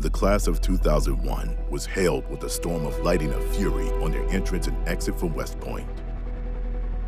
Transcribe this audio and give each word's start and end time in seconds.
The 0.00 0.08
class 0.08 0.46
of 0.46 0.62
2001 0.62 1.58
was 1.68 1.84
hailed 1.84 2.26
with 2.30 2.42
a 2.44 2.48
storm 2.48 2.86
of 2.86 2.98
lighting 3.00 3.34
of 3.34 3.54
fury 3.54 3.90
on 4.02 4.12
their 4.12 4.26
entrance 4.30 4.66
and 4.66 4.88
exit 4.88 5.20
from 5.20 5.34
West 5.34 5.60
Point. 5.60 5.86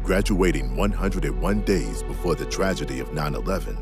Graduating 0.03 0.77
101 0.77 1.61
days 1.63 2.03
before 2.03 2.35
the 2.35 2.45
tragedy 2.45 3.01
of 3.01 3.15
9 3.15 3.35
11, 3.35 3.79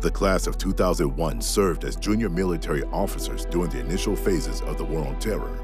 the 0.00 0.10
class 0.10 0.48
of 0.48 0.58
2001 0.58 1.40
served 1.40 1.84
as 1.84 1.94
junior 1.94 2.28
military 2.28 2.82
officers 2.86 3.44
during 3.44 3.70
the 3.70 3.78
initial 3.78 4.16
phases 4.16 4.62
of 4.62 4.78
the 4.78 4.84
War 4.84 5.06
on 5.06 5.16
Terror 5.20 5.60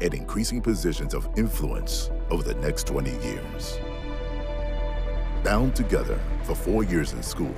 at 0.00 0.12
increasing 0.12 0.60
positions 0.60 1.14
of 1.14 1.28
influence 1.36 2.10
over 2.30 2.42
the 2.42 2.54
next 2.54 2.88
20 2.88 3.12
years. 3.24 3.78
Bound 5.44 5.76
together 5.76 6.18
for 6.42 6.56
four 6.56 6.82
years 6.82 7.12
in 7.12 7.22
school 7.22 7.54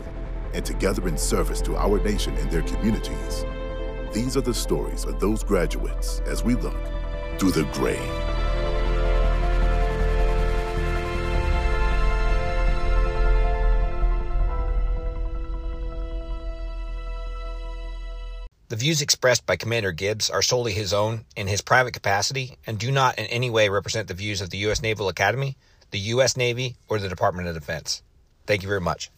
and 0.52 0.66
together 0.66 1.08
in 1.08 1.16
service 1.16 1.62
to 1.62 1.79
our 1.79 1.98
nation 2.04 2.36
and 2.36 2.50
their 2.50 2.61
communities, 2.61 3.46
these 4.13 4.37
are 4.37 4.41
the 4.41 4.55
stories 4.55 5.05
of 5.05 5.21
those 5.21 5.45
graduates 5.45 6.21
as 6.27 6.43
we 6.43 6.55
look 6.55 6.77
through 7.39 7.53
the 7.53 7.64
gray. 7.73 8.00
The 18.71 18.77
views 18.77 19.03
expressed 19.03 19.46
by 19.46 19.57
Commander 19.57 19.91
Gibbs 19.91 20.31
are 20.31 20.43
solely 20.43 20.72
his 20.72 20.93
own 20.93 21.25
in 21.35 21.49
his 21.49 21.61
private 21.61 21.93
capacity 21.93 22.57
and 22.69 22.79
do 22.79 22.93
not 22.93 23.19
in 23.19 23.27
any 23.27 23.50
way 23.50 23.69
represent 23.69 24.07
the 24.07 24.14
views 24.14 24.41
of 24.41 24.50
the 24.50 24.58
U.S. 24.58 24.81
Naval 24.81 25.08
Academy, 25.08 25.57
the 25.91 25.99
U.S. 25.99 26.36
Navy, 26.36 26.77
or 26.89 27.00
the 27.00 27.08
Department 27.08 27.49
of 27.49 27.55
Defense. 27.55 28.03
Thank 28.47 28.63
you 28.63 28.69
very 28.69 28.81
much. 28.81 29.11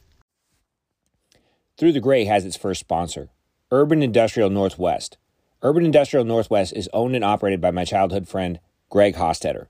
Through 1.76 1.92
the 1.92 2.00
Gray 2.00 2.24
has 2.24 2.46
its 2.46 2.56
first 2.56 2.80
sponsor, 2.80 3.28
Urban 3.72 4.02
Industrial 4.02 4.50
Northwest. 4.50 5.16
Urban 5.62 5.86
Industrial 5.86 6.26
Northwest 6.26 6.74
is 6.74 6.90
owned 6.92 7.16
and 7.16 7.24
operated 7.24 7.58
by 7.58 7.70
my 7.70 7.86
childhood 7.86 8.28
friend, 8.28 8.60
Greg 8.90 9.14
Hostetter. 9.14 9.68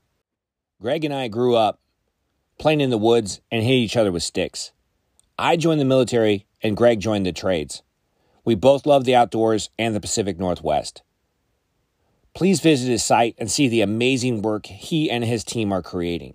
Greg 0.81 1.05
and 1.05 1.13
I 1.13 1.29
grew 1.29 1.55
up 1.55 1.79
playing 2.59 2.81
in 2.81 2.89
the 2.89 2.97
woods 2.97 3.39
and 3.49 3.63
hitting 3.63 3.81
each 3.81 3.95
other 3.95 4.11
with 4.11 4.21
sticks. 4.21 4.73
I 5.39 5.55
joined 5.55 5.79
the 5.79 5.85
military 5.85 6.45
and 6.61 6.75
Greg 6.75 6.99
joined 6.99 7.25
the 7.25 7.31
trades. 7.31 7.81
We 8.43 8.55
both 8.55 8.85
love 8.85 9.05
the 9.05 9.15
outdoors 9.15 9.69
and 9.79 9.95
the 9.95 10.01
Pacific 10.01 10.37
Northwest. 10.37 11.01
Please 12.33 12.59
visit 12.59 12.89
his 12.89 13.05
site 13.05 13.35
and 13.37 13.49
see 13.49 13.69
the 13.69 13.79
amazing 13.79 14.41
work 14.41 14.65
he 14.65 15.09
and 15.09 15.23
his 15.23 15.45
team 15.45 15.71
are 15.71 15.81
creating. 15.81 16.33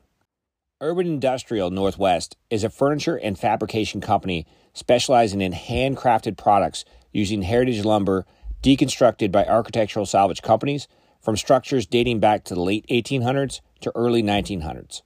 Urban 0.81 1.07
Industrial 1.07 1.71
Northwest 1.71 2.39
is 2.49 2.65
a 2.65 2.71
furniture 2.71 3.17
and 3.17 3.39
fabrication 3.39 4.01
company 4.01 4.47
specializing 4.73 5.43
in 5.43 5.53
handcrafted 5.53 6.39
products 6.39 6.87
using 7.13 7.43
heritage 7.43 7.85
lumber 7.85 8.27
deconstructed 8.63 9.31
by 9.31 9.45
architectural 9.45 10.07
salvage 10.07 10.43
companies 10.43 10.89
from 11.21 11.37
structures 11.37 11.87
dating 11.87 12.21
back 12.21 12.45
to 12.45 12.55
the 12.55 12.61
late 12.61 12.87
1800s 12.89 13.61
to 13.81 13.93
early 13.95 14.23
1900s. 14.23 15.03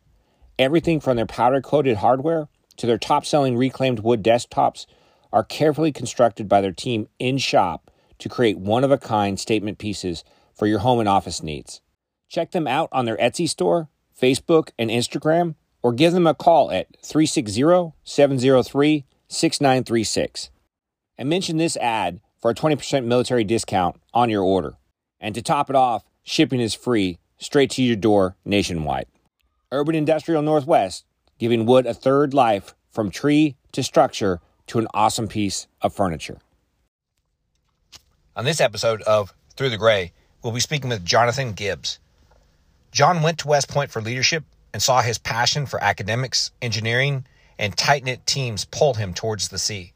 Everything 0.58 1.00
from 1.00 1.17
their 1.17 1.27
powder 1.27 1.61
coated 1.61 1.98
hardware 1.98 2.48
to 2.77 2.86
their 2.86 2.98
top 2.98 3.25
selling 3.25 3.56
reclaimed 3.56 4.00
wood 4.00 4.23
desktops 4.23 4.86
are 5.33 5.45
carefully 5.45 5.92
constructed 5.92 6.48
by 6.48 6.61
their 6.61 6.73
team 6.73 7.08
in 7.19 7.39
shop 7.39 7.91
to 8.19 8.28
create 8.28 8.58
one 8.58 8.84
of 8.84 8.91
a 8.91 8.98
kind 8.98 9.41
statement 9.41 9.78
pieces 9.78 10.25
for 10.55 10.67
your 10.67 10.80
home 10.80 11.00
and 11.00 11.08
office 11.08 11.42
needs. 11.42 11.80
Check 12.28 12.53
them 12.53 12.67
out 12.67 12.89
on 12.92 13.05
their 13.05 13.17
Etsy 13.17 13.48
store, 13.48 13.89
Facebook, 14.19 14.70
and 14.78 14.91
Instagram, 14.91 15.55
or 15.83 15.92
give 15.92 16.12
them 16.12 16.27
a 16.27 16.34
call 16.34 16.70
at 16.70 16.86
360 17.03 17.92
703 18.05 19.05
6936. 19.28 20.50
And 21.22 21.30
mention 21.30 21.56
this 21.56 21.76
ad 21.76 22.18
for 22.40 22.50
a 22.50 22.54
20% 22.54 23.04
military 23.04 23.44
discount 23.44 23.94
on 24.12 24.28
your 24.28 24.42
order. 24.42 24.74
And 25.20 25.36
to 25.36 25.40
top 25.40 25.70
it 25.70 25.76
off, 25.76 26.02
shipping 26.24 26.58
is 26.58 26.74
free 26.74 27.20
straight 27.38 27.70
to 27.70 27.82
your 27.84 27.94
door 27.94 28.34
nationwide. 28.44 29.06
Urban 29.70 29.94
Industrial 29.94 30.42
Northwest, 30.42 31.05
giving 31.38 31.64
wood 31.64 31.86
a 31.86 31.94
third 31.94 32.34
life 32.34 32.74
from 32.90 33.12
tree 33.12 33.55
to 33.70 33.84
structure 33.84 34.40
to 34.66 34.80
an 34.80 34.88
awesome 34.94 35.28
piece 35.28 35.68
of 35.80 35.94
furniture. 35.94 36.38
On 38.34 38.44
this 38.44 38.61
episode 38.61 39.00
of 39.02 39.32
Through 39.55 39.70
the 39.70 39.78
Gray, 39.78 40.11
we'll 40.42 40.52
be 40.52 40.58
speaking 40.58 40.90
with 40.90 41.05
Jonathan 41.05 41.52
Gibbs. 41.52 42.00
Jon 42.90 43.22
went 43.22 43.38
to 43.38 43.46
West 43.46 43.68
Point 43.68 43.92
for 43.92 44.02
leadership 44.02 44.42
and 44.72 44.82
saw 44.82 45.02
his 45.02 45.18
passion 45.18 45.66
for 45.66 45.80
academics, 45.84 46.50
engineering, 46.61 47.24
and 47.61 47.77
tight 47.77 48.02
knit 48.02 48.27
teams 48.27 48.64
pull 48.64 48.94
him 48.94 49.14
towards 49.14 49.50
the 49.50 49.58
sea. 49.58 49.92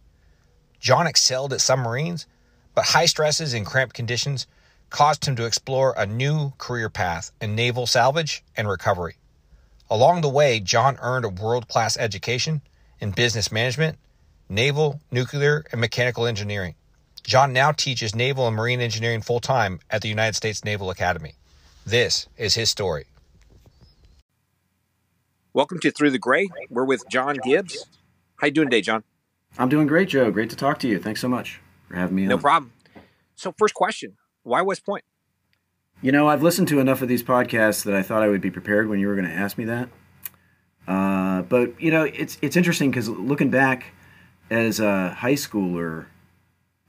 Jon 0.87 1.09
excelled 1.09 1.53
at 1.53 1.61
submarines, 1.61 2.29
but 2.73 2.85
high 2.85 3.07
stresses 3.07 3.55
and 3.55 3.67
cramped 3.67 3.93
conditions 3.93 4.47
caused 4.89 5.25
him 5.25 5.35
to 5.35 5.45
explore 5.45 5.93
a 5.97 6.07
new 6.07 6.53
career 6.59 6.89
path 6.89 7.33
in 7.41 7.57
naval 7.57 7.89
salvage 7.89 8.45
and 8.57 8.69
recovery. 8.69 9.17
Along 9.91 10.21
the 10.21 10.29
way, 10.29 10.61
Jon 10.61 10.97
earned 11.03 11.25
a 11.25 11.29
world 11.29 11.67
class 11.67 11.97
education 11.97 12.63
in 13.01 13.11
business 13.11 13.51
management 13.51 13.99
naval, 14.49 15.01
nuclear, 15.11 15.65
and 15.73 15.81
mechanical 15.81 16.25
engineering. 16.25 16.77
Jon 17.25 17.53
now 17.53 17.73
teaches 17.73 18.15
naval 18.15 18.47
and 18.47 18.55
marine 18.55 18.81
engineering 18.81 19.23
full 19.23 19.41
time 19.41 19.81
at 19.91 20.03
the 20.03 20.09
United 20.09 20.37
States 20.37 20.65
Naval 20.65 20.91
Academy. 20.91 21.35
This 21.85 22.29
is 22.39 22.55
his 22.55 22.71
story. 22.71 23.07
Welcome 25.53 25.81
to 25.81 25.91
Through 25.91 26.13
the 26.13 26.21
Gray. 26.21 26.47
We're 26.71 26.85
with 26.85 27.03
Jon 27.11 27.39
Gibbs. 27.45 27.87
How 28.37 28.47
you 28.47 28.53
doing 28.53 28.69
today, 28.69 28.83
Jon? 28.83 29.03
I'm 29.59 29.69
doing 29.69 29.87
great, 29.87 30.09
Joe. 30.09 30.31
Great 30.31 30.51
to 30.51 30.57
talk 30.57 30.79
to 30.81 30.89
you. 30.89 30.99
Thanks 30.99 31.21
so 31.21 31.29
much 31.29 31.61
for 31.89 31.97
having 31.97 32.15
me 32.17 32.27
No 32.27 32.35
on. 32.37 32.41
problem. 32.41 32.73
So, 33.37 33.53
first 33.59 33.75
question 33.75 34.17
Why 34.43 34.63
West 34.63 34.85
Point? 34.85 35.05
You 36.03 36.13
know, 36.13 36.29
I've 36.29 36.43
listened 36.43 36.69
to 36.69 36.79
enough 36.81 37.01
of 37.03 37.09
these 37.09 37.23
podcasts 37.23 37.85
that 37.85 37.95
I 37.95 38.03
thought 38.03 38.23
I 38.23 38.29
would 38.29 38.41
be 38.43 38.51
prepared 38.51 38.89
when 38.89 38.99
you 39.01 39.09
were 39.09 39.15
going 39.15 39.27
to 39.27 39.33
ask 39.35 39.57
me 39.57 39.65
that. 39.65 39.89
Uh, 40.87 41.43
but 41.43 41.81
you 41.81 41.91
know, 41.91 42.05
it's 42.05 42.39
it's 42.43 42.57
interesting 42.57 42.91
because 42.91 43.09
looking 43.09 43.51
back 43.51 43.87
as 44.51 44.79
a 44.79 45.11
high 45.11 45.33
schooler, 45.35 46.07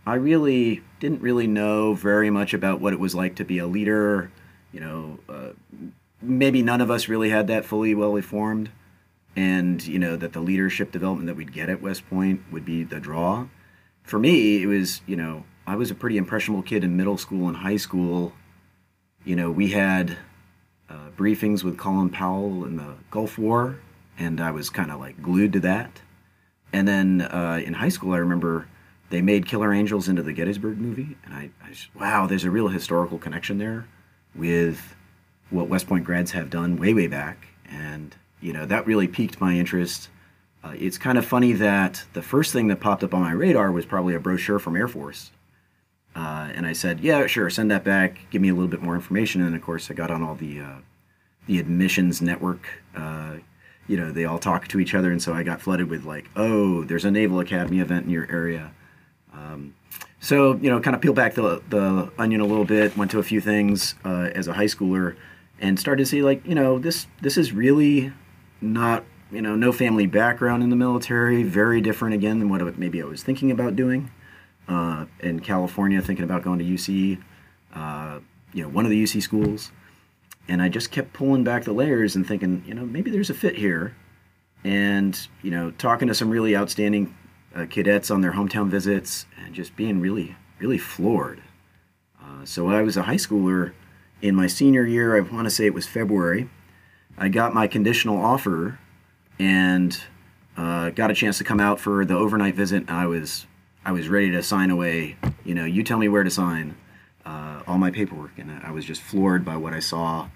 I 0.05 0.15
really 0.15 0.83
didn't 0.99 1.21
really 1.21 1.47
know 1.47 1.93
very 1.93 2.29
much 2.29 2.53
about 2.53 2.79
what 2.79 2.93
it 2.93 2.99
was 2.99 3.15
like 3.15 3.35
to 3.37 3.45
be 3.45 3.57
a 3.57 3.65
leader. 3.65 4.29
You 4.71 4.81
know, 4.81 5.19
uh, 5.29 5.49
maybe 6.21 6.61
none 6.61 6.81
of 6.81 6.91
us 6.91 7.07
really 7.07 7.29
had 7.29 7.47
that 7.47 7.65
fully 7.65 7.95
well 7.95 8.15
informed, 8.15 8.69
and 9.37 9.85
you 9.85 9.99
know 9.99 10.17
that 10.17 10.33
the 10.33 10.41
leadership 10.41 10.91
development 10.91 11.27
that 11.27 11.35
we'd 11.35 11.53
get 11.53 11.69
at 11.69 11.81
West 11.81 12.09
Point 12.09 12.41
would 12.51 12.65
be 12.65 12.83
the 12.83 12.99
draw. 12.99 13.47
For 14.03 14.17
me, 14.19 14.63
it 14.63 14.65
was 14.65 15.01
you 15.05 15.15
know 15.15 15.45
I 15.65 15.75
was 15.75 15.91
a 15.91 15.95
pretty 15.95 16.17
impressionable 16.17 16.63
kid 16.63 16.83
in 16.83 16.97
middle 16.97 17.17
school 17.17 17.47
and 17.47 17.55
high 17.55 17.77
school. 17.77 18.33
You 19.23 19.35
know, 19.35 19.51
we 19.51 19.69
had 19.69 20.17
uh, 20.89 21.09
briefings 21.15 21.63
with 21.63 21.77
Colin 21.77 22.09
Powell 22.09 22.65
in 22.65 22.77
the 22.77 22.95
Gulf 23.11 23.37
War, 23.37 23.79
and 24.17 24.41
I 24.41 24.51
was 24.51 24.69
kind 24.69 24.91
of 24.91 24.99
like 24.99 25.21
glued 25.21 25.53
to 25.53 25.59
that. 25.61 26.01
And 26.73 26.87
then 26.87 27.21
uh, 27.21 27.61
in 27.63 27.73
high 27.73 27.89
school, 27.89 28.13
I 28.13 28.17
remember 28.17 28.67
they 29.09 29.21
made 29.21 29.45
Killer 29.45 29.71
Angels 29.71 30.09
into 30.09 30.23
the 30.23 30.33
Gettysburg 30.33 30.77
movie, 30.77 31.15
and 31.23 31.33
I, 31.33 31.49
I 31.63 31.69
just, 31.69 31.93
wow, 31.95 32.25
there's 32.27 32.43
a 32.43 32.51
real 32.51 32.69
historical 32.69 33.17
connection 33.17 33.57
there 33.57 33.87
with 34.35 34.95
what 35.49 35.69
West 35.69 35.87
Point 35.87 36.05
grads 36.05 36.31
have 36.31 36.49
done 36.49 36.77
way, 36.77 36.93
way 36.93 37.07
back, 37.07 37.47
and 37.69 38.15
you 38.41 38.53
know 38.53 38.65
that 38.65 38.85
really 38.85 39.07
piqued 39.07 39.39
my 39.41 39.53
interest. 39.53 40.09
Uh, 40.63 40.73
it's 40.77 40.97
kind 40.97 41.17
of 41.17 41.25
funny 41.25 41.53
that 41.53 42.03
the 42.13 42.21
first 42.21 42.51
thing 42.51 42.67
that 42.67 42.79
popped 42.79 43.03
up 43.03 43.13
on 43.13 43.21
my 43.21 43.31
radar 43.31 43.71
was 43.71 43.85
probably 43.85 44.15
a 44.15 44.19
brochure 44.19 44.59
from 44.59 44.75
Air 44.75 44.87
Force, 44.87 45.31
uh, 46.15 46.49
and 46.53 46.65
I 46.65 46.73
said, 46.73 46.99
"Yeah, 46.99 47.27
sure, 47.27 47.49
send 47.49 47.71
that 47.71 47.83
back. 47.83 48.19
Give 48.29 48.41
me 48.41 48.49
a 48.49 48.53
little 48.53 48.67
bit 48.67 48.81
more 48.81 48.95
information." 48.95 49.41
And 49.41 49.55
of 49.55 49.61
course, 49.61 49.89
I 49.89 49.93
got 49.93 50.11
on 50.11 50.23
all 50.23 50.35
the 50.35 50.61
uh, 50.61 50.75
the 51.47 51.59
admissions 51.59 52.21
network 52.21 52.67
uh, 52.95 53.37
you 53.87 53.97
know 53.97 54.11
they 54.11 54.25
all 54.25 54.37
talk 54.37 54.67
to 54.67 54.79
each 54.79 54.93
other 54.93 55.11
and 55.11 55.21
so 55.21 55.33
i 55.33 55.41
got 55.41 55.61
flooded 55.61 55.89
with 55.89 56.05
like 56.05 56.29
oh 56.35 56.83
there's 56.83 57.05
a 57.05 57.11
naval 57.11 57.39
academy 57.39 57.79
event 57.79 58.05
in 58.05 58.11
your 58.11 58.29
area 58.29 58.71
um, 59.33 59.73
so 60.19 60.55
you 60.57 60.69
know 60.69 60.79
kind 60.79 60.95
of 60.95 61.01
peel 61.01 61.13
back 61.13 61.33
the, 61.33 61.61
the 61.69 62.11
onion 62.17 62.41
a 62.41 62.45
little 62.45 62.65
bit 62.65 62.95
went 62.95 63.09
to 63.09 63.19
a 63.19 63.23
few 63.23 63.41
things 63.41 63.95
uh, 64.05 64.29
as 64.35 64.47
a 64.47 64.53
high 64.53 64.65
schooler 64.65 65.15
and 65.59 65.79
started 65.79 66.03
to 66.03 66.05
see 66.05 66.21
like 66.21 66.45
you 66.45 66.53
know 66.53 66.77
this 66.77 67.07
this 67.21 67.37
is 67.37 67.51
really 67.53 68.11
not 68.61 69.03
you 69.31 69.41
know 69.41 69.55
no 69.55 69.71
family 69.71 70.05
background 70.05 70.63
in 70.63 70.69
the 70.69 70.75
military 70.75 71.43
very 71.43 71.81
different 71.81 72.15
again 72.15 72.39
than 72.39 72.49
what 72.49 72.77
maybe 72.77 73.01
i 73.01 73.05
was 73.05 73.23
thinking 73.23 73.51
about 73.51 73.75
doing 73.75 74.09
uh, 74.67 75.05
in 75.19 75.39
california 75.39 76.01
thinking 76.01 76.23
about 76.23 76.43
going 76.43 76.59
to 76.59 76.65
uc 76.65 77.21
uh, 77.73 78.19
you 78.53 78.63
know 78.63 78.69
one 78.69 78.85
of 78.85 78.91
the 78.91 79.03
uc 79.03 79.21
schools 79.21 79.71
and 80.47 80.61
I 80.61 80.69
just 80.69 80.91
kept 80.91 81.13
pulling 81.13 81.43
back 81.43 81.63
the 81.63 81.73
layers 81.73 82.15
and 82.15 82.25
thinking, 82.25 82.63
you 82.65 82.73
know, 82.73 82.85
maybe 82.85 83.11
there's 83.11 83.29
a 83.29 83.33
fit 83.33 83.55
here. 83.55 83.95
And 84.63 85.19
you 85.41 85.51
know, 85.51 85.71
talking 85.71 86.07
to 86.07 86.15
some 86.15 86.29
really 86.29 86.55
outstanding 86.55 87.15
uh, 87.55 87.65
cadets 87.69 88.11
on 88.11 88.21
their 88.21 88.33
hometown 88.33 88.69
visits, 88.69 89.25
and 89.43 89.53
just 89.53 89.75
being 89.75 90.01
really, 90.01 90.35
really 90.59 90.77
floored. 90.77 91.41
Uh, 92.21 92.43
so 92.43 92.67
I 92.67 92.81
was 92.81 92.97
a 92.97 93.03
high 93.03 93.15
schooler 93.15 93.73
in 94.21 94.35
my 94.35 94.47
senior 94.47 94.85
year. 94.85 95.15
I 95.15 95.21
want 95.21 95.45
to 95.45 95.51
say 95.51 95.65
it 95.65 95.73
was 95.73 95.87
February. 95.87 96.49
I 97.17 97.29
got 97.29 97.53
my 97.53 97.67
conditional 97.67 98.17
offer, 98.17 98.79
and 99.39 99.99
uh, 100.55 100.91
got 100.91 101.11
a 101.11 101.13
chance 101.13 101.37
to 101.39 101.43
come 101.43 101.59
out 101.59 101.79
for 101.79 102.05
the 102.05 102.15
overnight 102.15 102.55
visit. 102.55 102.89
I 102.89 103.07
was, 103.07 103.45
I 103.83 103.91
was 103.91 104.09
ready 104.09 104.31
to 104.31 104.43
sign 104.43 104.69
away. 104.69 105.17
You 105.43 105.55
know, 105.55 105.65
you 105.65 105.83
tell 105.83 105.97
me 105.97 106.09
where 106.09 106.23
to 106.23 106.31
sign. 106.31 106.75
Uh, 107.25 107.61
all 107.67 107.77
my 107.77 107.91
paperwork, 107.91 108.37
and 108.37 108.49
I 108.63 108.71
was 108.71 108.85
just 108.85 109.01
floored 109.01 109.43
by 109.43 109.57
what 109.57 109.73
I 109.73 109.79
saw 109.79 110.29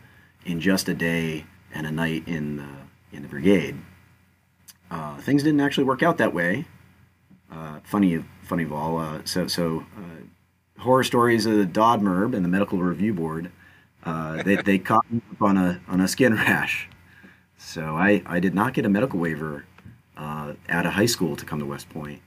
in 0.45 0.59
just 0.59 0.89
a 0.89 0.93
day 0.93 1.45
and 1.73 1.87
a 1.87 1.91
night 1.91 2.27
in 2.27 2.57
the 2.57 2.67
in 3.13 3.21
the 3.21 3.29
brigade. 3.29 3.77
Uh, 4.89 5.17
things 5.17 5.43
didn't 5.43 5.61
actually 5.61 5.85
work 5.85 6.03
out 6.03 6.17
that 6.17 6.33
way. 6.33 6.65
Uh, 7.51 7.79
funny, 7.83 8.23
funny 8.43 8.63
of 8.63 8.73
all. 8.73 8.97
Uh, 8.97 9.21
so, 9.25 9.47
so 9.47 9.85
uh, 9.97 10.81
horror 10.81 11.03
stories 11.03 11.45
of 11.45 11.57
the 11.57 11.65
DoDMERB 11.65 12.35
and 12.35 12.43
the 12.43 12.49
Medical 12.49 12.77
Review 12.79 13.13
Board. 13.13 13.51
Uh, 14.03 14.42
they, 14.44 14.56
they 14.56 14.80
caught 14.80 15.09
me 15.12 15.21
up 15.31 15.42
on 15.42 15.57
a 15.57 15.81
on 15.88 16.01
a 16.01 16.07
skin 16.07 16.33
rash. 16.36 16.89
So 17.57 17.95
I, 17.95 18.24
I 18.25 18.39
did 18.39 18.56
not 18.56 18.74
get 18.74 18.86
a 18.86 18.89
medical 18.89 19.19
waiver 19.19 19.65
uh, 20.18 20.53
out 20.69 20.86
of 20.86 20.94
high 20.94 21.06
school 21.06 21.36
to 21.36 21.45
come 21.45 21.59
to 21.59 21.65
West 21.65 21.89
Point, 21.89 22.21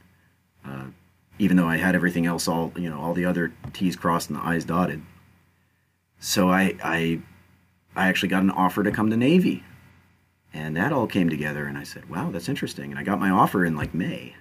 even 1.38 1.56
though 1.56 1.66
I 1.66 1.76
had 1.76 1.94
everything 1.94 2.26
else 2.26 2.46
all 2.46 2.72
you 2.76 2.88
know 2.88 3.00
all 3.00 3.14
the 3.14 3.24
other 3.24 3.52
T's 3.72 3.96
crossed 3.96 4.30
and 4.30 4.38
the 4.38 4.44
I's 4.44 4.64
dotted. 4.64 5.02
So 6.20 6.50
I 6.50 6.76
I 6.82 7.20
I 7.96 8.08
actually 8.08 8.28
got 8.28 8.42
an 8.42 8.50
offer 8.50 8.82
to 8.82 8.90
come 8.90 9.10
to 9.10 9.16
Navy 9.16 9.64
and 10.54 10.76
that 10.76 10.92
all 10.92 11.08
came 11.08 11.28
together, 11.28 11.66
and 11.66 11.76
I 11.76 11.82
said, 11.82 12.08
wow, 12.08 12.30
that's 12.30 12.48
interesting. 12.48 12.92
And 12.92 12.98
I 12.98 13.02
got 13.02 13.18
my 13.18 13.30
offer 13.30 13.64
in 13.64 13.74
like 13.74 13.92
May. 13.92 14.36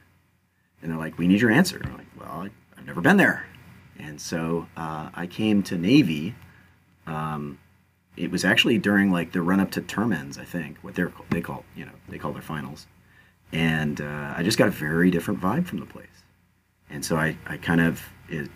And 0.81 0.91
they're 0.91 0.99
like, 0.99 1.17
we 1.17 1.27
need 1.27 1.41
your 1.41 1.49
answer. 1.49 1.81
I'm 1.83 1.97
like, 1.97 2.05
well, 2.19 2.47
I've 2.77 2.85
never 2.85 3.01
been 3.01 3.17
there. 3.17 3.47
And 3.97 4.21
so 4.21 4.67
uh, 4.77 5.09
I 5.15 5.25
came 5.25 5.63
to 5.63 5.77
Navy. 5.77 6.35
Um, 7.07 7.59
it 8.15 8.31
was 8.31 8.45
actually 8.45 8.77
during 8.77 9.11
like 9.11 9.31
the 9.31 9.41
run 9.41 9.59
up 9.59 9.71
to 9.71 9.81
term 9.81 10.13
ends, 10.13 10.37
I 10.37 10.45
think, 10.45 10.77
what 10.81 10.95
they're 10.95 11.11
they 11.29 11.41
call 11.41 11.65
you 11.75 11.85
know 11.85 11.91
they 12.09 12.17
call 12.17 12.31
their 12.31 12.41
finals, 12.41 12.87
and 13.51 13.99
uh, 14.01 14.33
I 14.35 14.43
just 14.43 14.57
got 14.57 14.67
a 14.67 14.71
very 14.71 15.09
different 15.11 15.41
vibe 15.41 15.65
from 15.65 15.79
the 15.79 15.85
place, 15.85 16.23
and 16.89 17.03
so 17.03 17.15
I, 17.15 17.37
I 17.47 17.57
kind 17.57 17.81
of 17.81 18.01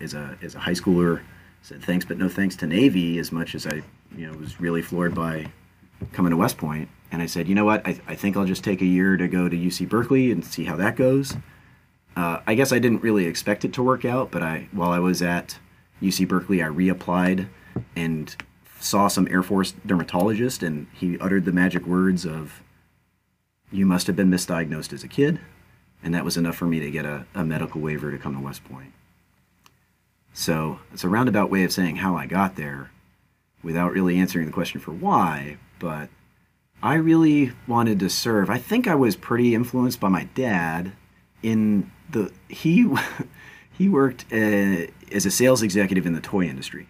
as 0.00 0.14
a 0.14 0.38
as 0.42 0.54
a 0.54 0.58
high 0.58 0.72
schooler 0.72 1.22
said 1.62 1.82
thanks 1.82 2.04
but 2.04 2.18
no 2.18 2.28
thanks 2.28 2.56
to 2.56 2.66
Navy 2.66 3.18
as 3.18 3.32
much 3.32 3.54
as 3.54 3.66
I 3.66 3.82
you 4.16 4.26
know 4.26 4.38
was 4.38 4.60
really 4.60 4.82
floored 4.82 5.14
by 5.14 5.50
coming 6.12 6.30
to 6.30 6.36
West 6.36 6.56
Point, 6.56 6.88
and 7.10 7.20
I 7.20 7.26
said, 7.26 7.48
you 7.48 7.54
know 7.54 7.64
what, 7.64 7.86
I, 7.86 8.00
I 8.06 8.14
think 8.14 8.36
I'll 8.36 8.44
just 8.44 8.62
take 8.62 8.80
a 8.80 8.86
year 8.86 9.16
to 9.16 9.26
go 9.26 9.48
to 9.48 9.56
UC 9.56 9.88
Berkeley 9.88 10.30
and 10.30 10.44
see 10.44 10.64
how 10.64 10.76
that 10.76 10.94
goes. 10.94 11.36
Uh, 12.16 12.40
I 12.46 12.54
guess 12.54 12.72
I 12.72 12.78
didn't 12.78 13.02
really 13.02 13.26
expect 13.26 13.64
it 13.64 13.72
to 13.74 13.82
work 13.82 14.04
out, 14.04 14.30
but 14.30 14.42
I 14.42 14.68
while 14.72 14.90
I 14.90 15.00
was 15.00 15.20
at 15.22 15.58
UC 16.00 16.28
Berkeley, 16.28 16.62
I 16.62 16.66
reapplied 16.66 17.48
and 17.96 18.34
saw 18.80 19.08
some 19.08 19.28
Air 19.30 19.42
Force 19.42 19.74
dermatologist, 19.84 20.62
and 20.62 20.86
he 20.92 21.18
uttered 21.18 21.44
the 21.44 21.52
magic 21.52 21.86
words 21.86 22.24
of, 22.24 22.62
"You 23.70 23.86
must 23.86 24.06
have 24.06 24.16
been 24.16 24.30
misdiagnosed 24.30 24.92
as 24.92 25.02
a 25.02 25.08
kid," 25.08 25.40
and 26.02 26.14
that 26.14 26.24
was 26.24 26.36
enough 26.36 26.56
for 26.56 26.66
me 26.66 26.80
to 26.80 26.90
get 26.90 27.04
a, 27.04 27.26
a 27.34 27.44
medical 27.44 27.80
waiver 27.80 28.10
to 28.10 28.18
come 28.18 28.34
to 28.34 28.40
West 28.40 28.64
Point. 28.64 28.92
So 30.32 30.78
it's 30.92 31.04
a 31.04 31.08
roundabout 31.08 31.50
way 31.50 31.64
of 31.64 31.72
saying 31.72 31.96
how 31.96 32.16
I 32.16 32.26
got 32.26 32.56
there, 32.56 32.90
without 33.62 33.92
really 33.92 34.18
answering 34.18 34.46
the 34.46 34.52
question 34.52 34.80
for 34.80 34.92
why. 34.92 35.58
But 35.78 36.08
I 36.82 36.94
really 36.94 37.52
wanted 37.66 37.98
to 38.00 38.10
serve. 38.10 38.50
I 38.50 38.58
think 38.58 38.86
I 38.86 38.94
was 38.94 39.16
pretty 39.16 39.54
influenced 39.54 40.00
by 40.00 40.08
my 40.08 40.24
dad 40.34 40.92
in 41.42 41.90
the 42.10 42.32
he 42.48 42.88
he 43.72 43.88
worked 43.88 44.26
uh, 44.32 44.86
as 45.12 45.26
a 45.26 45.30
sales 45.30 45.62
executive 45.62 46.06
in 46.06 46.12
the 46.12 46.20
toy 46.20 46.44
industry. 46.44 46.88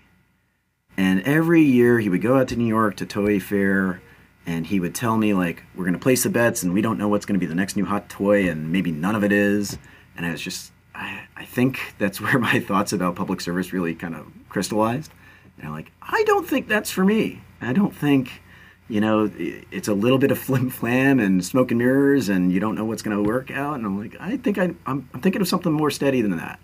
And 0.98 1.22
every 1.22 1.62
year 1.62 2.00
he 2.00 2.08
would 2.08 2.22
go 2.22 2.36
out 2.36 2.48
to 2.48 2.56
New 2.56 2.66
York 2.66 2.96
to 2.96 3.06
Toy 3.06 3.38
Fair 3.38 4.02
and 4.44 4.66
he 4.66 4.80
would 4.80 4.96
tell 4.96 5.16
me 5.16 5.32
like 5.32 5.62
we're 5.76 5.84
going 5.84 5.92
to 5.92 6.00
place 6.00 6.24
the 6.24 6.28
bets 6.28 6.64
and 6.64 6.74
we 6.74 6.82
don't 6.82 6.98
know 6.98 7.06
what's 7.06 7.24
going 7.24 7.38
to 7.38 7.40
be 7.40 7.46
the 7.46 7.54
next 7.54 7.76
new 7.76 7.84
hot 7.84 8.08
toy 8.08 8.48
and 8.48 8.72
maybe 8.72 8.90
none 8.90 9.14
of 9.14 9.22
it 9.22 9.30
is 9.30 9.78
and 10.16 10.26
I 10.26 10.32
was 10.32 10.40
just 10.40 10.72
I, 10.96 11.22
I 11.36 11.44
think 11.44 11.94
that's 11.98 12.20
where 12.20 12.40
my 12.40 12.58
thoughts 12.58 12.92
about 12.92 13.14
public 13.14 13.40
service 13.40 13.72
really 13.72 13.94
kind 13.94 14.16
of 14.16 14.26
crystallized 14.48 15.12
and 15.56 15.68
I'm 15.68 15.72
like 15.72 15.92
I 16.02 16.24
don't 16.24 16.48
think 16.48 16.66
that's 16.66 16.90
for 16.90 17.04
me. 17.04 17.42
I 17.60 17.72
don't 17.72 17.94
think 17.94 18.42
you 18.88 19.00
know, 19.00 19.30
it's 19.38 19.86
a 19.86 19.94
little 19.94 20.18
bit 20.18 20.32
of 20.32 20.38
flim 20.48 20.68
flam 20.68 21.20
and 21.20 21.44
smoke 21.44 21.70
and 21.70 21.78
mirrors, 21.78 22.30
and 22.30 22.50
you 22.50 22.58
don't 22.58 22.74
know 22.74 22.86
what's 22.86 23.02
going 23.02 23.16
to 23.16 23.22
work 23.22 23.50
out. 23.50 23.74
And 23.74 23.84
I'm 23.84 23.98
like, 23.98 24.16
I 24.18 24.38
think 24.38 24.56
I, 24.56 24.74
I'm, 24.86 25.06
I'm 25.12 25.20
thinking 25.20 25.42
of 25.42 25.46
something 25.46 25.70
more 25.70 25.90
steady 25.90 26.22
than 26.22 26.38
that, 26.38 26.58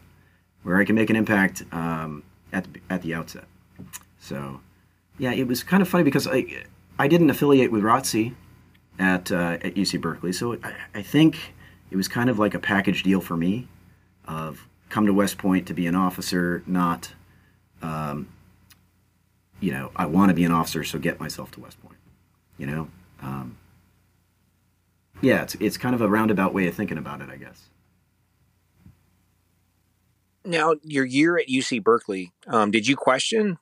where 0.62 0.78
I 0.78 0.86
can 0.86 0.94
make 0.94 1.10
an 1.10 1.16
impact 1.16 1.64
um, 1.70 2.22
at 2.50 2.64
the, 2.72 2.80
at 2.88 3.02
the 3.02 3.12
outset. 3.12 3.44
So, 4.24 4.60
yeah, 5.18 5.32
it 5.32 5.46
was 5.46 5.62
kind 5.62 5.82
of 5.82 5.88
funny 5.88 6.04
because 6.04 6.26
I, 6.26 6.64
I 6.98 7.08
didn't 7.08 7.30
affiliate 7.30 7.70
with 7.70 7.82
ROTC 7.82 8.34
at 8.98 9.30
uh, 9.30 9.58
at 9.60 9.74
UC 9.74 10.00
Berkeley, 10.00 10.32
so 10.32 10.54
I, 10.62 10.74
I 10.94 11.02
think 11.02 11.54
it 11.90 11.96
was 11.96 12.08
kind 12.08 12.30
of 12.30 12.38
like 12.38 12.54
a 12.54 12.58
package 12.58 13.02
deal 13.02 13.20
for 13.20 13.36
me 13.36 13.68
of 14.26 14.66
come 14.88 15.06
to 15.06 15.12
West 15.12 15.36
Point 15.36 15.66
to 15.66 15.74
be 15.74 15.86
an 15.86 15.94
officer, 15.94 16.62
not, 16.66 17.12
um, 17.82 18.28
you 19.60 19.72
know, 19.72 19.90
I 19.96 20.06
want 20.06 20.30
to 20.30 20.34
be 20.34 20.44
an 20.44 20.52
officer, 20.52 20.84
so 20.84 20.98
get 20.98 21.20
myself 21.20 21.50
to 21.52 21.60
West 21.60 21.80
Point 21.82 21.94
you 22.58 22.66
know? 22.66 22.88
Um, 23.22 23.56
yeah 25.20 25.42
it's, 25.42 25.54
it's 25.56 25.76
kind 25.76 25.94
of 25.94 26.00
a 26.00 26.08
roundabout 26.08 26.52
way 26.52 26.66
of 26.66 26.74
thinking 26.74 26.98
about 26.98 27.20
it 27.20 27.30
i 27.30 27.36
guess. 27.36 27.68
Now 30.44 30.74
your 30.82 31.04
year 31.04 31.38
at 31.38 31.48
uc 31.48 31.82
berkeley 31.82 32.32
um, 32.46 32.70
did 32.70 32.86
you 32.86 32.96
question 32.96 33.58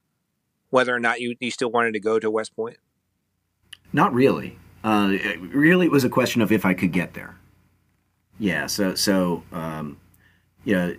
whether 0.72 0.94
or 0.94 0.98
not 0.98 1.20
you, 1.20 1.36
you 1.38 1.50
still 1.50 1.70
wanted 1.70 1.92
to 1.92 2.00
go 2.00 2.18
to 2.18 2.30
west 2.30 2.56
point? 2.56 2.78
Not 3.92 4.12
really. 4.12 4.58
Uh, 4.82 5.16
really 5.40 5.86
it 5.86 5.92
was 5.92 6.02
a 6.02 6.08
question 6.08 6.42
of 6.42 6.50
if 6.50 6.64
i 6.64 6.74
could 6.74 6.92
get 6.92 7.14
there. 7.14 7.36
Yeah 8.38 8.66
so 8.66 8.94
so 8.94 9.44
um, 9.52 9.98
yeah 10.64 10.94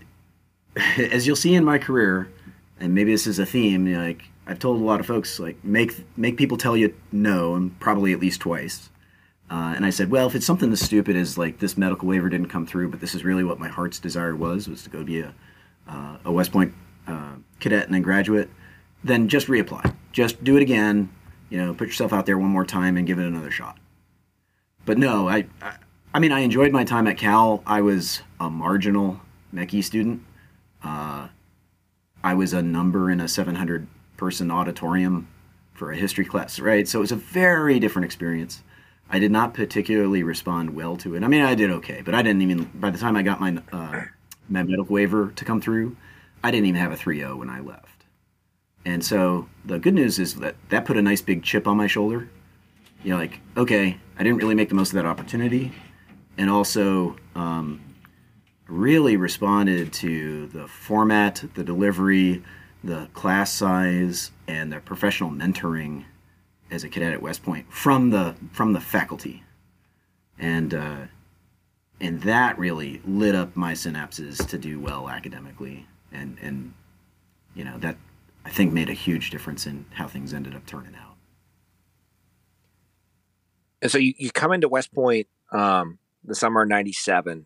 as 0.97 1.27
you'll 1.27 1.35
see 1.35 1.53
in 1.55 1.65
my 1.65 1.77
career 1.77 2.29
and 2.79 2.95
maybe 2.95 3.11
this 3.11 3.27
is 3.27 3.39
a 3.39 3.45
theme 3.45 3.93
like 3.93 4.29
I've 4.45 4.59
told 4.59 4.81
a 4.81 4.83
lot 4.83 4.99
of 4.99 5.05
folks 5.05 5.39
like 5.39 5.63
make 5.63 5.93
make 6.17 6.37
people 6.37 6.57
tell 6.57 6.75
you 6.75 6.93
no, 7.11 7.55
and 7.55 7.77
probably 7.79 8.13
at 8.13 8.19
least 8.19 8.41
twice. 8.41 8.89
Uh, 9.49 9.73
and 9.75 9.85
I 9.85 9.89
said, 9.89 10.09
well, 10.09 10.25
if 10.25 10.35
it's 10.35 10.45
something 10.45 10.71
as 10.71 10.81
stupid 10.81 11.15
as 11.15 11.37
like 11.37 11.59
this 11.59 11.77
medical 11.77 12.07
waiver 12.07 12.27
didn't 12.29 12.49
come 12.49 12.65
through, 12.65 12.89
but 12.89 12.99
this 12.99 13.13
is 13.13 13.23
really 13.23 13.43
what 13.43 13.59
my 13.59 13.67
heart's 13.67 13.99
desire 13.99 14.35
was 14.35 14.67
was 14.67 14.83
to 14.83 14.89
go 14.89 15.03
be 15.03 15.21
a 15.21 15.33
uh, 15.87 16.17
a 16.25 16.31
West 16.31 16.51
Point 16.51 16.73
uh, 17.07 17.33
cadet 17.59 17.85
and 17.85 17.93
then 17.93 18.01
graduate, 18.01 18.49
then 19.03 19.27
just 19.27 19.47
reapply. 19.47 19.93
Just 20.11 20.43
do 20.43 20.55
it 20.55 20.61
again. 20.61 21.09
You 21.49 21.59
know, 21.59 21.73
put 21.73 21.87
yourself 21.87 22.13
out 22.13 22.25
there 22.25 22.37
one 22.37 22.49
more 22.49 22.65
time 22.65 22.97
and 22.97 23.05
give 23.05 23.19
it 23.19 23.25
another 23.25 23.51
shot. 23.51 23.77
But 24.85 24.97
no, 24.97 25.29
I, 25.29 25.45
I, 25.61 25.75
I 26.13 26.19
mean, 26.19 26.31
I 26.31 26.39
enjoyed 26.39 26.71
my 26.71 26.83
time 26.83 27.07
at 27.07 27.17
Cal. 27.17 27.63
I 27.65 27.81
was 27.81 28.21
a 28.39 28.49
marginal 28.49 29.21
Mechie 29.53 29.83
student. 29.83 30.23
Uh, 30.83 31.27
I 32.23 32.33
was 32.33 32.53
a 32.53 32.61
number 32.61 33.09
in 33.11 33.19
a 33.19 33.27
700 33.27 33.87
person 34.17 34.51
auditorium 34.51 35.27
for 35.73 35.91
a 35.91 35.95
history 35.95 36.25
class, 36.25 36.59
right? 36.59 36.87
So 36.87 36.99
it 36.99 37.01
was 37.01 37.11
a 37.11 37.17
very 37.17 37.79
different 37.79 38.05
experience. 38.05 38.63
I 39.09 39.19
did 39.19 39.31
not 39.31 39.53
particularly 39.53 40.23
respond 40.23 40.75
well 40.75 40.97
to 40.97 41.15
it. 41.15 41.23
I 41.23 41.27
mean, 41.27 41.41
I 41.41 41.55
did 41.55 41.69
okay, 41.71 42.01
but 42.03 42.15
I 42.15 42.21
didn't 42.21 42.41
even, 42.41 42.69
by 42.75 42.89
the 42.89 42.97
time 42.97 43.15
I 43.15 43.21
got 43.21 43.39
my, 43.39 43.57
uh, 43.71 44.03
my 44.49 44.63
medical 44.63 44.85
waiver 44.93 45.31
to 45.35 45.45
come 45.45 45.61
through, 45.61 45.95
I 46.43 46.51
didn't 46.51 46.67
even 46.67 46.81
have 46.81 46.91
a 46.91 46.97
3 46.97 47.19
0 47.19 47.37
when 47.37 47.49
I 47.49 47.59
left. 47.59 47.92
And 48.85 49.03
so 49.03 49.47
the 49.65 49.79
good 49.79 49.93
news 49.93 50.19
is 50.19 50.35
that 50.35 50.55
that 50.69 50.85
put 50.85 50.97
a 50.97 51.01
nice 51.01 51.21
big 51.21 51.43
chip 51.43 51.67
on 51.67 51.77
my 51.77 51.87
shoulder. 51.87 52.29
You 53.03 53.11
know, 53.11 53.17
like, 53.17 53.39
okay, 53.57 53.97
I 54.17 54.23
didn't 54.23 54.37
really 54.37 54.55
make 54.55 54.69
the 54.69 54.75
most 54.75 54.89
of 54.89 54.95
that 54.95 55.05
opportunity. 55.05 55.71
And 56.37 56.49
also, 56.49 57.15
um, 57.35 57.81
really 58.67 59.17
responded 59.17 59.93
to 59.93 60.47
the 60.47 60.67
format, 60.67 61.43
the 61.53 61.63
delivery, 61.63 62.43
the 62.83 63.07
class 63.13 63.53
size 63.53 64.31
and 64.47 64.71
the 64.71 64.79
professional 64.79 65.29
mentoring 65.29 66.05
as 66.71 66.83
a 66.83 66.89
cadet 66.89 67.13
at 67.13 67.21
West 67.21 67.43
Point 67.43 67.71
from 67.71 68.09
the 68.09 68.35
from 68.51 68.73
the 68.73 68.81
faculty, 68.81 69.43
and 70.39 70.73
uh, 70.73 71.01
and 72.01 72.21
that 72.23 72.57
really 72.57 73.01
lit 73.05 73.35
up 73.35 73.55
my 73.55 73.73
synapses 73.73 74.45
to 74.47 74.57
do 74.57 74.79
well 74.79 75.09
academically, 75.09 75.85
and 76.11 76.37
and 76.41 76.73
you 77.53 77.63
know 77.63 77.77
that 77.77 77.95
I 78.45 78.49
think 78.49 78.73
made 78.73 78.89
a 78.89 78.93
huge 78.93 79.29
difference 79.29 79.65
in 79.65 79.85
how 79.93 80.07
things 80.07 80.33
ended 80.33 80.55
up 80.55 80.65
turning 80.65 80.95
out. 80.95 81.15
And 83.81 83.91
so 83.91 83.97
you, 83.97 84.13
you 84.17 84.31
come 84.31 84.51
into 84.51 84.69
West 84.69 84.93
Point 84.93 85.27
um, 85.51 85.99
the 86.23 86.35
summer 86.35 86.63
of 86.63 86.69
'97. 86.69 87.45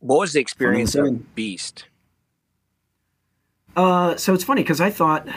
What 0.00 0.20
was 0.20 0.32
the 0.32 0.40
experience 0.40 0.94
of 0.94 1.34
Beast? 1.34 1.86
Uh, 3.76 4.16
so 4.16 4.34
it's 4.34 4.44
funny 4.44 4.62
because 4.62 4.80
I 4.80 4.90
thought, 4.90 5.28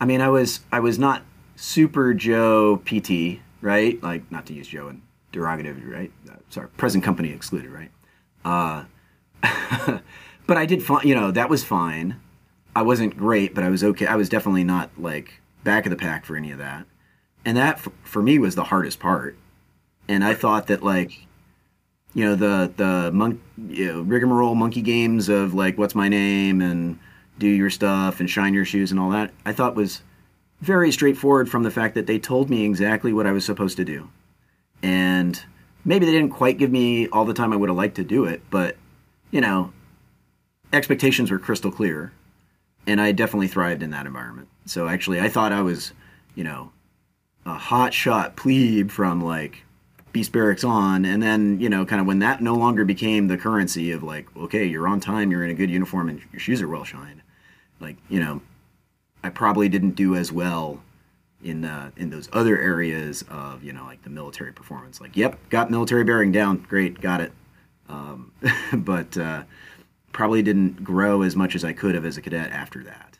I 0.00 0.06
mean, 0.06 0.20
I 0.20 0.28
was 0.28 0.60
I 0.72 0.80
was 0.80 0.98
not 0.98 1.22
super 1.56 2.14
Joe 2.14 2.80
PT, 2.84 3.40
right? 3.60 4.02
Like 4.02 4.30
not 4.30 4.46
to 4.46 4.54
use 4.54 4.68
Joe 4.68 4.88
in 4.88 5.02
derogative, 5.32 5.86
right? 5.90 6.12
Uh, 6.28 6.36
sorry, 6.48 6.68
present 6.68 7.04
company 7.04 7.30
excluded, 7.30 7.70
right? 7.70 7.90
Uh, 8.44 8.84
but 10.46 10.56
I 10.56 10.66
did 10.66 10.82
fine. 10.82 11.06
You 11.06 11.14
know, 11.14 11.30
that 11.30 11.48
was 11.48 11.64
fine. 11.64 12.20
I 12.76 12.82
wasn't 12.82 13.16
great, 13.16 13.54
but 13.54 13.64
I 13.64 13.68
was 13.68 13.84
okay. 13.84 14.06
I 14.06 14.16
was 14.16 14.28
definitely 14.28 14.64
not 14.64 14.90
like 14.98 15.40
back 15.62 15.86
of 15.86 15.90
the 15.90 15.96
pack 15.96 16.24
for 16.24 16.36
any 16.36 16.50
of 16.50 16.58
that. 16.58 16.86
And 17.44 17.56
that 17.56 17.80
for, 17.80 17.92
for 18.02 18.22
me 18.22 18.38
was 18.38 18.54
the 18.54 18.64
hardest 18.64 18.98
part. 18.98 19.36
And 20.08 20.24
I 20.24 20.34
thought 20.34 20.66
that 20.66 20.82
like 20.82 21.26
you 22.14 22.24
know 22.24 22.34
the 22.34 22.72
the 22.76 23.10
monk 23.12 23.40
you 23.68 23.92
know, 23.92 24.00
rigmarole 24.02 24.54
monkey 24.54 24.82
games 24.82 25.28
of 25.28 25.54
like 25.54 25.76
what's 25.76 25.94
my 25.94 26.08
name 26.08 26.60
and 26.60 26.98
do 27.38 27.48
your 27.48 27.70
stuff 27.70 28.20
and 28.20 28.30
shine 28.30 28.54
your 28.54 28.64
shoes 28.64 28.90
and 28.90 29.00
all 29.00 29.10
that. 29.10 29.32
I 29.44 29.52
thought 29.52 29.74
was 29.74 30.02
very 30.60 30.92
straightforward 30.92 31.50
from 31.50 31.64
the 31.64 31.70
fact 31.70 31.94
that 31.94 32.06
they 32.06 32.18
told 32.18 32.48
me 32.48 32.64
exactly 32.64 33.12
what 33.12 33.26
I 33.26 33.32
was 33.32 33.44
supposed 33.44 33.76
to 33.78 33.84
do, 33.84 34.08
and 34.82 35.42
maybe 35.84 36.06
they 36.06 36.12
didn't 36.12 36.30
quite 36.30 36.58
give 36.58 36.70
me 36.70 37.08
all 37.08 37.24
the 37.24 37.34
time 37.34 37.52
I 37.52 37.56
would 37.56 37.68
have 37.68 37.76
liked 37.76 37.96
to 37.96 38.04
do 38.04 38.24
it, 38.24 38.42
but 38.50 38.76
you 39.30 39.40
know, 39.40 39.72
expectations 40.74 41.30
were 41.30 41.38
crystal 41.38 41.70
clear, 41.70 42.12
and 42.86 43.00
I 43.00 43.12
definitely 43.12 43.48
thrived 43.48 43.82
in 43.82 43.90
that 43.90 44.06
environment. 44.06 44.48
So 44.66 44.88
actually, 44.88 45.20
I 45.20 45.28
thought 45.28 45.52
I 45.52 45.62
was, 45.62 45.92
you 46.34 46.44
know, 46.44 46.72
a 47.46 47.54
hot 47.54 47.92
shot 47.94 48.36
plebe 48.36 48.90
from 48.90 49.22
like 49.22 49.64
Beast 50.12 50.32
Barracks 50.32 50.64
on, 50.64 51.04
and 51.04 51.22
then 51.22 51.60
you 51.60 51.68
know, 51.68 51.84
kind 51.84 52.00
of 52.00 52.06
when 52.06 52.20
that 52.20 52.40
no 52.40 52.54
longer 52.54 52.84
became 52.84 53.28
the 53.28 53.36
currency 53.36 53.90
of 53.92 54.02
like, 54.02 54.26
okay, 54.36 54.64
you're 54.64 54.88
on 54.88 55.00
time, 55.00 55.30
you're 55.30 55.44
in 55.44 55.50
a 55.50 55.54
good 55.54 55.70
uniform, 55.70 56.08
and 56.08 56.20
your 56.32 56.40
shoes 56.40 56.62
are 56.62 56.68
well 56.68 56.84
shined. 56.84 57.22
Like 57.80 57.96
you 58.08 58.20
know, 58.20 58.40
I 59.22 59.30
probably 59.30 59.68
didn't 59.68 59.92
do 59.92 60.14
as 60.14 60.30
well 60.30 60.82
in 61.42 61.64
uh, 61.64 61.90
in 61.96 62.10
those 62.10 62.28
other 62.32 62.58
areas 62.58 63.24
of 63.28 63.62
you 63.62 63.72
know 63.72 63.84
like 63.84 64.02
the 64.02 64.10
military 64.10 64.52
performance. 64.52 65.00
Like, 65.00 65.16
yep, 65.16 65.38
got 65.50 65.70
military 65.70 66.04
bearing 66.04 66.32
down, 66.32 66.58
great, 66.68 67.00
got 67.00 67.20
it. 67.20 67.32
Um, 67.88 68.32
but 68.72 69.16
uh, 69.16 69.44
probably 70.14 70.42
didn't 70.42 70.82
grow 70.82 71.20
as 71.20 71.36
much 71.36 71.54
as 71.54 71.64
I 71.64 71.74
could 71.74 71.94
have 71.94 72.06
as 72.06 72.16
a 72.16 72.22
cadet 72.22 72.50
after 72.50 72.82
that. 72.84 73.18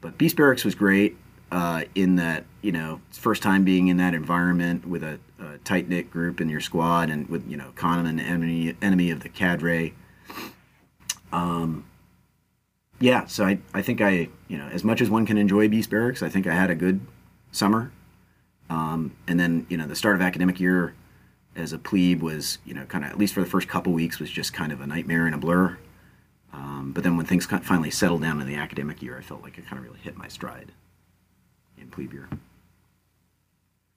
But 0.00 0.18
Beast 0.18 0.36
Barracks 0.36 0.64
was 0.64 0.74
great 0.74 1.16
uh, 1.52 1.84
in 1.94 2.16
that 2.16 2.44
you 2.62 2.72
know 2.72 3.00
first 3.12 3.42
time 3.42 3.62
being 3.62 3.86
in 3.86 3.98
that 3.98 4.14
environment 4.14 4.88
with 4.88 5.04
a, 5.04 5.20
a 5.38 5.58
tight 5.58 5.88
knit 5.88 6.10
group 6.10 6.40
in 6.40 6.48
your 6.48 6.60
squad 6.60 7.10
and 7.10 7.28
with 7.28 7.48
you 7.48 7.56
know 7.56 7.70
common 7.76 8.18
enemy 8.18 8.74
enemy 8.82 9.10
of 9.10 9.20
the 9.20 9.28
cadre. 9.28 9.94
Um, 11.32 11.84
yeah, 12.98 13.26
so 13.26 13.44
I 13.44 13.58
I 13.72 13.82
think 13.82 14.00
I 14.00 14.28
you 14.48 14.58
know 14.58 14.66
as 14.68 14.82
much 14.82 15.00
as 15.00 15.08
one 15.08 15.26
can 15.26 15.38
enjoy 15.38 15.68
Beast 15.68 15.90
Barracks, 15.90 16.22
I 16.22 16.28
think 16.28 16.46
I 16.46 16.54
had 16.54 16.70
a 16.70 16.74
good 16.74 17.00
summer. 17.52 17.92
Um, 18.70 19.14
and 19.28 19.38
then 19.38 19.66
you 19.68 19.76
know 19.76 19.86
the 19.86 19.94
start 19.94 20.16
of 20.16 20.22
academic 20.22 20.58
year 20.58 20.94
as 21.54 21.72
a 21.72 21.78
plebe 21.78 22.22
was 22.22 22.58
you 22.64 22.74
know 22.74 22.84
kind 22.86 23.04
of 23.04 23.10
at 23.10 23.18
least 23.18 23.34
for 23.34 23.40
the 23.40 23.46
first 23.46 23.68
couple 23.68 23.92
weeks 23.92 24.18
was 24.18 24.30
just 24.30 24.52
kind 24.52 24.72
of 24.72 24.80
a 24.80 24.86
nightmare 24.86 25.26
and 25.26 25.34
a 25.34 25.38
blur. 25.38 25.78
Um, 26.54 26.92
but 26.92 27.02
then 27.02 27.16
when 27.16 27.26
things 27.26 27.46
finally 27.46 27.90
settled 27.90 28.22
down 28.22 28.40
in 28.40 28.46
the 28.46 28.54
academic 28.54 29.02
year, 29.02 29.18
I 29.18 29.22
felt 29.22 29.42
like 29.42 29.58
I 29.58 29.62
kind 29.62 29.78
of 29.78 29.84
really 29.84 29.98
hit 29.98 30.16
my 30.16 30.28
stride 30.28 30.70
in 31.76 31.88
plebe 31.88 32.12
year. 32.12 32.28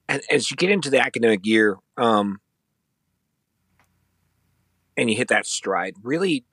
And 0.10 0.22
as 0.32 0.50
you 0.50 0.58
get 0.58 0.72
into 0.72 0.90
the 0.90 1.00
academic 1.00 1.46
year, 1.46 1.78
um, 1.98 2.40
and 4.96 5.10
you 5.10 5.16
hit 5.16 5.28
that 5.28 5.46
stride, 5.46 5.96
really, 6.02 6.46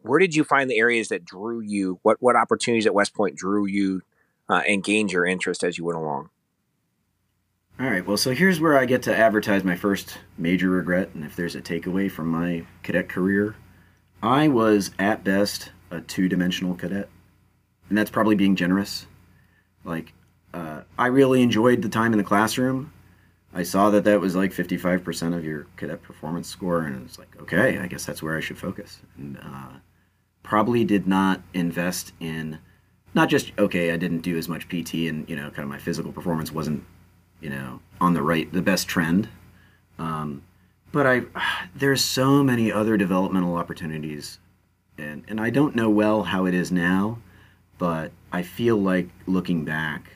where 0.00 0.18
did 0.18 0.34
you 0.34 0.44
find 0.44 0.70
the 0.70 0.78
areas 0.78 1.08
that 1.08 1.24
drew 1.24 1.60
you? 1.60 1.98
What 2.02 2.16
what 2.20 2.36
opportunities 2.36 2.86
at 2.86 2.94
West 2.94 3.12
Point 3.14 3.36
drew 3.36 3.66
you 3.66 4.02
uh, 4.48 4.62
and 4.66 4.82
gained 4.82 5.12
your 5.12 5.26
interest 5.26 5.62
as 5.64 5.76
you 5.76 5.84
went 5.84 5.98
along? 5.98 6.30
All 7.78 7.90
right. 7.90 8.06
Well, 8.06 8.16
so 8.16 8.30
here's 8.30 8.58
where 8.58 8.78
I 8.78 8.86
get 8.86 9.02
to 9.02 9.14
advertise 9.14 9.62
my 9.62 9.76
first 9.76 10.16
major 10.38 10.70
regret, 10.70 11.10
and 11.12 11.24
if 11.24 11.36
there's 11.36 11.54
a 11.54 11.60
takeaway 11.60 12.10
from 12.10 12.28
my 12.28 12.64
cadet 12.82 13.08
career, 13.10 13.56
I 14.22 14.48
was 14.48 14.90
at 14.98 15.24
best 15.24 15.70
a 15.90 16.00
two-dimensional 16.00 16.74
cadet, 16.74 17.08
and 17.88 17.96
that's 17.96 18.10
probably 18.10 18.34
being 18.34 18.56
generous. 18.56 19.06
Like, 19.84 20.12
uh, 20.52 20.82
I 20.98 21.06
really 21.06 21.42
enjoyed 21.42 21.82
the 21.82 21.88
time 21.88 22.12
in 22.12 22.18
the 22.18 22.24
classroom. 22.24 22.92
I 23.54 23.62
saw 23.62 23.90
that 23.90 24.04
that 24.04 24.20
was 24.20 24.34
like 24.34 24.52
55% 24.52 25.36
of 25.36 25.44
your 25.44 25.66
cadet 25.76 26.02
performance 26.02 26.48
score, 26.48 26.82
and 26.82 27.04
it's 27.04 27.18
like, 27.18 27.34
okay, 27.40 27.78
I 27.78 27.86
guess 27.86 28.04
that's 28.04 28.22
where 28.22 28.36
I 28.36 28.40
should 28.40 28.58
focus. 28.58 29.00
And 29.16 29.38
uh, 29.38 29.78
probably 30.42 30.84
did 30.84 31.06
not 31.06 31.42
invest 31.54 32.12
in 32.20 32.58
not 33.14 33.30
just 33.30 33.50
okay, 33.58 33.92
I 33.92 33.96
didn't 33.96 34.20
do 34.20 34.36
as 34.36 34.48
much 34.48 34.68
PT, 34.68 35.08
and 35.08 35.28
you 35.28 35.36
know, 35.36 35.48
kind 35.50 35.60
of 35.60 35.68
my 35.68 35.78
physical 35.78 36.12
performance 36.12 36.52
wasn't 36.52 36.84
you 37.40 37.50
know, 37.50 37.80
on 38.00 38.14
the 38.14 38.22
right, 38.22 38.50
the 38.52 38.62
best 38.62 38.88
trend. 38.88 39.28
Um, 39.98 40.42
but 40.92 41.06
I, 41.06 41.22
there's 41.74 42.04
so 42.04 42.42
many 42.42 42.72
other 42.72 42.96
developmental 42.96 43.56
opportunities, 43.56 44.38
and 44.98 45.24
and 45.28 45.40
I 45.40 45.50
don't 45.50 45.76
know 45.76 45.90
well 45.90 46.24
how 46.24 46.46
it 46.46 46.54
is 46.54 46.72
now, 46.72 47.18
but 47.78 48.12
I 48.32 48.42
feel 48.42 48.76
like 48.76 49.08
looking 49.26 49.64
back, 49.64 50.10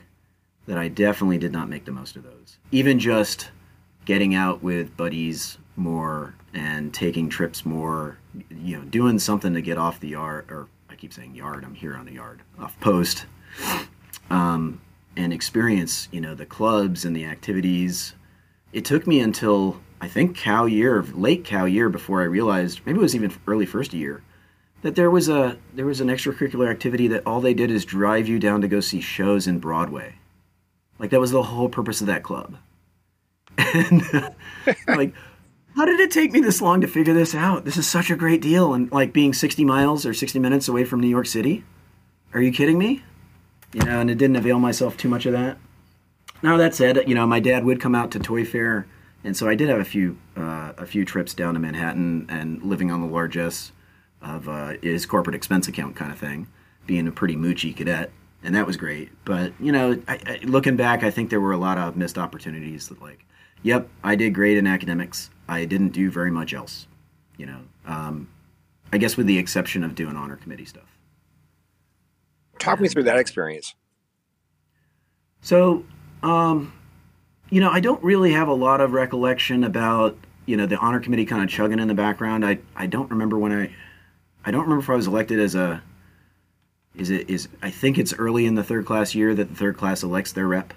that 0.67 0.77
I 0.77 0.87
definitely 0.87 1.37
did 1.37 1.51
not 1.51 1.69
make 1.69 1.85
the 1.85 1.91
most 1.91 2.15
of 2.15 2.23
those. 2.23 2.57
Even 2.71 2.99
just 2.99 3.51
getting 4.05 4.33
out 4.35 4.63
with 4.63 4.95
buddies 4.97 5.57
more 5.75 6.35
and 6.53 6.93
taking 6.93 7.29
trips 7.29 7.65
more, 7.65 8.17
you 8.49 8.77
know, 8.77 8.83
doing 8.85 9.19
something 9.19 9.53
to 9.53 9.61
get 9.61 9.77
off 9.77 9.99
the 9.99 10.09
yard, 10.09 10.45
or 10.49 10.67
I 10.89 10.95
keep 10.95 11.13
saying 11.13 11.35
yard, 11.35 11.63
I'm 11.63 11.75
here 11.75 11.95
on 11.95 12.05
the 12.05 12.13
yard, 12.13 12.41
off 12.59 12.79
post. 12.79 13.25
Um, 14.29 14.81
and 15.17 15.33
experience, 15.33 16.07
you 16.11 16.21
know, 16.21 16.35
the 16.35 16.45
clubs 16.45 17.05
and 17.05 17.15
the 17.15 17.25
activities. 17.25 18.13
It 18.71 18.85
took 18.85 19.05
me 19.05 19.19
until 19.19 19.81
I 20.01 20.07
think 20.07 20.35
cow 20.35 20.65
year, 20.65 21.03
late 21.13 21.45
cow 21.45 21.65
year, 21.65 21.87
before 21.87 22.21
I 22.21 22.25
realized 22.25 22.81
maybe 22.85 22.99
it 22.99 23.01
was 23.01 23.15
even 23.15 23.33
early 23.47 23.65
first 23.65 23.93
year 23.93 24.21
that 24.81 24.95
there 24.95 25.11
was 25.11 25.29
a 25.29 25.57
there 25.73 25.85
was 25.85 26.01
an 26.01 26.07
extracurricular 26.07 26.69
activity 26.69 27.07
that 27.09 27.25
all 27.25 27.39
they 27.39 27.53
did 27.53 27.71
is 27.71 27.85
drive 27.85 28.27
you 28.27 28.39
down 28.39 28.61
to 28.61 28.67
go 28.67 28.79
see 28.79 28.99
shows 28.99 29.47
in 29.47 29.59
Broadway. 29.59 30.15
Like 30.97 31.11
that 31.11 31.19
was 31.19 31.31
the 31.31 31.43
whole 31.43 31.69
purpose 31.69 32.01
of 32.01 32.07
that 32.07 32.23
club. 32.23 32.57
And 33.57 34.01
uh, 34.13 34.31
like 34.87 35.13
how 35.75 35.85
did 35.85 35.99
it 35.99 36.11
take 36.11 36.31
me 36.31 36.41
this 36.41 36.61
long 36.61 36.81
to 36.81 36.87
figure 36.87 37.13
this 37.13 37.33
out? 37.33 37.63
This 37.63 37.77
is 37.77 37.87
such 37.87 38.09
a 38.09 38.15
great 38.15 38.41
deal 38.41 38.73
and 38.73 38.91
like 38.91 39.13
being 39.13 39.33
60 39.33 39.63
miles 39.63 40.05
or 40.05 40.13
60 40.13 40.39
minutes 40.39 40.67
away 40.67 40.83
from 40.83 40.99
New 40.99 41.07
York 41.07 41.27
City? 41.27 41.63
Are 42.33 42.41
you 42.41 42.51
kidding 42.51 42.77
me? 42.77 43.03
you 43.73 43.83
know, 43.83 43.99
and 43.99 44.09
it 44.09 44.17
didn't 44.17 44.35
avail 44.35 44.59
myself 44.59 44.97
too 44.97 45.09
much 45.09 45.25
of 45.25 45.33
that. 45.33 45.57
Now 46.43 46.57
that 46.57 46.75
said, 46.75 47.07
you 47.07 47.15
know, 47.15 47.27
my 47.27 47.39
dad 47.39 47.63
would 47.63 47.79
come 47.79 47.95
out 47.95 48.11
to 48.11 48.19
Toy 48.19 48.43
Fair, 48.43 48.87
and 49.23 49.35
so 49.37 49.47
I 49.47 49.55
did 49.55 49.69
have 49.69 49.79
a 49.79 49.85
few 49.85 50.17
uh, 50.35 50.73
a 50.77 50.85
few 50.85 51.05
trips 51.05 51.33
down 51.33 51.53
to 51.53 51.59
Manhattan 51.59 52.25
and 52.29 52.61
living 52.63 52.91
on 52.91 53.01
the 53.01 53.07
largesse 53.07 53.71
of 54.21 54.47
uh, 54.47 54.73
his 54.81 55.05
corporate 55.05 55.35
expense 55.35 55.67
account 55.67 55.95
kind 55.95 56.11
of 56.11 56.17
thing, 56.17 56.47
being 56.85 57.07
a 57.07 57.11
pretty 57.11 57.35
moochy 57.35 57.75
cadet, 57.75 58.11
and 58.43 58.55
that 58.55 58.65
was 58.65 58.77
great. 58.77 59.09
But 59.25 59.53
you 59.59 59.71
know, 59.71 60.01
I, 60.07 60.19
I, 60.25 60.39
looking 60.43 60.75
back, 60.75 61.03
I 61.03 61.11
think 61.11 61.29
there 61.29 61.41
were 61.41 61.51
a 61.51 61.57
lot 61.57 61.77
of 61.77 61.95
missed 61.95 62.17
opportunities. 62.17 62.89
That 62.89 63.01
like, 63.01 63.25
yep, 63.63 63.87
I 64.03 64.15
did 64.15 64.33
great 64.33 64.57
in 64.57 64.67
academics. 64.67 65.29
I 65.47 65.65
didn't 65.65 65.89
do 65.89 66.09
very 66.09 66.31
much 66.31 66.53
else. 66.53 66.87
You 67.37 67.45
know, 67.47 67.59
um, 67.85 68.29
I 68.91 68.97
guess 68.97 69.17
with 69.17 69.27
the 69.27 69.37
exception 69.37 69.83
of 69.83 69.95
doing 69.95 70.15
honor 70.15 70.35
committee 70.35 70.65
stuff. 70.65 70.97
Talk 72.59 72.79
me 72.79 72.87
through 72.87 73.03
that 73.03 73.17
experience. 73.17 73.73
So, 75.41 75.83
um, 76.21 76.71
you 77.51 77.59
know, 77.59 77.69
I 77.69 77.81
don't 77.81 78.03
really 78.03 78.31
have 78.31 78.47
a 78.47 78.53
lot 78.53 78.81
of 78.81 78.93
recollection 78.93 79.63
about 79.63 80.17
you 80.47 80.57
know 80.57 80.65
the 80.65 80.77
honor 80.77 80.99
committee 80.99 81.25
kind 81.25 81.43
of 81.43 81.49
chugging 81.49 81.77
in 81.77 81.87
the 81.87 81.93
background. 81.93 82.43
I 82.43 82.57
I 82.75 82.87
don't 82.87 83.11
remember 83.11 83.37
when 83.37 83.51
I 83.51 83.71
I 84.43 84.49
don't 84.49 84.63
remember 84.63 84.81
if 84.81 84.89
I 84.89 84.95
was 84.95 85.05
elected 85.05 85.39
as 85.39 85.53
a 85.53 85.83
is 86.95 87.11
it 87.11 87.29
is 87.29 87.47
I 87.61 87.69
think 87.69 87.99
it's 87.99 88.13
early 88.13 88.47
in 88.47 88.55
the 88.55 88.63
third 88.63 88.85
class 88.85 89.13
year 89.13 89.35
that 89.35 89.49
the 89.49 89.55
third 89.55 89.77
class 89.77 90.01
elects 90.01 90.31
their 90.31 90.47
rep. 90.47 90.73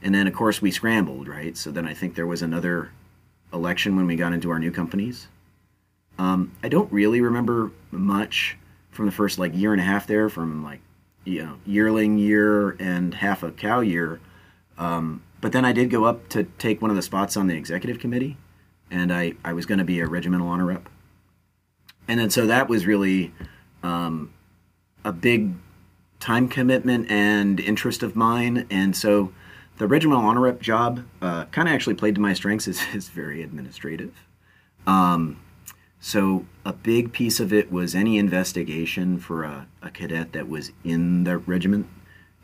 And 0.00 0.14
then 0.14 0.26
of 0.26 0.34
course 0.34 0.62
we 0.62 0.70
scrambled, 0.70 1.28
right? 1.28 1.56
So 1.56 1.70
then 1.70 1.86
I 1.86 1.92
think 1.92 2.14
there 2.14 2.26
was 2.26 2.40
another 2.40 2.90
election 3.52 3.96
when 3.96 4.06
we 4.06 4.16
got 4.16 4.32
into 4.32 4.50
our 4.50 4.58
new 4.58 4.70
companies. 4.70 5.26
Um, 6.18 6.52
I 6.62 6.68
don't 6.68 6.92
really 6.92 7.20
remember 7.20 7.72
much 7.90 8.56
from 8.90 9.06
the 9.06 9.12
first 9.12 9.38
like 9.38 9.54
year 9.54 9.72
and 9.72 9.80
a 9.80 9.84
half 9.84 10.06
there, 10.06 10.28
from 10.28 10.62
like 10.62 10.80
you 11.24 11.42
know 11.42 11.56
yearling 11.66 12.16
year 12.18 12.70
and 12.78 13.12
half 13.12 13.42
a 13.42 13.50
cow 13.50 13.80
year. 13.80 14.20
Um, 14.78 15.22
but 15.44 15.52
then 15.52 15.66
I 15.66 15.72
did 15.72 15.90
go 15.90 16.04
up 16.04 16.30
to 16.30 16.44
take 16.56 16.80
one 16.80 16.90
of 16.90 16.96
the 16.96 17.02
spots 17.02 17.36
on 17.36 17.48
the 17.48 17.54
executive 17.54 17.98
committee, 17.98 18.38
and 18.90 19.12
I 19.12 19.34
I 19.44 19.52
was 19.52 19.66
going 19.66 19.76
to 19.76 19.84
be 19.84 20.00
a 20.00 20.06
regimental 20.06 20.48
honor 20.48 20.64
rep. 20.64 20.88
And 22.08 22.18
then 22.18 22.30
so 22.30 22.46
that 22.46 22.66
was 22.66 22.86
really 22.86 23.34
um, 23.82 24.32
a 25.04 25.12
big 25.12 25.52
time 26.18 26.48
commitment 26.48 27.10
and 27.10 27.60
interest 27.60 28.02
of 28.02 28.16
mine, 28.16 28.66
and 28.70 28.96
so 28.96 29.34
the 29.76 29.86
regimental 29.86 30.24
honor 30.24 30.40
rep 30.40 30.62
job 30.62 31.04
uh, 31.20 31.44
kind 31.52 31.68
of 31.68 31.74
actually 31.74 31.96
played 31.96 32.14
to 32.14 32.22
my 32.22 32.32
strengths. 32.32 32.66
is, 32.68 32.80
is 32.94 33.10
very 33.10 33.42
administrative. 33.42 34.14
Um, 34.86 35.42
so 36.00 36.46
a 36.64 36.72
big 36.72 37.12
piece 37.12 37.38
of 37.38 37.52
it 37.52 37.70
was 37.70 37.94
any 37.94 38.16
investigation 38.16 39.18
for 39.18 39.44
a, 39.44 39.66
a 39.82 39.90
cadet 39.90 40.32
that 40.32 40.48
was 40.48 40.72
in 40.84 41.24
the 41.24 41.36
regiment. 41.36 41.86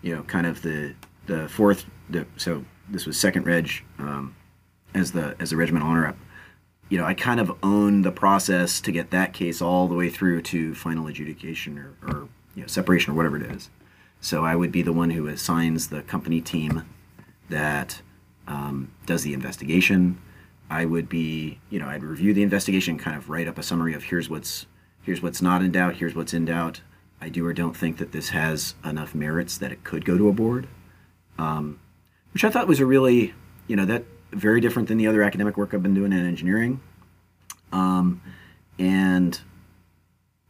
You 0.02 0.16
know, 0.16 0.23
kind 0.25 0.47
of 0.47 0.61
the 0.61 0.92
the 1.25 1.49
fourth. 1.49 1.87
The, 2.10 2.26
so 2.36 2.64
this 2.88 3.06
was 3.06 3.18
second 3.18 3.46
reg 3.46 3.70
um, 3.98 4.34
as 4.94 5.12
the 5.12 5.36
as 5.40 5.50
the 5.50 5.56
regiment 5.56 5.84
honor 5.84 6.06
up. 6.06 6.16
You 6.88 6.98
know, 6.98 7.04
I 7.04 7.14
kind 7.14 7.38
of 7.38 7.56
owned 7.62 8.04
the 8.04 8.10
process 8.10 8.80
to 8.80 8.90
get 8.90 9.10
that 9.12 9.32
case 9.32 9.62
all 9.62 9.86
the 9.86 9.94
way 9.94 10.10
through 10.10 10.42
to 10.42 10.74
final 10.74 11.06
adjudication 11.06 11.78
or, 11.78 11.94
or 12.02 12.28
you 12.54 12.62
know 12.62 12.66
separation 12.66 13.12
or 13.12 13.16
whatever 13.16 13.36
it 13.36 13.50
is. 13.50 13.70
So 14.20 14.44
I 14.44 14.56
would 14.56 14.72
be 14.72 14.82
the 14.82 14.92
one 14.92 15.10
who 15.10 15.28
assigns 15.28 15.88
the 15.88 16.02
company 16.02 16.40
team 16.40 16.84
that 17.48 18.02
um, 18.46 18.92
does 19.06 19.22
the 19.22 19.32
investigation, 19.32 20.18
I 20.68 20.84
would 20.84 21.08
be, 21.08 21.58
you 21.70 21.78
know, 21.78 21.88
I'd 21.88 22.02
review 22.02 22.34
the 22.34 22.42
investigation, 22.42 22.98
kind 22.98 23.16
of 23.16 23.28
write 23.28 23.48
up 23.48 23.58
a 23.58 23.62
summary 23.62 23.94
of 23.94 24.04
here's 24.04 24.28
what's 24.28 24.66
here's 25.02 25.22
what's 25.22 25.40
not 25.40 25.62
in 25.62 25.72
doubt, 25.72 25.96
here's 25.96 26.14
what's 26.14 26.34
in 26.34 26.44
doubt. 26.44 26.80
I 27.20 27.28
do 27.28 27.46
or 27.46 27.52
don't 27.52 27.76
think 27.76 27.98
that 27.98 28.12
this 28.12 28.30
has 28.30 28.74
enough 28.84 29.14
merits 29.14 29.58
that 29.58 29.72
it 29.72 29.84
could 29.84 30.04
go 30.04 30.16
to 30.16 30.28
a 30.28 30.32
board, 30.32 30.68
um, 31.38 31.80
which 32.32 32.44
I 32.44 32.50
thought 32.50 32.68
was 32.68 32.80
a 32.80 32.87
really, 32.87 33.34
you 33.66 33.76
know, 33.76 33.84
that 33.84 34.04
very 34.32 34.60
different 34.60 34.88
than 34.88 34.99
the 34.99 35.06
other 35.06 35.22
academic 35.22 35.56
work 35.56 35.75
I've 35.75 35.82
been 35.82 35.94
doing 35.94 36.12
in 36.12 36.25
engineering. 36.25 36.80
Um, 37.72 38.22
and 38.78 39.40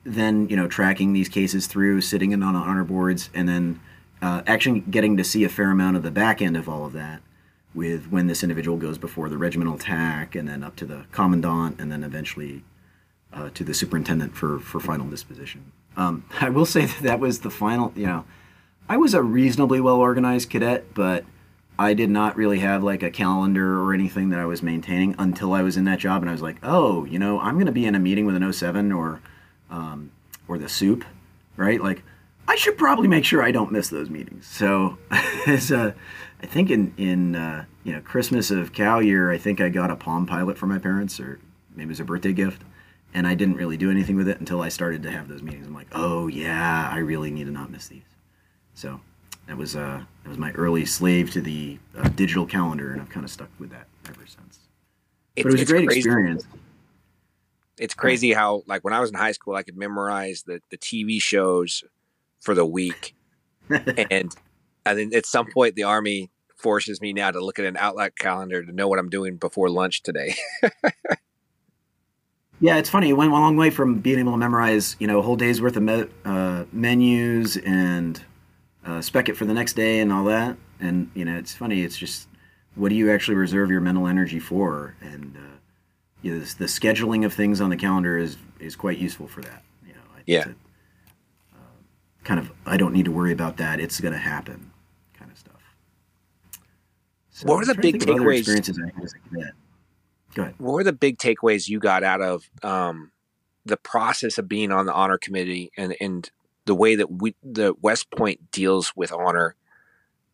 then, 0.05 0.49
you 0.49 0.57
know, 0.57 0.67
tracking 0.67 1.13
these 1.13 1.29
cases 1.29 1.67
through, 1.67 2.01
sitting 2.01 2.33
in 2.33 2.43
on 2.43 2.57
honor 2.57 2.85
boards, 2.85 3.31
and 3.35 3.49
then 3.49 3.81
uh, 4.23 4.43
actually 4.47 4.81
getting 4.81 5.17
to 5.17 5.25
see 5.25 5.45
a 5.45 5.49
fair 5.49 5.71
amount 5.71 5.97
of 5.97 6.03
the 6.03 6.11
back 6.11 6.43
end 6.43 6.57
of 6.57 6.69
all 6.69 6.85
of 6.85 6.93
that 6.93 7.23
with 7.75 8.07
when 8.11 8.27
this 8.27 8.43
individual 8.43 8.77
goes 8.77 8.99
before 8.99 9.29
the 9.29 9.39
regimental 9.39 9.79
TAC 9.79 10.35
and 10.35 10.49
then 10.49 10.63
up 10.63 10.77
to 10.77 10.85
the 10.85 11.05
commandant 11.13 11.81
and 11.81 11.91
then 11.91 12.03
eventually 12.03 12.65
uh, 13.33 13.49
to 13.51 13.63
the 13.63 13.73
superintendent 13.73 14.35
for, 14.35 14.59
for 14.59 14.81
final 14.81 15.07
disposition. 15.07 15.73
Um, 15.97 16.25
I 16.41 16.51
will 16.51 16.67
say 16.67 16.87
that 16.87 17.03
that 17.03 17.21
was 17.21 17.41
the 17.41 17.51
final, 17.51 17.93
you 17.95 18.07
know, 18.07 18.25
I 18.89 18.97
was 18.97 19.15
a 19.15 19.23
reasonably 19.23 19.81
well 19.81 19.97
organized 19.97 20.51
cadet, 20.51 20.95
but 20.95 21.25
I 21.81 21.95
did 21.95 22.11
not 22.11 22.37
really 22.37 22.59
have 22.59 22.83
like 22.83 23.03
a 23.03 23.11
calendar 23.11 23.81
or 23.81 23.95
anything 23.95 24.29
that 24.29 24.39
I 24.39 24.45
was 24.45 24.63
maintaining 24.63 25.15
until 25.19 25.55
I 25.55 25.63
was 25.63 25.79
in 25.79 25.85
that 25.85 25.99
job. 25.99 26.21
And 26.21 26.29
I 26.29 26.33
was 26.33 26.43
like, 26.43 26.57
oh, 26.63 27.07
you 27.07 27.19
know, 27.19 27.41
I'm 27.41 27.55
going 27.55 27.65
to 27.65 27.73
be 27.73 27.87
in 27.87 27.95
a 27.95 27.99
meeting 27.99 28.27
with 28.27 28.37
an 28.37 28.53
07 28.53 28.93
or, 28.93 29.23
um, 29.71 30.13
or 30.47 30.59
the 30.59 30.69
supe, 30.69 31.07
right? 31.57 31.83
Like, 31.83 32.03
I 32.47 32.55
should 32.57 32.77
probably 32.77 33.09
make 33.09 33.25
sure 33.25 33.43
I 33.43 33.51
don't 33.51 33.73
miss 33.73 33.89
those 33.89 34.11
meetings. 34.11 34.47
So, 34.47 34.99
as 35.47 35.71
a, 35.71 35.95
I 36.43 36.47
think 36.47 36.69
in 36.69 36.93
in 36.99 37.37
uh, 37.37 37.65
you 37.85 37.93
know 37.93 38.01
Christmas 38.01 38.51
of 38.51 38.75
cow 38.75 38.99
year, 38.99 39.31
I 39.31 39.39
think 39.39 39.61
I 39.61 39.71
got 39.71 39.91
a 39.91 39.97
Palm 39.97 40.27
Pilot 40.27 40.59
for 40.59 40.67
my 40.67 40.79
parents, 40.79 41.19
or 41.19 41.41
maybe 41.75 41.85
it 41.85 41.89
was 41.89 42.01
a 42.01 42.05
birthday 42.05 42.33
gift, 42.33 42.63
and 43.15 43.27
I 43.27 43.35
didn't 43.35 43.55
really 43.55 43.77
do 43.77 43.91
anything 43.91 44.17
with 44.17 44.29
it 44.29 44.41
until 44.41 44.61
I 44.63 44.69
started 44.69 45.03
to 45.05 45.11
have 45.13 45.29
those 45.29 45.43
meetings. 45.43 45.67
I'm 45.67 45.75
like, 45.75 45.87
oh 45.93 46.27
yeah, 46.27 46.91
I 46.93 46.99
really 46.99 47.31
need 47.31 47.45
to 47.45 47.53
not 47.53 47.71
miss 47.71 47.89
these. 47.89 48.03
So 48.75 49.01
that 49.51 49.57
was 49.57 49.75
uh, 49.75 50.01
that 50.23 50.29
was 50.29 50.39
my 50.39 50.53
early 50.53 50.87
slave 50.87 51.33
to 51.33 51.41
the 51.41 51.77
uh, 51.99 52.09
digital 52.11 52.47
calendar, 52.47 52.93
and 52.93 53.01
I've 53.01 53.09
kind 53.09 53.25
of 53.25 53.33
stuck 53.33 53.49
with 53.59 53.71
that 53.71 53.89
ever 54.09 54.25
since. 54.25 54.61
It's, 55.35 55.43
but 55.43 55.47
it 55.47 55.53
was 55.53 55.63
a 55.63 55.65
great 55.65 55.89
crazy. 55.89 55.99
experience. 55.99 56.47
It's 57.77 57.95
crazy 57.95 58.33
how 58.33 58.63
like 58.69 58.85
when 58.85 58.95
I 58.95 59.01
was 59.01 59.11
in 59.11 59.17
high 59.17 59.33
school, 59.33 59.57
I 59.57 59.65
could 59.65 59.77
memorize 59.77 60.45
the 60.47 60.63
the 60.71 60.79
TV 60.79 61.21
shows 61.21 61.83
for 62.39 62.55
the 62.55 62.65
week, 62.65 63.17
and 63.71 64.33
and 64.87 64.99
then 64.99 65.11
at 65.15 65.27
some 65.27 65.51
point 65.51 65.75
the 65.75 65.83
army 65.83 66.31
forces 66.55 67.01
me 67.01 67.13
now 67.13 67.33
to 67.33 67.45
look 67.45 67.59
at 67.59 67.65
an 67.65 67.77
Outlook 67.77 68.15
calendar 68.15 68.65
to 68.65 68.71
know 68.71 68.87
what 68.87 69.01
I'm 69.01 69.11
doing 69.11 69.37
before 69.37 69.69
lunch 69.69 70.05
today. 70.05 70.37
yeah, 72.61 72.77
it's 72.77 72.89
funny. 72.89 73.09
It 73.09 73.15
went 73.15 73.33
a 73.33 73.35
long 73.35 73.57
way 73.57 73.71
from 73.71 73.99
being 73.99 74.21
able 74.21 74.31
to 74.31 74.39
memorize, 74.39 74.95
you 75.01 75.09
know, 75.09 75.19
a 75.19 75.23
whole 75.23 75.35
day's 75.35 75.61
worth 75.61 75.77
of 75.77 75.83
me- 75.83 76.07
uh, 76.25 76.67
menus 76.73 77.57
and 77.57 78.23
uh, 78.85 79.01
spec 79.01 79.29
it 79.29 79.37
for 79.37 79.45
the 79.45 79.55
next 79.55 79.75
day 79.75 80.01
and 80.01 80.13
all 80.13 80.25
that. 80.25 80.57
And 80.81 81.11
you 81.15 81.25
know, 81.25 81.37
it's 81.37 81.55
funny. 81.55 81.83
It's 81.83 81.97
just 81.97 82.29
what 82.75 82.89
do 82.89 82.95
you 82.95 83.11
actually 83.11 83.37
reserve 83.37 83.71
your 83.71 83.81
mental 83.81 84.07
energy 84.07 84.39
for? 84.39 84.97
And 85.01 85.37
uh, 85.37 85.57
you 86.23 86.35
know, 86.35 86.41
the 86.41 86.67
scheduling 86.67 87.25
of 87.25 87.33
things 87.33 87.61
on 87.61 87.71
the 87.71 87.77
calendar 87.77 88.17
is 88.17 88.37
is 88.59 88.77
quite 88.77 88.99
useful 88.99 89.29
for 89.29 89.43
that. 89.43 89.63
You 89.87 89.93
know, 89.95 90.01
yeah. 90.27 90.45
To, 90.45 90.51
uh, 90.51 91.57
kind 92.25 92.41
of, 92.41 92.51
I 92.67 92.77
don't 92.77 92.93
need 92.93 93.07
to 93.07 93.13
worry 93.13 93.33
about 93.33 93.57
that. 93.59 93.81
It's 93.81 94.01
going 94.01 94.13
to 94.13 94.19
happen 94.19 94.71
kind 95.15 95.31
of 95.31 95.39
stuff. 95.39 95.63
so 97.31 97.47
what 97.47 97.59
were 97.59 97.65
the 97.65 97.75
big 97.75 97.99
takeaways? 97.99 98.39
Experiences 98.39 98.79
I 98.79 98.87
had 98.95 99.05
as 99.05 99.15
a 99.15 99.29
cadet. 99.29 99.53
Go 100.35 100.43
ahead. 100.43 100.55
What 100.59 100.73
were 100.75 100.85
the 100.85 100.93
big 100.93 101.19
takeaways 101.19 101.69
you 101.69 101.81
got 101.81 102.05
out 102.05 102.21
of 102.21 102.49
um, 102.63 103.11
the 103.65 103.77
process 103.77 104.39
of 104.39 104.49
being 104.49 104.71
on 104.71 104.87
the 104.87 104.93
honor 104.93 105.19
committee 105.19 105.71
and 105.77 105.97
and 106.01 106.31
the 106.65 106.75
way 106.75 106.95
that 106.97 107.11
we 107.11 107.35
the 107.43 107.75
West 107.81 108.11
Point 108.11 108.51
deals 108.51 108.93
with 108.97 109.13
honor? 109.13 109.55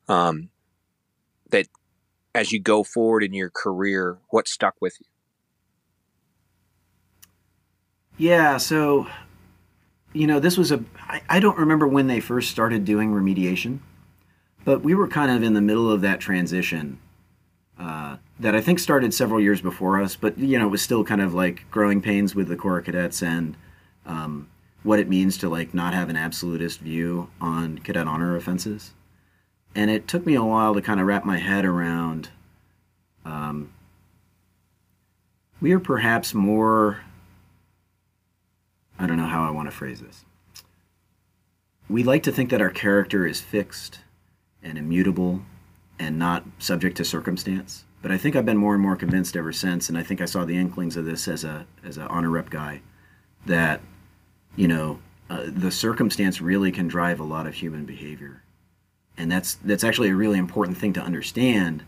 Um, 0.08 0.50
that 1.50 1.66
as 2.34 2.52
you 2.52 2.60
go 2.60 2.82
forward 2.82 3.22
in 3.22 3.32
your 3.32 3.50
career, 3.50 4.18
what 4.28 4.48
stuck 4.48 4.74
with 4.80 4.96
you? 5.00 5.06
Yeah, 8.18 8.56
so 8.56 9.06
you 10.12 10.26
know, 10.26 10.40
this 10.40 10.56
was 10.56 10.72
a 10.72 10.82
I, 10.98 11.22
I 11.28 11.40
don't 11.40 11.58
remember 11.58 11.86
when 11.86 12.06
they 12.06 12.20
first 12.20 12.50
started 12.50 12.84
doing 12.84 13.12
remediation. 13.12 13.80
But 14.66 14.82
we 14.82 14.94
were 14.96 15.06
kind 15.06 15.30
of 15.30 15.44
in 15.44 15.54
the 15.54 15.60
middle 15.60 15.88
of 15.88 16.00
that 16.00 16.18
transition 16.18 16.98
uh, 17.78 18.16
that 18.40 18.56
I 18.56 18.60
think 18.60 18.80
started 18.80 19.14
several 19.14 19.40
years 19.40 19.60
before 19.60 20.02
us, 20.02 20.16
but 20.16 20.36
you 20.38 20.58
know, 20.58 20.66
it 20.66 20.70
was 20.70 20.82
still 20.82 21.04
kind 21.04 21.20
of 21.20 21.34
like 21.34 21.70
growing 21.70 22.02
pains 22.02 22.34
with 22.34 22.48
the 22.48 22.56
Corps 22.56 22.80
cadets 22.80 23.22
and 23.22 23.56
um, 24.06 24.48
what 24.82 24.98
it 24.98 25.08
means 25.08 25.36
to 25.38 25.48
like 25.48 25.74
not 25.74 25.94
have 25.94 26.08
an 26.08 26.16
absolutist 26.16 26.80
view 26.80 27.30
on 27.40 27.78
cadet 27.78 28.06
honor 28.06 28.36
offenses. 28.36 28.92
And 29.74 29.90
it 29.90 30.08
took 30.08 30.24
me 30.24 30.34
a 30.34 30.44
while 30.44 30.74
to 30.74 30.80
kind 30.80 31.00
of 31.00 31.06
wrap 31.06 31.24
my 31.24 31.38
head 31.38 31.64
around. 31.64 32.30
Um, 33.24 33.72
we 35.60 35.72
are 35.72 35.80
perhaps 35.80 36.32
more. 36.32 37.00
I 38.98 39.06
don't 39.06 39.16
know 39.16 39.26
how 39.26 39.46
I 39.46 39.50
want 39.50 39.68
to 39.68 39.76
phrase 39.76 40.00
this. 40.00 40.24
We 41.88 42.02
like 42.02 42.22
to 42.24 42.32
think 42.32 42.50
that 42.50 42.62
our 42.62 42.70
character 42.70 43.26
is 43.26 43.40
fixed 43.40 44.00
and 44.62 44.78
immutable 44.78 45.42
and 45.98 46.18
not 46.18 46.44
subject 46.58 46.96
to 46.98 47.04
circumstance. 47.04 47.84
But 48.02 48.12
I 48.12 48.18
think 48.18 48.36
I've 48.36 48.46
been 48.46 48.56
more 48.56 48.74
and 48.74 48.82
more 48.82 48.96
convinced 48.96 49.36
ever 49.36 49.52
since, 49.52 49.88
and 49.88 49.96
I 49.98 50.02
think 50.02 50.20
I 50.20 50.26
saw 50.26 50.44
the 50.44 50.56
inklings 50.56 50.96
of 50.96 51.04
this 51.04 51.26
as 51.28 51.44
a 51.44 51.66
as 51.84 51.96
an 51.96 52.06
honor 52.08 52.30
rep 52.30 52.50
guy, 52.50 52.82
that 53.46 53.80
you 54.56 54.68
know 54.68 54.98
uh, 55.30 55.44
the 55.46 55.70
circumstance 55.70 56.40
really 56.40 56.72
can 56.72 56.88
drive 56.88 57.20
a 57.20 57.24
lot 57.24 57.46
of 57.46 57.54
human 57.54 57.84
behavior, 57.84 58.42
and 59.16 59.30
that's 59.30 59.54
that's 59.54 59.84
actually 59.84 60.10
a 60.10 60.16
really 60.16 60.38
important 60.38 60.76
thing 60.76 60.92
to 60.94 61.00
understand. 61.00 61.84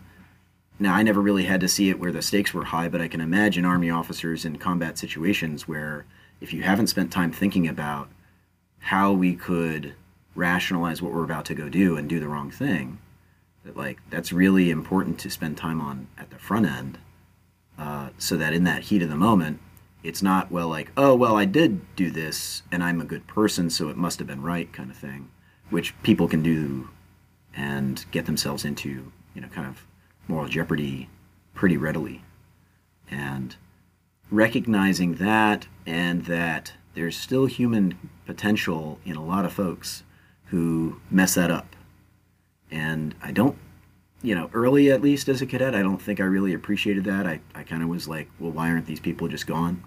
Now 0.79 0.93
I 0.93 1.03
never 1.03 1.21
really 1.21 1.43
had 1.43 1.59
to 1.61 1.67
see 1.67 1.89
it 1.89 1.99
where 1.99 2.11
the 2.11 2.21
stakes 2.21 2.53
were 2.53 2.65
high, 2.65 2.87
but 2.87 3.01
I 3.01 3.09
can 3.09 3.19
imagine 3.19 3.65
army 3.65 3.89
officers 3.89 4.45
in 4.45 4.57
combat 4.57 4.97
situations 4.97 5.67
where 5.67 6.05
if 6.39 6.53
you 6.53 6.63
haven't 6.63 6.87
spent 6.87 7.11
time 7.11 7.33
thinking 7.33 7.67
about 7.67 8.07
how 8.79 9.11
we 9.11 9.35
could 9.35 9.93
rationalize 10.35 11.01
what 11.01 11.11
we're 11.11 11.23
about 11.23 11.45
to 11.45 11.53
go 11.53 11.67
do 11.67 11.97
and 11.97 12.07
do 12.07 12.19
the 12.19 12.27
wrong 12.27 12.49
thing 12.49 12.97
that 13.65 13.75
like 13.75 13.99
that's 14.09 14.31
really 14.31 14.69
important 14.69 15.19
to 15.19 15.29
spend 15.29 15.57
time 15.57 15.81
on 15.81 16.07
at 16.17 16.29
the 16.29 16.37
front 16.37 16.65
end 16.65 16.97
uh, 17.77 18.09
so 18.17 18.37
that 18.37 18.53
in 18.53 18.63
that 18.63 18.83
heat 18.83 19.01
of 19.01 19.09
the 19.09 19.15
moment 19.15 19.59
it's 20.03 20.21
not 20.21 20.51
well 20.51 20.67
like 20.67 20.91
oh 20.97 21.15
well 21.15 21.35
i 21.35 21.45
did 21.45 21.95
do 21.95 22.09
this 22.09 22.63
and 22.71 22.83
i'm 22.83 23.01
a 23.01 23.05
good 23.05 23.25
person 23.27 23.69
so 23.69 23.89
it 23.89 23.97
must 23.97 24.19
have 24.19 24.27
been 24.27 24.41
right 24.41 24.71
kind 24.73 24.89
of 24.89 24.97
thing 24.97 25.29
which 25.69 25.93
people 26.03 26.27
can 26.27 26.41
do 26.41 26.89
and 27.55 28.05
get 28.11 28.25
themselves 28.25 28.65
into 28.65 29.11
you 29.33 29.41
know 29.41 29.47
kind 29.49 29.67
of 29.67 29.85
moral 30.27 30.47
jeopardy 30.47 31.09
pretty 31.53 31.77
readily 31.77 32.23
and 33.11 33.55
recognizing 34.31 35.15
that 35.15 35.67
and 35.85 36.25
that 36.25 36.73
there's 36.93 37.17
still 37.17 37.45
human 37.45 37.97
potential 38.25 38.99
in 39.05 39.15
a 39.15 39.23
lot 39.23 39.45
of 39.45 39.53
folks 39.53 40.03
who 40.45 40.99
mess 41.09 41.35
that 41.35 41.51
up. 41.51 41.75
And 42.71 43.15
I 43.21 43.31
don't, 43.31 43.57
you 44.21 44.35
know, 44.35 44.49
early 44.53 44.91
at 44.91 45.01
least 45.01 45.29
as 45.29 45.41
a 45.41 45.45
cadet, 45.45 45.75
I 45.75 45.81
don't 45.81 46.01
think 46.01 46.19
I 46.19 46.23
really 46.23 46.53
appreciated 46.53 47.05
that. 47.05 47.25
I, 47.25 47.39
I 47.55 47.63
kind 47.63 47.83
of 47.83 47.89
was 47.89 48.07
like, 48.07 48.29
well, 48.39 48.51
why 48.51 48.69
aren't 48.69 48.85
these 48.85 48.99
people 48.99 49.27
just 49.27 49.47
gone? 49.47 49.83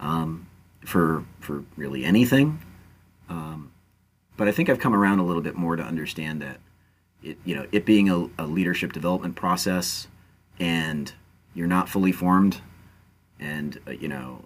Um, 0.00 0.48
for 0.84 1.24
for 1.40 1.64
really 1.76 2.04
anything. 2.04 2.60
Um, 3.28 3.72
but 4.36 4.48
I 4.48 4.52
think 4.52 4.68
I've 4.68 4.78
come 4.78 4.94
around 4.94 5.18
a 5.18 5.24
little 5.24 5.42
bit 5.42 5.56
more 5.56 5.76
to 5.76 5.82
understand 5.82 6.40
that 6.42 6.60
it, 7.22 7.38
you 7.44 7.54
know, 7.54 7.66
it 7.72 7.84
being 7.84 8.08
a, 8.08 8.28
a 8.38 8.46
leadership 8.46 8.92
development 8.92 9.34
process, 9.34 10.06
and 10.58 11.12
you're 11.54 11.66
not 11.66 11.88
fully 11.88 12.12
formed, 12.12 12.60
and 13.40 13.78
uh, 13.86 13.92
you 13.92 14.08
know, 14.08 14.44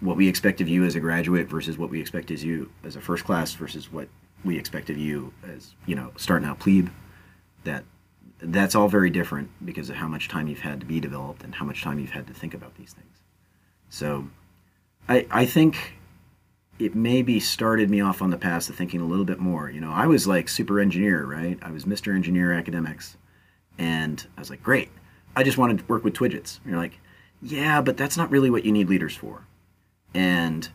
what 0.00 0.16
we 0.16 0.28
expect 0.28 0.60
of 0.60 0.68
you 0.68 0.84
as 0.84 0.94
a 0.94 1.00
graduate 1.00 1.48
versus 1.48 1.76
what 1.76 1.90
we 1.90 2.00
expect 2.00 2.30
as 2.30 2.44
you 2.44 2.70
as 2.84 2.96
a 2.96 3.00
first 3.00 3.24
class 3.24 3.52
versus 3.54 3.92
what 3.92 4.08
we 4.44 4.56
expect 4.56 4.88
of 4.88 4.96
you 4.96 5.32
as 5.52 5.74
you 5.86 5.94
know 5.94 6.12
starting 6.16 6.48
out 6.48 6.60
plebe 6.60 6.88
that 7.64 7.84
that's 8.40 8.74
all 8.74 8.88
very 8.88 9.10
different 9.10 9.50
because 9.64 9.90
of 9.90 9.96
how 9.96 10.08
much 10.08 10.28
time 10.28 10.48
you've 10.48 10.60
had 10.60 10.80
to 10.80 10.86
be 10.86 11.00
developed 11.00 11.42
and 11.42 11.54
how 11.54 11.64
much 11.64 11.82
time 11.82 11.98
you've 11.98 12.10
had 12.10 12.26
to 12.26 12.34
think 12.34 12.54
about 12.54 12.74
these 12.76 12.92
things. 12.92 13.16
So 13.88 14.28
i 15.08 15.26
i 15.30 15.46
think 15.46 15.94
it 16.78 16.94
maybe 16.94 17.40
started 17.40 17.90
me 17.90 18.00
off 18.00 18.22
on 18.22 18.30
the 18.30 18.36
path 18.36 18.68
of 18.68 18.76
thinking 18.76 19.00
a 19.00 19.04
little 19.06 19.24
bit 19.24 19.38
more. 19.40 19.70
You 19.70 19.80
know 19.80 19.92
i 19.92 20.06
was 20.06 20.26
like 20.26 20.48
super 20.48 20.80
engineer 20.80 21.24
right? 21.24 21.58
I 21.62 21.70
was 21.70 21.84
mr 21.84 22.14
engineer 22.14 22.52
academics 22.52 23.16
and 23.78 24.24
i 24.36 24.40
was 24.40 24.50
like 24.50 24.62
great. 24.62 24.90
I 25.36 25.42
just 25.42 25.58
wanted 25.58 25.78
to 25.78 25.84
work 25.86 26.04
with 26.04 26.14
Twidgets. 26.14 26.60
and 26.62 26.72
you're 26.72 26.80
like 26.80 26.98
yeah 27.42 27.80
but 27.80 27.96
that's 27.96 28.16
not 28.16 28.30
really 28.30 28.50
what 28.50 28.64
you 28.64 28.72
need 28.72 28.88
leaders 28.88 29.16
for. 29.16 29.46
And 30.14 30.68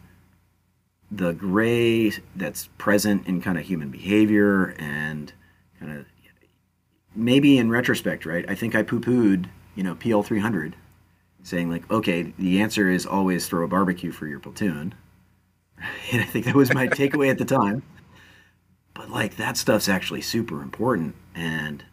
the 1.12 1.34
gray 1.34 2.12
that's 2.36 2.70
present 2.78 3.28
in 3.28 3.40
kind 3.42 3.58
of 3.58 3.66
human 3.66 3.90
behavior 3.90 4.76
and 4.80 5.32
kind 5.80 5.92
of 6.00 6.06
maybe 7.16 7.58
in 7.58 7.70
retrospect, 7.70 8.26
right? 8.26 8.46
I 8.50 8.56
think 8.56 8.76
I 8.76 8.84
poo 8.84 9.00
pooed, 9.00 9.48
you 9.76 9.84
know, 9.84 9.96
PL 9.96 10.24
300 10.24 10.76
saying 11.44 11.70
like, 11.70 11.90
okay, 11.92 12.34
the 12.40 12.62
answer 12.62 12.90
is 12.90 13.06
always 13.06 13.48
throw 13.48 13.66
a 13.66 13.68
barbecue 13.68 14.12
for 14.12 14.28
your 14.28 14.40
platoon. 14.40 14.96
And 16.14 16.22
I 16.22 16.26
think 16.26 16.46
that 16.46 16.56
was 16.56 16.74
my 16.74 16.88
takeaway 16.88 17.30
at 17.30 17.38
the 17.38 17.46
time. 17.46 17.84
But 18.94 19.10
like 19.10 19.36
that 19.36 19.58
stuff's 19.58 19.90
actually 19.90 20.22
super 20.22 20.62
important 20.62 21.16
and 21.36 21.84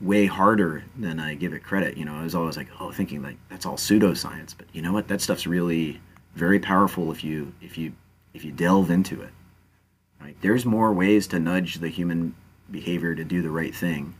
way 0.00 0.26
harder 0.26 0.84
than 0.96 1.20
I 1.20 1.34
give 1.34 1.52
it 1.52 1.62
credit. 1.62 1.98
You 1.98 2.06
know, 2.06 2.14
I 2.14 2.22
was 2.22 2.34
always 2.34 2.56
like, 2.56 2.68
oh, 2.80 2.90
thinking 2.90 3.22
like 3.22 3.36
that's 3.50 3.66
all 3.66 3.76
pseudoscience, 3.76 4.54
but 4.56 4.66
you 4.72 4.80
know 4.80 4.92
what? 4.92 5.08
That 5.08 5.20
stuff's 5.20 5.46
really 5.46 6.00
very 6.34 6.58
powerful 6.58 7.12
if 7.12 7.22
you 7.22 7.52
if 7.60 7.76
you 7.76 7.92
if 8.32 8.44
you 8.44 8.52
delve 8.52 8.90
into 8.90 9.20
it. 9.20 9.32
Right? 10.20 10.36
There's 10.40 10.64
more 10.64 10.92
ways 10.92 11.26
to 11.28 11.38
nudge 11.38 11.76
the 11.76 11.88
human 11.88 12.34
behavior 12.70 13.14
to 13.14 13.24
do 13.24 13.42
the 13.42 13.50
right 13.50 13.74
thing 13.74 14.14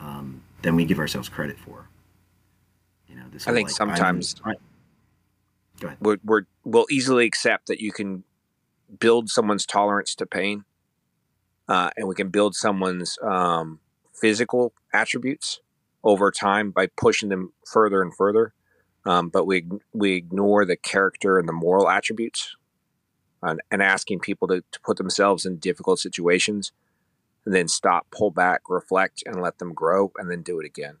um, 0.00 0.42
than 0.62 0.76
we 0.76 0.84
give 0.84 0.98
ourselves 0.98 1.28
credit 1.28 1.58
for. 1.58 1.88
You 3.08 3.16
know, 3.16 3.24
this 3.30 3.46
I 3.46 3.52
think 3.52 3.68
like, 3.68 3.76
sometimes 3.76 4.36
I. 4.44 4.54
We're, 6.00 6.18
we're, 6.24 6.42
we'll 6.64 6.86
easily 6.90 7.24
accept 7.24 7.68
that 7.68 7.80
you 7.80 7.92
can 7.92 8.24
build 8.98 9.28
someone's 9.28 9.64
tolerance 9.64 10.16
to 10.16 10.26
pain, 10.26 10.64
uh, 11.68 11.90
and 11.96 12.08
we 12.08 12.16
can 12.16 12.30
build 12.30 12.56
someone's 12.56 13.16
um, 13.22 13.78
physical 14.12 14.72
attributes 14.92 15.60
over 16.02 16.30
time 16.30 16.70
by 16.72 16.88
pushing 16.96 17.28
them 17.28 17.52
further 17.64 18.02
and 18.02 18.14
further. 18.14 18.54
Um, 19.04 19.28
but 19.28 19.46
we 19.46 19.64
we 19.92 20.14
ignore 20.14 20.64
the 20.64 20.76
character 20.76 21.38
and 21.38 21.48
the 21.48 21.52
moral 21.52 21.88
attributes, 21.88 22.56
and, 23.40 23.60
and 23.70 23.82
asking 23.82 24.18
people 24.18 24.48
to, 24.48 24.62
to 24.72 24.80
put 24.80 24.96
themselves 24.96 25.46
in 25.46 25.58
difficult 25.58 26.00
situations, 26.00 26.72
and 27.48 27.54
then 27.54 27.66
stop, 27.66 28.06
pull 28.10 28.30
back, 28.30 28.60
reflect, 28.68 29.22
and 29.24 29.40
let 29.40 29.56
them 29.56 29.72
grow, 29.72 30.12
and 30.18 30.30
then 30.30 30.42
do 30.42 30.60
it 30.60 30.66
again. 30.66 30.98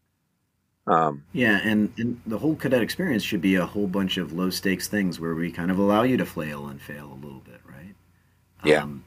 Um, 0.86 1.24
yeah, 1.34 1.60
and, 1.62 1.92
and 1.98 2.22
the 2.26 2.38
whole 2.38 2.56
cadet 2.56 2.80
experience 2.80 3.22
should 3.22 3.42
be 3.42 3.56
a 3.56 3.66
whole 3.66 3.86
bunch 3.86 4.16
of 4.16 4.32
low 4.32 4.48
stakes 4.48 4.88
things 4.88 5.20
where 5.20 5.34
we 5.34 5.52
kind 5.52 5.70
of 5.70 5.78
allow 5.78 6.04
you 6.04 6.16
to 6.16 6.24
flail 6.24 6.68
and 6.68 6.80
fail 6.80 7.12
a 7.12 7.20
little 7.22 7.40
bit, 7.40 7.60
right? 7.66 7.94
Yeah. 8.64 8.84
Um, 8.84 9.04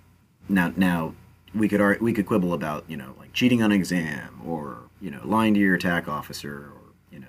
now, 0.49 0.71
now 0.75 1.15
we 1.55 1.67
could 1.67 1.99
we 1.99 2.13
could 2.13 2.27
quibble 2.27 2.53
about 2.53 2.85
you 2.87 2.95
know 2.95 3.15
like 3.17 3.33
cheating 3.33 3.63
on 3.63 3.71
an 3.71 3.77
exam 3.77 4.39
or 4.45 4.77
you 5.01 5.09
know 5.09 5.21
lying 5.23 5.55
to 5.55 5.59
your 5.59 5.73
attack 5.73 6.07
officer 6.07 6.53
or 6.53 6.93
you 7.11 7.21
know 7.21 7.27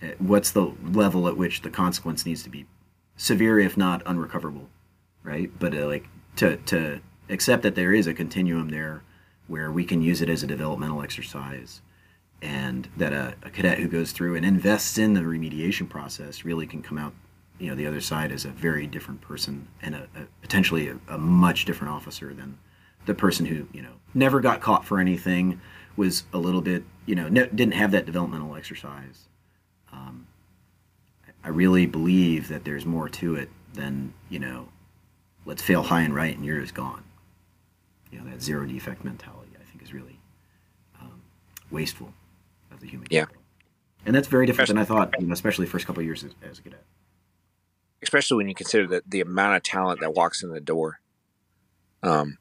eh, 0.00 0.14
what's 0.18 0.52
the 0.52 0.72
level 0.84 1.26
at 1.26 1.36
which 1.36 1.62
the 1.62 1.70
consequence 1.70 2.24
needs 2.24 2.44
to 2.44 2.50
be 2.50 2.66
severe 3.16 3.58
if 3.58 3.76
not 3.76 4.00
unrecoverable, 4.06 4.68
right? 5.24 5.50
But 5.58 5.74
uh, 5.74 5.88
like 5.88 6.06
to 6.36 6.56
to 6.58 7.00
accept 7.28 7.64
that 7.64 7.74
there 7.74 7.92
is 7.92 8.06
a 8.06 8.14
continuum 8.14 8.68
there 8.68 9.02
where 9.46 9.70
we 9.70 9.84
can 9.84 10.02
use 10.02 10.22
it 10.22 10.28
as 10.28 10.42
a 10.42 10.46
developmental 10.46 11.02
exercise 11.02 11.80
and 12.42 12.88
that 12.96 13.12
a, 13.12 13.34
a, 13.42 13.50
cadet 13.50 13.78
who 13.78 13.88
goes 13.88 14.12
through 14.12 14.36
and 14.36 14.44
invests 14.44 14.98
in 14.98 15.14
the 15.14 15.20
remediation 15.20 15.88
process 15.88 16.44
really 16.44 16.66
can 16.66 16.82
come 16.82 16.98
out 16.98 17.14
you 17.58 17.68
know 17.68 17.74
the 17.74 17.86
other 17.86 18.00
side 18.00 18.32
as 18.32 18.44
a 18.44 18.48
very 18.48 18.86
different 18.86 19.20
person 19.20 19.66
and 19.82 19.94
a, 19.94 20.08
a 20.16 20.26
potentially 20.42 20.88
a, 20.88 20.98
a, 21.08 21.18
much 21.18 21.64
different 21.64 21.92
officer 21.92 22.34
than 22.34 22.58
the 23.06 23.14
person 23.14 23.46
who 23.46 23.66
you 23.72 23.82
know 23.82 23.92
never 24.12 24.40
got 24.40 24.60
caught 24.60 24.84
for 24.84 24.98
anything 24.98 25.60
was 25.96 26.24
a 26.32 26.38
little 26.38 26.60
bit 26.60 26.84
you 27.06 27.14
know 27.14 27.28
ne- 27.28 27.48
didn't 27.54 27.74
have 27.74 27.92
that 27.92 28.06
developmental 28.06 28.56
exercise. 28.56 29.28
Um, 29.92 30.26
i 31.44 31.48
really 31.48 31.86
believe 31.86 32.48
that 32.48 32.64
there's 32.64 32.84
more 32.84 33.08
to 33.08 33.36
it 33.36 33.48
than 33.74 34.12
you 34.28 34.38
know 34.38 34.68
let's 35.46 35.62
fail 35.62 35.82
high 35.82 36.02
and 36.02 36.14
right 36.14 36.36
and 36.36 36.44
you're 36.44 36.60
just 36.60 36.74
gone 36.74 37.04
you 38.14 38.20
know 38.20 38.30
that 38.30 38.40
zero 38.40 38.64
defect 38.64 39.04
mentality 39.04 39.50
i 39.60 39.64
think 39.64 39.82
is 39.82 39.92
really 39.92 40.20
um, 41.00 41.22
wasteful 41.70 42.12
of 42.74 42.80
the 42.80 42.86
human 42.86 43.06
capital. 43.08 43.36
Yeah. 43.36 43.40
And 44.06 44.14
that's 44.14 44.28
very 44.28 44.46
different 44.46 44.68
especially, 44.68 44.84
than 44.84 44.98
I 44.98 45.06
thought, 45.06 45.20
you 45.20 45.26
know, 45.26 45.32
especially 45.32 45.66
first 45.66 45.86
couple 45.86 46.02
years 46.02 46.24
as, 46.24 46.34
as, 46.42 46.58
a 46.58 46.62
cadet. 46.62 46.84
Especially 48.02 48.36
when 48.36 48.48
you 48.48 48.54
consider 48.54 48.86
the, 48.86 49.02
the 49.06 49.22
amount 49.22 49.56
of 49.56 49.62
talent 49.62 50.00
that 50.00 50.12
walks 50.12 50.42
in 50.42 50.50
the 50.50 50.60
door. 50.60 51.00
Um, 52.02 52.36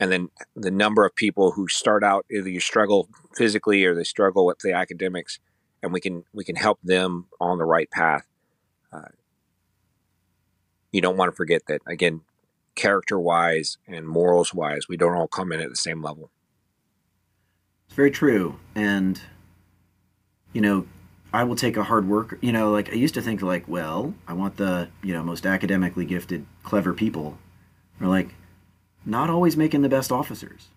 and 0.00 0.10
then 0.10 0.28
the 0.56 0.72
number 0.72 1.06
of 1.06 1.14
people 1.14 1.52
who 1.52 1.68
start 1.68 2.02
out 2.02 2.26
either 2.30 2.48
you 2.48 2.58
struggle 2.58 3.08
physically 3.36 3.84
or 3.84 3.94
they 3.94 4.04
struggle 4.04 4.44
with 4.44 4.58
the 4.58 4.72
academics 4.72 5.38
and 5.82 5.92
we 5.92 6.00
can 6.00 6.24
we 6.34 6.44
can 6.44 6.56
help 6.56 6.80
them 6.82 7.26
on 7.40 7.58
the 7.58 7.64
right 7.64 7.90
path 7.90 8.26
uh, 8.92 9.08
you 10.90 11.00
don't 11.00 11.16
want 11.16 11.30
to 11.30 11.36
forget 11.36 11.62
that 11.68 11.80
again 11.86 12.22
character 12.76 13.18
wise 13.18 13.78
and 13.88 14.06
morals 14.06 14.54
wise 14.54 14.88
we 14.88 14.96
don't 14.96 15.16
all 15.16 15.26
come 15.26 15.50
in 15.50 15.60
at 15.60 15.68
the 15.68 15.76
same 15.76 16.02
level 16.02 16.30
it's 17.86 17.94
very 17.94 18.10
true. 18.10 18.58
And, 18.74 19.20
you 20.52 20.60
know, 20.60 20.86
I 21.32 21.44
will 21.44 21.56
take 21.56 21.76
a 21.76 21.84
hard 21.84 22.08
work. 22.08 22.38
You 22.40 22.52
know, 22.52 22.70
like 22.70 22.90
I 22.90 22.94
used 22.94 23.14
to 23.14 23.22
think, 23.22 23.42
like, 23.42 23.66
well, 23.68 24.14
I 24.26 24.32
want 24.32 24.56
the, 24.56 24.88
you 25.02 25.12
know, 25.12 25.22
most 25.22 25.46
academically 25.46 26.04
gifted, 26.04 26.46
clever 26.62 26.92
people. 26.92 27.38
Or 28.00 28.08
like, 28.08 28.34
not 29.04 29.30
always 29.30 29.56
making 29.56 29.82
the 29.82 29.88
best 29.88 30.10
officers. 30.10 30.68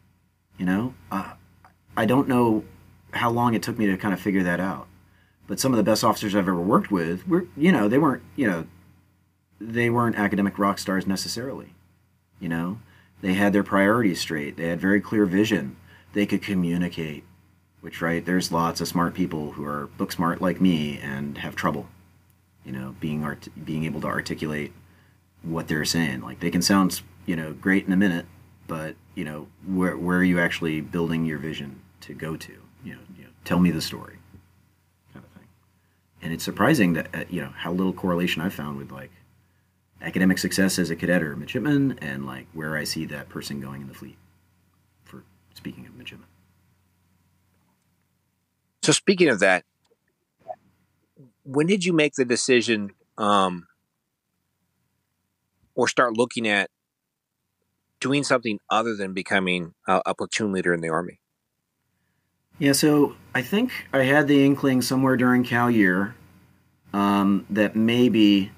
You 0.58 0.66
know, 0.66 0.94
uh, 1.12 1.34
I 1.96 2.06
don't 2.06 2.28
know 2.28 2.64
how 3.12 3.32
long 3.32 3.54
it 3.54 3.64
took 3.64 3.78
me 3.78 3.88
to 3.88 3.98
kind 3.98 4.14
of 4.14 4.20
figure 4.20 4.44
that 4.44 4.60
out. 4.60 4.88
But 5.48 5.60
some 5.60 5.74
of 5.74 5.78
the 5.78 5.84
best 5.84 6.04
officers 6.04 6.36
I've 6.36 6.48
ever 6.48 6.62
worked 6.62 6.92
with 6.92 7.28
were, 7.28 7.48
you 7.58 7.72
know, 7.72 7.88
they 7.88 7.98
weren't, 7.98 8.22
you 8.36 8.46
know, 8.46 8.68
they 9.60 9.90
weren't 9.90 10.18
academic 10.18 10.60
rock 10.60 10.78
stars 10.78 11.08
necessarily. 11.08 11.74
You 12.40 12.50
know, 12.50 12.80
they 13.22 13.34
had 13.34 13.54
their 13.54 13.64
priorities 13.64 14.20
straight. 14.20 14.58
They 14.58 14.68
had 14.68 14.80
very 14.80 15.02
clear 15.02 15.26
vision 15.26 15.76
they 16.14 16.26
could 16.26 16.42
communicate. 16.42 17.24
Which 17.82 18.02
right, 18.02 18.26
there's 18.26 18.52
lots 18.52 18.82
of 18.82 18.90
smart 18.90 19.14
people 19.14 19.54
who 19.54 19.64
are 19.64 19.88
book 19.88 20.12
smart 20.12 20.42
like 20.42 20.60
me 20.60 21.00
and 21.02 21.38
have 21.38 21.56
trouble, 21.56 21.88
you 22.66 22.74
know, 22.74 22.96
being 23.00 23.24
art- 23.24 23.48
being 23.64 23.86
able 23.86 24.02
to 24.02 24.08
articulate 24.08 24.74
what 25.44 25.70
they're 25.70 25.86
saying. 25.86 26.20
Like 26.22 26.42
they 26.42 26.52
can 26.52 26.62
sound, 26.62 27.02
you 27.26 27.38
know, 27.38 27.54
great 27.54 27.88
in 27.88 27.94
a 27.94 27.98
minute, 27.98 28.26
but 28.68 28.96
you 29.16 29.24
know, 29.24 29.48
where 29.66 29.96
where 29.96 30.18
are 30.18 30.24
you 30.24 30.40
actually 30.40 30.82
building 30.82 31.26
your 31.26 31.38
vision 31.38 31.82
to 32.02 32.14
go 32.14 32.36
to? 32.36 32.52
You 32.84 32.94
know, 32.96 33.02
you 33.18 33.24
know 33.24 33.30
tell 33.46 33.60
me 33.60 33.72
the 33.72 33.82
story, 33.82 34.18
kind 35.14 35.26
of 35.26 35.32
thing. 35.32 35.48
And 36.22 36.34
it's 36.34 36.44
surprising 36.44 36.94
that 36.94 37.08
uh, 37.14 37.24
you 37.30 37.42
know 37.42 37.54
how 37.56 37.72
little 37.72 37.94
correlation 37.94 38.42
I've 38.42 38.54
found 38.54 38.78
with 38.78 38.92
like 38.92 39.12
academic 40.02 40.38
success 40.38 40.80
as 40.80 40.90
a 40.90 40.96
cadet 40.96 41.22
or 41.22 41.34
a 41.34 41.38
midshipman 41.38 41.98
and 42.02 42.26
like 42.26 42.48
where 42.54 42.78
I 42.78 42.84
see 42.84 43.06
that 43.06 43.30
person 43.30 43.60
going 43.60 43.82
in 43.82 43.88
the 43.88 43.94
fleet 43.94 44.18
for 45.04 45.24
speaking 45.54 45.86
of 45.86 45.96
midshipmen. 45.96 46.28
So 48.82 48.94
speaking 48.94 49.30
of 49.30 49.40
that, 49.40 49.66
when 51.44 51.68
did 51.68 51.84
you 51.84 51.94
make 51.94 52.14
the 52.14 52.26
decision 52.26 52.92
um, 53.18 53.68
or 55.76 55.88
start 55.88 56.16
looking 56.16 56.48
at 56.48 56.70
doing 58.00 58.24
something 58.24 58.60
other 58.70 58.96
than 58.96 59.14
becoming 59.14 59.74
a, 59.88 60.02
a, 60.06 60.16
platoon 60.16 60.52
leader 60.52 60.74
in 60.74 60.82
the 60.82 60.90
army? 60.90 61.20
Yeah, 62.58 62.74
so 62.74 63.16
I 63.34 63.42
think 63.42 63.72
I 63.94 64.04
had 64.04 64.28
the 64.28 64.46
inkling 64.46 64.82
somewhere 64.82 65.18
during 65.18 65.44
cow 65.44 65.68
year 65.68 66.16
um, 66.94 67.46
that 67.50 67.76
maybe, 67.76 68.52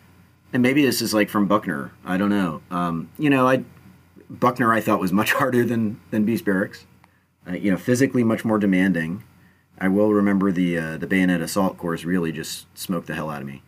and 0.53 0.61
maybe 0.61 0.83
this 0.85 1.01
is 1.01 1.13
like 1.13 1.29
from 1.29 1.47
Buckner. 1.47 1.91
I 2.05 2.17
don't 2.17 2.29
know. 2.29 2.61
Um, 2.69 3.09
you 3.17 3.29
know, 3.29 3.47
I 3.47 3.63
Buckner 4.29 4.73
I 4.73 4.81
thought 4.81 4.99
was 4.99 5.11
much 5.21 5.33
harder 5.33 5.63
than 5.65 5.99
than 6.11 6.25
Beast 6.25 6.45
Barracks 6.45 6.85
uh, 7.47 7.53
you 7.53 7.71
know, 7.71 7.77
physically 7.77 8.23
much 8.23 8.45
more 8.45 8.57
demanding. 8.57 9.23
I 9.79 9.87
will 9.87 10.13
remember 10.13 10.51
the 10.51 10.77
uh, 10.77 10.97
the 10.97 11.07
bayonet 11.07 11.41
assault 11.41 11.77
course 11.77 12.03
really 12.03 12.31
just 12.31 12.67
smoked 12.77 13.07
the 13.07 13.15
hell 13.15 13.29
out 13.29 13.41
of 13.41 13.47
me. 13.47 13.63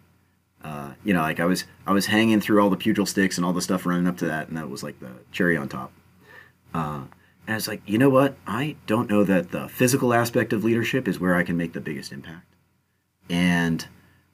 Uh, 0.63 0.93
you 1.03 1.13
know, 1.13 1.21
like 1.21 1.39
I 1.39 1.45
was 1.45 1.65
I 1.87 1.91
was 1.91 2.07
hanging 2.07 2.39
through 2.39 2.61
all 2.61 2.69
the 2.69 2.77
pugil 2.77 3.07
sticks 3.07 3.37
and 3.37 3.45
all 3.45 3.53
the 3.53 3.61
stuff 3.61 3.85
running 3.85 4.07
up 4.07 4.17
to 4.17 4.25
that, 4.25 4.47
and 4.47 4.57
that 4.57 4.69
was 4.69 4.83
like 4.83 4.99
the 4.99 5.11
cherry 5.31 5.57
on 5.57 5.69
top. 5.69 5.91
Uh, 6.73 7.05
and 7.45 7.57
it's 7.57 7.67
like, 7.67 7.81
you 7.85 7.97
know 7.97 8.09
what? 8.09 8.35
I 8.47 8.77
don't 8.87 9.09
know 9.09 9.23
that 9.23 9.51
the 9.51 9.67
physical 9.67 10.13
aspect 10.13 10.53
of 10.53 10.63
leadership 10.63 11.07
is 11.07 11.19
where 11.19 11.35
I 11.35 11.43
can 11.43 11.57
make 11.57 11.73
the 11.73 11.81
biggest 11.81 12.11
impact. 12.11 12.45
And 13.29 13.85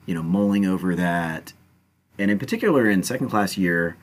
you 0.05 0.13
know, 0.13 0.23
mulling 0.23 0.65
over 0.65 0.95
that, 0.95 1.53
and 2.19 2.29
in 2.29 2.37
particular 2.37 2.87
in 2.87 3.01
second 3.01 3.29
class 3.29 3.57
year, 3.57 3.97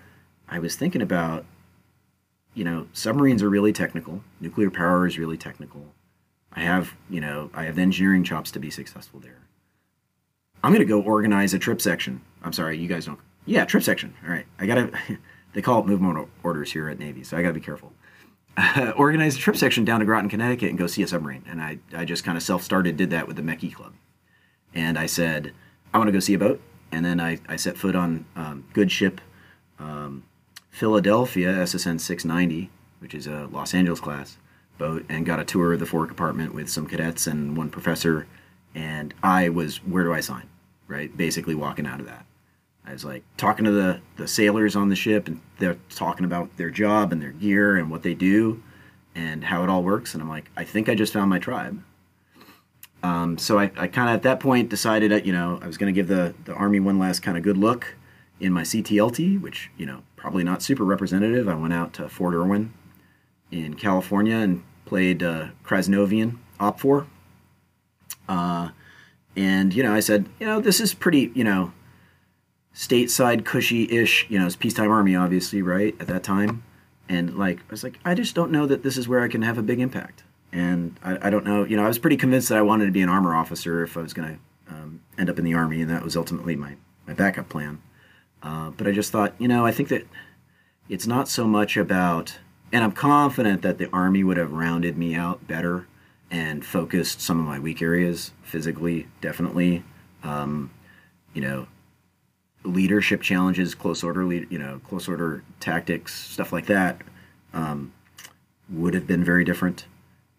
I 0.49 0.59
was 0.59 0.75
thinking 0.75 1.03
about 1.03 1.45
you 2.57 2.65
know, 2.65 2.89
submarines 2.95 3.43
are 3.43 3.51
really 3.51 3.73
technical. 3.73 4.25
Nuclear 4.41 4.71
power 4.71 5.07
is 5.07 5.19
really 5.19 5.37
technical. 5.37 5.93
I 6.51 6.61
have, 6.61 6.97
you 7.11 7.21
know, 7.21 7.51
I 7.53 7.65
have 7.65 7.77
the 7.77 7.83
engineering 7.83 8.25
chops 8.25 8.51
to 8.53 8.59
be 8.59 8.71
successful 8.71 9.21
there. 9.21 9.43
I'm 10.65 10.73
going 10.73 10.81
to 10.81 10.87
go 10.87 11.03
organize 11.03 11.53
a 11.53 11.59
trip 11.59 11.83
section. 11.83 12.23
I'm 12.43 12.55
sorry, 12.55 12.79
you 12.79 12.89
guys 12.89 13.05
don't. 13.05 13.21
Yeah, 13.45 13.67
trip 13.67 13.83
section. 13.83 14.15
All 14.25 14.31
right. 14.31 14.47
I 14.59 14.65
got 14.65 14.77
to, 14.77 15.19
they 15.53 15.61
call 15.61 15.81
it 15.81 15.87
movement 15.87 16.29
orders 16.43 16.73
here 16.73 16.89
at 16.89 16.99
Navy, 16.99 17.23
so 17.23 17.37
I 17.37 17.43
got 17.43 17.49
to 17.49 17.55
be 17.55 17.61
careful. 17.61 17.93
Uh, 18.57 18.95
organize 18.97 19.37
a 19.37 19.39
trip 19.39 19.57
section 19.59 19.85
down 19.85 20.01
to 20.01 20.07
Groton, 20.07 20.31
Connecticut 20.31 20.71
and 20.71 20.79
go 20.79 20.87
see 20.87 21.03
a 21.03 21.07
submarine. 21.07 21.45
And 21.47 21.61
I, 21.61 21.79
I 21.95 22.07
just 22.07 22.25
kind 22.25 22.39
of 22.39 22.43
self 22.43 22.63
started, 22.63 22.97
did 22.97 23.11
that 23.11 23.29
with 23.29 23.37
the 23.37 23.43
Mechie 23.43 23.75
Club. 23.75 23.93
And 24.75 24.99
I 24.99 25.05
said, 25.05 25.53
I 25.93 25.99
want 25.99 26.09
to 26.09 26.13
go 26.13 26.21
see 26.21 26.35
a 26.35 26.39
boat. 26.39 26.63
And 26.97 27.05
then 27.05 27.21
I, 27.21 27.39
I 27.47 27.57
set 27.57 27.77
foot 27.77 27.95
on 27.95 28.25
um, 28.37 28.65
good 28.73 28.91
ship 28.91 29.21
um, 29.79 30.25
Philadelphia 30.71 31.53
SSN 31.53 32.01
690, 32.01 32.71
which 33.01 33.15
is 33.15 33.27
a 33.27 33.51
Los 33.53 33.75
Angeles 33.75 34.01
class 34.01 34.39
boat, 34.79 35.05
and 35.11 35.27
got 35.27 35.39
a 35.39 35.45
tour 35.45 35.75
of 35.75 35.81
the 35.81 35.85
fore 35.85 36.07
compartment 36.07 36.55
with 36.55 36.71
some 36.71 36.87
cadets 36.87 37.27
and 37.27 37.55
one 37.55 37.69
professor. 37.69 38.27
and 38.75 39.13
I 39.23 39.51
was 39.51 39.77
where 39.85 40.05
do 40.05 40.15
I 40.15 40.21
sign? 40.21 40.49
Right, 40.89 41.15
basically 41.15 41.55
walking 41.55 41.87
out 41.87 42.01
of 42.01 42.07
that. 42.07 42.25
I 42.87 42.93
was 42.93 43.05
like 43.05 43.25
talking 43.37 43.67
to 43.67 43.71
the 43.73 44.01
the 44.17 44.27
sailors 44.27 44.75
on 44.75 44.89
the 44.89 44.97
ship, 44.97 45.29
and 45.29 45.43
they're 45.59 45.77
talking 45.91 46.25
about 46.25 46.57
their 46.57 46.71
job 46.71 47.13
and 47.13 47.21
their 47.21 47.33
gear 47.33 47.77
and 47.77 47.91
what 47.91 48.05
they 48.05 48.15
do, 48.15 48.63
and 49.15 49.45
how 49.45 49.63
it 49.65 49.69
all 49.69 49.83
works. 49.83 50.15
And 50.15 50.23
I'm 50.23 50.31
like, 50.31 50.51
I 50.57 50.65
think 50.65 50.89
I 50.89 50.95
just 50.95 51.13
found 51.13 51.29
my 51.29 51.39
tribe. 51.39 51.79
Um, 53.03 53.39
so 53.39 53.59
I, 53.59 53.71
I 53.77 53.87
kind 53.87 54.09
of 54.09 54.17
at 54.17 54.23
that 54.23 54.41
point 54.41 54.69
decided 54.69 55.11
that 55.11 55.27
you 55.27 55.33
know 55.33 55.59
I 55.63 55.67
was 55.67 55.79
going 55.79 55.93
to 55.93 55.99
give 55.99 56.09
the 56.09 56.35
the 56.45 56.55
army 56.55 56.81
one 56.81 56.99
last 56.99 57.21
kind 57.21 57.37
of 57.37 57.43
good 57.43 57.57
look 57.57 57.95
in 58.41 58.53
my 58.53 58.63
CTLT, 58.63 59.41
which 59.41 59.71
you 59.77 59.87
know 59.87 60.03
probably 60.17 60.45
not 60.45 60.63
super 60.63 60.85
representative. 60.85 61.49
I 61.49 61.55
went 61.55 61.73
out 61.73 61.93
to 61.95 62.09
Fort 62.09 62.35
Irwin 62.35 62.73
in 63.51 63.75
California 63.75 64.37
and 64.37 64.65
played 64.85 65.23
uh, 65.23 65.49
Krasnovian 65.65 66.39
OPFOR. 66.59 67.07
Uh, 68.29 68.71
and 69.37 69.75
you 69.75 69.83
know 69.83 69.95
I 69.95 70.01
said 70.01 70.29
you 70.41 70.47
know 70.47 70.61
this 70.61 70.81
is 70.81 70.95
pretty 70.95 71.31
you 71.35 71.45
know 71.45 71.73
stateside 72.75 73.45
cushy-ish 73.45 74.27
you 74.29 74.39
know 74.39 74.47
it's 74.47 74.55
peacetime 74.55 74.91
army 74.91 75.17
obviously 75.17 75.63
right 75.63 75.95
at 75.99 76.07
that 76.07 76.23
time 76.23 76.63
and 77.09 77.39
like 77.39 77.61
i 77.61 77.71
was 77.71 77.83
like 77.83 77.99
i 78.05 78.13
just 78.13 78.35
don't 78.35 78.51
know 78.51 78.67
that 78.67 78.83
this 78.83 78.99
is 78.99 79.09
where 79.09 79.23
i 79.23 79.29
can 79.29 79.41
have 79.41 79.57
a 79.57 79.63
big 79.63 79.81
impact 79.81 80.25
and 80.57 80.99
I, 81.03 81.27
I, 81.27 81.31
don't 81.31 81.45
know. 81.45 81.65
You 81.65 81.77
know, 81.77 81.85
I 81.85 81.89
was 81.89 81.99
pretty 81.99 82.17
convinced 82.17 82.49
that 82.49 82.57
I 82.57 82.63
wanted 82.63 82.87
to 82.87 82.91
be 82.91 83.03
an 83.03 83.11
armor 83.11 83.37
officer 83.37 83.85
if 83.85 83.97
I 83.97 84.01
was 84.01 84.15
going 84.15 84.41
to 84.69 84.75
um, 84.75 85.03
end 85.19 85.29
up 85.29 85.39
in 85.39 85.45
the 85.45 85.53
army, 85.53 85.83
and 85.83 85.91
that 85.91 86.03
was 86.03 86.17
ultimately 86.17 86.57
my 86.57 86.77
my 87.07 87.13
backup 87.13 87.51
plan. 87.51 87.83
Uh, 88.43 88.71
but 88.71 88.87
I 88.87 88.93
just 88.93 89.13
thought, 89.13 89.35
you 89.39 89.49
know, 89.49 89.67
I 89.67 89.71
think 89.71 89.91
that 89.91 90.07
it's 90.89 91.07
not 91.07 91.29
so 91.29 91.47
much 91.47 91.77
about, 91.77 92.39
and 92.73 92.83
I'm 92.83 92.93
confident 92.93 93.61
that 93.63 93.77
the 93.77 93.91
army 93.91 94.25
would 94.25 94.39
have 94.39 94.51
rounded 94.51 94.97
me 94.97 95.15
out 95.15 95.47
better 95.47 95.87
and 96.31 96.65
focused 96.65 97.21
some 97.21 97.39
of 97.39 97.45
my 97.45 97.59
weak 97.59 97.83
areas 97.83 98.33
physically, 98.43 99.09
definitely. 99.21 99.85
Um, 100.23 100.71
you 101.35 101.43
know, 101.43 101.69
leadership 102.65 103.21
challenges, 103.21 103.75
close 103.75 104.03
order, 104.03 104.25
you 104.33 104.59
know, 104.59 104.81
close 104.89 105.07
order 105.07 105.45
tactics, 105.61 106.15
stuff 106.15 106.51
like 106.51 106.67
that, 106.67 107.03
um, 107.53 107.93
would 108.71 108.95
have 108.95 109.07
been 109.07 109.23
very 109.23 109.45
different 109.45 109.85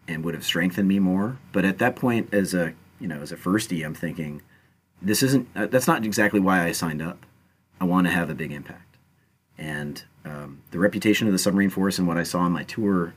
and 0.08 0.24
would 0.24 0.34
have 0.34 0.44
strengthened 0.44 0.88
me 0.88 0.98
more. 0.98 1.38
But 1.52 1.64
at 1.64 1.78
that 1.78 1.94
point, 1.94 2.32
as 2.32 2.54
a 2.54 2.74
you 2.98 3.06
know 3.06 3.20
as 3.20 3.30
a 3.30 3.36
firstie, 3.36 3.84
I'm 3.84 3.94
thinking 3.94 4.42
this 5.00 5.22
isn't 5.22 5.48
uh, 5.54 5.66
that's 5.66 5.86
not 5.86 6.04
exactly 6.04 6.40
why 6.40 6.64
I 6.64 6.72
signed 6.72 7.02
up. 7.02 7.24
I 7.80 7.84
want 7.84 8.06
to 8.06 8.12
have 8.12 8.30
a 8.30 8.34
big 8.34 8.50
impact, 8.50 8.96
and 9.56 10.02
um, 10.24 10.62
the 10.70 10.78
reputation 10.78 11.26
of 11.26 11.32
the 11.32 11.38
submarine 11.38 11.70
force 11.70 11.98
and 11.98 12.08
what 12.08 12.16
I 12.16 12.22
saw 12.22 12.40
on 12.40 12.52
my 12.52 12.64
tour. 12.64 13.14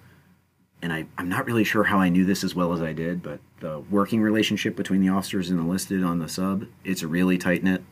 And 0.84 0.92
I, 0.92 1.06
I'm 1.16 1.30
not 1.30 1.46
really 1.46 1.64
sure 1.64 1.84
how 1.84 2.00
I 2.00 2.10
knew 2.10 2.26
this 2.26 2.44
as 2.44 2.56
well 2.56 2.74
as 2.74 2.82
I 2.82 2.92
did, 2.92 3.22
but 3.22 3.40
the 3.60 3.82
working 3.92 4.20
relationship 4.20 4.76
between 4.76 5.02
the 5.02 5.10
officers 5.10 5.52
and 5.52 5.60
enlisted 5.60 6.04
on 6.04 6.18
the 6.18 6.28
sub, 6.28 6.66
it's 6.84 7.04
a 7.04 7.08
really 7.08 7.38
tight 7.38 7.64
knit. 7.64 7.84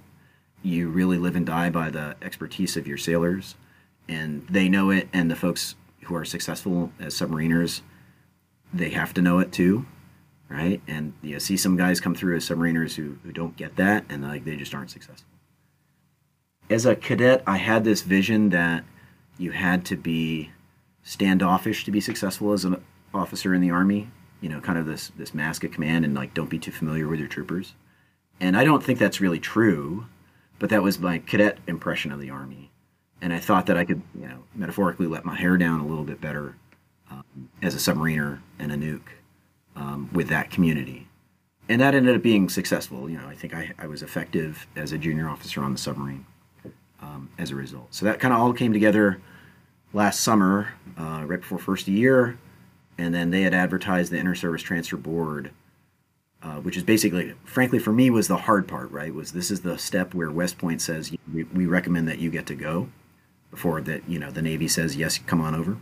You 0.64 0.90
really 0.90 1.20
live 1.20 1.36
and 1.36 1.46
die 1.46 1.70
by 1.70 1.92
the 1.92 2.16
expertise 2.24 2.76
of 2.78 2.88
your 2.88 2.98
sailors, 2.98 3.54
and 4.08 4.44
they 4.50 4.68
know 4.68 4.90
it. 4.90 5.08
And 5.14 5.30
the 5.30 5.36
folks 5.36 5.76
who 6.06 6.16
are 6.16 6.26
successful 6.26 6.92
as 7.00 7.14
submariners 7.14 7.82
they 8.74 8.90
have 8.90 9.14
to 9.16 9.22
know 9.22 9.40
it 9.40 9.52
too, 9.52 9.86
right? 10.50 10.82
And 10.88 11.14
you 11.22 11.34
know, 11.34 11.40
see 11.40 11.58
some 11.58 11.78
guys 11.78 12.00
come 12.00 12.16
through 12.16 12.36
as 12.36 12.48
submariners 12.48 12.96
who, 12.96 13.18
who 13.24 13.32
don't 13.32 13.56
get 13.56 13.76
that, 13.78 14.06
and 14.10 14.24
like 14.24 14.46
they 14.46 14.56
just 14.56 14.74
aren't 14.74 14.92
successful. 14.92 15.28
As 16.70 16.86
a 16.86 16.96
cadet, 16.96 17.44
I 17.48 17.58
had 17.58 17.84
this 17.84 18.02
vision 18.02 18.50
that 18.50 18.84
you 19.38 19.52
had 19.52 19.86
to 19.86 19.96
be 19.96 20.52
standoffish 21.04 21.86
to 21.86 21.92
be 21.92 22.02
successful 22.02 22.54
as 22.54 22.66
an 22.66 22.84
officer 23.14 23.54
in 23.54 23.62
the 23.62 23.72
army. 23.72 24.12
You 24.42 24.50
know, 24.50 24.62
kind 24.62 24.78
of 24.78 24.86
this 24.86 25.12
this 25.18 25.34
mask 25.34 25.64
of 25.64 25.72
command, 25.72 26.06
and 26.06 26.14
like 26.14 26.34
don't 26.34 26.50
be 26.50 26.60
too 26.60 26.72
familiar 26.72 27.08
with 27.08 27.20
your 27.20 27.28
troopers. 27.28 27.74
And 28.40 28.56
I 28.56 28.64
don't 28.64 28.84
think 28.84 29.00
that's 29.00 29.20
really 29.20 29.40
true, 29.40 30.06
but 30.60 30.70
that 30.70 30.84
was 30.84 31.00
my 31.00 31.20
cadet 31.20 31.58
impression 31.68 32.12
of 32.12 32.22
the 32.22 32.30
army. 32.30 32.72
And 33.22 33.34
I 33.34 33.40
thought 33.40 33.66
that 33.66 33.76
I 33.76 33.84
could, 33.84 34.02
you 34.16 34.30
know, 34.30 34.44
metaphorically 34.56 35.08
let 35.08 35.26
my 35.26 35.36
hair 35.36 35.58
down 35.58 35.82
a 35.82 35.86
little 35.86 36.06
bit 36.06 36.22
better 36.22 36.56
um, 37.12 37.50
as 37.62 37.76
a 37.76 37.78
submariner 37.78 38.40
and 38.58 38.72
a 38.72 38.76
nuke 38.76 39.02
um, 39.76 40.10
with 40.14 40.28
that 40.30 40.52
community. 40.52 41.08
And 41.68 41.80
that 41.82 41.94
ended 41.94 42.16
up 42.16 42.24
being 42.24 42.50
successful. 42.50 43.10
You 43.10 43.18
know, 43.18 43.28
I 43.28 43.36
think 43.36 43.54
I, 43.54 43.72
I 43.78 43.88
was 43.88 44.02
effective 44.02 44.68
as 44.76 44.92
a 44.92 44.98
junior 44.98 45.30
officer 45.30 45.62
on 45.64 45.72
the 45.72 45.78
submarine 45.78 46.26
um, 47.02 47.30
as 47.38 47.52
a 47.52 47.56
result. 47.56 47.88
So 47.94 48.06
that 48.06 48.20
kind 48.20 48.34
of 48.34 48.40
all 48.40 48.54
came 48.54 48.74
together 48.74 49.22
last 49.94 50.22
summer, 50.22 50.74
uh, 50.98 51.24
right 51.26 51.40
before 51.40 51.60
first 51.60 51.88
year, 51.88 52.38
and 52.98 53.14
then 53.14 53.30
they 53.30 53.44
had 53.44 53.54
advertised 53.54 54.12
the 54.12 54.18
inter-service 54.18 54.62
transfer 54.62 54.98
board, 54.98 55.52
uh, 56.42 56.56
which 56.56 56.76
is 56.76 56.84
basically, 56.84 57.34
frankly, 57.44 57.80
for 57.80 57.94
me, 57.94 58.10
was 58.10 58.28
the 58.28 58.38
hard 58.38 58.68
part. 58.68 58.92
Right, 58.92 59.14
was 59.14 59.32
this 59.32 59.52
is 59.52 59.62
the 59.62 59.78
step 59.78 60.14
where 60.14 60.32
West 60.32 60.58
Point 60.58 60.82
says 60.82 61.12
we, 61.34 61.44
we 61.46 61.66
recommend 61.66 62.08
that 62.08 62.20
you 62.20 62.30
get 62.30 62.46
to 62.48 62.56
go, 62.56 62.90
before 63.52 63.82
that 63.82 64.08
you 64.10 64.20
know 64.20 64.32
the 64.32 64.42
Navy 64.42 64.68
says 64.68 64.96
yes, 64.96 65.18
come 65.20 65.42
on 65.42 65.56
over 65.56 65.78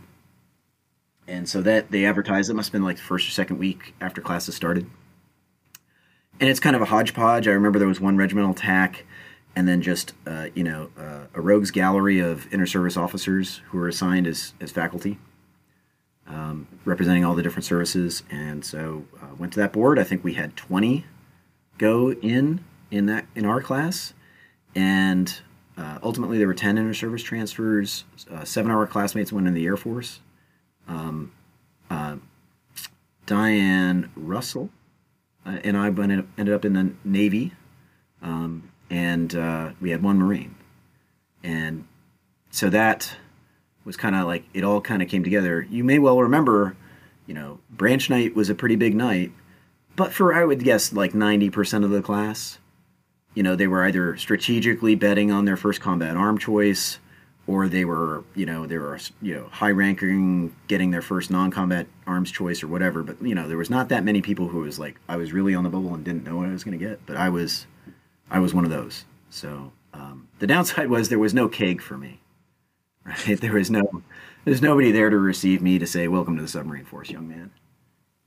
and 1.28 1.48
so 1.48 1.60
that 1.62 1.90
they 1.90 2.06
advertised 2.06 2.50
it 2.50 2.54
must 2.54 2.68
have 2.68 2.72
been 2.72 2.84
like 2.84 2.96
the 2.96 3.02
first 3.02 3.28
or 3.28 3.30
second 3.30 3.58
week 3.58 3.94
after 4.00 4.20
classes 4.20 4.54
started. 4.54 4.90
And 6.40 6.48
it's 6.48 6.60
kind 6.60 6.74
of 6.74 6.82
a 6.82 6.86
hodgepodge. 6.86 7.46
I 7.46 7.52
remember 7.52 7.78
there 7.78 7.86
was 7.86 8.00
one 8.00 8.16
regimental 8.16 8.54
TAC 8.54 9.04
and 9.54 9.68
then 9.68 9.82
just 9.82 10.14
uh, 10.26 10.48
you 10.54 10.64
know 10.64 10.90
uh, 10.98 11.26
a 11.34 11.40
rogues 11.40 11.70
gallery 11.70 12.20
of 12.20 12.52
inter-service 12.52 12.96
officers 12.96 13.60
who 13.66 13.78
were 13.78 13.88
assigned 13.88 14.26
as, 14.26 14.54
as 14.60 14.72
faculty 14.72 15.18
um, 16.26 16.66
representing 16.84 17.24
all 17.24 17.34
the 17.34 17.42
different 17.42 17.64
services. 17.64 18.22
And 18.30 18.64
so 18.64 19.04
uh, 19.22 19.34
went 19.36 19.52
to 19.54 19.60
that 19.60 19.72
board. 19.72 19.98
I 19.98 20.04
think 20.04 20.24
we 20.24 20.34
had 20.34 20.56
20 20.56 21.04
go 21.76 22.12
in 22.12 22.64
in 22.90 23.06
that 23.06 23.26
in 23.34 23.44
our 23.44 23.60
class. 23.60 24.14
And 24.74 25.40
uh, 25.76 25.98
ultimately 26.02 26.38
there 26.38 26.46
were 26.46 26.54
10 26.54 26.78
inter-service 26.78 27.22
transfers. 27.22 28.04
Uh, 28.30 28.44
seven 28.44 28.70
of 28.70 28.76
our 28.76 28.86
classmates 28.86 29.32
went 29.32 29.46
in 29.46 29.54
the 29.54 29.66
air 29.66 29.76
force 29.76 30.20
um, 30.88 31.32
uh, 31.90 32.16
Diane 33.26 34.10
Russell 34.16 34.70
uh, 35.48 35.58
and 35.64 35.76
I 35.76 35.86
ended 35.86 36.50
up 36.50 36.64
in 36.64 36.72
the 36.74 36.92
Navy, 37.04 37.52
um, 38.22 38.70
and 38.90 39.34
uh, 39.34 39.70
we 39.80 39.90
had 39.90 40.02
one 40.02 40.18
Marine, 40.18 40.54
and 41.42 41.86
so 42.50 42.68
that 42.70 43.16
was 43.84 43.96
kind 43.96 44.14
of 44.14 44.26
like 44.26 44.44
it 44.52 44.64
all 44.64 44.80
kind 44.80 45.00
of 45.02 45.08
came 45.08 45.24
together. 45.24 45.66
You 45.70 45.84
may 45.84 45.98
well 45.98 46.20
remember, 46.20 46.76
you 47.26 47.34
know, 47.34 47.60
branch 47.70 48.10
night 48.10 48.34
was 48.34 48.50
a 48.50 48.54
pretty 48.54 48.76
big 48.76 48.94
night, 48.94 49.32
but 49.96 50.12
for 50.12 50.34
I 50.34 50.44
would 50.44 50.62
guess 50.62 50.92
like 50.92 51.14
ninety 51.14 51.48
percent 51.48 51.84
of 51.84 51.90
the 51.90 52.02
class, 52.02 52.58
you 53.34 53.42
know, 53.42 53.56
they 53.56 53.66
were 53.66 53.84
either 53.84 54.16
strategically 54.18 54.94
betting 54.94 55.30
on 55.30 55.46
their 55.46 55.56
first 55.56 55.80
combat 55.80 56.16
arm 56.16 56.36
choice 56.36 56.98
or 57.48 57.66
they 57.66 57.86
were, 57.86 58.22
you 58.34 58.44
know, 58.44 58.66
they 58.66 58.76
were, 58.76 59.00
you 59.22 59.34
know, 59.34 59.48
high 59.50 59.70
ranking, 59.70 60.54
getting 60.68 60.90
their 60.90 61.00
first 61.00 61.30
non-combat 61.30 61.86
arms 62.06 62.30
choice 62.30 62.62
or 62.62 62.68
whatever. 62.68 63.02
But 63.02 63.20
you 63.22 63.34
know, 63.34 63.48
there 63.48 63.56
was 63.56 63.70
not 63.70 63.88
that 63.88 64.04
many 64.04 64.20
people 64.20 64.48
who 64.48 64.60
was 64.60 64.78
like, 64.78 65.00
I 65.08 65.16
was 65.16 65.32
really 65.32 65.54
on 65.54 65.64
the 65.64 65.70
bubble 65.70 65.94
and 65.94 66.04
didn't 66.04 66.24
know 66.24 66.36
what 66.36 66.48
I 66.48 66.52
was 66.52 66.62
going 66.62 66.78
to 66.78 66.84
get. 66.84 67.04
But 67.06 67.16
I 67.16 67.30
was, 67.30 67.66
I 68.30 68.38
was 68.38 68.52
one 68.52 68.64
of 68.64 68.70
those. 68.70 69.06
So 69.30 69.72
um, 69.94 70.28
the 70.40 70.46
downside 70.46 70.90
was 70.90 71.08
there 71.08 71.18
was 71.18 71.32
no 71.32 71.48
keg 71.48 71.80
for 71.80 71.96
me. 71.96 72.20
Right? 73.04 73.40
There 73.40 73.54
was 73.54 73.70
no, 73.70 74.02
there's 74.44 74.60
nobody 74.60 74.92
there 74.92 75.08
to 75.08 75.16
receive 75.16 75.62
me 75.62 75.78
to 75.78 75.86
say, 75.86 76.06
"Welcome 76.08 76.36
to 76.36 76.42
the 76.42 76.48
submarine 76.48 76.84
force, 76.84 77.08
young 77.08 77.26
man." 77.26 77.50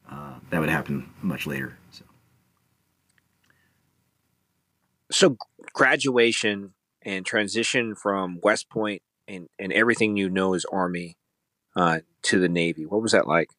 Uh, 0.10 0.40
that 0.50 0.60
would 0.60 0.70
happen 0.70 1.12
much 1.22 1.46
later. 1.46 1.78
So. 1.92 2.06
So 5.12 5.38
graduation 5.74 6.74
and 7.04 7.24
transition 7.24 7.94
from 7.94 8.40
West 8.42 8.68
Point 8.70 9.04
and, 9.28 9.48
and 9.60 9.72
everything 9.72 10.18
you 10.18 10.30
know 10.30 10.54
as 10.54 10.66
Army 10.66 11.18
uh, 11.76 12.00
to 12.24 12.40
the 12.40 12.50
Navy. 12.50 12.86
What 12.86 13.02
was 13.02 13.12
that 13.12 13.28
like? 13.28 13.50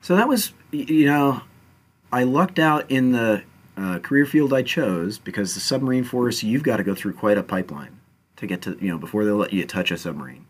So 0.00 0.16
that 0.16 0.28
was, 0.28 0.52
you 0.70 1.06
know, 1.06 1.42
I 2.12 2.22
lucked 2.22 2.58
out 2.58 2.90
in 2.90 3.12
the 3.12 3.42
uh, 3.76 3.98
career 3.98 4.26
field 4.26 4.52
I 4.52 4.62
chose 4.62 5.18
because 5.18 5.54
the 5.54 5.60
submarine 5.60 6.04
force, 6.04 6.42
you've 6.42 6.62
got 6.62 6.78
to 6.78 6.84
go 6.84 6.94
through 6.94 7.14
quite 7.14 7.38
a 7.38 7.42
pipeline 7.42 8.00
to 8.36 8.46
get 8.46 8.62
to, 8.62 8.78
you 8.80 8.88
know, 8.88 8.98
before 8.98 9.24
they 9.24 9.30
let 9.30 9.52
you 9.52 9.66
touch 9.66 9.90
a 9.90 9.98
submarine. 9.98 10.46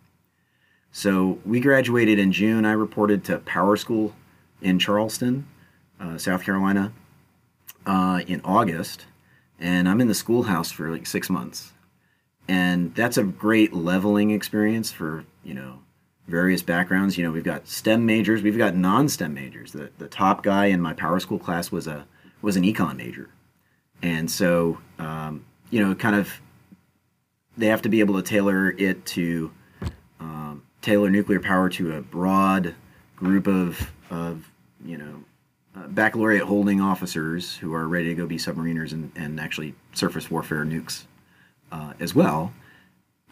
So 0.92 1.38
we 1.44 1.60
graduated 1.60 2.18
in 2.18 2.32
June. 2.32 2.64
I 2.64 2.72
reported 2.72 3.24
to 3.24 3.38
Power 3.38 3.76
School 3.76 4.14
in 4.60 4.78
Charleston, 4.78 5.46
uh, 6.00 6.18
South 6.18 6.42
Carolina, 6.42 6.92
uh, 7.86 8.20
in 8.26 8.40
August, 8.44 9.06
and 9.58 9.88
I'm 9.88 10.00
in 10.00 10.08
the 10.08 10.14
schoolhouse 10.14 10.70
for 10.70 10.90
like 10.90 11.06
six 11.06 11.30
months 11.30 11.72
and 12.48 12.94
that's 12.94 13.18
a 13.18 13.24
great 13.24 13.72
leveling 13.74 14.30
experience 14.30 14.90
for 14.90 15.24
you 15.44 15.54
know 15.54 15.80
various 16.26 16.62
backgrounds. 16.62 17.18
You 17.18 17.24
know 17.24 17.32
we've 17.32 17.44
got 17.44 17.68
stem 17.68 18.06
majors 18.06 18.42
we've 18.42 18.58
got 18.58 18.74
non-stem 18.74 19.34
majors. 19.34 19.72
The, 19.72 19.90
the 19.98 20.08
top 20.08 20.42
guy 20.42 20.66
in 20.66 20.80
my 20.80 20.94
power 20.94 21.20
school 21.20 21.38
class 21.38 21.70
was 21.70 21.86
a 21.86 22.06
was 22.42 22.56
an 22.56 22.64
econ 22.64 22.96
major. 22.96 23.28
And 24.02 24.30
so 24.30 24.78
um, 24.98 25.44
you 25.70 25.84
know 25.84 25.94
kind 25.94 26.16
of 26.16 26.40
they 27.56 27.66
have 27.66 27.82
to 27.82 27.88
be 27.88 28.00
able 28.00 28.14
to 28.16 28.22
tailor 28.22 28.70
it 28.70 29.04
to 29.04 29.50
um, 30.20 30.62
tailor 30.80 31.10
nuclear 31.10 31.40
power 31.40 31.68
to 31.70 31.96
a 31.96 32.00
broad 32.00 32.74
group 33.16 33.46
of 33.46 33.90
of 34.10 34.50
you 34.84 34.96
know 34.96 35.24
uh, 35.76 35.86
baccalaureate 35.88 36.42
holding 36.42 36.80
officers 36.80 37.56
who 37.56 37.74
are 37.74 37.86
ready 37.86 38.08
to 38.08 38.14
go 38.14 38.26
be 38.26 38.36
submariners 38.36 38.92
and, 38.92 39.12
and 39.16 39.38
actually 39.38 39.74
surface 39.92 40.30
warfare 40.30 40.64
nukes 40.64 41.04
uh, 41.72 41.94
as 42.00 42.14
well. 42.14 42.52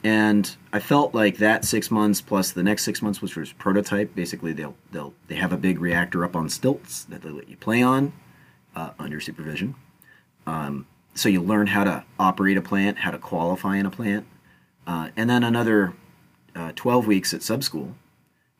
And 0.05 0.55
I 0.72 0.79
felt 0.79 1.14
like 1.14 1.38
that 1.38 1.64
six 1.64 1.90
months 1.90 2.20
plus 2.20 2.53
the 2.53 2.62
next 2.62 2.85
six 2.85 3.03
months, 3.03 3.20
which 3.22 3.37
was 3.37 3.53
prototype. 3.53 4.14
Basically, 4.14 4.53
they'll 4.53 4.77
they'll 4.92 5.14
they 5.29 5.35
have 5.37 5.53
a 5.53 5.57
big 5.57 5.81
reactor 5.81 6.25
up 6.25 6.37
on 6.37 6.49
stilts 6.49 7.05
that 7.05 7.22
they 7.22 7.31
let 7.31 7.49
you 7.49 7.57
play 7.57 7.83
on 7.83 8.12
uh, 8.77 8.90
under 8.99 9.20
supervision. 9.20 9.75
Um, 10.46 10.87
so 11.14 11.29
you 11.29 11.42
learn 11.42 11.66
how 11.66 11.83
to 11.85 12.05
operate 12.18 12.57
a 12.57 12.62
plant, 12.62 12.99
how 12.99 13.11
to 13.11 13.18
qualify 13.18 13.77
in 13.77 13.87
a 13.87 13.90
plant, 13.90 14.27
uh, 14.87 15.09
and 15.16 15.29
then 15.29 15.42
another 15.42 15.94
uh, 16.55 16.72
12 16.77 17.07
weeks 17.07 17.35
at 17.35 17.42
sub 17.42 17.64
school 17.64 17.94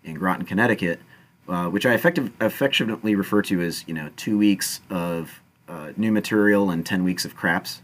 in 0.03 0.15
Groton, 0.15 0.47
Connecticut, 0.47 1.01
uh, 1.49 1.67
which 1.67 1.85
I 1.87 1.93
effective, 1.93 2.33
affectionately 2.41 3.15
refer 3.15 3.43
to 3.43 3.61
as 3.61 3.85
you 3.87 3.95
know 3.95 4.11
two 4.17 4.39
weeks 4.39 4.81
of 4.91 5.41
uh, 5.69 5.93
new 5.97 6.13
material 6.13 6.71
and 6.71 6.85
10 6.85 7.05
weeks 7.05 7.25
of 7.25 7.37
craps 7.37 7.83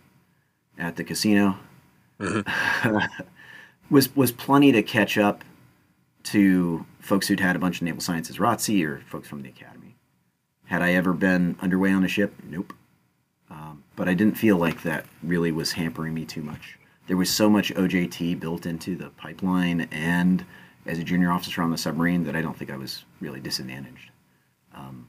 at 0.78 0.96
the 0.96 1.04
casino. 1.04 1.58
Mm-hmm. 2.22 3.22
was 3.90 4.14
was 4.16 4.32
plenty 4.32 4.72
to 4.72 4.82
catch 4.82 5.18
up 5.18 5.44
to 6.24 6.86
folks 7.00 7.28
who'd 7.28 7.40
had 7.40 7.56
a 7.56 7.58
bunch 7.58 7.76
of 7.76 7.82
naval 7.82 8.00
sciences 8.00 8.38
ROTC 8.38 8.86
or 8.86 9.00
folks 9.00 9.28
from 9.28 9.42
the 9.42 9.48
academy. 9.48 9.96
Had 10.64 10.82
I 10.82 10.94
ever 10.94 11.12
been 11.12 11.56
underway 11.60 11.92
on 11.92 12.04
a 12.04 12.08
ship? 12.08 12.34
Nope. 12.44 12.72
Um, 13.50 13.84
but 13.96 14.08
I 14.08 14.14
didn't 14.14 14.38
feel 14.38 14.56
like 14.56 14.82
that 14.82 15.04
really 15.22 15.52
was 15.52 15.72
hampering 15.72 16.14
me 16.14 16.24
too 16.24 16.42
much. 16.42 16.78
There 17.08 17.16
was 17.16 17.30
so 17.30 17.50
much 17.50 17.74
OJT 17.74 18.40
built 18.40 18.64
into 18.64 18.96
the 18.96 19.10
pipeline 19.10 19.88
and 19.90 20.44
as 20.86 20.98
a 20.98 21.04
junior 21.04 21.30
officer 21.30 21.62
on 21.62 21.70
the 21.70 21.78
submarine 21.78 22.24
that 22.24 22.36
I 22.36 22.42
don't 22.42 22.56
think 22.56 22.70
I 22.70 22.76
was 22.76 23.04
really 23.20 23.40
disadvantaged. 23.40 24.10
Um, 24.74 25.08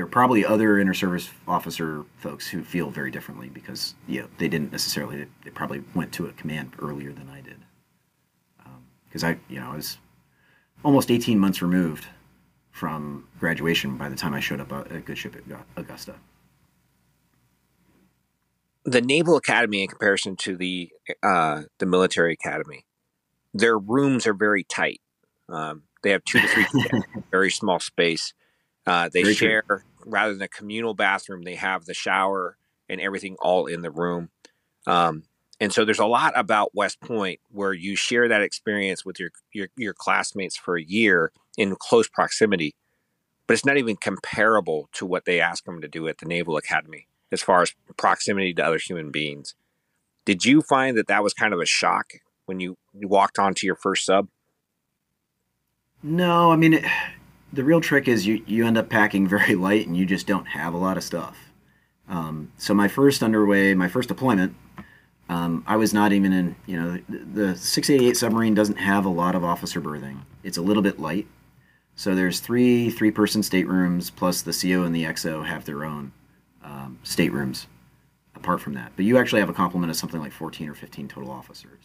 there 0.00 0.06
are 0.06 0.08
probably 0.08 0.46
other 0.46 0.78
inter-service 0.78 1.28
officer 1.46 2.06
folks 2.16 2.48
who 2.48 2.64
feel 2.64 2.88
very 2.88 3.10
differently 3.10 3.50
because 3.50 3.94
you 4.08 4.22
know, 4.22 4.28
they 4.38 4.48
didn't 4.48 4.72
necessarily 4.72 5.26
they 5.44 5.50
probably 5.50 5.84
went 5.94 6.10
to 6.10 6.24
a 6.24 6.32
command 6.32 6.72
earlier 6.80 7.12
than 7.12 7.28
I 7.28 7.42
did 7.42 7.58
because 9.06 9.22
um, 9.22 9.28
I 9.28 9.52
you 9.52 9.60
know 9.60 9.72
I 9.72 9.76
was 9.76 9.98
almost 10.82 11.10
18 11.10 11.38
months 11.38 11.60
removed 11.60 12.06
from 12.70 13.28
graduation 13.38 13.98
by 13.98 14.08
the 14.08 14.16
time 14.16 14.32
I 14.32 14.40
showed 14.40 14.58
up 14.58 14.72
at 14.72 15.04
Good 15.04 15.18
Ship 15.18 15.36
at 15.36 15.60
Augusta 15.76 16.14
the 18.86 19.02
Naval 19.02 19.36
Academy 19.36 19.82
in 19.82 19.88
comparison 19.88 20.34
to 20.36 20.56
the 20.56 20.88
uh, 21.22 21.64
the 21.78 21.84
military 21.84 22.32
academy, 22.32 22.86
their 23.52 23.76
rooms 23.76 24.26
are 24.26 24.32
very 24.32 24.64
tight. 24.64 25.02
Um, 25.50 25.82
they 26.02 26.12
have 26.12 26.24
two 26.24 26.40
to 26.40 26.48
three 26.48 26.64
very 27.30 27.50
small 27.50 27.80
space. 27.80 28.32
Uh, 28.86 29.10
they 29.12 29.24
very 29.24 29.34
share 29.34 29.62
true. 29.68 29.80
Rather 30.04 30.32
than 30.32 30.42
a 30.42 30.48
communal 30.48 30.94
bathroom, 30.94 31.42
they 31.42 31.54
have 31.54 31.84
the 31.84 31.94
shower 31.94 32.56
and 32.88 33.00
everything 33.00 33.36
all 33.40 33.66
in 33.66 33.82
the 33.82 33.90
room. 33.90 34.30
Um, 34.86 35.24
and 35.60 35.72
so 35.72 35.84
there's 35.84 35.98
a 35.98 36.06
lot 36.06 36.32
about 36.36 36.74
West 36.74 37.00
Point 37.00 37.40
where 37.50 37.72
you 37.72 37.94
share 37.94 38.28
that 38.28 38.40
experience 38.40 39.04
with 39.04 39.20
your, 39.20 39.30
your 39.52 39.68
your 39.76 39.94
classmates 39.94 40.56
for 40.56 40.76
a 40.76 40.82
year 40.82 41.32
in 41.58 41.76
close 41.76 42.08
proximity, 42.08 42.74
but 43.46 43.54
it's 43.54 43.66
not 43.66 43.76
even 43.76 43.96
comparable 43.96 44.88
to 44.94 45.04
what 45.04 45.26
they 45.26 45.40
ask 45.40 45.64
them 45.64 45.80
to 45.82 45.88
do 45.88 46.08
at 46.08 46.18
the 46.18 46.26
Naval 46.26 46.56
Academy 46.56 47.06
as 47.30 47.42
far 47.42 47.62
as 47.62 47.74
proximity 47.96 48.54
to 48.54 48.64
other 48.64 48.78
human 48.78 49.10
beings. 49.10 49.54
Did 50.24 50.44
you 50.44 50.62
find 50.62 50.96
that 50.96 51.08
that 51.08 51.22
was 51.22 51.34
kind 51.34 51.52
of 51.52 51.60
a 51.60 51.66
shock 51.66 52.14
when 52.46 52.60
you, 52.60 52.76
you 52.94 53.08
walked 53.08 53.38
onto 53.38 53.66
your 53.66 53.76
first 53.76 54.04
sub? 54.04 54.28
No, 56.02 56.50
I 56.50 56.56
mean, 56.56 56.74
it, 56.74 56.84
the 57.52 57.64
real 57.64 57.80
trick 57.80 58.08
is 58.08 58.26
you, 58.26 58.42
you 58.46 58.66
end 58.66 58.78
up 58.78 58.88
packing 58.88 59.26
very 59.26 59.54
light 59.54 59.86
and 59.86 59.96
you 59.96 60.06
just 60.06 60.26
don't 60.26 60.46
have 60.46 60.74
a 60.74 60.78
lot 60.78 60.96
of 60.96 61.04
stuff. 61.04 61.36
Um, 62.08 62.52
so 62.56 62.74
my 62.74 62.88
first 62.88 63.22
underway, 63.22 63.74
my 63.74 63.88
first 63.88 64.08
deployment, 64.08 64.54
um, 65.28 65.62
I 65.66 65.76
was 65.76 65.94
not 65.94 66.12
even 66.12 66.32
in, 66.32 66.56
you 66.66 66.80
know, 66.80 66.98
the, 67.08 67.18
the 67.18 67.56
688 67.56 68.16
submarine 68.16 68.54
doesn't 68.54 68.76
have 68.76 69.04
a 69.04 69.10
lot 69.10 69.36
of 69.36 69.44
officer 69.44 69.80
berthing. 69.80 70.22
It's 70.42 70.58
a 70.58 70.62
little 70.62 70.82
bit 70.82 70.98
light. 70.98 71.28
So 71.94 72.14
there's 72.14 72.40
three 72.40 72.90
three 72.90 73.10
person 73.10 73.42
staterooms 73.42 74.10
plus 74.10 74.42
the 74.42 74.52
CO 74.52 74.84
and 74.84 74.94
the 74.94 75.04
XO 75.04 75.44
have 75.44 75.66
their 75.66 75.84
own 75.84 76.12
um, 76.64 76.98
staterooms 77.04 77.66
apart 78.34 78.60
from 78.60 78.74
that. 78.74 78.92
But 78.96 79.04
you 79.04 79.18
actually 79.18 79.40
have 79.40 79.50
a 79.50 79.54
complement 79.54 79.90
of 79.90 79.96
something 79.96 80.20
like 80.20 80.32
14 80.32 80.68
or 80.68 80.74
15 80.74 81.08
total 81.08 81.30
officers. 81.30 81.82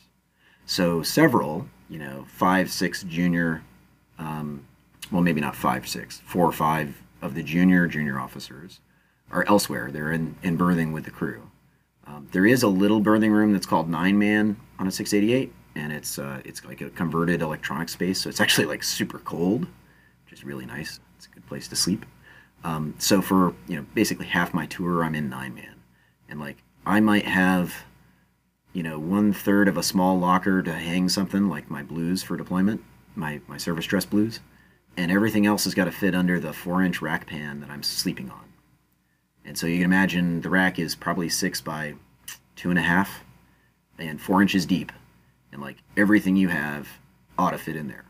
So 0.65 1.03
several, 1.03 1.67
you 1.89 1.99
know, 1.99 2.25
five, 2.27 2.71
six 2.71 3.03
junior, 3.03 3.61
um, 4.17 4.65
well, 5.11 5.21
maybe 5.21 5.41
not 5.41 5.55
five, 5.55 5.87
six, 5.87 6.21
four 6.25 6.45
or 6.45 6.51
five 6.51 7.01
of 7.21 7.35
the 7.35 7.43
junior 7.43 7.87
junior 7.87 8.19
officers 8.19 8.79
are 9.31 9.45
elsewhere. 9.47 9.89
They're 9.91 10.11
in, 10.11 10.35
in 10.43 10.57
berthing 10.57 10.91
with 10.91 11.05
the 11.05 11.11
crew. 11.11 11.49
Um, 12.07 12.27
there 12.31 12.45
is 12.45 12.63
a 12.63 12.67
little 12.67 12.99
berthing 12.99 13.31
room 13.31 13.53
that's 13.53 13.65
called 13.65 13.89
nine 13.89 14.17
man 14.17 14.57
on 14.77 14.87
a 14.87 14.91
688, 14.91 15.51
and 15.75 15.91
it's 15.91 16.19
uh, 16.19 16.41
it's 16.45 16.63
like 16.63 16.81
a 16.81 16.89
converted 16.91 17.41
electronic 17.41 17.89
space, 17.89 18.21
so 18.21 18.29
it's 18.29 18.39
actually 18.39 18.65
like 18.65 18.83
super 18.83 19.19
cold, 19.19 19.67
which 20.25 20.33
is 20.33 20.43
really 20.43 20.65
nice. 20.65 20.99
It's 21.17 21.25
a 21.25 21.29
good 21.29 21.45
place 21.47 21.67
to 21.69 21.75
sleep. 21.75 22.05
Um, 22.63 22.95
so 22.99 23.21
for 23.21 23.53
you 23.67 23.77
know 23.77 23.85
basically 23.93 24.27
half 24.27 24.53
my 24.53 24.65
tour, 24.67 25.03
I'm 25.03 25.15
in 25.15 25.29
nine 25.29 25.55
man, 25.55 25.75
and 26.29 26.39
like 26.39 26.57
I 26.85 26.99
might 26.99 27.25
have 27.25 27.73
you 28.73 28.83
know 28.83 28.99
one 28.99 29.33
third 29.33 29.67
of 29.67 29.77
a 29.77 29.83
small 29.83 30.19
locker 30.19 30.61
to 30.61 30.73
hang 30.73 31.09
something 31.09 31.49
like 31.49 31.71
my 31.71 31.81
blues 31.81 32.21
for 32.21 32.37
deployment, 32.37 32.83
my 33.15 33.41
my 33.47 33.57
service 33.57 33.85
dress 33.85 34.05
blues, 34.05 34.39
and 34.97 35.11
everything 35.11 35.45
else 35.45 35.65
has 35.65 35.73
got 35.73 35.85
to 35.85 35.91
fit 35.91 36.15
under 36.15 36.39
the 36.39 36.53
four 36.53 36.81
inch 36.83 37.01
rack 37.01 37.27
pan 37.27 37.59
that 37.59 37.69
I'm 37.69 37.83
sleeping 37.83 38.29
on. 38.29 38.45
And 39.43 39.57
so 39.57 39.67
you 39.67 39.77
can 39.77 39.85
imagine 39.85 40.41
the 40.41 40.49
rack 40.49 40.79
is 40.79 40.95
probably 40.95 41.29
six 41.29 41.61
by 41.61 41.95
two 42.55 42.69
and 42.69 42.79
a 42.79 42.81
half 42.81 43.23
and 43.97 44.19
four 44.19 44.41
inches 44.41 44.65
deep, 44.65 44.91
and 45.51 45.61
like 45.61 45.77
everything 45.95 46.35
you 46.35 46.49
have 46.49 46.87
ought 47.37 47.51
to 47.51 47.57
fit 47.57 47.75
in 47.75 47.87
there. 47.87 48.05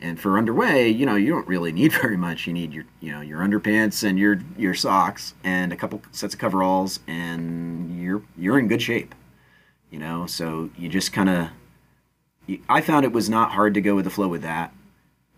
And 0.00 0.18
for 0.18 0.36
underway, 0.36 0.88
you 0.88 1.06
know, 1.06 1.14
you 1.14 1.30
don't 1.30 1.46
really 1.46 1.70
need 1.80 1.92
very 1.92 2.16
much. 2.16 2.46
You 2.46 2.52
need 2.52 2.72
your, 2.72 2.84
you 3.00 3.12
know, 3.12 3.20
your 3.20 3.40
underpants 3.40 4.02
and 4.02 4.18
your 4.18 4.40
your 4.56 4.74
socks 4.74 5.34
and 5.44 5.72
a 5.72 5.76
couple 5.76 6.02
sets 6.10 6.34
of 6.34 6.40
coveralls, 6.40 7.00
and 7.06 8.00
you're 8.02 8.22
you're 8.36 8.58
in 8.58 8.68
good 8.68 8.82
shape. 8.82 9.14
You 9.90 9.98
know, 9.98 10.26
so 10.26 10.70
you 10.76 10.88
just 10.88 11.12
kind 11.12 11.28
of. 11.28 11.48
I 12.68 12.80
found 12.80 13.04
it 13.04 13.12
was 13.12 13.30
not 13.30 13.52
hard 13.52 13.74
to 13.74 13.80
go 13.80 13.94
with 13.94 14.04
the 14.04 14.10
flow 14.10 14.26
with 14.26 14.42
that. 14.42 14.74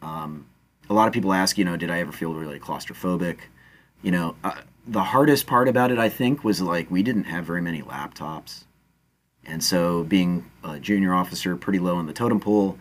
Um, 0.05 0.47
a 0.91 0.95
lot 0.95 1.09
of 1.09 1.15
people 1.15 1.33
ask, 1.33 1.57
you 1.57 1.65
know, 1.65 1.77
did 1.77 1.91
I 1.91 2.01
ever 2.01 2.13
feel 2.13 2.35
really 2.35 2.61
claustrophobic? 2.61 3.39
You 4.03 4.11
know, 4.11 4.37
uh, 4.45 4.61
the 4.87 5.03
hardest 5.03 5.47
part 5.47 5.67
about 5.67 5.91
it, 5.91 5.99
I 5.99 6.09
think, 6.09 6.45
was 6.45 6.61
like 6.61 6.91
we 6.91 7.03
didn't 7.03 7.25
have 7.25 7.45
very 7.45 7.63
many 7.63 7.83
laptops, 7.83 8.65
and 9.47 9.65
so 9.65 10.05
being 10.05 10.51
a 10.63 10.79
junior 10.79 11.15
officer, 11.15 11.57
pretty 11.57 11.79
low 11.79 11.99
in 11.99 12.07
the 12.07 12.13
totem 12.13 12.41
pole 12.41 12.79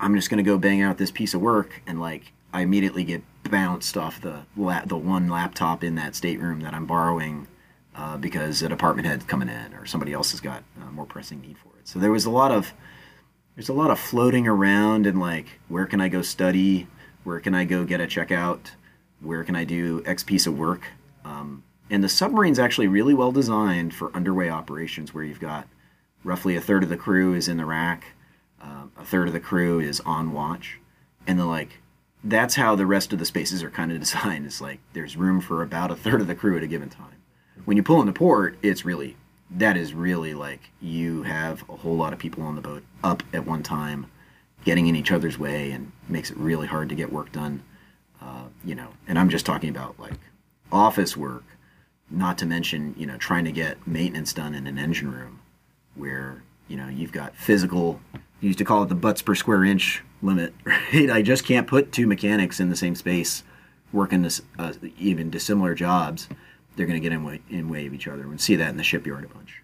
I'm 0.00 0.14
just 0.14 0.30
gonna 0.30 0.42
go 0.42 0.56
bang 0.56 0.80
out 0.80 0.96
this 0.96 1.10
piece 1.10 1.34
of 1.34 1.42
work, 1.42 1.82
and 1.86 2.00
like 2.00 2.32
I 2.52 2.62
immediately 2.62 3.04
get 3.04 3.22
bounced 3.44 3.96
off 3.96 4.20
the 4.20 4.42
la- 4.56 4.84
the 4.84 4.96
one 4.96 5.28
laptop 5.28 5.84
in 5.84 5.94
that 5.96 6.14
stateroom 6.14 6.60
that 6.60 6.72
I'm 6.72 6.86
borrowing 6.86 7.46
uh, 7.94 8.16
because 8.16 8.62
a 8.62 8.68
department 8.68 9.06
head's 9.06 9.24
coming 9.24 9.48
in 9.48 9.74
or 9.74 9.84
somebody 9.84 10.12
else 10.12 10.30
has 10.30 10.40
got 10.40 10.62
a 10.80 10.90
more 10.90 11.04
pressing 11.04 11.40
need 11.40 11.58
for 11.58 11.68
it. 11.78 11.86
So 11.86 11.98
there 11.98 12.10
was 12.10 12.24
a 12.24 12.30
lot 12.30 12.50
of 12.50 12.72
there's 13.60 13.68
a 13.68 13.74
lot 13.74 13.90
of 13.90 14.00
floating 14.00 14.48
around 14.48 15.06
and 15.06 15.20
like 15.20 15.60
where 15.68 15.84
can 15.84 16.00
I 16.00 16.08
go 16.08 16.22
study, 16.22 16.86
where 17.24 17.40
can 17.40 17.54
I 17.54 17.66
go 17.66 17.84
get 17.84 18.00
a 18.00 18.06
checkout, 18.06 18.70
where 19.20 19.44
can 19.44 19.54
I 19.54 19.64
do 19.64 20.02
X 20.06 20.22
piece 20.22 20.46
of 20.46 20.58
work. 20.58 20.84
Um, 21.26 21.62
and 21.90 22.02
the 22.02 22.08
submarine's 22.08 22.58
actually 22.58 22.88
really 22.88 23.12
well 23.12 23.32
designed 23.32 23.92
for 23.92 24.16
underway 24.16 24.48
operations 24.48 25.12
where 25.12 25.24
you've 25.24 25.40
got 25.40 25.68
roughly 26.24 26.56
a 26.56 26.60
third 26.62 26.84
of 26.84 26.88
the 26.88 26.96
crew 26.96 27.34
is 27.34 27.48
in 27.48 27.58
the 27.58 27.66
rack 27.66 28.04
uh, 28.62 28.84
a 28.96 29.04
third 29.04 29.28
of 29.28 29.34
the 29.34 29.40
crew 29.40 29.78
is 29.78 30.00
on 30.06 30.32
watch, 30.32 30.80
and 31.26 31.38
then 31.38 31.46
like 31.46 31.82
that's 32.24 32.54
how 32.54 32.74
the 32.74 32.86
rest 32.86 33.12
of 33.12 33.18
the 33.18 33.26
spaces 33.26 33.62
are 33.62 33.70
kind 33.70 33.92
of 33.92 34.00
designed. 34.00 34.46
It's 34.46 34.62
like 34.62 34.80
there's 34.94 35.18
room 35.18 35.42
for 35.42 35.62
about 35.62 35.90
a 35.90 35.96
third 35.96 36.22
of 36.22 36.28
the 36.28 36.34
crew 36.34 36.56
at 36.56 36.62
a 36.62 36.66
given 36.66 36.88
time. 36.88 37.20
When 37.66 37.76
you 37.76 37.82
pull 37.82 38.00
into 38.00 38.14
port, 38.14 38.56
it's 38.62 38.86
really 38.86 39.18
that 39.56 39.76
is 39.76 39.92
really 39.92 40.34
like 40.34 40.70
you 40.80 41.22
have 41.22 41.64
a 41.68 41.76
whole 41.76 41.96
lot 41.96 42.12
of 42.12 42.18
people 42.18 42.42
on 42.42 42.54
the 42.54 42.60
boat 42.60 42.82
up 43.02 43.22
at 43.32 43.46
one 43.46 43.62
time, 43.62 44.06
getting 44.64 44.86
in 44.86 44.96
each 44.96 45.10
other's 45.10 45.38
way, 45.38 45.72
and 45.72 45.90
makes 46.08 46.30
it 46.30 46.36
really 46.36 46.66
hard 46.66 46.88
to 46.88 46.94
get 46.94 47.12
work 47.12 47.32
done. 47.32 47.62
Uh, 48.20 48.44
you 48.64 48.74
know, 48.74 48.88
and 49.08 49.18
I'm 49.18 49.28
just 49.28 49.46
talking 49.46 49.70
about 49.70 49.98
like 49.98 50.18
office 50.70 51.16
work, 51.16 51.44
not 52.10 52.38
to 52.38 52.46
mention 52.46 52.94
you 52.96 53.06
know 53.06 53.16
trying 53.16 53.44
to 53.44 53.52
get 53.52 53.86
maintenance 53.86 54.32
done 54.32 54.54
in 54.54 54.66
an 54.66 54.78
engine 54.78 55.12
room, 55.12 55.40
where 55.94 56.42
you 56.68 56.76
know 56.76 56.88
you've 56.88 57.12
got 57.12 57.34
physical 57.34 58.00
used 58.40 58.58
to 58.58 58.64
call 58.64 58.82
it 58.82 58.88
the 58.88 58.94
butts 58.94 59.22
per 59.22 59.34
square 59.34 59.64
inch 59.64 60.02
limit, 60.22 60.54
right? 60.64 61.10
I 61.10 61.22
just 61.22 61.44
can't 61.44 61.66
put 61.66 61.92
two 61.92 62.06
mechanics 62.06 62.60
in 62.60 62.70
the 62.70 62.76
same 62.76 62.94
space 62.94 63.42
working 63.92 64.22
this, 64.22 64.40
uh, 64.58 64.72
even 64.98 65.30
dissimilar 65.30 65.74
jobs. 65.74 66.28
They're 66.76 66.86
going 66.86 67.00
to 67.00 67.02
get 67.02 67.12
in 67.12 67.24
way, 67.24 67.40
in 67.50 67.68
way 67.68 67.86
of 67.86 67.94
each 67.94 68.08
other. 68.08 68.26
We 68.26 68.38
see 68.38 68.56
that 68.56 68.70
in 68.70 68.76
the 68.76 68.84
shipyard 68.84 69.24
a 69.24 69.28
bunch. 69.28 69.62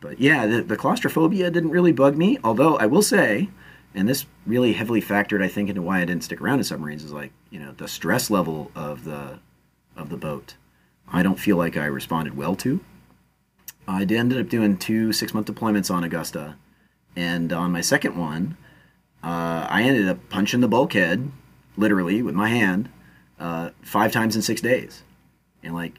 But 0.00 0.20
yeah, 0.20 0.46
the, 0.46 0.62
the 0.62 0.76
claustrophobia 0.76 1.50
didn't 1.50 1.70
really 1.70 1.92
bug 1.92 2.16
me. 2.16 2.38
Although 2.42 2.76
I 2.76 2.86
will 2.86 3.02
say, 3.02 3.48
and 3.94 4.08
this 4.08 4.26
really 4.46 4.72
heavily 4.72 5.00
factored, 5.00 5.42
I 5.42 5.48
think, 5.48 5.68
into 5.68 5.82
why 5.82 6.00
I 6.00 6.04
didn't 6.04 6.24
stick 6.24 6.40
around 6.40 6.58
in 6.58 6.64
submarines 6.64 7.04
is 7.04 7.12
like, 7.12 7.32
you 7.50 7.60
know, 7.60 7.72
the 7.72 7.88
stress 7.88 8.30
level 8.30 8.70
of 8.74 9.04
the 9.04 9.38
of 9.96 10.08
the 10.08 10.16
boat, 10.16 10.56
I 11.06 11.22
don't 11.22 11.38
feel 11.38 11.56
like 11.56 11.76
I 11.76 11.84
responded 11.84 12.36
well 12.36 12.56
to. 12.56 12.80
I 13.86 14.02
ended 14.02 14.40
up 14.40 14.48
doing 14.48 14.76
two 14.76 15.12
six 15.12 15.34
month 15.34 15.46
deployments 15.46 15.92
on 15.92 16.04
Augusta, 16.04 16.56
and 17.14 17.52
on 17.52 17.72
my 17.72 17.80
second 17.80 18.16
one, 18.16 18.56
uh, 19.22 19.66
I 19.68 19.82
ended 19.82 20.08
up 20.08 20.28
punching 20.30 20.60
the 20.60 20.68
bulkhead, 20.68 21.30
literally 21.76 22.22
with 22.22 22.34
my 22.34 22.48
hand, 22.48 22.88
uh, 23.38 23.70
five 23.82 24.12
times 24.12 24.34
in 24.34 24.42
six 24.42 24.60
days, 24.60 25.02
and 25.62 25.74
like, 25.74 25.98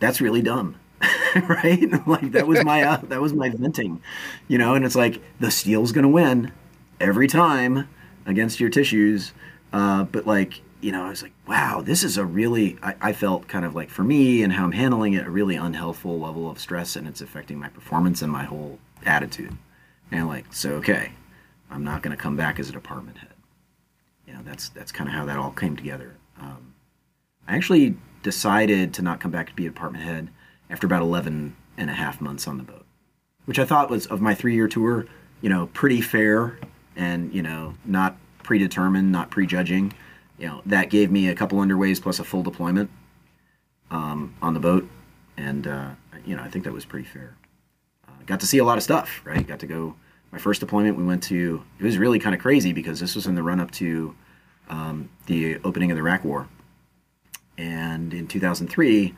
that's 0.00 0.20
really 0.20 0.42
dumb, 0.42 0.76
right? 1.48 1.90
like 2.06 2.32
that 2.32 2.46
was 2.46 2.64
my 2.64 2.82
uh, 2.82 2.98
that 3.04 3.20
was 3.20 3.32
my 3.32 3.50
venting, 3.50 4.02
you 4.48 4.58
know. 4.58 4.74
And 4.74 4.84
it's 4.84 4.96
like 4.96 5.20
the 5.40 5.50
steel's 5.50 5.92
gonna 5.92 6.08
win 6.08 6.52
every 7.00 7.28
time 7.28 7.88
against 8.26 8.60
your 8.60 8.70
tissues, 8.70 9.32
uh, 9.72 10.04
but 10.04 10.26
like 10.26 10.60
you 10.80 10.92
know, 10.92 11.04
I 11.04 11.08
was 11.08 11.22
like, 11.22 11.32
wow, 11.46 11.82
this 11.84 12.04
is 12.04 12.18
a 12.18 12.24
really, 12.24 12.78
I, 12.82 12.94
I, 13.00 13.12
felt 13.12 13.48
kind 13.48 13.64
of 13.64 13.74
like 13.74 13.90
for 13.90 14.04
me 14.04 14.42
and 14.42 14.52
how 14.52 14.64
I'm 14.64 14.72
handling 14.72 15.14
it, 15.14 15.26
a 15.26 15.30
really 15.30 15.56
unhealthful 15.56 16.20
level 16.20 16.48
of 16.48 16.60
stress 16.60 16.94
and 16.94 17.08
it's 17.08 17.20
affecting 17.20 17.58
my 17.58 17.68
performance 17.68 18.22
and 18.22 18.30
my 18.30 18.44
whole 18.44 18.78
attitude. 19.04 19.56
And 20.12 20.28
like, 20.28 20.52
so, 20.52 20.74
okay, 20.74 21.10
I'm 21.70 21.82
not 21.82 22.02
to 22.04 22.16
come 22.16 22.36
back 22.36 22.60
as 22.60 22.68
a 22.68 22.72
department 22.72 23.18
head. 23.18 23.32
You 24.26 24.34
know, 24.34 24.40
that's, 24.44 24.68
that's 24.68 24.92
kind 24.92 25.08
of 25.08 25.14
how 25.14 25.24
that 25.24 25.38
all 25.38 25.50
came 25.50 25.76
together. 25.76 26.14
Um, 26.40 26.74
I 27.48 27.56
actually 27.56 27.96
decided 28.28 28.94
to 28.94 29.02
not 29.02 29.20
come 29.20 29.30
back 29.30 29.48
to 29.48 29.54
be 29.54 29.66
a 29.66 29.70
department 29.70 30.04
head 30.04 30.28
after 30.70 30.86
about 30.86 31.02
11 31.02 31.56
and 31.76 31.90
a 31.90 31.94
half 31.94 32.20
months 32.20 32.46
on 32.46 32.58
the 32.58 32.64
boat, 32.64 32.84
which 33.46 33.58
I 33.58 33.64
thought 33.64 33.90
was 33.90 34.06
of 34.06 34.20
my 34.20 34.34
three 34.34 34.54
year 34.54 34.68
tour, 34.68 35.06
you 35.40 35.48
know, 35.48 35.66
pretty 35.68 36.00
fair 36.00 36.58
and, 36.96 37.32
you 37.32 37.42
know, 37.42 37.74
not 37.84 38.16
predetermined, 38.42 39.12
not 39.12 39.30
prejudging 39.30 39.94
you 40.38 40.46
know 40.46 40.62
that 40.66 40.88
gave 40.88 41.10
me 41.10 41.28
a 41.28 41.34
couple 41.34 41.58
underways 41.58 42.00
plus 42.00 42.18
a 42.18 42.24
full 42.24 42.42
deployment 42.42 42.90
um, 43.90 44.34
on 44.40 44.54
the 44.54 44.60
boat, 44.60 44.88
and 45.36 45.66
uh, 45.66 45.90
you 46.24 46.36
know 46.36 46.42
I 46.42 46.48
think 46.48 46.64
that 46.64 46.72
was 46.72 46.84
pretty 46.84 47.06
fair. 47.06 47.36
Uh, 48.06 48.12
got 48.26 48.40
to 48.40 48.46
see 48.46 48.58
a 48.58 48.64
lot 48.64 48.78
of 48.78 48.84
stuff, 48.84 49.20
right? 49.24 49.46
Got 49.46 49.58
to 49.60 49.66
go. 49.66 49.96
My 50.30 50.38
first 50.38 50.60
deployment, 50.60 50.96
we 50.96 51.04
went 51.04 51.22
to. 51.24 51.62
It 51.78 51.84
was 51.84 51.98
really 51.98 52.18
kind 52.18 52.34
of 52.34 52.40
crazy 52.40 52.72
because 52.72 53.00
this 53.00 53.14
was 53.14 53.26
in 53.26 53.34
the 53.34 53.42
run 53.42 53.60
up 53.60 53.70
to 53.72 54.14
um, 54.68 55.08
the 55.26 55.58
opening 55.64 55.90
of 55.90 55.96
the 55.96 56.02
Iraq 56.02 56.24
War, 56.24 56.48
and 57.58 58.14
in 58.14 58.26
2003, 58.26 59.14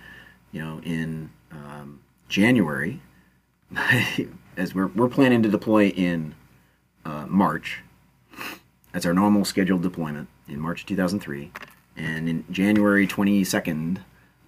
you 0.51 0.61
know, 0.61 0.80
in 0.82 1.30
um, 1.53 2.01
January, 2.28 3.01
as 4.57 4.74
we're 4.74 4.88
we're 4.88 5.09
planning 5.09 5.43
to 5.45 5.49
deploy 5.49 5.88
in 5.88 6.34
uh, 7.05 7.26
March. 7.28 7.82
That's 8.93 9.07
our 9.07 9.14
normal 9.14 9.45
scheduled 9.45 9.82
deployment 9.82 10.28
in 10.49 10.59
March 10.59 10.84
2003. 10.86 11.53
And 11.97 12.28
in 12.28 12.45
January 12.51 13.07
22nd 13.07 13.99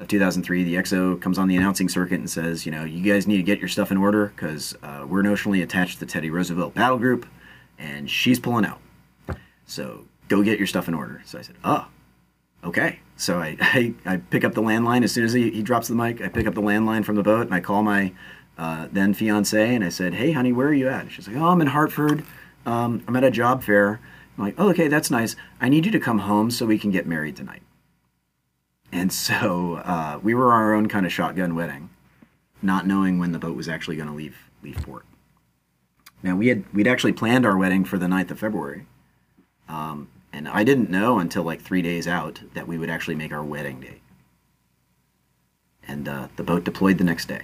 of 0.01 0.09
2003, 0.09 0.64
the 0.64 0.74
XO 0.76 1.20
comes 1.20 1.38
on 1.38 1.49
the 1.49 1.57
announcing 1.57 1.88
circuit 1.88 2.18
and 2.18 2.28
says, 2.28 2.66
you 2.66 2.72
know, 2.72 2.84
you 2.84 3.03
guys 3.12 3.26
need 3.26 3.36
to 3.36 3.43
get 3.43 3.61
your 3.61 3.68
stuff 3.68 3.93
in 3.93 3.99
order 3.99 4.32
because 4.34 4.74
uh, 4.82 5.05
we're 5.09 5.22
notionally 5.22 5.62
attached 5.62 5.95
to 5.95 6.01
the 6.01 6.07
Teddy 6.07 6.30
Roosevelt 6.30 6.74
Battle 6.74 6.99
Group 6.99 7.26
and 7.78 8.11
she's 8.11 8.40
pulling 8.40 8.64
out. 8.64 8.80
So 9.66 10.07
go 10.28 10.43
get 10.43 10.59
your 10.59 10.66
stuff 10.66 10.88
in 10.88 10.95
order. 10.95 11.22
So 11.24 11.38
I 11.38 11.43
said, 11.43 11.57
oh, 11.62 11.86
okay. 12.64 13.00
So 13.16 13.38
I, 13.38 13.56
I, 13.60 13.94
I 14.04 14.16
pick 14.16 14.44
up 14.44 14.54
the 14.54 14.62
landline 14.62 15.04
as 15.04 15.12
soon 15.12 15.24
as 15.24 15.32
he, 15.32 15.50
he 15.50 15.62
drops 15.62 15.88
the 15.88 15.94
mic. 15.94 16.20
I 16.20 16.28
pick 16.28 16.46
up 16.46 16.54
the 16.54 16.62
landline 16.62 17.04
from 17.04 17.16
the 17.16 17.22
boat 17.22 17.42
and 17.42 17.54
I 17.54 17.60
call 17.60 17.82
my 17.82 18.12
uh, 18.58 18.88
then 18.92 19.14
fiance 19.14 19.74
and 19.74 19.84
I 19.84 19.88
said, 19.88 20.14
hey, 20.14 20.32
honey, 20.32 20.52
where 20.52 20.68
are 20.68 20.74
you 20.74 20.88
at? 20.88 21.10
She's 21.10 21.26
like, 21.26 21.36
oh, 21.36 21.48
I'm 21.48 21.60
in 21.60 21.68
Hartford. 21.68 22.24
Um, 22.66 23.02
I'm 23.08 23.16
at 23.16 23.24
a 23.24 23.30
job 23.30 23.62
fair. 23.62 24.00
I'm 24.36 24.44
like, 24.44 24.54
oh, 24.58 24.70
okay, 24.70 24.88
that's 24.88 25.10
nice. 25.10 25.36
I 25.60 25.68
need 25.68 25.86
you 25.86 25.92
to 25.92 26.00
come 26.00 26.20
home 26.20 26.50
so 26.50 26.66
we 26.66 26.78
can 26.78 26.90
get 26.90 27.06
married 27.06 27.36
tonight. 27.36 27.62
And 28.90 29.12
so 29.12 29.76
uh, 29.84 30.20
we 30.22 30.34
were 30.34 30.52
our 30.52 30.74
own 30.74 30.88
kind 30.88 31.06
of 31.06 31.12
shotgun 31.12 31.54
wedding, 31.54 31.90
not 32.60 32.86
knowing 32.86 33.18
when 33.18 33.32
the 33.32 33.38
boat 33.38 33.56
was 33.56 33.68
actually 33.68 33.96
going 33.96 34.08
to 34.08 34.14
leave 34.14 34.36
leave 34.62 34.76
port. 34.76 35.04
Now 36.22 36.36
we 36.36 36.48
had 36.48 36.72
we'd 36.72 36.86
actually 36.86 37.12
planned 37.14 37.44
our 37.44 37.56
wedding 37.56 37.84
for 37.84 37.98
the 37.98 38.06
9th 38.06 38.30
of 38.30 38.38
February, 38.38 38.86
um, 39.68 40.08
and 40.32 40.48
I 40.48 40.64
didn't 40.64 40.90
know 40.90 41.18
until 41.18 41.42
like 41.42 41.60
three 41.60 41.82
days 41.82 42.08
out 42.08 42.40
that 42.54 42.66
we 42.66 42.78
would 42.78 42.90
actually 42.90 43.14
make 43.14 43.32
our 43.32 43.44
wedding 43.44 43.80
date. 43.80 44.00
And 45.86 46.08
uh, 46.08 46.28
the 46.36 46.42
boat 46.42 46.64
deployed 46.64 46.98
the 46.98 47.04
next 47.04 47.26
day. 47.26 47.42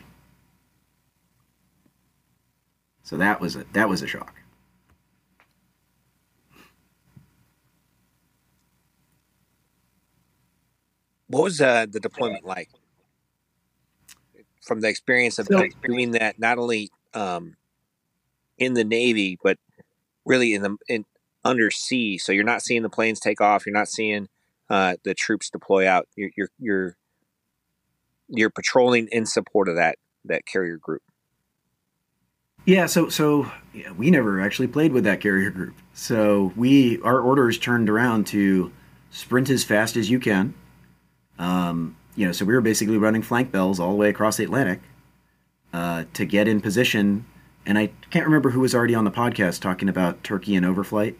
So 3.02 3.16
that 3.16 3.40
was 3.40 3.56
a 3.56 3.64
that 3.72 3.88
was 3.88 4.02
a 4.02 4.06
shock. 4.06 4.34
What 11.28 11.42
was 11.44 11.60
uh, 11.60 11.86
the 11.90 12.00
deployment 12.00 12.44
like? 12.44 12.70
From 14.62 14.80
the 14.80 14.88
experience 14.88 15.38
of 15.38 15.46
so, 15.46 15.66
doing 15.82 16.10
that, 16.12 16.38
not 16.38 16.58
only 16.58 16.90
um, 17.14 17.56
in 18.58 18.74
the 18.74 18.84
Navy, 18.84 19.38
but 19.42 19.58
really 20.26 20.52
in 20.52 20.62
the 20.62 20.76
in 20.88 21.06
undersea. 21.48 22.18
So 22.18 22.32
you're 22.32 22.44
not 22.44 22.62
seeing 22.62 22.82
the 22.82 22.88
planes 22.88 23.20
take 23.20 23.40
off. 23.40 23.66
You're 23.66 23.74
not 23.74 23.88
seeing 23.88 24.28
uh, 24.70 24.96
the 25.04 25.14
troops 25.14 25.50
deploy 25.50 25.88
out. 25.88 26.06
You're, 26.16 26.30
you're 26.36 26.50
you're 26.58 26.96
you're 28.28 28.50
patrolling 28.50 29.08
in 29.10 29.26
support 29.26 29.68
of 29.68 29.76
that 29.76 29.96
that 30.24 30.46
carrier 30.46 30.76
group. 30.76 31.02
Yeah, 32.66 32.86
so 32.86 33.08
so 33.08 33.50
yeah, 33.72 33.92
we 33.92 34.10
never 34.10 34.40
actually 34.40 34.68
played 34.68 34.92
with 34.92 35.04
that 35.04 35.20
carrier 35.20 35.50
group. 35.50 35.74
So 35.94 36.52
we 36.56 37.00
our 37.02 37.20
orders 37.20 37.58
turned 37.58 37.88
around 37.88 38.26
to 38.28 38.72
sprint 39.10 39.48
as 39.48 39.64
fast 39.64 39.96
as 39.96 40.10
you 40.10 40.20
can 40.20 40.54
um, 41.38 41.96
you 42.16 42.26
know, 42.26 42.32
so 42.32 42.44
we 42.44 42.54
were 42.54 42.60
basically 42.60 42.98
running 42.98 43.22
flank 43.22 43.52
bells 43.52 43.78
all 43.78 43.90
the 43.90 43.96
way 43.96 44.08
across 44.08 44.36
the 44.36 44.44
Atlantic 44.44 44.80
uh, 45.72 46.04
to 46.14 46.24
get 46.24 46.48
in 46.48 46.60
position. 46.60 47.24
And 47.64 47.78
I 47.78 47.90
can't 48.10 48.26
remember 48.26 48.50
who 48.50 48.60
was 48.60 48.74
already 48.74 48.94
on 48.94 49.04
the 49.04 49.10
podcast 49.10 49.60
talking 49.60 49.88
about 49.88 50.24
Turkey 50.24 50.56
and 50.56 50.66
overflight. 50.66 51.14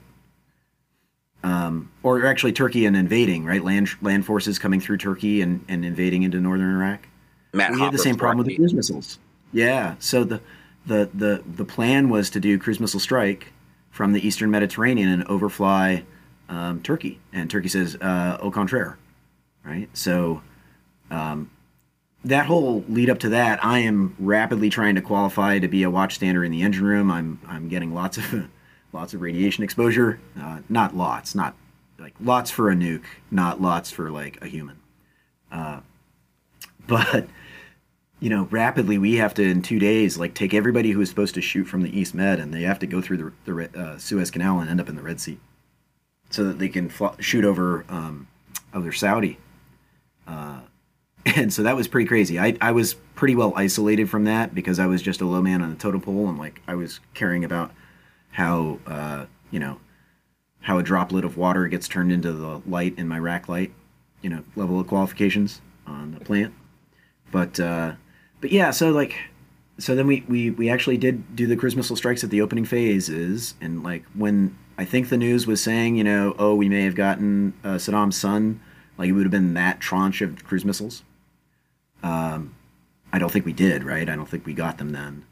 Um, 1.45 1.91
or 2.03 2.27
actually 2.27 2.53
Turkey 2.53 2.85
and 2.85 2.97
invading, 2.97 3.45
right? 3.45 3.63
Land 3.63 3.89
land 4.03 4.27
forces 4.27 4.59
coming 4.59 4.81
through 4.81 4.99
Turkey 4.99 5.41
and, 5.41 5.65
and 5.69 5.85
invading 5.85 6.25
into 6.25 6.41
northern 6.41 6.75
Iraq. 6.75 7.07
Matt 7.53 7.71
we 7.71 7.79
Hopper 7.79 7.85
had 7.87 7.95
the 7.95 7.99
same 7.99 8.17
problem 8.17 8.39
with 8.39 8.49
the 8.49 8.57
cruise 8.57 8.75
missiles. 8.75 9.19
Yeah. 9.53 9.95
So 10.01 10.25
the, 10.25 10.41
the 10.87 11.09
the 11.15 11.43
the 11.47 11.65
plan 11.65 12.09
was 12.09 12.29
to 12.31 12.41
do 12.41 12.59
cruise 12.59 12.81
missile 12.81 13.01
strike 13.01 13.53
from 13.91 14.13
the 14.13 14.27
eastern 14.27 14.51
Mediterranean 14.51 15.09
and 15.09 15.27
overfly 15.29 16.05
um, 16.49 16.83
Turkey. 16.83 17.21
And 17.33 17.49
Turkey 17.51 17.69
says, 17.69 17.97
uh, 17.97 18.39
au 18.41 18.51
contraire 18.51 18.99
right? 19.69 19.89
So 19.93 20.43
um, 21.11 21.51
that 22.25 22.47
whole 22.47 22.85
lead 22.89 23.11
up 23.11 23.19
to 23.21 23.29
that, 23.31 23.65
I 23.65 23.81
am 23.81 24.17
rapidly 24.19 24.71
trying 24.71 24.95
to 24.95 25.03
qualify 25.03 25.59
to 25.59 25.69
be 25.69 25.83
a 25.83 25.91
watchstander 25.91 26.45
in 26.45 26.53
the 26.53 26.63
engine 26.63 26.85
room. 26.85 27.11
I'm 27.11 27.41
I'm 27.47 27.69
getting 27.69 27.95
lots 27.95 28.19
of 28.19 28.49
lots 28.93 29.15
of 29.15 29.21
radiation 29.21 29.65
exposure. 29.65 30.21
Uh, 30.41 30.61
not 30.69 30.97
lots, 30.97 31.35
not 31.35 31.55
like 31.99 32.15
lots 32.21 32.51
for 32.51 32.71
a 32.71 32.75
nuke, 32.75 33.05
not 33.31 33.61
lots 33.61 33.91
for 33.91 34.11
like 34.11 34.43
a 34.43 34.47
human. 34.47 34.79
Uh, 35.51 35.81
but 36.87 37.29
you 38.21 38.31
know, 38.31 38.49
rapidly 38.51 38.99
we 38.99 39.17
have 39.17 39.35
to 39.35 39.43
in 39.43 39.63
two 39.63 39.79
days 39.79 40.19
like 40.19 40.35
take 40.35 40.53
everybody 40.53 40.91
who 40.91 41.01
is 41.01 41.09
supposed 41.09 41.35
to 41.35 41.41
shoot 41.41 41.65
from 41.65 41.83
the 41.83 41.99
East 41.99 42.15
Med 42.15 42.41
and 42.41 42.53
they 42.53 42.63
have 42.63 42.79
to 42.81 42.87
go 42.87 43.01
through 43.01 43.33
the, 43.45 43.53
the 43.53 43.81
uh, 43.81 43.99
Suez 43.99 44.31
Canal 44.31 44.61
and 44.61 44.71
end 44.71 44.81
up 44.81 44.89
in 44.89 44.97
the 44.97 45.03
Red 45.03 45.21
Sea, 45.21 45.39
so 46.31 46.45
that 46.45 46.59
they 46.59 46.69
can 46.69 46.89
fl- 46.89 47.19
shoot 47.21 47.45
over 47.45 47.85
um, 47.89 48.27
over 48.75 48.93
Saudi 48.93 49.39
uh, 50.29 50.61
and 51.37 51.53
so 51.53 51.63
that 51.63 51.75
was 51.75 51.89
pretty 51.89 52.07
crazy. 52.07 52.39
I, 52.39 52.57
I 52.61 52.73
was 52.73 52.95
pretty 53.15 53.35
well 53.35 53.53
isolated 53.57 54.09
from 54.09 54.25
that 54.25 54.55
because 54.55 54.79
I 54.79 54.87
was 54.87 55.03
just 55.03 55.21
a 55.21 55.25
low 55.25 55.43
man 55.43 55.63
on 55.63 55.71
the 55.71 55.77
totem 55.77 56.01
pole 56.01 56.29
and 56.29 56.39
like 56.39 56.61
I 56.69 56.75
was 56.75 57.01
caring 57.15 57.45
about 57.45 57.73
how 58.39 58.79
uh, 58.87 59.27
you 59.51 59.59
know 59.59 59.79
how 60.61 60.79
a 60.79 60.83
droplet 60.83 61.25
of 61.25 61.37
water 61.37 61.67
gets 61.67 61.89
turned 61.89 62.13
into 62.13 62.33
the 62.33 62.63
light 62.67 62.95
in 62.97 63.09
my 63.09 63.19
rack 63.19 63.49
light, 63.49 63.73
you 64.23 64.31
know, 64.31 64.45
level 64.55 64.79
of 64.79 64.87
qualifications 64.87 65.61
on 65.87 66.13
the 66.13 66.25
plant. 66.25 66.55
But 67.33 67.59
uh, 67.59 67.93
but 68.41 68.53
yeah, 68.53 68.71
so 68.71 68.91
like 68.91 69.17
so 69.79 69.95
then 69.97 70.07
we, 70.07 70.25
we 70.29 70.51
we 70.51 70.71
actually 70.71 70.97
did 70.97 71.35
do 71.35 71.47
the 71.47 71.57
cruise 71.57 71.75
missile 71.77 71.97
strikes 71.97 72.23
at 72.23 72.31
the 72.31 72.41
opening 72.41 72.65
phases 72.65 73.55
and 73.61 73.83
like 73.83 74.05
when 74.15 74.57
I 74.79 74.85
think 74.85 75.09
the 75.09 75.17
news 75.17 75.47
was 75.47 75.61
saying, 75.61 75.97
you 75.97 76.05
know, 76.05 76.37
oh, 76.39 76.55
we 76.55 76.69
may 76.69 76.85
have 76.85 76.95
gotten 76.95 77.55
uh, 77.65 77.75
Saddam's 77.75 78.17
son 78.17 78.61
like 78.97 79.09
it 79.09 79.13
would 79.13 79.25
have 79.25 79.33
been 79.33 79.55
that 79.55 79.81
tranche 79.81 80.23
of 80.23 80.45
cruise 80.45 80.65
missiles. 80.65 81.03
Um, 82.05 82.55
I 83.13 83.19
don't 83.19 83.33
think 83.33 83.45
we 83.45 83.53
did, 83.53 83.83
right? 83.83 84.09
I 84.09 84.15
don't 84.15 84.29
think 84.29 84.47
we 84.47 84.55
got 84.55 84.79
them 84.79 84.91
then. 84.91 85.25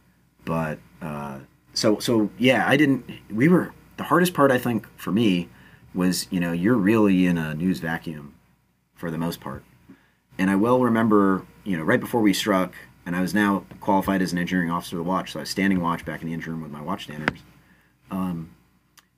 But 0.45 0.79
uh, 1.01 1.41
so 1.77 1.99
so 1.99 2.31
yeah, 2.39 2.67
I 2.67 2.77
didn't. 2.77 3.09
We 3.31 3.49
were 3.49 3.73
the 3.97 4.05
hardest 4.05 4.35
part 4.35 4.51
I 4.51 4.59
think 4.59 4.87
for 4.97 5.13
me 5.13 5.49
was 5.95 6.27
you 6.31 6.41
know 6.41 6.53
you're 6.53 6.77
really 6.77 7.27
in 7.27 7.39
a 7.39 7.55
news 7.55 7.81
vacuum 7.81 8.35
for 8.95 9.11
the 9.11 9.19
most 9.19 9.41
part. 9.41 9.63
And 10.39 10.51
I 10.51 10.57
well 10.57 10.81
remember 10.81 11.47
you 11.65 11.77
know 11.77 11.85
right 11.85 12.01
before 12.01 12.21
we 12.21 12.33
struck, 12.33 12.75
and 13.05 13.15
I 13.15 13.21
was 13.21 13.35
now 13.35 13.65
qualified 13.81 14.23
as 14.23 14.33
an 14.33 14.39
engineering 14.39 14.71
officer 14.71 14.99
of 14.99 15.05
the 15.05 15.09
watch, 15.09 15.33
so 15.33 15.39
I 15.39 15.43
was 15.43 15.51
standing 15.51 15.81
watch 15.81 16.05
back 16.05 16.23
in 16.23 16.29
the 16.29 16.35
engine 16.35 16.53
room 16.53 16.63
with 16.63 16.73
my 16.73 16.81
watchstanders. 16.81 17.39
Um, 18.11 18.51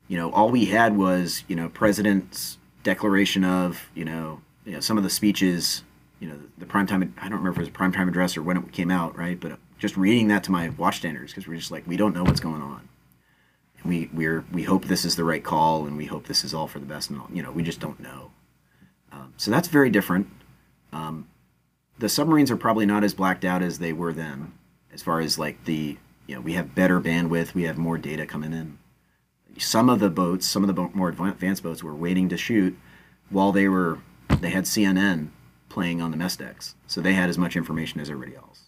you 0.09 0.17
know, 0.17 0.33
all 0.33 0.51
we 0.51 0.67
had 0.67 0.97
was 0.97 1.45
you 1.49 1.57
know 1.57 1.69
president's 1.69 2.59
declaration 2.83 3.45
of, 3.45 3.91
you 3.95 4.05
know, 4.05 4.41
you 4.65 4.73
know, 4.73 4.81
some 4.81 4.97
of 4.97 5.05
the 5.05 5.11
speeches, 5.11 5.83
you 6.21 6.29
know, 6.29 6.37
the, 6.37 6.49
the 6.59 6.67
prime 6.67 6.87
time. 6.87 7.15
I 7.19 7.29
don't 7.29 7.39
remember 7.39 7.51
if 7.51 7.57
it 7.59 7.61
was 7.61 7.69
a 7.69 7.73
prime 7.73 7.93
time 7.93 8.09
address 8.09 8.37
or 8.37 8.43
when 8.43 8.57
it 8.57 8.73
came 8.73 8.91
out, 8.91 9.17
right? 9.17 9.39
But 9.39 9.59
just 9.79 9.97
reading 9.97 10.29
that 10.29 10.45
to 10.45 10.53
my 10.53 10.69
watchstanders 10.71 11.29
because 11.29 11.47
we're 11.47 11.57
just 11.57 11.71
like 11.71 11.87
we 11.87 11.97
don't 11.97 12.15
know 12.15 12.25
what's 12.25 12.41
going 12.41 12.63
on. 12.63 12.89
We 13.85 14.11
we're 14.13 14.45
we 14.53 14.65
hope 14.65 14.85
this 14.87 15.05
is 15.05 15.17
the 15.17 15.25
right 15.25 15.43
call 15.43 15.87
and 15.87 15.97
we 15.97 16.07
hope 16.07 16.27
this 16.27 16.45
is 16.45 16.53
all 16.53 16.67
for 16.67 16.81
the 16.81 16.87
best. 16.87 17.11
And 17.11 17.21
all, 17.21 17.29
you 17.33 17.43
know, 17.43 17.53
we 17.53 17.63
just 17.63 17.81
don't 17.81 18.01
know. 18.01 18.33
Um, 19.13 19.33
so 19.37 19.51
that's 19.51 19.69
very 19.69 19.89
different. 19.89 20.29
Um, 20.93 21.29
the 21.99 22.09
submarines 22.09 22.51
are 22.51 22.57
probably 22.57 22.87
not 22.87 23.05
as 23.05 23.15
blacked 23.15 23.45
out 23.45 23.63
as 23.63 23.79
they 23.79 23.93
were 23.93 24.13
then, 24.13 24.53
as 24.93 25.03
far 25.03 25.21
as 25.21 25.39
like 25.39 25.65
the 25.65 25.97
you 26.27 26.35
know 26.35 26.41
we 26.41 26.55
have 26.55 26.75
better 26.75 27.01
bandwidth, 27.01 27.55
we 27.55 27.65
have 27.65 27.79
more 27.79 27.99
data 27.99 28.27
coming 28.27 28.53
in. 28.53 28.79
Some 29.59 29.89
of 29.89 29.99
the 29.99 30.11
boats, 30.11 30.47
some 30.47 30.63
of 30.63 30.75
the 30.75 30.83
more 30.95 31.09
advanced 31.09 31.63
boats, 31.63 31.83
were 31.83 31.95
waiting 31.95 32.29
to 32.29 32.37
shoot 32.37 32.79
while 33.31 33.53
they 33.53 33.69
were 33.69 33.99
they 34.41 34.51
had 34.51 34.65
CNN 34.65 35.31
playing 35.69 36.01
on 36.01 36.11
the 36.11 36.17
mess 36.17 36.37
decks, 36.37 36.75
so 36.87 37.01
they 37.01 37.15
had 37.15 37.29
as 37.29 37.39
much 37.39 37.57
information 37.57 38.01
as 38.01 38.11
everybody 38.11 38.37
else. 38.37 38.68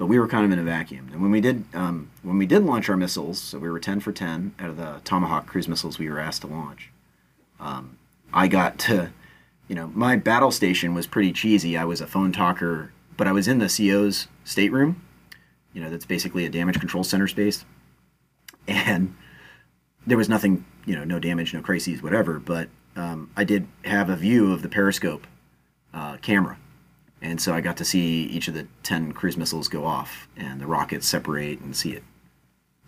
But 0.00 0.06
we 0.06 0.18
were 0.18 0.26
kind 0.26 0.46
of 0.46 0.50
in 0.50 0.58
a 0.58 0.64
vacuum. 0.64 1.10
And 1.12 1.20
when 1.20 1.30
we 1.30 1.42
did 1.42 1.62
um, 1.74 2.10
when 2.22 2.38
we 2.38 2.46
did 2.46 2.64
launch 2.64 2.88
our 2.88 2.96
missiles, 2.96 3.38
so 3.38 3.58
we 3.58 3.68
were 3.68 3.78
10 3.78 4.00
for 4.00 4.12
10 4.12 4.54
out 4.58 4.70
of 4.70 4.78
the 4.78 5.02
Tomahawk 5.04 5.46
cruise 5.46 5.68
missiles 5.68 5.98
we 5.98 6.08
were 6.08 6.18
asked 6.18 6.40
to 6.40 6.46
launch. 6.46 6.90
Um, 7.60 7.98
I 8.32 8.48
got 8.48 8.78
to 8.80 9.12
you 9.70 9.76
know, 9.76 9.92
my 9.94 10.16
battle 10.16 10.50
station 10.50 10.94
was 10.94 11.06
pretty 11.06 11.32
cheesy. 11.32 11.76
I 11.76 11.84
was 11.84 12.00
a 12.00 12.06
phone 12.08 12.32
talker, 12.32 12.92
but 13.16 13.28
I 13.28 13.32
was 13.32 13.46
in 13.46 13.58
the 13.58 13.68
CO's 13.68 14.26
stateroom. 14.42 15.00
You 15.72 15.80
know, 15.80 15.90
that's 15.90 16.04
basically 16.04 16.44
a 16.44 16.48
damage 16.48 16.80
control 16.80 17.04
center 17.04 17.28
space. 17.28 17.64
And 18.66 19.14
there 20.08 20.18
was 20.18 20.28
nothing, 20.28 20.64
you 20.86 20.96
know, 20.96 21.04
no 21.04 21.20
damage, 21.20 21.54
no 21.54 21.60
crises, 21.60 22.02
whatever. 22.02 22.40
But 22.40 22.68
um, 22.96 23.30
I 23.36 23.44
did 23.44 23.68
have 23.84 24.10
a 24.10 24.16
view 24.16 24.52
of 24.52 24.62
the 24.62 24.68
periscope 24.68 25.24
uh, 25.94 26.16
camera. 26.16 26.58
And 27.22 27.40
so 27.40 27.52
I 27.52 27.60
got 27.60 27.76
to 27.78 27.84
see 27.84 28.24
each 28.24 28.48
of 28.48 28.54
the 28.54 28.66
10 28.82 29.12
cruise 29.12 29.36
missiles 29.36 29.68
go 29.68 29.84
off 29.84 30.28
and 30.36 30.60
the 30.60 30.66
rockets 30.66 31.06
separate 31.06 31.60
and 31.60 31.76
see 31.76 31.92
it 31.92 32.02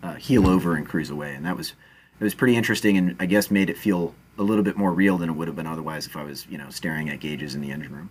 uh, 0.03 0.15
heel 0.15 0.49
over 0.49 0.75
and 0.75 0.89
cruise 0.89 1.11
away. 1.11 1.35
And 1.35 1.45
that 1.45 1.57
was, 1.57 1.75
it 2.19 2.25
was 2.25 2.35
pretty 2.35 2.57
interesting 2.57 2.97
and 2.97 3.17
I 3.21 3.27
guess 3.27 3.51
made 3.51 3.69
it 3.69 3.77
feel 3.77 4.15
a 4.39 4.43
little 4.43 4.65
bit 4.65 4.77
more 4.77 4.93
real 4.93 5.19
than 5.19 5.29
it 5.29 5.33
would 5.35 5.49
have 5.49 5.57
been 5.57 5.67
otherwise 5.67 6.07
if 6.07 6.17
I 6.17 6.25
was, 6.25 6.47
you 6.49 6.57
know, 6.57 6.71
staring 6.71 7.11
at 7.11 7.21
gauges 7.21 7.55
in 7.55 7.61
the 7.61 7.71
engine 7.71 7.95
room. 7.95 8.11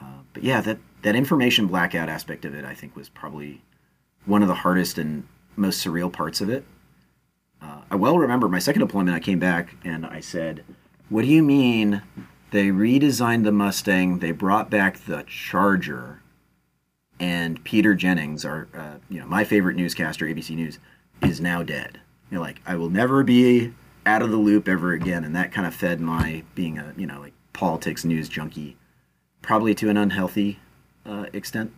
Uh, 0.00 0.22
but 0.32 0.42
yeah, 0.42 0.60
that 0.62 0.78
that 1.02 1.14
information 1.14 1.66
blackout 1.66 2.08
aspect 2.08 2.44
of 2.44 2.54
it, 2.54 2.64
I 2.64 2.74
think, 2.74 2.96
was 2.96 3.08
probably 3.08 3.60
one 4.24 4.42
of 4.42 4.48
the 4.48 4.54
hardest 4.54 4.98
and 4.98 5.26
most 5.56 5.84
surreal 5.84 6.12
parts 6.12 6.40
of 6.40 6.48
it. 6.48 6.64
Uh, 7.60 7.82
I 7.90 7.96
well 7.96 8.18
remember 8.18 8.48
my 8.48 8.58
second 8.58 8.80
deployment. 8.80 9.14
I 9.14 9.20
came 9.20 9.38
back 9.38 9.76
and 9.84 10.06
I 10.06 10.20
said, 10.20 10.64
"What 11.10 11.22
do 11.22 11.28
you 11.28 11.42
mean 11.42 12.02
they 12.50 12.68
redesigned 12.68 13.44
the 13.44 13.52
Mustang? 13.52 14.18
They 14.18 14.32
brought 14.32 14.70
back 14.70 15.04
the 15.04 15.24
Charger." 15.26 16.20
And 17.18 17.62
Peter 17.64 17.94
Jennings, 17.94 18.44
our 18.44 18.68
uh, 18.74 18.94
you 19.08 19.20
know 19.20 19.26
my 19.26 19.44
favorite 19.44 19.76
newscaster, 19.76 20.26
ABC 20.26 20.56
News, 20.56 20.78
is 21.22 21.40
now 21.40 21.62
dead. 21.62 22.00
You're 22.30 22.40
like, 22.40 22.60
I 22.64 22.76
will 22.76 22.90
never 22.90 23.22
be 23.22 23.72
out 24.06 24.22
of 24.22 24.30
the 24.30 24.36
loop 24.36 24.68
ever 24.68 24.92
again, 24.92 25.24
and 25.24 25.34
that 25.36 25.52
kind 25.52 25.66
of 25.66 25.74
fed 25.74 26.00
my 26.00 26.42
being 26.54 26.78
a 26.78 26.94
you 26.96 27.06
know 27.06 27.20
like 27.20 27.34
politics 27.52 28.04
news 28.04 28.28
junkie, 28.28 28.76
probably 29.42 29.74
to 29.74 29.90
an 29.90 29.96
unhealthy 29.96 30.58
uh, 31.04 31.26
extent, 31.32 31.72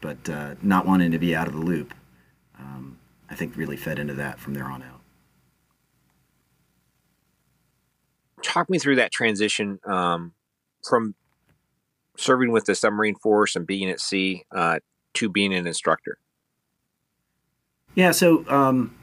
but 0.00 0.28
uh, 0.28 0.54
not 0.62 0.86
wanting 0.86 1.10
to 1.10 1.18
be 1.18 1.34
out 1.34 1.48
of 1.48 1.54
the 1.54 1.60
loop. 1.60 1.94
Um, 2.58 2.98
I 3.28 3.34
think 3.34 3.56
really 3.56 3.76
fed 3.76 3.98
into 3.98 4.14
that 4.14 4.38
from 4.38 4.54
there 4.54 4.66
on 4.66 4.82
out. 4.82 4.93
Talk 8.44 8.70
me 8.70 8.78
through 8.78 8.96
that 8.96 9.10
transition 9.10 9.80
um, 9.84 10.32
from 10.88 11.14
serving 12.16 12.52
with 12.52 12.66
the 12.66 12.74
submarine 12.74 13.16
force 13.16 13.56
and 13.56 13.66
being 13.66 13.90
at 13.90 14.00
sea 14.00 14.44
uh, 14.54 14.78
to 15.14 15.28
being 15.28 15.52
an 15.52 15.66
instructor. 15.66 16.18
Yeah, 17.94 18.10
so 18.10 18.44
um, 18.48 18.94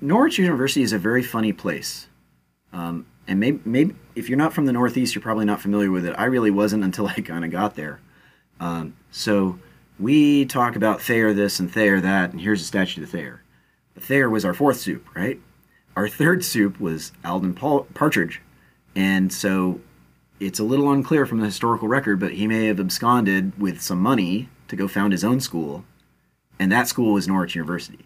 Norwich 0.00 0.38
University 0.38 0.82
is 0.82 0.92
a 0.92 0.98
very 0.98 1.22
funny 1.22 1.52
place. 1.52 2.08
Um, 2.72 3.06
and 3.28 3.38
maybe, 3.38 3.60
maybe 3.64 3.94
if 4.14 4.28
you're 4.28 4.38
not 4.38 4.52
from 4.52 4.66
the 4.66 4.72
Northeast, 4.72 5.14
you're 5.14 5.22
probably 5.22 5.44
not 5.44 5.60
familiar 5.60 5.90
with 5.90 6.04
it. 6.04 6.14
I 6.18 6.24
really 6.24 6.50
wasn't 6.50 6.84
until 6.84 7.06
I 7.16 7.20
kind 7.20 7.44
of 7.44 7.50
got 7.50 7.76
there. 7.76 8.00
Um, 8.60 8.96
so 9.10 9.58
we 9.98 10.44
talk 10.46 10.76
about 10.76 11.00
Thayer 11.00 11.32
this 11.32 11.60
and 11.60 11.72
Thayer 11.72 12.00
that, 12.00 12.32
and 12.32 12.40
here's 12.40 12.60
a 12.60 12.64
statue 12.64 13.02
of 13.02 13.10
Thayer. 13.10 13.42
But 13.94 14.02
Thayer 14.02 14.28
was 14.28 14.44
our 14.44 14.54
fourth 14.54 14.78
supe, 14.78 15.06
right? 15.14 15.38
Our 15.96 16.08
third 16.08 16.44
supe 16.44 16.80
was 16.80 17.12
Alden 17.24 17.54
Partridge. 17.54 18.40
And 18.94 19.32
so 19.32 19.80
it's 20.40 20.58
a 20.58 20.64
little 20.64 20.90
unclear 20.90 21.26
from 21.26 21.40
the 21.40 21.46
historical 21.46 21.88
record, 21.88 22.18
but 22.18 22.32
he 22.32 22.46
may 22.46 22.66
have 22.66 22.80
absconded 22.80 23.58
with 23.58 23.80
some 23.80 24.00
money 24.00 24.48
to 24.68 24.76
go 24.76 24.88
found 24.88 25.12
his 25.12 25.24
own 25.24 25.40
school. 25.40 25.84
And 26.58 26.70
that 26.72 26.88
school 26.88 27.12
was 27.12 27.28
Norwich 27.28 27.54
University. 27.54 28.04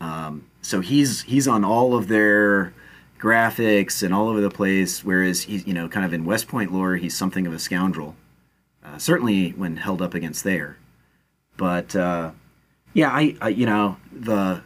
Um, 0.00 0.46
so 0.60 0.80
he's 0.80 1.22
he's 1.22 1.46
on 1.48 1.64
all 1.64 1.94
of 1.94 2.08
their 2.08 2.74
graphics 3.18 4.02
and 4.02 4.12
all 4.12 4.28
over 4.28 4.40
the 4.40 4.50
place. 4.50 5.04
Whereas 5.04 5.42
he's 5.42 5.66
you 5.66 5.72
know 5.72 5.88
kind 5.88 6.04
of 6.04 6.12
in 6.12 6.24
West 6.24 6.48
Point 6.48 6.72
lore, 6.72 6.96
he's 6.96 7.16
something 7.16 7.46
of 7.46 7.52
a 7.52 7.58
scoundrel. 7.58 8.16
Uh, 8.84 8.98
certainly 8.98 9.50
when 9.50 9.76
held 9.76 10.02
up 10.02 10.14
against 10.14 10.42
Thayer. 10.42 10.76
but 11.56 11.96
uh, 11.96 12.32
yeah, 12.92 13.10
I, 13.10 13.36
I 13.40 13.48
you 13.48 13.66
know 13.66 13.96
the 14.12 14.62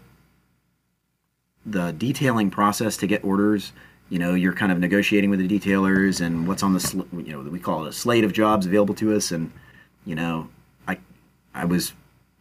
the 1.71 1.93
detailing 1.93 2.51
process 2.51 2.97
to 2.99 3.07
get 3.07 3.25
orders. 3.25 3.73
You 4.11 4.19
know, 4.19 4.35
you're 4.35 4.55
kind 4.55 4.73
of 4.73 4.79
negotiating 4.79 5.31
with 5.31 5.47
the 5.47 5.49
detailers 5.49 6.25
and 6.25 6.49
what's 6.49 6.62
on 6.62 6.73
the 6.73 6.81
sl- 6.81 7.03
you 7.12 7.33
know 7.33 7.41
we 7.41 7.59
call 7.59 7.85
it 7.85 7.89
a 7.89 7.93
slate 7.93 8.25
of 8.25 8.33
jobs 8.33 8.66
available 8.66 8.95
to 8.97 9.14
us, 9.14 9.31
and 9.31 9.53
you 10.05 10.14
know, 10.14 10.49
I 10.87 10.99
I 11.55 11.64
was 11.64 11.93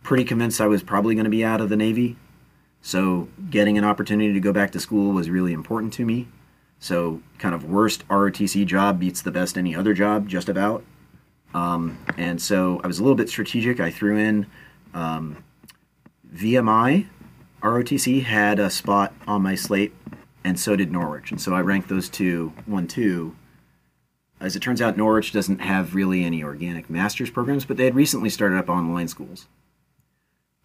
pretty 0.03 0.23
convinced 0.23 0.61
I 0.61 0.67
was 0.67 0.83
probably 0.83 1.15
going 1.15 1.25
to 1.25 1.29
be 1.29 1.43
out 1.43 1.59
of 1.59 1.69
the 1.69 1.75
Navy 1.75 2.15
so 2.87 3.27
getting 3.49 3.77
an 3.77 3.83
opportunity 3.83 4.31
to 4.33 4.39
go 4.39 4.53
back 4.53 4.71
to 4.71 4.79
school 4.79 5.11
was 5.11 5.29
really 5.29 5.53
important 5.53 5.93
to 5.93 6.05
me. 6.05 6.27
So 6.79 7.21
kind 7.39 7.55
of 7.55 7.65
worst 7.65 8.07
ROTC 8.07 8.65
job 8.65 8.99
beats 8.99 9.21
the 9.21 9.31
best 9.31 9.57
any 9.57 9.75
other 9.75 9.93
job, 9.93 10.29
just 10.29 10.47
about. 10.47 10.85
Um, 11.53 11.97
and 12.17 12.41
so 12.41 12.79
I 12.83 12.87
was 12.87 12.99
a 12.99 13.03
little 13.03 13.17
bit 13.17 13.29
strategic. 13.29 13.79
I 13.79 13.89
threw 13.89 14.17
in 14.17 14.45
um, 14.93 15.43
VMI. 16.33 17.07
ROTC 17.71 18.23
had 18.23 18.59
a 18.59 18.69
spot 18.69 19.13
on 19.27 19.41
my 19.41 19.55
slate, 19.55 19.93
and 20.43 20.59
so 20.59 20.75
did 20.75 20.91
Norwich. 20.91 21.31
And 21.31 21.41
so 21.41 21.53
I 21.53 21.61
ranked 21.61 21.89
those 21.89 22.09
two 22.09 22.53
one 22.65 22.87
two. 22.87 23.35
As 24.39 24.55
it 24.55 24.59
turns 24.59 24.81
out, 24.81 24.97
Norwich 24.97 25.31
doesn't 25.31 25.59
have 25.59 25.95
really 25.95 26.23
any 26.23 26.43
organic 26.43 26.89
master's 26.89 27.31
programs, 27.31 27.65
but 27.65 27.77
they 27.77 27.85
had 27.85 27.95
recently 27.95 28.29
started 28.29 28.59
up 28.59 28.69
online 28.69 29.07
schools 29.07 29.47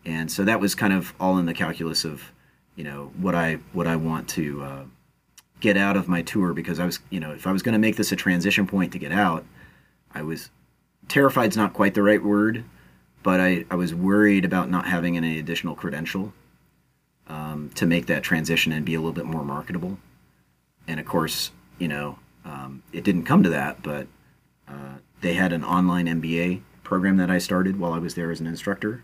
and 0.04 0.30
so 0.30 0.44
that 0.44 0.60
was 0.60 0.74
kind 0.74 0.92
of 0.92 1.14
all 1.20 1.38
in 1.38 1.46
the 1.46 1.54
calculus 1.54 2.04
of 2.04 2.32
you 2.76 2.84
know 2.84 3.12
what 3.18 3.34
I 3.34 3.54
what 3.72 3.86
I 3.86 3.96
want 3.96 4.28
to 4.30 4.62
uh, 4.62 4.84
get 5.60 5.76
out 5.76 5.96
of 5.96 6.08
my 6.08 6.22
tour 6.22 6.52
because 6.52 6.80
I 6.80 6.86
was 6.86 6.98
you 7.10 7.20
know 7.20 7.32
if 7.32 7.46
I 7.46 7.52
was 7.52 7.62
going 7.62 7.74
to 7.74 7.78
make 7.78 7.96
this 7.96 8.12
a 8.12 8.16
transition 8.16 8.66
point 8.66 8.92
to 8.92 8.98
get 8.98 9.12
out, 9.12 9.44
I 10.12 10.22
was 10.22 10.50
terrified's 11.08 11.56
not 11.56 11.74
quite 11.74 11.94
the 11.94 12.02
right 12.02 12.22
word, 12.22 12.64
but 13.22 13.40
I, 13.40 13.64
I 13.70 13.74
was 13.74 13.94
worried 13.94 14.44
about 14.44 14.70
not 14.70 14.86
having 14.86 15.16
any 15.16 15.38
additional 15.38 15.74
credential 15.74 16.32
um, 17.32 17.70
to 17.74 17.86
make 17.86 18.06
that 18.06 18.22
transition 18.22 18.72
and 18.72 18.84
be 18.84 18.94
a 18.94 18.98
little 18.98 19.12
bit 19.12 19.24
more 19.24 19.44
marketable. 19.44 19.98
And 20.86 21.00
of 21.00 21.06
course, 21.06 21.50
you 21.78 21.88
know, 21.88 22.18
um, 22.44 22.82
it 22.92 23.04
didn't 23.04 23.24
come 23.24 23.42
to 23.42 23.50
that, 23.50 23.82
but 23.82 24.06
uh, 24.68 24.96
they 25.22 25.34
had 25.34 25.52
an 25.52 25.64
online 25.64 26.06
MBA 26.06 26.60
program 26.82 27.16
that 27.16 27.30
I 27.30 27.38
started 27.38 27.78
while 27.78 27.92
I 27.92 27.98
was 27.98 28.14
there 28.14 28.30
as 28.30 28.40
an 28.40 28.46
instructor 28.46 29.02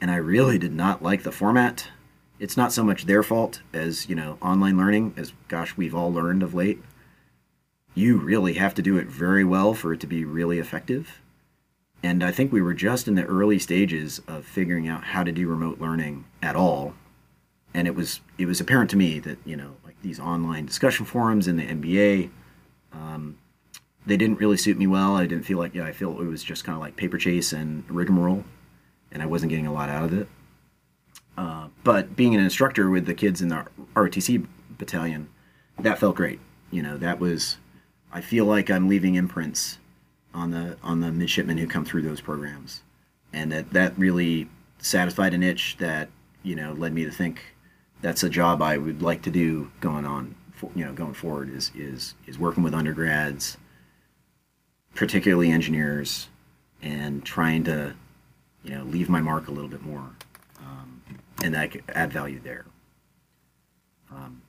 and 0.00 0.10
I 0.10 0.16
really 0.16 0.58
did 0.58 0.74
not 0.74 1.02
like 1.02 1.22
the 1.22 1.32
format. 1.32 1.88
It's 2.38 2.56
not 2.56 2.72
so 2.72 2.84
much 2.84 3.06
their 3.06 3.22
fault 3.22 3.62
as, 3.72 4.08
you 4.08 4.14
know, 4.14 4.36
online 4.42 4.76
learning, 4.76 5.14
as 5.16 5.32
gosh, 5.48 5.76
we've 5.76 5.94
all 5.94 6.12
learned 6.12 6.42
of 6.42 6.52
late. 6.52 6.82
You 7.94 8.18
really 8.18 8.54
have 8.54 8.74
to 8.74 8.82
do 8.82 8.98
it 8.98 9.06
very 9.06 9.44
well 9.44 9.72
for 9.72 9.92
it 9.92 10.00
to 10.00 10.06
be 10.06 10.24
really 10.24 10.58
effective. 10.58 11.22
And 12.02 12.22
I 12.22 12.32
think 12.32 12.52
we 12.52 12.60
were 12.60 12.74
just 12.74 13.08
in 13.08 13.14
the 13.14 13.24
early 13.24 13.58
stages 13.58 14.20
of 14.26 14.44
figuring 14.44 14.88
out 14.88 15.04
how 15.04 15.22
to 15.22 15.32
do 15.32 15.48
remote 15.48 15.80
learning 15.80 16.26
at 16.42 16.56
all. 16.56 16.94
And 17.74 17.88
it 17.88 17.94
was 17.94 18.20
it 18.38 18.46
was 18.46 18.60
apparent 18.60 18.90
to 18.90 18.96
me 18.96 19.18
that, 19.20 19.38
you 19.44 19.56
know, 19.56 19.76
like 19.84 20.00
these 20.02 20.20
online 20.20 20.66
discussion 20.66 21.04
forums 21.04 21.48
in 21.48 21.56
the 21.56 21.66
MBA, 21.66 22.30
um, 22.92 23.36
they 24.06 24.16
didn't 24.16 24.38
really 24.38 24.56
suit 24.56 24.78
me 24.78 24.86
well. 24.86 25.16
I 25.16 25.26
didn't 25.26 25.44
feel 25.44 25.58
like, 25.58 25.74
yeah, 25.74 25.84
I 25.84 25.92
feel 25.92 26.20
it 26.20 26.26
was 26.26 26.44
just 26.44 26.64
kind 26.64 26.76
of 26.76 26.80
like 26.80 26.96
paper 26.96 27.18
chase 27.18 27.52
and 27.52 27.84
rigmarole 27.90 28.44
and 29.14 29.22
I 29.22 29.26
wasn't 29.26 29.50
getting 29.50 29.66
a 29.66 29.72
lot 29.72 29.88
out 29.88 30.04
of 30.04 30.12
it. 30.12 30.28
Uh, 31.38 31.68
but 31.84 32.16
being 32.16 32.34
an 32.34 32.40
instructor 32.40 32.90
with 32.90 33.06
the 33.06 33.14
kids 33.14 33.40
in 33.40 33.48
the 33.48 33.66
ROTC 33.94 34.46
battalion, 34.76 35.28
that 35.78 35.98
felt 35.98 36.16
great. 36.16 36.40
You 36.70 36.82
know, 36.82 36.98
that 36.98 37.20
was. 37.20 37.56
I 38.12 38.20
feel 38.20 38.44
like 38.44 38.70
I'm 38.70 38.88
leaving 38.88 39.14
imprints 39.14 39.78
on 40.32 40.50
the 40.50 40.76
on 40.82 41.00
the 41.00 41.10
midshipmen 41.10 41.58
who 41.58 41.66
come 41.66 41.84
through 41.84 42.02
those 42.02 42.20
programs, 42.20 42.82
and 43.32 43.50
that 43.50 43.72
that 43.72 43.98
really 43.98 44.48
satisfied 44.78 45.34
an 45.34 45.42
itch 45.42 45.76
that 45.78 46.08
you 46.42 46.54
know 46.54 46.72
led 46.72 46.92
me 46.92 47.04
to 47.04 47.10
think 47.10 47.53
that's 48.04 48.22
a 48.22 48.28
job 48.28 48.60
I 48.60 48.76
would 48.76 49.00
like 49.00 49.22
to 49.22 49.30
do 49.30 49.70
going 49.80 50.04
on. 50.04 50.34
For, 50.52 50.70
you 50.74 50.84
know, 50.84 50.92
going 50.92 51.14
forward 51.14 51.48
is 51.48 51.72
is 51.74 52.14
is 52.26 52.38
working 52.38 52.62
with 52.62 52.74
undergrads 52.74 53.56
particularly 54.94 55.50
engineers, 55.50 56.28
and 56.80 57.24
trying 57.24 57.64
to, 57.64 57.94
you 58.62 58.70
know, 58.72 58.84
leave 58.84 59.08
my 59.08 59.20
mark 59.20 59.48
a 59.48 59.50
little 59.50 59.70
bit 59.70 59.82
more, 59.82 60.10
um, 60.60 61.02
and 61.42 61.54
that 61.54 61.72
could 61.72 61.82
add 61.88 62.12
value 62.12 62.38
there. 62.38 62.66
Um, 64.12 64.42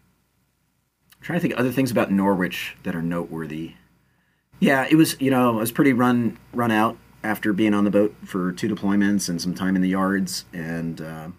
I'm 1.14 1.22
trying 1.22 1.38
to 1.38 1.42
think 1.42 1.54
of 1.54 1.60
other 1.60 1.72
things 1.72 1.90
about 1.90 2.12
Norwich 2.12 2.76
that 2.84 2.94
are 2.94 3.02
noteworthy. 3.02 3.74
Yeah, 4.60 4.86
it 4.88 4.96
was 4.96 5.20
you 5.22 5.32
know 5.32 5.56
I 5.56 5.60
was 5.62 5.72
pretty 5.72 5.94
run 5.94 6.38
run 6.54 6.72
out 6.72 6.98
after 7.24 7.54
being 7.54 7.74
on 7.74 7.86
the 7.86 7.90
boat 7.90 8.14
for 8.26 8.52
two 8.52 8.68
deployments 8.68 9.30
and 9.30 9.42
some 9.42 9.56
time 9.56 9.78
in 9.78 9.82
the 9.82 9.90
yards, 9.90 10.44
and 10.54 11.00
uh, 11.00 11.30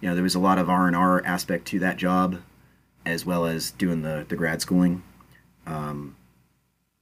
you 0.00 0.08
know 0.08 0.14
there 0.14 0.22
was 0.22 0.34
a 0.34 0.40
lot 0.40 0.58
of 0.58 0.68
R 0.68 0.86
and 0.86 0.96
R 0.96 1.24
aspect 1.24 1.66
to 1.68 1.78
that 1.80 1.96
job, 1.96 2.40
as 3.04 3.24
well 3.26 3.46
as 3.46 3.70
doing 3.72 4.02
the 4.02 4.24
the 4.28 4.36
grad 4.36 4.60
schooling. 4.60 5.02
Um, 5.66 6.16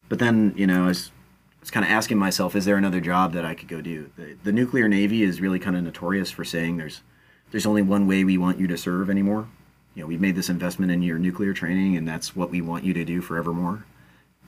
but 0.08 0.18
then 0.18 0.54
you 0.56 0.66
know 0.66 0.84
I 0.84 0.88
was, 0.88 1.10
I 1.58 1.60
was 1.60 1.70
kind 1.70 1.84
of 1.84 1.90
asking 1.90 2.18
myself, 2.18 2.56
is 2.56 2.64
there 2.64 2.76
another 2.76 3.00
job 3.00 3.32
that 3.32 3.44
I 3.44 3.54
could 3.54 3.68
go 3.68 3.80
do? 3.80 4.10
The, 4.16 4.36
the 4.44 4.52
nuclear 4.52 4.88
navy 4.88 5.22
is 5.22 5.40
really 5.40 5.58
kind 5.58 5.76
of 5.76 5.82
notorious 5.82 6.30
for 6.30 6.44
saying 6.44 6.76
there's 6.76 7.02
there's 7.50 7.66
only 7.66 7.82
one 7.82 8.06
way 8.06 8.24
we 8.24 8.38
want 8.38 8.58
you 8.58 8.66
to 8.66 8.76
serve 8.76 9.10
anymore. 9.10 9.48
You 9.94 10.02
know, 10.02 10.08
we've 10.08 10.20
made 10.20 10.36
this 10.36 10.50
investment 10.50 10.92
in 10.92 11.02
your 11.02 11.18
nuclear 11.18 11.54
training, 11.54 11.96
and 11.96 12.06
that's 12.06 12.36
what 12.36 12.50
we 12.50 12.60
want 12.60 12.84
you 12.84 12.92
to 12.94 13.04
do 13.04 13.20
forevermore. 13.20 13.86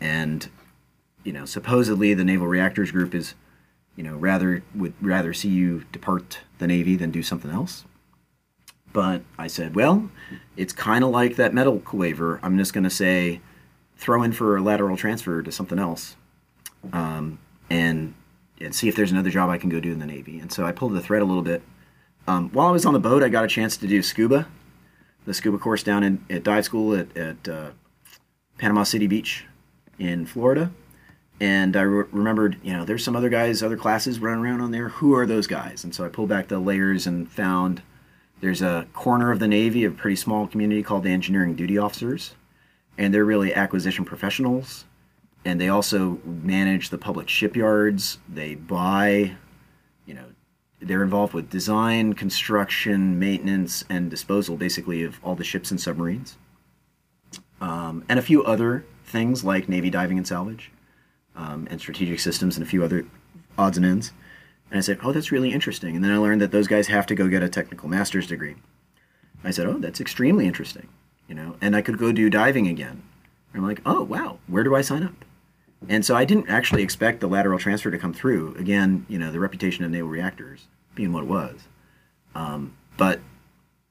And 0.00 0.48
you 1.24 1.32
know, 1.32 1.44
supposedly 1.44 2.14
the 2.14 2.24
Naval 2.24 2.46
Reactors 2.46 2.90
Group 2.90 3.14
is, 3.14 3.34
you 3.96 4.02
know, 4.04 4.16
rather 4.16 4.62
would 4.74 4.94
rather 5.00 5.34
see 5.34 5.48
you 5.48 5.84
depart 5.92 6.40
the 6.58 6.66
Navy 6.66 6.96
than 6.96 7.10
do 7.10 7.22
something 7.22 7.50
else. 7.50 7.84
But 8.92 9.22
I 9.38 9.46
said, 9.46 9.74
well, 9.74 10.10
it's 10.56 10.72
kind 10.72 11.04
of 11.04 11.10
like 11.10 11.36
that 11.36 11.52
metal 11.52 11.82
waiver. 11.92 12.40
I'm 12.42 12.56
just 12.58 12.72
going 12.72 12.84
to 12.84 12.90
say, 12.90 13.40
throw 13.96 14.22
in 14.22 14.32
for 14.32 14.56
a 14.56 14.62
lateral 14.62 14.96
transfer 14.96 15.42
to 15.42 15.52
something 15.52 15.78
else, 15.78 16.16
um, 16.92 17.38
and 17.68 18.14
and 18.60 18.74
see 18.74 18.88
if 18.88 18.96
there's 18.96 19.12
another 19.12 19.30
job 19.30 19.50
I 19.50 19.58
can 19.58 19.70
go 19.70 19.78
do 19.78 19.92
in 19.92 20.00
the 20.00 20.06
Navy. 20.06 20.40
And 20.40 20.50
so 20.50 20.64
I 20.64 20.72
pulled 20.72 20.92
the 20.92 21.00
thread 21.00 21.22
a 21.22 21.24
little 21.24 21.44
bit. 21.44 21.62
Um, 22.26 22.50
while 22.50 22.66
I 22.66 22.72
was 22.72 22.84
on 22.84 22.92
the 22.92 22.98
boat, 22.98 23.22
I 23.22 23.28
got 23.28 23.44
a 23.44 23.48
chance 23.48 23.76
to 23.76 23.86
do 23.86 24.02
scuba, 24.02 24.48
the 25.26 25.32
scuba 25.32 25.58
course 25.58 25.84
down 25.84 26.02
in, 26.02 26.24
at 26.28 26.42
dive 26.42 26.64
school 26.64 26.92
at, 26.94 27.16
at 27.16 27.48
uh, 27.48 27.70
Panama 28.58 28.82
City 28.82 29.06
Beach 29.06 29.46
in 29.98 30.26
Florida 30.26 30.72
and 31.40 31.76
I 31.76 31.82
re- 31.82 32.06
remembered, 32.10 32.56
you 32.62 32.72
know, 32.72 32.84
there's 32.84 33.04
some 33.04 33.14
other 33.14 33.28
guys, 33.28 33.62
other 33.62 33.76
classes 33.76 34.18
running 34.18 34.44
around 34.44 34.60
on 34.60 34.70
there. 34.70 34.88
Who 34.88 35.14
are 35.14 35.26
those 35.26 35.46
guys? 35.46 35.84
And 35.84 35.94
so 35.94 36.04
I 36.04 36.08
pulled 36.08 36.28
back 36.28 36.48
the 36.48 36.58
layers 36.58 37.06
and 37.06 37.30
found 37.30 37.82
there's 38.40 38.62
a 38.62 38.86
corner 38.92 39.30
of 39.30 39.38
the 39.38 39.48
Navy, 39.48 39.84
a 39.84 39.90
pretty 39.90 40.16
small 40.16 40.46
community 40.46 40.82
called 40.82 41.02
the 41.02 41.10
Engineering 41.10 41.54
Duty 41.54 41.78
Officers, 41.78 42.34
and 42.96 43.12
they're 43.12 43.24
really 43.24 43.54
acquisition 43.54 44.04
professionals. 44.04 44.84
And 45.44 45.60
they 45.60 45.68
also 45.68 46.20
manage 46.24 46.90
the 46.90 46.98
public 46.98 47.28
shipyards. 47.28 48.18
They 48.28 48.54
buy, 48.54 49.32
you 50.04 50.14
know, 50.14 50.24
they're 50.80 51.02
involved 51.02 51.32
with 51.32 51.48
design, 51.48 52.12
construction, 52.12 53.18
maintenance, 53.18 53.84
and 53.88 54.10
disposal, 54.10 54.56
basically, 54.56 55.02
of 55.02 55.18
all 55.24 55.34
the 55.34 55.44
ships 55.44 55.70
and 55.70 55.80
submarines, 55.80 56.36
um, 57.60 58.04
and 58.08 58.18
a 58.18 58.22
few 58.22 58.44
other 58.44 58.84
things 59.04 59.42
like 59.44 59.68
Navy 59.68 59.90
diving 59.90 60.18
and 60.18 60.26
salvage 60.26 60.70
um, 61.34 61.66
and 61.70 61.80
strategic 61.80 62.20
systems 62.20 62.56
and 62.56 62.64
a 62.64 62.68
few 62.68 62.84
other 62.84 63.06
odds 63.56 63.76
and 63.76 63.86
ends. 63.86 64.12
And 64.70 64.78
I 64.78 64.80
said, 64.80 64.98
oh, 65.02 65.12
that's 65.12 65.32
really 65.32 65.52
interesting. 65.52 65.96
And 65.96 66.04
then 66.04 66.12
I 66.12 66.18
learned 66.18 66.40
that 66.40 66.52
those 66.52 66.68
guys 66.68 66.88
have 66.88 67.06
to 67.06 67.14
go 67.14 67.28
get 67.28 67.42
a 67.42 67.48
technical 67.48 67.88
master's 67.88 68.26
degree. 68.26 68.56
I 69.44 69.50
said, 69.50 69.66
oh, 69.66 69.78
that's 69.78 70.00
extremely 70.00 70.46
interesting, 70.46 70.88
you 71.26 71.34
know. 71.34 71.56
And 71.60 71.74
I 71.74 71.82
could 71.82 71.98
go 71.98 72.12
do 72.12 72.28
diving 72.28 72.66
again. 72.66 73.02
And 73.52 73.62
I'm 73.62 73.66
like, 73.66 73.80
oh, 73.86 74.02
wow, 74.02 74.38
where 74.46 74.64
do 74.64 74.74
I 74.74 74.82
sign 74.82 75.02
up? 75.02 75.24
And 75.88 76.04
so 76.04 76.16
I 76.16 76.24
didn't 76.24 76.48
actually 76.48 76.82
expect 76.82 77.20
the 77.20 77.28
lateral 77.28 77.58
transfer 77.58 77.90
to 77.90 77.98
come 77.98 78.12
through. 78.12 78.54
Again, 78.56 79.06
you 79.08 79.18
know, 79.18 79.30
the 79.30 79.40
reputation 79.40 79.84
of 79.84 79.90
naval 79.90 80.08
reactors 80.08 80.66
being 80.94 81.12
what 81.12 81.22
it 81.22 81.28
was. 81.28 81.68
Um, 82.34 82.76
but 82.96 83.20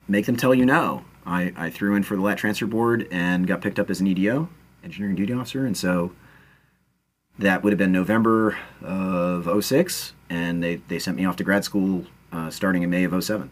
make 0.08 0.26
them 0.26 0.36
tell 0.36 0.54
you 0.54 0.66
no. 0.66 1.06
I, 1.26 1.54
I 1.56 1.70
threw 1.70 1.96
in 1.96 2.04
for 2.04 2.16
the 2.16 2.22
lat 2.22 2.38
transfer 2.38 2.68
board 2.68 3.08
and 3.12 3.48
got 3.48 3.62
picked 3.62 3.80
up 3.80 3.90
as 3.90 4.00
an 4.00 4.08
EDO, 4.08 4.50
engineering 4.84 5.16
duty 5.16 5.34
officer. 5.34 5.66
And 5.66 5.76
so 5.76 6.12
that 7.40 7.64
would 7.64 7.74
have 7.74 7.78
been 7.78 7.92
November 7.92 8.58
of 8.82 9.64
06, 9.64 10.14
and 10.30 10.64
they, 10.64 10.76
they 10.76 11.00
sent 11.00 11.18
me 11.18 11.26
off 11.26 11.36
to 11.38 11.44
grad 11.44 11.64
school 11.64 12.06
uh, 12.32 12.50
starting 12.50 12.84
in 12.84 12.90
May 12.90 13.04
of 13.04 13.24
07. 13.24 13.50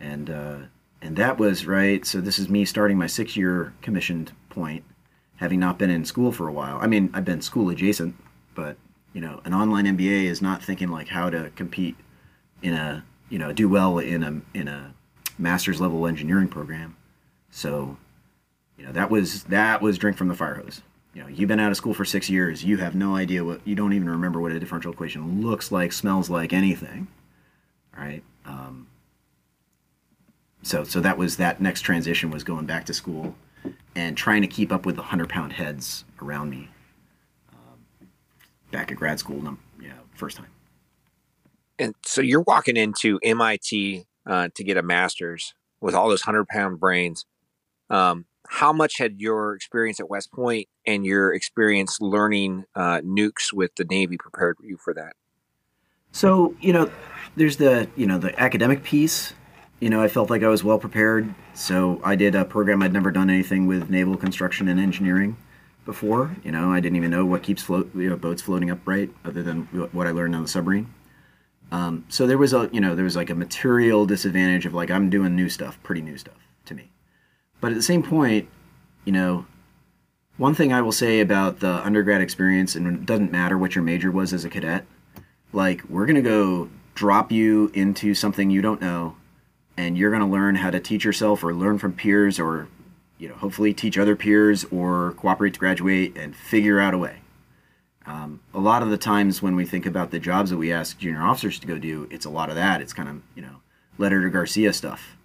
And, 0.00 0.30
uh, 0.30 0.56
and 1.00 1.16
that 1.16 1.38
was 1.38 1.66
right. 1.66 2.04
So 2.04 2.20
this 2.20 2.38
is 2.38 2.48
me 2.48 2.64
starting 2.64 2.98
my 2.98 3.06
six 3.06 3.36
year 3.36 3.72
commissioned 3.82 4.32
point, 4.48 4.84
having 5.36 5.60
not 5.60 5.78
been 5.78 5.90
in 5.90 6.04
school 6.04 6.32
for 6.32 6.48
a 6.48 6.52
while. 6.52 6.78
I 6.80 6.86
mean, 6.86 7.10
I've 7.14 7.24
been 7.24 7.40
school 7.40 7.70
adjacent, 7.70 8.16
but 8.54 8.76
you 9.12 9.20
know, 9.20 9.40
an 9.44 9.54
online 9.54 9.86
MBA 9.86 10.24
is 10.24 10.42
not 10.42 10.62
thinking 10.62 10.88
like 10.88 11.08
how 11.08 11.30
to 11.30 11.50
compete 11.56 11.96
in 12.62 12.74
a 12.74 13.04
you 13.28 13.38
know 13.38 13.52
do 13.52 13.68
well 13.68 13.98
in 13.98 14.22
a 14.22 14.40
in 14.58 14.68
a 14.68 14.94
master's 15.38 15.80
level 15.80 16.06
engineering 16.06 16.48
program. 16.48 16.96
So, 17.50 17.96
you 18.76 18.84
know, 18.84 18.92
that 18.92 19.10
was 19.10 19.44
that 19.44 19.80
was 19.80 19.98
drink 19.98 20.16
from 20.16 20.28
the 20.28 20.34
fire 20.34 20.54
hose 20.56 20.82
you 21.18 21.24
know, 21.24 21.30
you've 21.30 21.48
been 21.48 21.58
out 21.58 21.72
of 21.72 21.76
school 21.76 21.94
for 21.94 22.04
six 22.04 22.30
years. 22.30 22.62
You 22.62 22.76
have 22.76 22.94
no 22.94 23.16
idea 23.16 23.44
what 23.44 23.60
you 23.66 23.74
don't 23.74 23.92
even 23.92 24.08
remember 24.08 24.40
what 24.40 24.52
a 24.52 24.60
differential 24.60 24.92
equation 24.92 25.44
looks 25.44 25.72
like, 25.72 25.92
smells 25.92 26.30
like, 26.30 26.52
anything. 26.52 27.08
Right. 27.96 28.22
Um, 28.46 28.86
so, 30.62 30.84
so 30.84 31.00
that 31.00 31.18
was 31.18 31.36
that 31.38 31.60
next 31.60 31.80
transition 31.80 32.30
was 32.30 32.44
going 32.44 32.66
back 32.66 32.86
to 32.86 32.94
school 32.94 33.34
and 33.96 34.16
trying 34.16 34.42
to 34.42 34.46
keep 34.46 34.70
up 34.70 34.86
with 34.86 34.94
the 34.94 35.02
hundred 35.02 35.28
pound 35.28 35.54
heads 35.54 36.04
around 36.22 36.50
me. 36.50 36.68
Um, 37.52 38.08
back 38.70 38.92
at 38.92 38.96
grad 38.96 39.18
school, 39.18 39.38
you 39.38 39.58
yeah. 39.82 39.94
first 40.14 40.36
time. 40.36 40.50
And 41.80 41.96
so 42.06 42.20
you're 42.20 42.42
walking 42.42 42.76
into 42.76 43.18
MIT 43.24 44.06
uh, 44.24 44.50
to 44.54 44.62
get 44.62 44.76
a 44.76 44.82
master's 44.82 45.52
with 45.80 45.96
all 45.96 46.08
those 46.08 46.22
hundred 46.22 46.46
pound 46.46 46.78
brains. 46.78 47.26
Um, 47.90 48.26
how 48.48 48.72
much 48.72 48.98
had 48.98 49.20
your 49.20 49.54
experience 49.54 50.00
at 50.00 50.08
West 50.08 50.32
Point 50.32 50.68
and 50.86 51.04
your 51.04 51.32
experience 51.32 52.00
learning 52.00 52.64
uh, 52.74 53.00
nukes 53.00 53.52
with 53.52 53.74
the 53.76 53.84
Navy 53.84 54.16
prepared 54.16 54.56
you 54.62 54.78
for 54.78 54.94
that? 54.94 55.12
So 56.12 56.54
you 56.60 56.72
know, 56.72 56.90
there's 57.36 57.58
the 57.58 57.88
you 57.96 58.06
know 58.06 58.18
the 58.18 58.38
academic 58.40 58.82
piece. 58.82 59.34
You 59.80 59.90
know, 59.90 60.02
I 60.02 60.08
felt 60.08 60.28
like 60.28 60.42
I 60.42 60.48
was 60.48 60.64
well 60.64 60.78
prepared. 60.78 61.32
So 61.54 62.00
I 62.02 62.16
did 62.16 62.34
a 62.34 62.44
program. 62.44 62.82
I'd 62.82 62.92
never 62.92 63.12
done 63.12 63.30
anything 63.30 63.66
with 63.66 63.90
naval 63.90 64.16
construction 64.16 64.66
and 64.66 64.80
engineering 64.80 65.36
before. 65.84 66.36
You 66.42 66.50
know, 66.50 66.72
I 66.72 66.80
didn't 66.80 66.96
even 66.96 67.10
know 67.10 67.24
what 67.24 67.42
keeps 67.42 67.62
float 67.62 67.94
you 67.94 68.08
know, 68.10 68.16
boats 68.16 68.42
floating 68.42 68.70
upright, 68.70 69.10
other 69.24 69.42
than 69.42 69.64
what 69.92 70.06
I 70.06 70.10
learned 70.10 70.34
on 70.34 70.42
the 70.42 70.48
submarine. 70.48 70.92
Um, 71.70 72.06
so 72.08 72.26
there 72.26 72.38
was 72.38 72.54
a 72.54 72.70
you 72.72 72.80
know 72.80 72.94
there 72.94 73.04
was 73.04 73.16
like 73.16 73.30
a 73.30 73.34
material 73.34 74.06
disadvantage 74.06 74.64
of 74.64 74.74
like 74.74 74.90
I'm 74.90 75.10
doing 75.10 75.36
new 75.36 75.48
stuff, 75.48 75.78
pretty 75.82 76.00
new 76.00 76.16
stuff 76.16 76.38
to 76.64 76.74
me. 76.74 76.90
But 77.60 77.72
at 77.72 77.74
the 77.74 77.82
same 77.82 78.02
point, 78.02 78.48
you 79.04 79.12
know, 79.12 79.46
one 80.36 80.54
thing 80.54 80.72
I 80.72 80.82
will 80.82 80.92
say 80.92 81.20
about 81.20 81.60
the 81.60 81.84
undergrad 81.84 82.20
experience, 82.20 82.76
and 82.76 82.86
it 82.86 83.06
doesn't 83.06 83.32
matter 83.32 83.58
what 83.58 83.74
your 83.74 83.82
major 83.82 84.10
was 84.10 84.32
as 84.32 84.44
a 84.44 84.48
cadet, 84.48 84.86
like, 85.52 85.82
we're 85.88 86.06
going 86.06 86.16
to 86.16 86.22
go 86.22 86.68
drop 86.94 87.32
you 87.32 87.70
into 87.74 88.14
something 88.14 88.50
you 88.50 88.62
don't 88.62 88.80
know, 88.80 89.16
and 89.76 89.96
you're 89.96 90.10
going 90.10 90.22
to 90.22 90.28
learn 90.28 90.56
how 90.56 90.70
to 90.70 90.78
teach 90.78 91.04
yourself 91.04 91.42
or 91.42 91.54
learn 91.54 91.78
from 91.78 91.92
peers 91.92 92.38
or, 92.38 92.68
you 93.18 93.28
know, 93.28 93.34
hopefully 93.34 93.72
teach 93.72 93.98
other 93.98 94.14
peers 94.14 94.64
or 94.70 95.12
cooperate 95.16 95.54
to 95.54 95.60
graduate 95.60 96.16
and 96.16 96.36
figure 96.36 96.78
out 96.78 96.94
a 96.94 96.98
way. 96.98 97.20
Um, 98.06 98.40
a 98.54 98.60
lot 98.60 98.82
of 98.82 98.90
the 98.90 98.96
times 98.96 99.42
when 99.42 99.54
we 99.54 99.66
think 99.66 99.84
about 99.86 100.10
the 100.10 100.18
jobs 100.18 100.50
that 100.50 100.56
we 100.56 100.72
ask 100.72 100.98
junior 100.98 101.22
officers 101.22 101.58
to 101.58 101.66
go 101.66 101.78
do, 101.78 102.08
it's 102.10 102.24
a 102.24 102.30
lot 102.30 102.48
of 102.48 102.54
that. 102.54 102.80
It's 102.80 102.92
kind 102.92 103.08
of, 103.08 103.22
you 103.34 103.42
know, 103.42 103.56
letter 103.98 104.22
to 104.22 104.30
Garcia 104.30 104.72
stuff. 104.72 105.16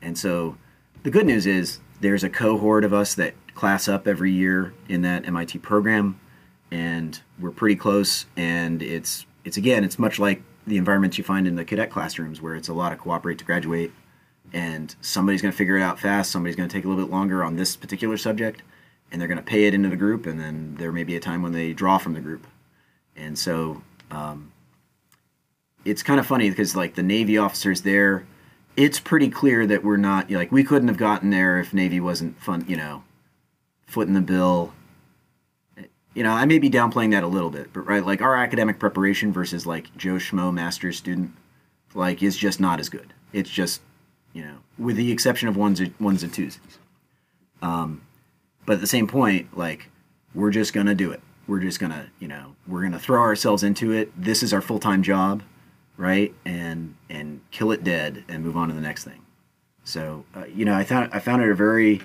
And 0.00 0.16
so 0.16 0.56
the 1.02 1.10
good 1.10 1.26
news 1.26 1.46
is 1.46 1.80
there's 2.00 2.24
a 2.24 2.30
cohort 2.30 2.84
of 2.84 2.92
us 2.92 3.14
that 3.14 3.34
class 3.54 3.88
up 3.88 4.06
every 4.06 4.32
year 4.32 4.72
in 4.88 5.02
that 5.02 5.26
MIT 5.26 5.58
program, 5.58 6.18
and 6.70 7.20
we're 7.38 7.50
pretty 7.50 7.76
close. 7.76 8.26
And 8.36 8.82
it's 8.82 9.26
it's 9.44 9.56
again, 9.56 9.84
it's 9.84 9.98
much 9.98 10.18
like 10.18 10.42
the 10.66 10.76
environments 10.76 11.18
you 11.18 11.24
find 11.24 11.46
in 11.46 11.56
the 11.56 11.64
cadet 11.64 11.90
classrooms, 11.90 12.40
where 12.40 12.54
it's 12.54 12.68
a 12.68 12.74
lot 12.74 12.92
of 12.92 12.98
cooperate 12.98 13.38
to 13.38 13.44
graduate, 13.44 13.92
and 14.52 14.94
somebody's 15.00 15.42
going 15.42 15.52
to 15.52 15.58
figure 15.58 15.76
it 15.76 15.82
out 15.82 15.98
fast. 15.98 16.30
Somebody's 16.30 16.56
going 16.56 16.68
to 16.68 16.72
take 16.72 16.84
a 16.84 16.88
little 16.88 17.04
bit 17.04 17.12
longer 17.12 17.42
on 17.42 17.56
this 17.56 17.76
particular 17.76 18.16
subject, 18.16 18.62
and 19.10 19.20
they're 19.20 19.28
going 19.28 19.38
to 19.38 19.44
pay 19.44 19.64
it 19.64 19.74
into 19.74 19.88
the 19.88 19.96
group, 19.96 20.26
and 20.26 20.38
then 20.38 20.76
there 20.78 20.92
may 20.92 21.04
be 21.04 21.16
a 21.16 21.20
time 21.20 21.42
when 21.42 21.52
they 21.52 21.72
draw 21.72 21.98
from 21.98 22.14
the 22.14 22.20
group, 22.20 22.46
and 23.16 23.38
so. 23.38 23.82
Um, 24.10 24.52
it's 25.84 26.02
kind 26.04 26.20
of 26.20 26.26
funny 26.26 26.48
because 26.48 26.76
like 26.76 26.94
the 26.94 27.02
Navy 27.02 27.38
officers 27.38 27.82
there, 27.82 28.24
it's 28.76 29.00
pretty 29.00 29.28
clear 29.28 29.66
that 29.66 29.84
we're 29.84 29.96
not 29.96 30.30
like 30.30 30.50
we 30.50 30.64
couldn't 30.64 30.88
have 30.88 30.96
gotten 30.96 31.30
there 31.30 31.58
if 31.58 31.74
Navy 31.74 32.00
wasn't 32.00 32.40
fun, 32.40 32.64
you 32.68 32.76
know, 32.76 33.04
footing 33.86 34.14
the 34.14 34.20
bill. 34.20 34.72
You 36.14 36.22
know, 36.22 36.32
I 36.32 36.44
may 36.44 36.58
be 36.58 36.70
downplaying 36.70 37.12
that 37.12 37.24
a 37.24 37.28
little 37.28 37.50
bit, 37.50 37.72
but 37.72 37.80
right, 37.80 38.04
like 38.04 38.20
our 38.20 38.36
academic 38.36 38.78
preparation 38.78 39.32
versus 39.32 39.66
like 39.66 39.94
Joe 39.96 40.14
Schmo 40.14 40.52
master's 40.52 40.98
student, 40.98 41.32
like 41.94 42.22
is 42.22 42.36
just 42.36 42.60
not 42.60 42.80
as 42.80 42.88
good. 42.88 43.14
It's 43.32 43.50
just, 43.50 43.80
you 44.32 44.42
know, 44.42 44.58
with 44.78 44.96
the 44.96 45.10
exception 45.10 45.48
of 45.48 45.56
ones 45.56 45.80
ones 45.98 46.22
and 46.22 46.32
twos. 46.32 46.58
Um, 47.62 48.02
but 48.66 48.74
at 48.74 48.80
the 48.80 48.86
same 48.86 49.06
point, 49.06 49.56
like 49.56 49.88
we're 50.34 50.50
just 50.50 50.72
gonna 50.72 50.94
do 50.94 51.10
it. 51.12 51.20
we're 51.46 51.60
just 51.60 51.80
gonna, 51.80 52.08
you 52.18 52.28
know, 52.28 52.54
we're 52.66 52.82
gonna 52.82 52.98
throw 52.98 53.20
ourselves 53.20 53.62
into 53.62 53.92
it. 53.92 54.12
This 54.16 54.42
is 54.42 54.52
our 54.52 54.60
full 54.62 54.78
time 54.78 55.02
job, 55.02 55.42
right? 56.02 56.34
And 56.44 56.96
and 57.08 57.40
kill 57.52 57.70
it 57.70 57.84
dead 57.84 58.24
and 58.28 58.44
move 58.44 58.56
on 58.56 58.68
to 58.68 58.74
the 58.74 58.80
next 58.80 59.04
thing. 59.04 59.24
So, 59.84 60.24
uh, 60.34 60.46
you 60.46 60.64
know, 60.64 60.74
I 60.74 60.82
found 60.82 61.10
I 61.14 61.20
found 61.20 61.42
it 61.42 61.48
a 61.48 61.54
very, 61.54 62.02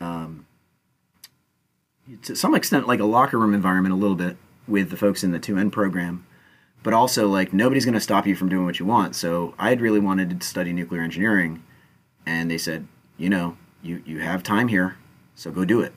um, 0.00 0.46
to 2.22 2.36
some 2.36 2.54
extent, 2.54 2.86
like 2.86 3.00
a 3.00 3.04
locker 3.04 3.38
room 3.38 3.52
environment, 3.52 3.92
a 3.92 3.96
little 3.96 4.16
bit 4.16 4.36
with 4.68 4.90
the 4.90 4.96
folks 4.96 5.24
in 5.24 5.32
the 5.32 5.40
two 5.40 5.58
N 5.58 5.72
program, 5.72 6.24
but 6.84 6.94
also 6.94 7.26
like 7.26 7.52
nobody's 7.52 7.84
gonna 7.84 8.00
stop 8.00 8.28
you 8.28 8.36
from 8.36 8.48
doing 8.48 8.64
what 8.64 8.78
you 8.78 8.86
want. 8.86 9.16
So, 9.16 9.54
I 9.58 9.70
had 9.70 9.80
really 9.80 10.00
wanted 10.00 10.40
to 10.40 10.46
study 10.46 10.72
nuclear 10.72 11.02
engineering, 11.02 11.64
and 12.24 12.48
they 12.48 12.58
said, 12.58 12.86
you 13.16 13.28
know, 13.28 13.56
you 13.82 14.04
you 14.06 14.20
have 14.20 14.44
time 14.44 14.68
here, 14.68 14.98
so 15.34 15.50
go 15.50 15.64
do 15.64 15.80
it. 15.80 15.92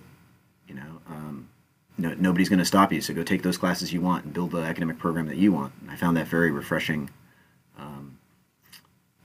You 0.68 0.76
know. 0.76 1.02
Um, 1.08 1.50
no, 1.98 2.14
nobody's 2.16 2.50
going 2.50 2.60
to 2.60 2.66
stop 2.66 2.92
you. 2.92 3.00
So 3.00 3.14
go 3.14 3.24
take 3.24 3.42
those 3.42 3.58
classes 3.58 3.94
you 3.94 4.02
want 4.02 4.26
and 4.26 4.34
build 4.34 4.52
the 4.52 4.58
academic 4.58 4.98
program 4.98 5.28
that 5.28 5.38
you 5.38 5.54
want. 5.54 5.72
And 5.82 5.90
I 5.90 5.96
found 5.96 6.18
that 6.18 6.28
very 6.28 6.52
refreshing 6.52 7.10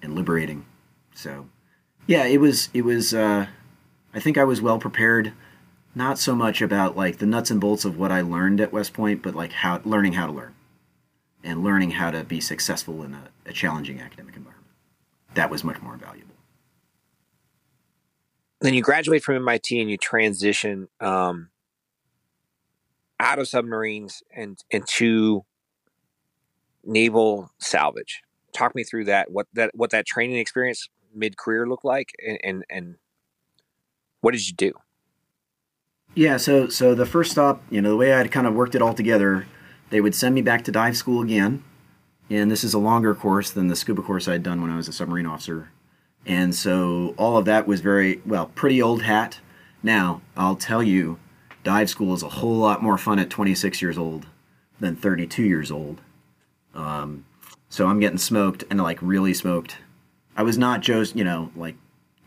and 0.02 0.14
liberating. 0.14 0.66
So, 1.14 1.46
yeah, 2.06 2.24
it 2.24 2.40
was. 2.40 2.68
It 2.72 2.82
was. 2.82 3.14
Uh, 3.14 3.46
I 4.12 4.20
think 4.20 4.38
I 4.38 4.44
was 4.44 4.60
well 4.60 4.78
prepared. 4.78 5.32
Not 5.94 6.18
so 6.18 6.34
much 6.34 6.62
about 6.62 6.96
like 6.96 7.18
the 7.18 7.26
nuts 7.26 7.50
and 7.50 7.60
bolts 7.60 7.84
of 7.84 7.98
what 7.98 8.12
I 8.12 8.20
learned 8.20 8.60
at 8.60 8.72
West 8.72 8.92
Point, 8.92 9.22
but 9.22 9.34
like 9.34 9.52
how 9.52 9.80
learning 9.84 10.12
how 10.12 10.26
to 10.26 10.32
learn 10.32 10.54
and 11.42 11.64
learning 11.64 11.92
how 11.92 12.10
to 12.10 12.22
be 12.22 12.40
successful 12.40 13.02
in 13.02 13.14
a, 13.14 13.28
a 13.46 13.52
challenging 13.52 14.00
academic 14.00 14.36
environment. 14.36 14.66
That 15.34 15.50
was 15.50 15.64
much 15.64 15.80
more 15.80 15.96
valuable. 15.96 16.34
Then 18.60 18.74
you 18.74 18.82
graduate 18.82 19.24
from 19.24 19.36
MIT 19.36 19.80
and 19.80 19.90
you 19.90 19.96
transition. 19.96 20.88
Um 21.00 21.50
out 23.20 23.38
of 23.38 23.46
submarines 23.46 24.22
and 24.34 24.58
into 24.70 25.44
naval 26.82 27.50
salvage. 27.58 28.22
Talk 28.52 28.74
me 28.74 28.84
through 28.84 29.04
that. 29.04 29.30
What 29.30 29.46
that 29.54 29.70
what 29.74 29.90
that 29.90 30.06
training 30.06 30.38
experience 30.38 30.88
mid 31.14 31.36
career 31.36 31.66
looked 31.66 31.84
like, 31.84 32.12
and, 32.26 32.38
and 32.42 32.64
and 32.70 32.96
what 34.20 34.32
did 34.32 34.46
you 34.46 34.54
do? 34.54 34.72
Yeah, 36.14 36.36
so 36.36 36.68
so 36.68 36.94
the 36.94 37.06
first 37.06 37.30
stop, 37.32 37.62
you 37.70 37.80
know, 37.80 37.90
the 37.90 37.96
way 37.96 38.12
I'd 38.12 38.32
kind 38.32 38.46
of 38.46 38.54
worked 38.54 38.74
it 38.74 38.82
all 38.82 38.94
together, 38.94 39.46
they 39.90 40.00
would 40.00 40.14
send 40.14 40.34
me 40.34 40.42
back 40.42 40.64
to 40.64 40.72
dive 40.72 40.96
school 40.96 41.22
again, 41.22 41.62
and 42.28 42.50
this 42.50 42.64
is 42.64 42.74
a 42.74 42.78
longer 42.78 43.14
course 43.14 43.50
than 43.50 43.68
the 43.68 43.76
scuba 43.76 44.02
course 44.02 44.26
I'd 44.26 44.42
done 44.42 44.60
when 44.60 44.70
I 44.70 44.76
was 44.76 44.88
a 44.88 44.92
submarine 44.92 45.26
officer, 45.26 45.70
and 46.26 46.54
so 46.54 47.14
all 47.16 47.36
of 47.36 47.44
that 47.44 47.66
was 47.66 47.80
very 47.80 48.20
well, 48.26 48.46
pretty 48.54 48.82
old 48.82 49.02
hat. 49.02 49.38
Now 49.82 50.20
I'll 50.36 50.56
tell 50.56 50.82
you, 50.82 51.18
dive 51.62 51.88
school 51.88 52.12
is 52.12 52.22
a 52.22 52.28
whole 52.28 52.56
lot 52.56 52.82
more 52.82 52.98
fun 52.98 53.18
at 53.18 53.30
26 53.30 53.80
years 53.80 53.96
old 53.96 54.26
than 54.80 54.96
32 54.96 55.44
years 55.44 55.70
old. 55.70 56.00
Um, 56.74 57.24
so 57.70 57.86
I'm 57.86 58.00
getting 58.00 58.18
smoked 58.18 58.64
and 58.68 58.78
like 58.82 58.98
really 59.00 59.32
smoked. 59.32 59.78
I 60.36 60.42
was 60.42 60.58
not 60.58 60.82
just, 60.82 61.16
you 61.16 61.24
know, 61.24 61.50
like 61.56 61.76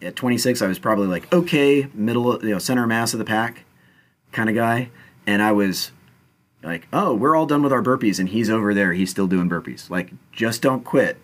at 0.02 0.16
26, 0.16 0.64
I 0.64 0.68
was 0.68 0.80
probably 0.80 1.06
like, 1.06 1.32
okay, 1.32 1.88
middle, 1.94 2.44
you 2.44 2.50
know, 2.50 2.58
center 2.58 2.88
mass 2.88 3.14
of 3.14 3.20
the 3.20 3.26
pack 3.26 3.64
kind 4.32 4.50
of 4.50 4.56
guy. 4.56 4.90
And 5.28 5.44
I 5.44 5.52
was 5.52 5.92
like, 6.64 6.88
oh, 6.92 7.14
we're 7.14 7.36
all 7.36 7.46
done 7.46 7.62
with 7.62 7.72
our 7.72 7.84
burpees 7.84 8.20
and 8.20 8.30
he's 8.30 8.50
over 8.50 8.74
there. 8.74 8.94
He's 8.94 9.12
still 9.12 9.28
doing 9.28 9.48
burpees. 9.48 9.88
Like, 9.88 10.12
just 10.32 10.64
don't 10.64 10.84
quit. 10.84 11.18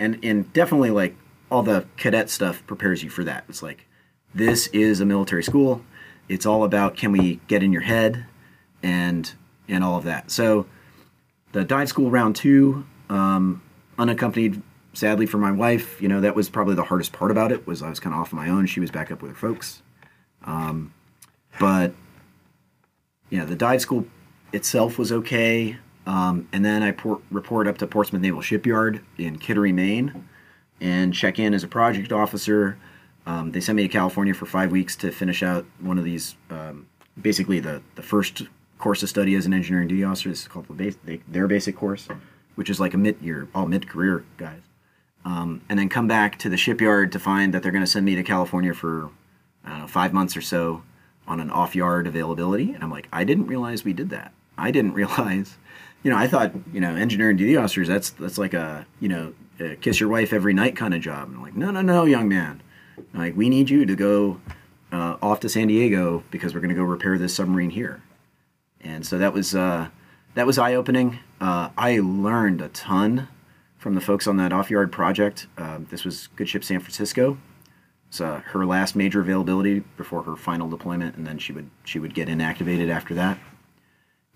And, 0.00 0.18
and 0.24 0.52
definitely 0.52 0.90
like 0.90 1.14
all 1.50 1.62
the 1.62 1.86
cadet 1.96 2.30
stuff 2.30 2.66
prepares 2.66 3.04
you 3.04 3.10
for 3.10 3.22
that. 3.22 3.44
It's 3.48 3.62
like, 3.62 3.86
this 4.34 4.66
is 4.68 5.00
a 5.00 5.06
military 5.06 5.44
school 5.44 5.84
it's 6.28 6.46
all 6.46 6.64
about 6.64 6.96
can 6.96 7.12
we 7.12 7.40
get 7.48 7.62
in 7.62 7.72
your 7.72 7.82
head 7.82 8.26
and 8.82 9.32
and 9.68 9.82
all 9.82 9.96
of 9.96 10.04
that. 10.04 10.30
So 10.30 10.66
the 11.52 11.64
dive 11.64 11.88
school 11.88 12.10
round 12.10 12.36
two, 12.36 12.84
um, 13.08 13.62
unaccompanied, 13.98 14.62
sadly 14.92 15.26
for 15.26 15.38
my 15.38 15.52
wife, 15.52 16.00
you 16.00 16.08
know 16.08 16.20
that 16.20 16.34
was 16.34 16.48
probably 16.48 16.74
the 16.74 16.84
hardest 16.84 17.12
part 17.12 17.30
about 17.30 17.52
it. 17.52 17.66
Was 17.66 17.82
I 17.82 17.90
was 17.90 18.00
kind 18.00 18.14
of 18.14 18.20
off 18.20 18.32
on 18.32 18.38
my 18.38 18.48
own. 18.48 18.66
She 18.66 18.80
was 18.80 18.90
back 18.90 19.10
up 19.10 19.22
with 19.22 19.30
her 19.30 19.36
folks, 19.36 19.82
um, 20.44 20.92
but 21.58 21.92
yeah, 23.30 23.44
the 23.44 23.56
dive 23.56 23.80
school 23.80 24.06
itself 24.52 24.98
was 24.98 25.12
okay. 25.12 25.76
Um, 26.06 26.48
and 26.52 26.64
then 26.64 26.82
I 26.82 26.92
por- 26.92 27.22
report 27.30 27.66
up 27.66 27.78
to 27.78 27.86
Portsmouth 27.86 28.20
Naval 28.20 28.42
Shipyard 28.42 29.00
in 29.16 29.38
Kittery, 29.38 29.72
Maine, 29.72 30.28
and 30.80 31.14
check 31.14 31.38
in 31.38 31.54
as 31.54 31.64
a 31.64 31.68
project 31.68 32.12
officer. 32.12 32.78
Um, 33.26 33.52
they 33.52 33.60
sent 33.60 33.76
me 33.76 33.82
to 33.84 33.88
California 33.88 34.34
for 34.34 34.44
five 34.46 34.70
weeks 34.70 34.96
to 34.96 35.10
finish 35.10 35.42
out 35.42 35.64
one 35.80 35.96
of 35.96 36.04
these, 36.04 36.36
um, 36.50 36.86
basically 37.20 37.58
the, 37.58 37.82
the 37.94 38.02
first 38.02 38.42
course 38.78 39.02
of 39.02 39.08
study 39.08 39.34
as 39.34 39.46
an 39.46 39.54
engineering 39.54 39.88
duty 39.88 40.04
officer. 40.04 40.28
This 40.28 40.42
is 40.42 40.48
called 40.48 40.68
the 40.68 40.74
base, 40.74 40.96
they, 41.04 41.20
their 41.26 41.46
basic 41.46 41.74
course, 41.74 42.06
which 42.54 42.70
is 42.70 42.80
like 42.80 42.94
a 42.94 42.98
mid 42.98 43.20
year, 43.20 43.48
all 43.54 43.66
mid 43.66 43.88
career 43.88 44.24
guys. 44.36 44.60
Um, 45.24 45.62
and 45.68 45.78
then 45.78 45.88
come 45.88 46.06
back 46.06 46.38
to 46.40 46.50
the 46.50 46.56
shipyard 46.56 47.12
to 47.12 47.18
find 47.18 47.54
that 47.54 47.62
they're 47.62 47.72
going 47.72 47.84
to 47.84 47.90
send 47.90 48.04
me 48.04 48.14
to 48.14 48.22
California 48.22 48.74
for 48.74 49.10
know, 49.66 49.86
five 49.86 50.12
months 50.12 50.36
or 50.36 50.42
so 50.42 50.82
on 51.26 51.40
an 51.40 51.50
off 51.50 51.74
yard 51.74 52.06
availability. 52.06 52.72
And 52.72 52.82
I'm 52.82 52.90
like, 52.90 53.08
I 53.12 53.24
didn't 53.24 53.46
realize 53.46 53.84
we 53.84 53.94
did 53.94 54.10
that. 54.10 54.32
I 54.58 54.70
didn't 54.70 54.92
realize, 54.94 55.56
you 56.02 56.10
know, 56.10 56.18
I 56.18 56.26
thought, 56.26 56.52
you 56.72 56.80
know, 56.80 56.94
engineering 56.94 57.36
duty 57.36 57.56
officers, 57.56 57.88
that's, 57.88 58.10
that's 58.10 58.36
like 58.36 58.52
a, 58.52 58.86
you 59.00 59.08
know, 59.08 59.32
a 59.60 59.76
kiss 59.76 60.00
your 60.00 60.10
wife 60.10 60.32
every 60.32 60.52
night 60.52 60.76
kind 60.76 60.92
of 60.92 61.00
job. 61.00 61.28
And 61.28 61.36
I'm 61.36 61.42
like, 61.42 61.56
no, 61.56 61.70
no, 61.70 61.80
no, 61.80 62.04
young 62.04 62.28
man 62.28 62.60
like, 63.12 63.36
we 63.36 63.48
need 63.48 63.70
you 63.70 63.86
to 63.86 63.94
go 63.94 64.40
uh, 64.92 65.16
off 65.22 65.40
to 65.40 65.48
San 65.48 65.68
Diego 65.68 66.24
because 66.30 66.54
we're 66.54 66.60
going 66.60 66.70
to 66.70 66.76
go 66.76 66.82
repair 66.82 67.18
this 67.18 67.34
submarine 67.34 67.70
here. 67.70 68.02
And 68.80 69.06
so 69.06 69.18
that 69.18 69.32
was 69.32 69.54
uh, 69.54 69.88
that 70.34 70.46
was 70.46 70.58
eye 70.58 70.74
opening. 70.74 71.18
Uh, 71.40 71.70
I 71.76 72.00
learned 72.00 72.60
a 72.60 72.68
ton 72.68 73.28
from 73.78 73.94
the 73.94 74.00
folks 74.00 74.26
on 74.26 74.36
that 74.38 74.52
off 74.52 74.70
yard 74.70 74.92
project. 74.92 75.46
Um, 75.58 75.86
this 75.90 76.04
was 76.04 76.28
Good 76.36 76.48
Ship 76.48 76.64
San 76.64 76.80
Francisco. 76.80 77.38
It's 78.08 78.20
uh, 78.20 78.40
her 78.46 78.64
last 78.64 78.94
major 78.94 79.20
availability 79.20 79.80
before 79.96 80.22
her 80.22 80.36
final 80.36 80.68
deployment, 80.68 81.16
and 81.16 81.26
then 81.26 81.38
she 81.38 81.52
would 81.52 81.70
she 81.84 81.98
would 81.98 82.14
get 82.14 82.28
inactivated 82.28 82.90
after 82.90 83.14
that. 83.14 83.38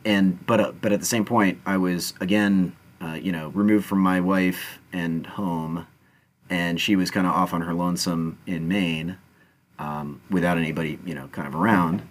And 0.04 0.44
but 0.46 0.60
uh, 0.60 0.72
but 0.72 0.92
at 0.92 1.00
the 1.00 1.06
same 1.06 1.24
point, 1.24 1.60
I 1.64 1.76
was 1.76 2.14
again 2.20 2.76
uh, 3.00 3.18
you 3.20 3.32
know 3.32 3.48
removed 3.50 3.86
from 3.86 4.00
my 4.00 4.20
wife 4.20 4.80
and 4.92 5.26
home 5.26 5.86
and 6.50 6.80
she 6.80 6.96
was 6.96 7.10
kind 7.10 7.26
of 7.26 7.34
off 7.34 7.52
on 7.52 7.62
her 7.62 7.74
lonesome 7.74 8.38
in 8.46 8.68
Maine 8.68 9.18
um, 9.78 10.20
without 10.30 10.58
anybody, 10.58 10.98
you 11.04 11.14
know, 11.14 11.28
kind 11.28 11.46
of 11.46 11.54
around. 11.54 12.06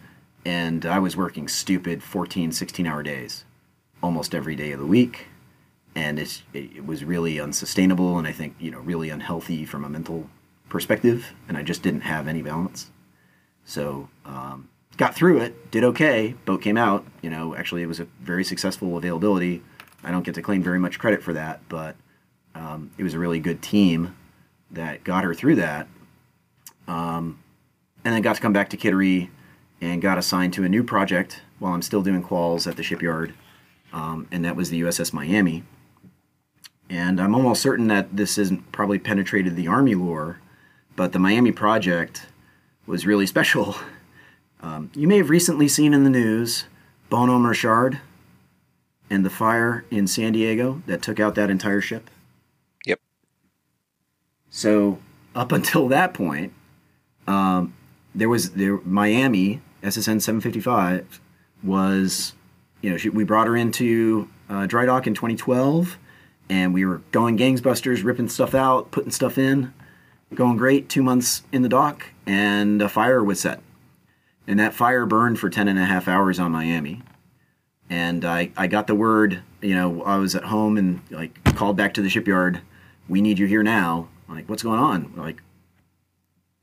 And 0.46 0.86
I 0.86 1.00
was 1.00 1.18
working 1.18 1.48
stupid 1.48 2.04
14, 2.04 2.52
16 2.52 2.88
hour 2.88 3.04
days 3.04 3.44
almost 4.02 4.36
every 4.36 4.56
day 4.56 4.72
of 4.72 4.80
the 4.80 4.86
week. 4.86 5.28
And 5.96 6.20
it, 6.20 6.42
it 6.54 6.86
was 6.86 7.04
really 7.04 7.40
unsustainable 7.40 8.18
and 8.18 8.28
I 8.28 8.32
think, 8.32 8.56
you 8.60 8.70
know, 8.70 8.80
really 8.80 9.10
unhealthy 9.10 9.66
from 9.66 9.84
a 9.84 9.90
mental 9.90 10.30
perspective. 10.70 11.34
And 11.48 11.58
I 11.58 11.64
just 11.64 11.82
didn't 11.82 12.02
have 12.02 12.28
any 12.28 12.42
balance. 12.42 12.92
So, 13.66 14.10
um, 14.26 14.70
got 14.98 15.16
through 15.16 15.40
it, 15.40 15.72
did 15.72 15.84
okay. 15.84 16.36
Boat 16.46 16.62
came 16.62 16.78
out. 16.78 17.06
You 17.22 17.30
know, 17.30 17.56
actually, 17.56 17.84
it 17.84 17.88
was 17.88 18.00
a 18.00 18.08
very 18.22 18.44
successful 18.44 18.98
availability. 18.98 19.64
I 20.04 20.12
don't 20.12 20.24
get 20.24 20.36
to 20.36 20.42
claim 20.42 20.64
very 20.64 20.80
much 20.80 21.00
credit 21.00 21.24
for 21.24 21.34
that, 21.34 21.62
but 21.70 21.96
um, 22.56 22.92
it 22.98 23.04
was 23.04 23.14
a 23.14 23.20
really 23.20 23.40
good 23.40 23.62
team 23.62 24.16
that 24.72 25.04
got 25.04 25.24
her 25.24 25.34
through 25.34 25.56
that. 25.56 25.88
Um, 26.88 27.40
and 28.04 28.14
then 28.14 28.22
got 28.22 28.36
to 28.36 28.42
come 28.42 28.54
back 28.54 28.70
to 28.70 28.78
Kittery 28.78 29.30
and 29.82 30.02
got 30.02 30.18
assigned 30.18 30.54
to 30.54 30.64
a 30.64 30.70
new 30.70 30.84
project 30.84 31.42
while 31.60 31.74
I'm 31.74 31.82
still 31.82 32.02
doing 32.02 32.24
quals 32.24 32.68
at 32.68 32.78
the 32.78 32.84
shipyard. 32.84 33.34
Um, 33.94 34.28
and 34.32 34.44
that 34.46 34.56
was 34.56 34.70
the 34.70 34.82
USS 34.82 35.14
Miami. 35.14 35.64
And 36.90 37.20
I'm 37.20 37.36
almost 37.36 37.62
certain 37.62 37.88
that 37.88 38.16
this 38.16 38.36
hasn't 38.38 38.72
probably 38.72 39.00
penetrated 39.00 39.56
the 39.56 39.68
Army 39.68 39.96
lore, 39.96 40.40
but 40.96 41.12
the 41.12 41.20
Miami 41.20 41.52
project 41.52 42.28
was 42.86 43.06
really 43.06 43.26
special. 43.36 43.76
Um, 44.62 44.92
you 44.96 45.08
may 45.08 45.18
have 45.18 45.30
recently 45.30 45.68
seen 45.68 45.94
in 45.94 46.04
the 46.04 46.10
news 46.10 46.66
Bonhomme 47.10 47.46
Richard 47.46 48.00
and 49.10 49.26
the 49.26 49.30
fire 49.30 49.86
in 49.90 50.08
San 50.08 50.34
Diego 50.34 50.82
that 50.86 51.02
took 51.02 51.20
out 51.20 51.36
that 51.36 51.50
entire 51.50 51.82
ship. 51.82 52.10
Yep. 52.86 53.00
So 54.50 55.00
up 55.36 55.52
until 55.52 55.88
that 55.90 56.14
point, 56.14 56.54
um, 57.28 57.74
there 58.14 58.30
was 58.30 58.52
there 58.52 58.78
Miami 58.78 59.62
SSN 59.84 60.22
755 60.22 61.22
was, 61.64 62.34
you 62.82 62.90
know, 62.90 62.98
she, 62.98 63.10
we 63.10 63.24
brought 63.24 63.48
her 63.48 63.56
into 63.56 64.30
uh, 64.50 64.66
dry 64.66 64.86
dock 64.86 65.08
in 65.08 65.14
2012, 65.14 65.98
and 66.50 66.74
we 66.74 66.86
were 66.86 67.02
going 67.12 67.38
gangsbusters, 67.38 68.04
ripping 68.04 68.30
stuff 68.30 68.56
out, 68.56 68.92
putting 68.92 69.12
stuff 69.12 69.38
in, 69.38 69.74
going 70.34 70.58
great. 70.58 70.90
Two 70.90 71.04
months 71.04 71.44
in 71.52 71.62
the 71.62 71.70
dock, 71.70 72.06
and 72.26 72.82
a 72.82 72.90
fire 72.90 73.24
was 73.24 73.40
set, 73.40 73.62
and 74.46 74.60
that 74.60 74.74
fire 74.74 75.06
burned 75.06 75.40
for 75.40 75.50
10 75.50 75.68
and 75.68 75.80
a 75.80 75.86
half 75.86 76.08
hours 76.08 76.40
on 76.40 76.52
Miami. 76.52 77.02
And 77.90 78.26
I, 78.26 78.52
I 78.58 78.68
got 78.68 78.88
the 78.88 78.96
word, 78.96 79.42
you 79.62 79.74
know, 79.74 80.04
I 80.04 80.18
was 80.18 80.36
at 80.36 80.44
home 80.44 80.78
and 80.78 81.02
like 81.10 81.56
called 81.56 81.78
back 81.78 81.94
to 81.94 82.02
the 82.02 82.10
shipyard. 82.10 82.60
We 83.08 83.22
need 83.22 83.40
you 83.40 83.48
here 83.48 83.64
now 83.64 84.10
like, 84.30 84.50
what's 84.50 84.64
going 84.64 84.80
on? 84.80 85.14
Like, 85.16 85.42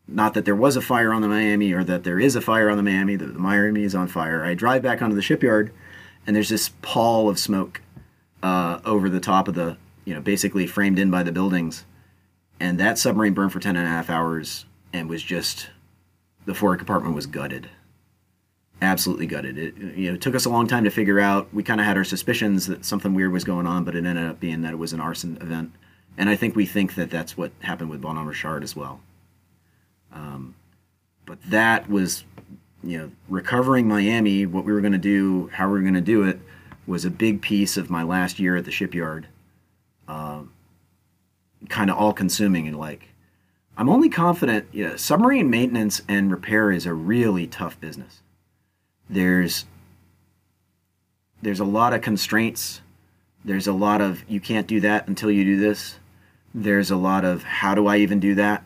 not 0.07 0.35
that 0.35 0.45
there 0.45 0.57
was 0.57 0.77
a 0.77 0.83
fire 0.83 1.13
on 1.13 1.23
the 1.23 1.29
Miami 1.29 1.73
or 1.73 1.83
that 1.85 2.05
there 2.05 2.21
is 2.21 2.37
a 2.37 2.41
fire 2.41 2.69
on 2.69 2.77
the 2.77 2.83
Miami. 2.83 3.17
The, 3.17 3.27
the 3.27 3.39
Miami 3.39 3.85
is 3.85 3.95
on 3.95 4.07
fire. 4.07 4.45
I 4.45 4.55
drive 4.55 4.83
back 4.83 5.01
onto 5.01 5.17
the 5.17 5.23
shipyard, 5.23 5.73
and 6.27 6.35
there's 6.35 6.49
this 6.49 6.71
pall 6.83 7.29
of 7.29 7.39
smoke 7.39 7.81
uh, 8.43 8.81
over 8.85 9.09
the 9.09 9.21
top 9.21 9.49
of 9.49 9.55
the, 9.55 9.77
you 10.05 10.15
know, 10.15 10.21
basically 10.21 10.67
framed 10.67 10.99
in 10.99 11.11
by 11.11 11.23
the 11.23 11.33
buildings. 11.33 11.85
And 12.61 12.79
that 12.79 12.99
submarine 12.99 13.35
burned 13.35 13.53
for 13.53 13.61
10 13.61 13.77
and 13.77 13.87
a 13.87 13.91
half 13.91 14.11
hours 14.11 14.65
and 14.93 15.09
was 15.09 15.23
just, 15.23 15.69
the 16.47 16.55
forward 16.55 16.79
compartment 16.79 17.15
was 17.15 17.27
gutted. 17.27 17.69
Absolutely 18.81 19.27
gutted. 19.27 19.59
It, 19.59 19.77
you 19.97 20.09
know, 20.09 20.15
it 20.15 20.21
took 20.21 20.35
us 20.35 20.45
a 20.45 20.51
long 20.51 20.67
time 20.67 20.85
to 20.85 20.91
figure 20.91 21.21
out. 21.21 21.53
We 21.53 21.63
kind 21.63 21.81
of 21.81 21.87
had 21.87 21.97
our 21.97 22.05
suspicions 22.05 22.67
that 22.67 22.85
something 22.85 23.15
weird 23.15 23.33
was 23.33 23.45
going 23.45 23.67
on, 23.67 23.85
but 23.85 23.97
it 23.97 24.05
ended 24.05 24.27
up 24.27 24.41
being 24.41 24.63
that 24.63 24.73
it 24.73 24.79
was 24.79 24.93
an 24.93 25.01
arson 25.01 25.39
event. 25.41 25.73
And 26.17 26.29
I 26.29 26.37
think 26.37 26.55
we 26.55 26.67
think 26.67 26.95
that 26.95 27.11
that's 27.11 27.37
what 27.37 27.51
happened 27.61 27.91
with 27.91 28.01
Bonhomme 28.01 28.29
Richard 28.29 28.63
as 28.63 28.77
well. 28.77 29.01
Um, 30.13 30.55
but 31.27 31.39
that 31.51 31.89
was, 31.89 32.25
you 32.85 32.99
know, 32.99 33.11
recovering 33.29 33.89
Miami, 33.89 34.47
what 34.47 34.65
we 34.65 34.73
were 34.73 34.81
going 34.81 34.93
to 34.93 34.99
do, 34.99 35.51
how 35.53 35.67
we 35.67 35.73
were 35.73 35.81
going 35.81 35.95
to 35.95 36.01
do 36.01 36.23
it, 36.23 36.39
was 36.87 37.05
a 37.05 37.11
big 37.11 37.41
piece 37.41 37.77
of 37.77 37.91
my 37.91 38.03
last 38.03 38.39
year 38.39 38.57
at 38.57 38.65
the 38.65 38.71
shipyard. 38.71 39.27
Um, 40.07 40.53
kind 41.69 41.91
of 41.91 41.97
all 41.97 42.13
consuming 42.13 42.69
and 42.69 42.79
like, 42.79 43.09
I'm 43.77 43.89
only 43.89 44.09
confident, 44.09 44.69
you 44.73 44.87
know, 44.87 44.97
submarine 44.97 45.51
maintenance 45.51 46.03
and 46.09 46.31
repair 46.31 46.71
is 46.71 46.87
a 46.87 46.95
really 46.95 47.47
tough 47.47 47.81
business. 47.81 48.21
There's 49.09 49.65
there's 51.43 51.61
a 51.61 51.65
lot 51.65 51.93
of 51.93 52.01
constraints. 52.01 52.81
There's 53.45 53.67
a 53.67 53.73
lot 53.73 54.01
of 54.01 54.25
you 54.29 54.41
can't 54.41 54.67
do 54.67 54.81
that 54.81 55.09
until 55.09 55.31
you 55.31 55.45
do 55.45 55.59
this. 55.59 55.99
There's 56.55 56.91
a 56.91 56.97
lot 56.97 57.25
of 57.25 57.43
how 57.43 57.75
do 57.75 57.87
I 57.87 57.99
even 57.99 58.21
do 58.21 58.35
that? 58.37 58.63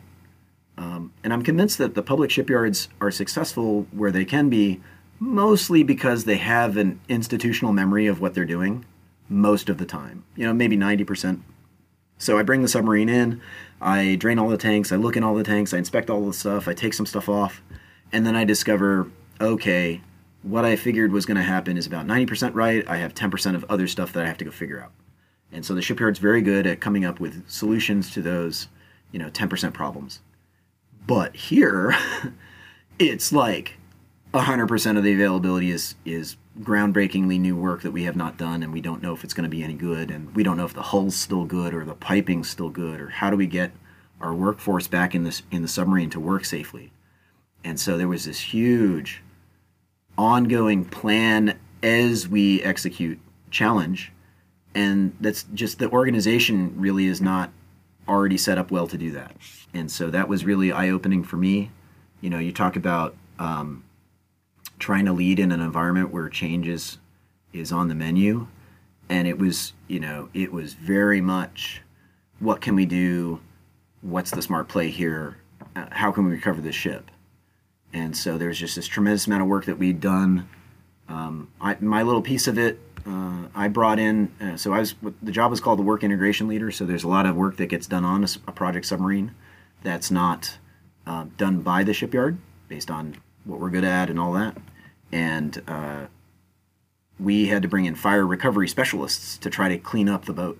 Um, 0.79 1.11
and 1.25 1.33
I'm 1.33 1.43
convinced 1.43 1.77
that 1.79 1.93
the 1.93 2.01
public 2.01 2.31
shipyards 2.31 2.87
are 3.01 3.11
successful 3.11 3.85
where 3.91 4.11
they 4.11 4.23
can 4.23 4.49
be, 4.49 4.79
mostly 5.19 5.83
because 5.83 6.23
they 6.23 6.37
have 6.37 6.77
an 6.77 7.01
institutional 7.09 7.73
memory 7.73 8.07
of 8.07 8.21
what 8.21 8.33
they're 8.33 8.45
doing 8.45 8.85
most 9.27 9.67
of 9.67 9.77
the 9.77 9.85
time. 9.85 10.23
You 10.37 10.45
know, 10.45 10.53
maybe 10.53 10.77
90%. 10.77 11.41
So 12.17 12.37
I 12.37 12.43
bring 12.43 12.61
the 12.61 12.69
submarine 12.69 13.09
in, 13.09 13.41
I 13.81 14.15
drain 14.15 14.39
all 14.39 14.47
the 14.47 14.57
tanks, 14.57 14.93
I 14.93 14.95
look 14.95 15.17
in 15.17 15.23
all 15.23 15.35
the 15.35 15.43
tanks, 15.43 15.73
I 15.73 15.77
inspect 15.77 16.09
all 16.09 16.25
the 16.25 16.33
stuff, 16.33 16.67
I 16.67 16.73
take 16.73 16.93
some 16.93 17.05
stuff 17.05 17.27
off, 17.27 17.61
and 18.13 18.25
then 18.25 18.35
I 18.35 18.45
discover 18.45 19.11
okay, 19.41 20.01
what 20.43 20.65
I 20.65 20.75
figured 20.75 21.11
was 21.11 21.25
going 21.25 21.37
to 21.37 21.43
happen 21.43 21.77
is 21.77 21.87
about 21.87 22.05
90% 22.05 22.55
right. 22.55 22.87
I 22.89 22.97
have 22.97 23.13
10% 23.13 23.55
of 23.55 23.65
other 23.69 23.87
stuff 23.87 24.13
that 24.13 24.23
I 24.23 24.27
have 24.27 24.37
to 24.39 24.45
go 24.45 24.51
figure 24.51 24.81
out. 24.81 24.91
And 25.51 25.65
so 25.65 25.73
the 25.73 25.81
shipyard's 25.81 26.19
very 26.19 26.41
good 26.41 26.67
at 26.67 26.81
coming 26.81 27.05
up 27.05 27.19
with 27.19 27.49
solutions 27.49 28.11
to 28.11 28.21
those, 28.21 28.67
you 29.11 29.19
know, 29.19 29.29
10% 29.29 29.73
problems. 29.73 30.19
But 31.05 31.35
here, 31.35 31.95
it's 32.99 33.31
like 33.31 33.77
100% 34.33 34.97
of 34.97 35.03
the 35.03 35.13
availability 35.13 35.71
is 35.71 35.95
is 36.05 36.37
groundbreakingly 36.61 37.39
new 37.39 37.55
work 37.55 37.81
that 37.83 37.91
we 37.91 38.03
have 38.03 38.17
not 38.17 38.37
done 38.37 38.61
and 38.63 38.73
we 38.73 38.81
don't 38.81 39.01
know 39.01 39.13
if 39.13 39.23
it's 39.23 39.33
going 39.33 39.45
to 39.45 39.49
be 39.49 39.63
any 39.63 39.73
good 39.73 40.11
and 40.11 40.35
we 40.35 40.43
don't 40.43 40.57
know 40.57 40.65
if 40.65 40.73
the 40.73 40.81
hull's 40.81 41.15
still 41.15 41.45
good 41.45 41.73
or 41.73 41.85
the 41.85 41.93
piping's 41.93 42.49
still 42.49 42.69
good 42.69 42.99
or 42.99 43.07
how 43.07 43.29
do 43.29 43.37
we 43.37 43.47
get 43.47 43.71
our 44.19 44.33
workforce 44.33 44.85
back 44.85 45.15
in 45.15 45.23
this 45.23 45.41
in 45.51 45.61
the 45.61 45.67
submarine 45.67 46.09
to 46.09 46.19
work 46.19 46.43
safely. 46.43 46.91
And 47.63 47.79
so 47.79 47.97
there 47.97 48.07
was 48.07 48.25
this 48.25 48.39
huge 48.39 49.23
ongoing 50.17 50.83
plan 50.83 51.57
as 51.81 52.27
we 52.27 52.61
execute 52.61 53.19
challenge 53.49 54.11
and 54.75 55.15
that's 55.19 55.43
just 55.53 55.79
the 55.79 55.89
organization 55.89 56.73
really 56.79 57.07
is 57.07 57.21
not 57.21 57.51
already 58.09 58.37
set 58.37 58.57
up 58.57 58.71
well 58.71 58.87
to 58.87 58.97
do 58.97 59.11
that. 59.11 59.35
And 59.73 59.91
so 59.91 60.09
that 60.09 60.27
was 60.27 60.43
really 60.43 60.71
eye-opening 60.71 61.23
for 61.23 61.37
me. 61.37 61.71
You 62.21 62.29
know 62.29 62.39
you 62.39 62.51
talk 62.51 62.75
about 62.75 63.15
um, 63.37 63.83
trying 64.79 65.05
to 65.05 65.13
lead 65.13 65.39
in 65.39 65.51
an 65.51 65.61
environment 65.61 66.11
where 66.11 66.27
change 66.27 66.67
is, 66.67 66.97
is 67.53 67.71
on 67.71 67.87
the 67.87 67.95
menu. 67.95 68.47
And 69.07 69.27
it 69.27 69.37
was 69.37 69.73
you 69.87 69.99
know 69.99 70.29
it 70.33 70.51
was 70.51 70.73
very 70.73 71.21
much 71.21 71.81
what 72.39 72.61
can 72.61 72.75
we 72.75 72.85
do? 72.85 73.41
What's 74.01 74.31
the 74.31 74.41
smart 74.41 74.67
play 74.67 74.89
here? 74.89 75.37
Uh, 75.75 75.85
how 75.91 76.11
can 76.11 76.25
we 76.25 76.31
recover 76.31 76.61
this 76.61 76.75
ship? 76.75 77.11
And 77.93 78.15
so 78.15 78.37
there's 78.37 78.59
just 78.59 78.75
this 78.75 78.87
tremendous 78.87 79.27
amount 79.27 79.41
of 79.41 79.47
work 79.47 79.65
that 79.65 79.77
we'd 79.77 79.99
done. 79.99 80.47
Um, 81.07 81.49
I, 81.59 81.75
my 81.79 82.03
little 82.03 82.21
piece 82.21 82.47
of 82.47 82.57
it, 82.57 82.79
uh, 83.05 83.47
I 83.55 83.67
brought 83.67 83.99
in. 83.99 84.31
Uh, 84.41 84.57
so 84.57 84.73
I 84.73 84.79
was 84.79 84.95
the 85.21 85.31
job 85.31 85.51
is 85.51 85.59
called 85.59 85.79
the 85.79 85.83
work 85.83 86.03
integration 86.03 86.47
leader. 86.47 86.71
So 86.71 86.85
there's 86.85 87.03
a 87.03 87.07
lot 87.07 87.25
of 87.25 87.35
work 87.35 87.57
that 87.57 87.67
gets 87.67 87.87
done 87.87 88.05
on 88.05 88.23
a, 88.23 88.27
a 88.47 88.51
project 88.51 88.85
submarine 88.85 89.33
that's 89.83 90.11
not 90.11 90.57
uh, 91.05 91.25
done 91.37 91.61
by 91.61 91.83
the 91.83 91.93
shipyard 91.93 92.37
based 92.67 92.91
on 92.91 93.15
what 93.45 93.59
we're 93.59 93.69
good 93.69 93.83
at 93.83 94.09
and 94.09 94.19
all 94.19 94.33
that. 94.33 94.57
And 95.11 95.61
uh, 95.67 96.05
we 97.19 97.47
had 97.47 97.61
to 97.63 97.67
bring 97.67 97.85
in 97.85 97.95
fire 97.95 98.25
recovery 98.25 98.67
specialists 98.67 99.37
to 99.39 99.49
try 99.49 99.69
to 99.69 99.77
clean 99.77 100.07
up 100.07 100.25
the 100.25 100.33
boat 100.33 100.59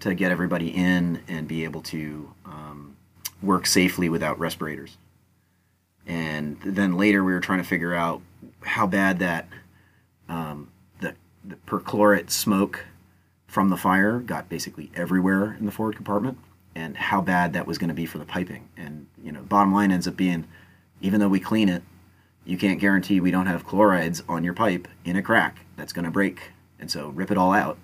to 0.00 0.14
get 0.14 0.30
everybody 0.30 0.68
in 0.68 1.22
and 1.28 1.48
be 1.48 1.64
able 1.64 1.80
to 1.80 2.34
um, 2.44 2.96
work 3.42 3.66
safely 3.66 4.08
without 4.08 4.38
respirators 4.38 4.98
and 6.06 6.58
then 6.64 6.96
later 6.96 7.24
we 7.24 7.32
were 7.32 7.40
trying 7.40 7.60
to 7.60 7.64
figure 7.64 7.94
out 7.94 8.20
how 8.62 8.86
bad 8.86 9.18
that 9.20 9.48
um, 10.28 10.70
the, 11.44 11.56
perchlorate 11.66 12.30
smoke 12.30 12.86
from 13.46 13.68
the 13.70 13.76
fire 13.76 14.18
got 14.18 14.48
basically 14.48 14.90
everywhere 14.94 15.56
in 15.58 15.66
the 15.66 15.72
forward 15.72 15.96
compartment 15.96 16.38
and 16.74 16.96
how 16.96 17.20
bad 17.20 17.52
that 17.52 17.66
was 17.66 17.78
going 17.78 17.88
to 17.88 17.94
be 17.94 18.06
for 18.06 18.18
the 18.18 18.24
piping. 18.24 18.68
And 18.76 19.06
you 19.22 19.32
know 19.32 19.42
bottom 19.42 19.72
line 19.72 19.92
ends 19.92 20.08
up 20.08 20.16
being 20.16 20.46
even 21.00 21.20
though 21.20 21.28
we 21.28 21.40
clean 21.40 21.68
it 21.68 21.82
you 22.44 22.58
can't 22.58 22.80
guarantee 22.80 23.20
we 23.20 23.30
don't 23.30 23.46
have 23.46 23.64
chlorides 23.64 24.22
on 24.28 24.44
your 24.44 24.52
pipe 24.52 24.86
in 25.04 25.16
a 25.16 25.22
crack 25.22 25.60
that's 25.76 25.92
going 25.92 26.04
to 26.04 26.10
break. 26.10 26.52
And 26.78 26.90
so 26.90 27.08
rip 27.08 27.30
it 27.30 27.38
all 27.38 27.52
out 27.52 27.78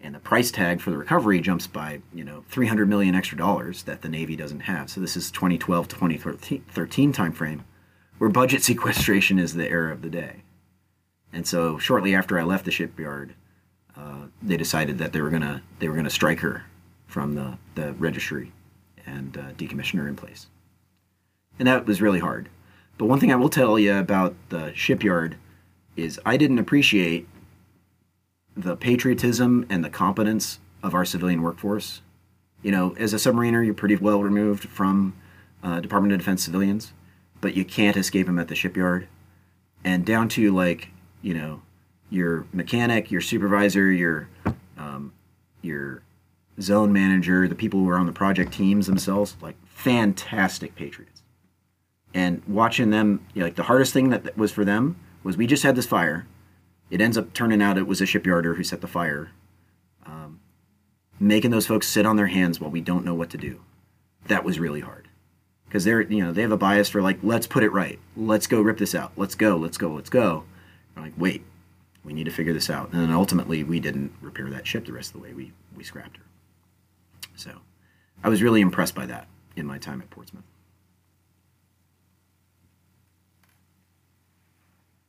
and 0.00 0.14
the 0.14 0.20
price 0.20 0.50
tag 0.50 0.80
for 0.80 0.90
the 0.90 0.98
recovery 0.98 1.40
jumps 1.40 1.66
by 1.66 2.00
you 2.14 2.24
know 2.24 2.44
300 2.48 2.88
million 2.88 3.14
extra 3.14 3.36
dollars 3.36 3.82
that 3.84 4.02
the 4.02 4.08
navy 4.08 4.36
doesn't 4.36 4.60
have. 4.60 4.90
So 4.90 5.00
this 5.00 5.16
is 5.16 5.30
2012 5.30 5.88
to 5.88 5.96
2013 5.96 7.12
timeframe 7.12 7.60
where 8.18 8.30
budget 8.30 8.62
sequestration 8.70 9.38
is 9.38 9.54
the 9.54 9.68
era 9.68 9.92
of 9.92 10.02
the 10.02 10.10
day 10.10 10.42
and 11.32 11.46
so 11.46 11.78
shortly 11.78 12.14
after 12.14 12.38
i 12.38 12.42
left 12.42 12.64
the 12.64 12.70
shipyard 12.70 13.34
uh, 13.96 14.26
they 14.42 14.56
decided 14.56 14.98
that 14.98 15.12
they 15.12 15.20
were 15.20 15.30
gonna 15.30 15.62
they 15.78 15.88
were 15.88 15.96
gonna 15.96 16.10
strike 16.10 16.40
her 16.40 16.64
from 17.06 17.34
the, 17.34 17.56
the 17.74 17.92
registry 17.94 18.52
and 19.06 19.36
uh, 19.36 19.52
decommission 19.52 19.98
her 19.98 20.08
in 20.08 20.16
place 20.16 20.46
and 21.58 21.66
that 21.68 21.86
was 21.86 22.02
really 22.02 22.20
hard 22.20 22.48
but 22.98 23.06
one 23.06 23.20
thing 23.20 23.32
i 23.32 23.36
will 23.36 23.48
tell 23.48 23.78
you 23.78 23.94
about 23.94 24.34
the 24.48 24.72
shipyard 24.74 25.36
is 25.96 26.20
i 26.26 26.36
didn't 26.36 26.58
appreciate 26.58 27.26
the 28.56 28.76
patriotism 28.76 29.66
and 29.68 29.84
the 29.84 29.90
competence 29.90 30.58
of 30.82 30.94
our 30.94 31.04
civilian 31.04 31.42
workforce. 31.42 32.00
You 32.62 32.72
know, 32.72 32.94
as 32.98 33.12
a 33.12 33.16
submariner, 33.16 33.64
you're 33.64 33.74
pretty 33.74 33.96
well 33.96 34.22
removed 34.22 34.68
from 34.68 35.14
uh, 35.62 35.80
Department 35.80 36.12
of 36.12 36.18
Defense 36.18 36.42
civilians, 36.42 36.92
but 37.40 37.54
you 37.54 37.64
can't 37.64 37.96
escape 37.96 38.26
them 38.26 38.38
at 38.38 38.48
the 38.48 38.54
shipyard. 38.54 39.08
And 39.84 40.06
down 40.06 40.28
to 40.30 40.52
like, 40.52 40.88
you 41.26 41.34
know, 41.34 41.60
your 42.08 42.46
mechanic, 42.52 43.10
your 43.10 43.20
supervisor, 43.20 43.90
your 43.90 44.28
um, 44.78 45.12
your 45.60 46.02
zone 46.60 46.92
manager, 46.92 47.48
the 47.48 47.56
people 47.56 47.80
who 47.80 47.88
are 47.88 47.98
on 47.98 48.06
the 48.06 48.12
project 48.12 48.52
teams 48.52 48.86
themselves, 48.86 49.36
like 49.42 49.56
fantastic 49.66 50.76
patriots. 50.76 51.22
And 52.14 52.42
watching 52.46 52.90
them, 52.90 53.26
you 53.34 53.40
know, 53.40 53.46
like 53.46 53.56
the 53.56 53.64
hardest 53.64 53.92
thing 53.92 54.10
that 54.10 54.38
was 54.38 54.52
for 54.52 54.64
them 54.64 54.94
was 55.24 55.36
we 55.36 55.48
just 55.48 55.64
had 55.64 55.74
this 55.74 55.84
fire. 55.84 56.28
It 56.90 57.00
ends 57.00 57.18
up 57.18 57.32
turning 57.32 57.60
out 57.60 57.76
it 57.76 57.88
was 57.88 58.00
a 58.00 58.04
shipyarder 58.06 58.54
who 58.54 58.62
set 58.62 58.80
the 58.80 58.86
fire, 58.86 59.32
um, 60.06 60.38
making 61.18 61.50
those 61.50 61.66
folks 61.66 61.88
sit 61.88 62.06
on 62.06 62.14
their 62.14 62.28
hands 62.28 62.60
while 62.60 62.70
we 62.70 62.80
don't 62.80 63.04
know 63.04 63.14
what 63.14 63.30
to 63.30 63.36
do. 63.36 63.60
That 64.28 64.44
was 64.44 64.60
really 64.60 64.80
hard. 64.80 65.08
Because 65.66 65.82
they're 65.82 66.02
you 66.02 66.22
know 66.22 66.32
they 66.32 66.42
have 66.42 66.52
a 66.52 66.56
bias 66.56 66.88
for 66.88 67.02
like 67.02 67.18
let's 67.24 67.48
put 67.48 67.64
it 67.64 67.72
right, 67.72 67.98
let's 68.16 68.46
go 68.46 68.60
rip 68.60 68.78
this 68.78 68.94
out, 68.94 69.10
let's 69.16 69.34
go, 69.34 69.56
let's 69.56 69.76
go, 69.76 69.88
let's 69.88 70.08
go. 70.08 70.44
We're 70.96 71.02
like 71.02 71.14
wait, 71.16 71.44
we 72.04 72.12
need 72.12 72.24
to 72.24 72.30
figure 72.32 72.52
this 72.52 72.70
out, 72.70 72.92
and 72.92 73.02
then 73.02 73.12
ultimately 73.12 73.62
we 73.62 73.80
didn't 73.80 74.12
repair 74.20 74.48
that 74.50 74.66
ship 74.66 74.86
the 74.86 74.92
rest 74.92 75.14
of 75.14 75.20
the 75.20 75.28
way. 75.28 75.34
We 75.34 75.52
we 75.76 75.84
scrapped 75.84 76.16
her. 76.16 76.22
So 77.36 77.52
I 78.24 78.28
was 78.28 78.42
really 78.42 78.60
impressed 78.60 78.94
by 78.94 79.06
that 79.06 79.28
in 79.54 79.66
my 79.66 79.78
time 79.78 80.00
at 80.00 80.10
Portsmouth. 80.10 80.44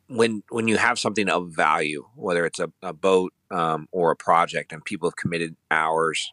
when 0.08 0.44
when 0.50 0.68
you 0.68 0.78
have 0.78 0.98
something 1.00 1.30
of 1.30 1.50
value, 1.50 2.06
whether 2.16 2.46
it's 2.46 2.60
a, 2.60 2.72
a 2.82 2.94
boat 2.94 3.34
um, 3.52 3.88
or 3.92 4.12
a 4.12 4.16
project, 4.16 4.72
and 4.72 4.84
people 4.84 5.10
have 5.10 5.16
committed 5.16 5.56
hours, 5.70 6.32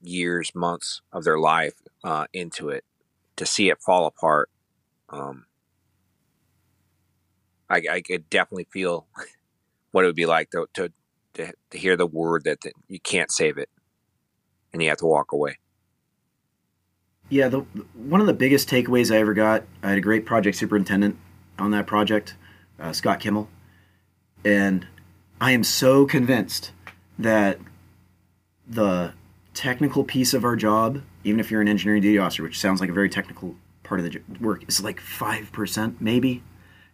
years, 0.00 0.52
months 0.54 1.00
of 1.12 1.24
their 1.24 1.38
life 1.38 1.74
uh, 2.04 2.26
into 2.32 2.68
it, 2.68 2.84
to 3.36 3.46
see 3.46 3.70
it 3.70 3.80
fall 3.80 4.06
apart, 4.06 4.50
um, 5.08 5.46
I, 7.70 7.82
I 7.90 8.00
could 8.00 8.28
definitely 8.30 8.66
feel 8.70 9.06
what 9.90 10.04
it 10.04 10.06
would 10.06 10.16
be 10.16 10.26
like 10.26 10.50
to 10.50 10.66
to, 10.74 10.92
to, 11.34 11.52
to 11.70 11.78
hear 11.78 11.96
the 11.96 12.06
word 12.06 12.44
that, 12.44 12.58
you 12.88 13.00
can't 13.00 13.30
save 13.30 13.58
it, 13.58 13.68
and 14.72 14.82
you 14.82 14.88
have 14.88 14.98
to 14.98 15.06
walk 15.06 15.32
away. 15.32 15.58
Yeah, 17.28 17.48
the, 17.48 17.60
one 17.94 18.20
of 18.20 18.26
the 18.26 18.32
biggest 18.34 18.70
takeaways 18.70 19.14
I 19.14 19.18
ever 19.18 19.34
got. 19.34 19.64
I 19.82 19.90
had 19.90 19.98
a 19.98 20.02
great 20.02 20.24
project 20.24 20.56
superintendent 20.56 21.18
on 21.58 21.72
that 21.72 21.86
project 21.86 22.36
uh, 22.80 22.92
Scott 22.92 23.20
Kimmel, 23.20 23.48
and 24.44 24.86
I 25.40 25.52
am 25.52 25.64
so 25.64 26.06
convinced 26.06 26.72
that 27.18 27.58
the 28.66 29.12
technical 29.54 30.04
piece 30.04 30.34
of 30.34 30.44
our 30.44 30.56
job, 30.56 31.02
even 31.24 31.40
if 31.40 31.50
you're 31.50 31.60
an 31.60 31.68
engineering 31.68 32.02
duty 32.02 32.18
officer, 32.18 32.42
which 32.42 32.60
sounds 32.60 32.80
like 32.80 32.90
a 32.90 32.92
very 32.92 33.08
technical 33.08 33.56
part 33.82 34.00
of 34.00 34.10
the 34.10 34.20
work, 34.40 34.62
is 34.68 34.82
like 34.82 35.00
5% 35.00 35.96
maybe. 36.00 36.42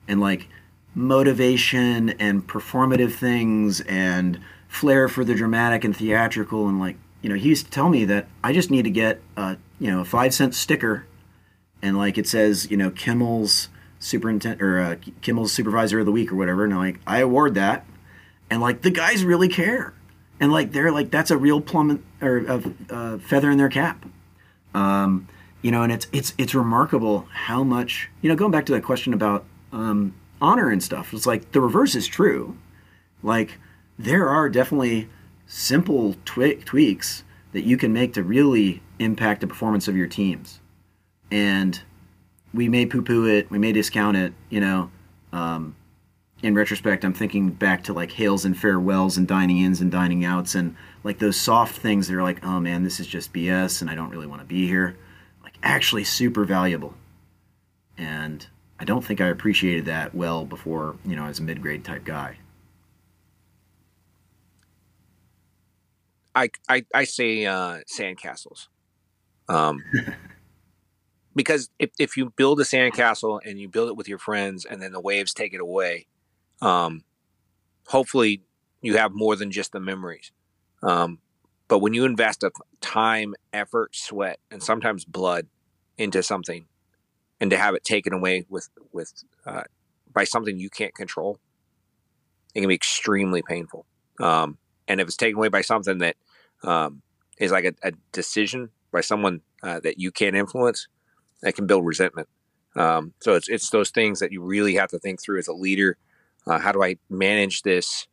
And 0.08 0.20
like 0.20 0.48
motivation 0.94 2.10
and 2.10 2.46
performative 2.46 3.12
things 3.12 3.80
and 3.82 4.40
flair 4.68 5.08
for 5.08 5.24
the 5.24 5.34
dramatic 5.34 5.84
and 5.84 5.96
theatrical. 5.96 6.68
And 6.68 6.78
like 6.78 6.96
you 7.22 7.28
know 7.28 7.36
he 7.36 7.48
used 7.48 7.66
to 7.66 7.70
tell 7.70 7.88
me 7.88 8.04
that 8.04 8.26
i 8.42 8.52
just 8.52 8.70
need 8.70 8.82
to 8.82 8.90
get 8.90 9.20
a 9.36 9.56
you 9.78 9.90
know 9.90 10.00
a 10.00 10.04
five 10.04 10.34
cent 10.34 10.54
sticker. 10.54 11.06
And 11.82 11.96
like 11.96 12.18
it 12.18 12.26
says 12.26 12.70
you 12.70 12.76
know 12.76 12.90
kimmel's 12.90 13.68
superintendent 13.98 14.62
or 14.62 14.80
uh, 14.80 14.96
kimmel's 15.22 15.52
supervisor 15.52 16.00
of 16.00 16.06
the 16.06 16.12
week 16.12 16.30
or 16.32 16.36
whatever. 16.36 16.64
And 16.64 16.76
like 16.76 17.00
i 17.06 17.18
award 17.18 17.54
that. 17.54 17.86
And 18.50 18.60
like 18.60 18.82
the 18.82 18.90
guys 18.90 19.24
really 19.24 19.48
care. 19.48 19.94
And 20.38 20.52
like 20.52 20.72
they're 20.72 20.92
like 20.92 21.10
that's 21.10 21.30
a 21.30 21.36
real 21.36 21.60
plum 21.60 22.04
or 22.20 22.62
a 22.90 23.18
feather 23.18 23.50
in 23.50 23.58
their 23.58 23.68
cap. 23.68 24.04
Um, 24.74 25.28
you 25.64 25.70
know 25.70 25.82
and 25.82 25.90
it's 25.90 26.06
it's 26.12 26.34
it's 26.36 26.54
remarkable 26.54 27.26
how 27.32 27.64
much 27.64 28.10
you 28.20 28.28
know 28.28 28.36
going 28.36 28.50
back 28.50 28.66
to 28.66 28.72
that 28.72 28.82
question 28.82 29.14
about 29.14 29.46
um, 29.72 30.14
honor 30.40 30.70
and 30.70 30.82
stuff 30.82 31.12
it's 31.12 31.26
like 31.26 31.52
the 31.52 31.60
reverse 31.60 31.94
is 31.94 32.06
true 32.06 32.56
like 33.22 33.58
there 33.98 34.28
are 34.28 34.48
definitely 34.48 35.08
simple 35.46 36.16
twi- 36.24 36.60
tweaks 36.64 37.24
that 37.52 37.64
you 37.64 37.76
can 37.76 37.92
make 37.92 38.12
to 38.12 38.22
really 38.22 38.82
impact 38.98 39.40
the 39.40 39.46
performance 39.46 39.88
of 39.88 39.96
your 39.96 40.06
teams 40.06 40.60
and 41.30 41.82
we 42.52 42.68
may 42.68 42.86
poo-poo 42.86 43.26
it 43.26 43.50
we 43.50 43.58
may 43.58 43.72
discount 43.72 44.16
it 44.16 44.32
you 44.50 44.60
know 44.60 44.90
um, 45.32 45.74
in 46.44 46.54
retrospect, 46.54 47.04
I'm 47.04 47.14
thinking 47.14 47.50
back 47.50 47.84
to 47.84 47.94
like 47.94 48.12
hails 48.12 48.44
and 48.44 48.56
farewells 48.56 49.16
and 49.16 49.26
dining 49.26 49.58
ins 49.58 49.80
and 49.80 49.90
dining 49.90 50.26
outs 50.26 50.54
and 50.54 50.76
like 51.02 51.18
those 51.18 51.38
soft 51.38 51.78
things 51.78 52.06
that 52.06 52.16
are 52.16 52.22
like, 52.22 52.44
oh 52.44 52.60
man, 52.60 52.84
this 52.84 53.00
is 53.00 53.06
just 53.06 53.32
BS 53.32 53.80
and 53.80 53.90
I 53.90 53.94
don't 53.94 54.10
really 54.10 54.26
want 54.26 54.42
to 54.42 54.46
be 54.46 54.66
here. 54.66 54.96
Like 55.42 55.54
actually 55.62 56.04
super 56.04 56.44
valuable. 56.44 56.94
And 57.96 58.46
I 58.78 58.84
don't 58.84 59.04
think 59.04 59.20
I 59.20 59.28
appreciated 59.28 59.84
that 59.86 60.14
well 60.14 60.44
before, 60.44 60.96
you 61.04 61.16
know, 61.16 61.24
as 61.24 61.38
a 61.38 61.42
mid 61.42 61.62
grade 61.62 61.84
type 61.84 62.04
guy. 62.04 62.36
I, 66.34 66.50
I, 66.68 66.84
I 66.92 67.04
say 67.04 67.46
uh, 67.46 67.80
sandcastles. 67.88 68.66
Um, 69.48 69.82
because 71.36 71.70
if, 71.78 71.90
if 71.98 72.16
you 72.16 72.30
build 72.36 72.60
a 72.60 72.64
sandcastle 72.64 73.40
and 73.44 73.60
you 73.60 73.68
build 73.68 73.88
it 73.88 73.96
with 73.96 74.08
your 74.08 74.18
friends 74.18 74.64
and 74.64 74.82
then 74.82 74.92
the 74.92 75.00
waves 75.00 75.32
take 75.32 75.54
it 75.54 75.60
away, 75.60 76.06
um, 76.60 77.04
hopefully 77.86 78.42
you 78.82 78.96
have 78.96 79.12
more 79.12 79.36
than 79.36 79.50
just 79.50 79.72
the 79.72 79.80
memories. 79.80 80.32
Um, 80.82 81.20
but 81.68 81.78
when 81.78 81.94
you 81.94 82.04
invest 82.04 82.42
a 82.42 82.50
time, 82.80 83.34
effort, 83.52 83.96
sweat, 83.96 84.38
and 84.50 84.62
sometimes 84.62 85.04
blood 85.04 85.46
into 85.96 86.22
something, 86.22 86.66
and 87.40 87.50
to 87.50 87.56
have 87.56 87.74
it 87.74 87.84
taken 87.84 88.12
away 88.12 88.46
with 88.48 88.68
with 88.92 89.12
uh, 89.46 89.62
by 90.12 90.24
something 90.24 90.58
you 90.58 90.70
can't 90.70 90.94
control, 90.94 91.38
it 92.54 92.60
can 92.60 92.68
be 92.68 92.74
extremely 92.74 93.42
painful. 93.42 93.86
Um, 94.20 94.58
and 94.86 95.00
if 95.00 95.08
it's 95.08 95.16
taken 95.16 95.36
away 95.36 95.48
by 95.48 95.62
something 95.62 95.98
that 95.98 96.16
um, 96.62 97.02
is 97.38 97.50
like 97.50 97.64
a, 97.64 97.74
a, 97.82 97.92
decision 98.12 98.70
by 98.92 99.00
someone 99.00 99.40
uh, 99.62 99.80
that 99.80 99.98
you 99.98 100.12
can't 100.12 100.36
influence, 100.36 100.86
that 101.42 101.56
can 101.56 101.66
build 101.66 101.84
resentment. 101.84 102.28
Um, 102.76 103.12
so 103.20 103.34
it's 103.34 103.48
it's 103.48 103.70
those 103.70 103.90
things 103.90 104.20
that 104.20 104.32
you 104.32 104.42
really 104.42 104.74
have 104.76 104.90
to 104.90 104.98
think 104.98 105.20
through 105.20 105.38
as 105.38 105.48
a 105.48 105.52
leader 105.52 105.98
uh, 106.46 106.58
how 106.58 106.72
do 106.72 106.82
I 106.82 106.96
manage 107.08 107.62
this 107.62 108.06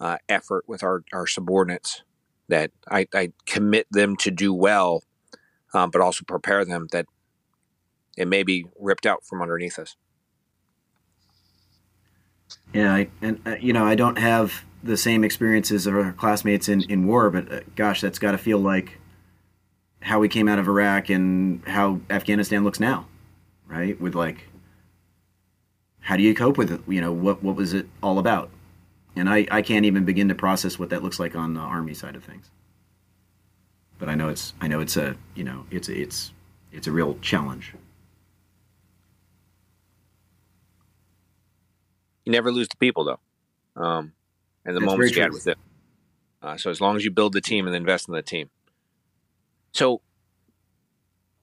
uh, 0.00 0.16
effort 0.28 0.64
with 0.66 0.82
our, 0.82 1.04
our 1.12 1.26
subordinates 1.26 2.02
that 2.48 2.70
I, 2.90 3.06
I 3.14 3.32
commit 3.46 3.86
them 3.90 4.16
to 4.18 4.30
do 4.30 4.54
well, 4.54 5.02
um, 5.74 5.90
but 5.90 6.00
also 6.00 6.24
prepare 6.24 6.64
them 6.64 6.88
that 6.92 7.06
it 8.18 8.26
may 8.26 8.42
be 8.42 8.66
ripped 8.78 9.06
out 9.06 9.24
from 9.24 9.40
underneath 9.40 9.78
us. 9.78 9.96
Yeah, 12.72 12.94
I, 12.94 13.08
and 13.22 13.40
uh, 13.46 13.56
you 13.60 13.72
know 13.72 13.84
I 13.84 13.94
don't 13.94 14.18
have 14.18 14.64
the 14.82 14.96
same 14.96 15.24
experiences 15.24 15.86
of 15.86 15.94
our 15.94 16.12
classmates 16.12 16.68
in, 16.68 16.82
in 16.82 17.06
war, 17.06 17.30
but 17.30 17.50
uh, 17.52 17.60
gosh, 17.76 18.00
that's 18.00 18.18
got 18.18 18.32
to 18.32 18.38
feel 18.38 18.58
like 18.58 18.98
how 20.00 20.18
we 20.20 20.28
came 20.28 20.48
out 20.48 20.58
of 20.58 20.68
Iraq 20.68 21.08
and 21.08 21.62
how 21.66 22.00
Afghanistan 22.10 22.64
looks 22.64 22.80
now, 22.80 23.06
right? 23.68 24.00
With 24.00 24.14
like 24.14 24.44
how 26.00 26.16
do 26.16 26.22
you 26.22 26.34
cope 26.34 26.58
with 26.58 26.72
it? 26.72 26.80
You 26.88 27.00
know, 27.00 27.12
what 27.12 27.42
what 27.42 27.56
was 27.56 27.72
it 27.72 27.86
all 28.02 28.18
about? 28.18 28.50
And 29.14 29.28
I, 29.28 29.46
I 29.50 29.62
can't 29.62 29.84
even 29.84 30.04
begin 30.04 30.28
to 30.28 30.34
process 30.34 30.78
what 30.78 30.90
that 30.90 31.02
looks 31.02 31.18
like 31.18 31.34
on 31.34 31.54
the 31.54 31.60
army 31.60 31.92
side 31.94 32.14
of 32.14 32.24
things. 32.24 32.50
But 33.98 34.08
I 34.08 34.14
know 34.14 34.28
it's 34.28 34.54
I 34.60 34.68
know 34.68 34.80
it's 34.80 34.96
a 34.96 35.16
you 35.34 35.44
know 35.44 35.66
it's 35.70 35.88
it's 35.88 36.32
it's 36.72 36.86
a 36.86 36.92
real 36.92 37.18
challenge. 37.20 37.74
You 42.28 42.32
never 42.32 42.52
lose 42.52 42.68
the 42.68 42.76
people 42.76 43.04
though, 43.04 43.82
um, 43.82 44.12
and 44.66 44.76
the 44.76 44.80
That's 44.80 44.92
moments 44.92 45.16
you 45.16 45.22
had 45.22 45.32
with 45.32 45.46
it. 45.46 45.56
Uh, 46.42 46.58
so 46.58 46.68
as 46.68 46.78
long 46.78 46.94
as 46.94 47.02
you 47.02 47.10
build 47.10 47.32
the 47.32 47.40
team 47.40 47.66
and 47.66 47.74
invest 47.74 48.06
in 48.06 48.12
the 48.12 48.20
team. 48.20 48.50
So, 49.72 50.02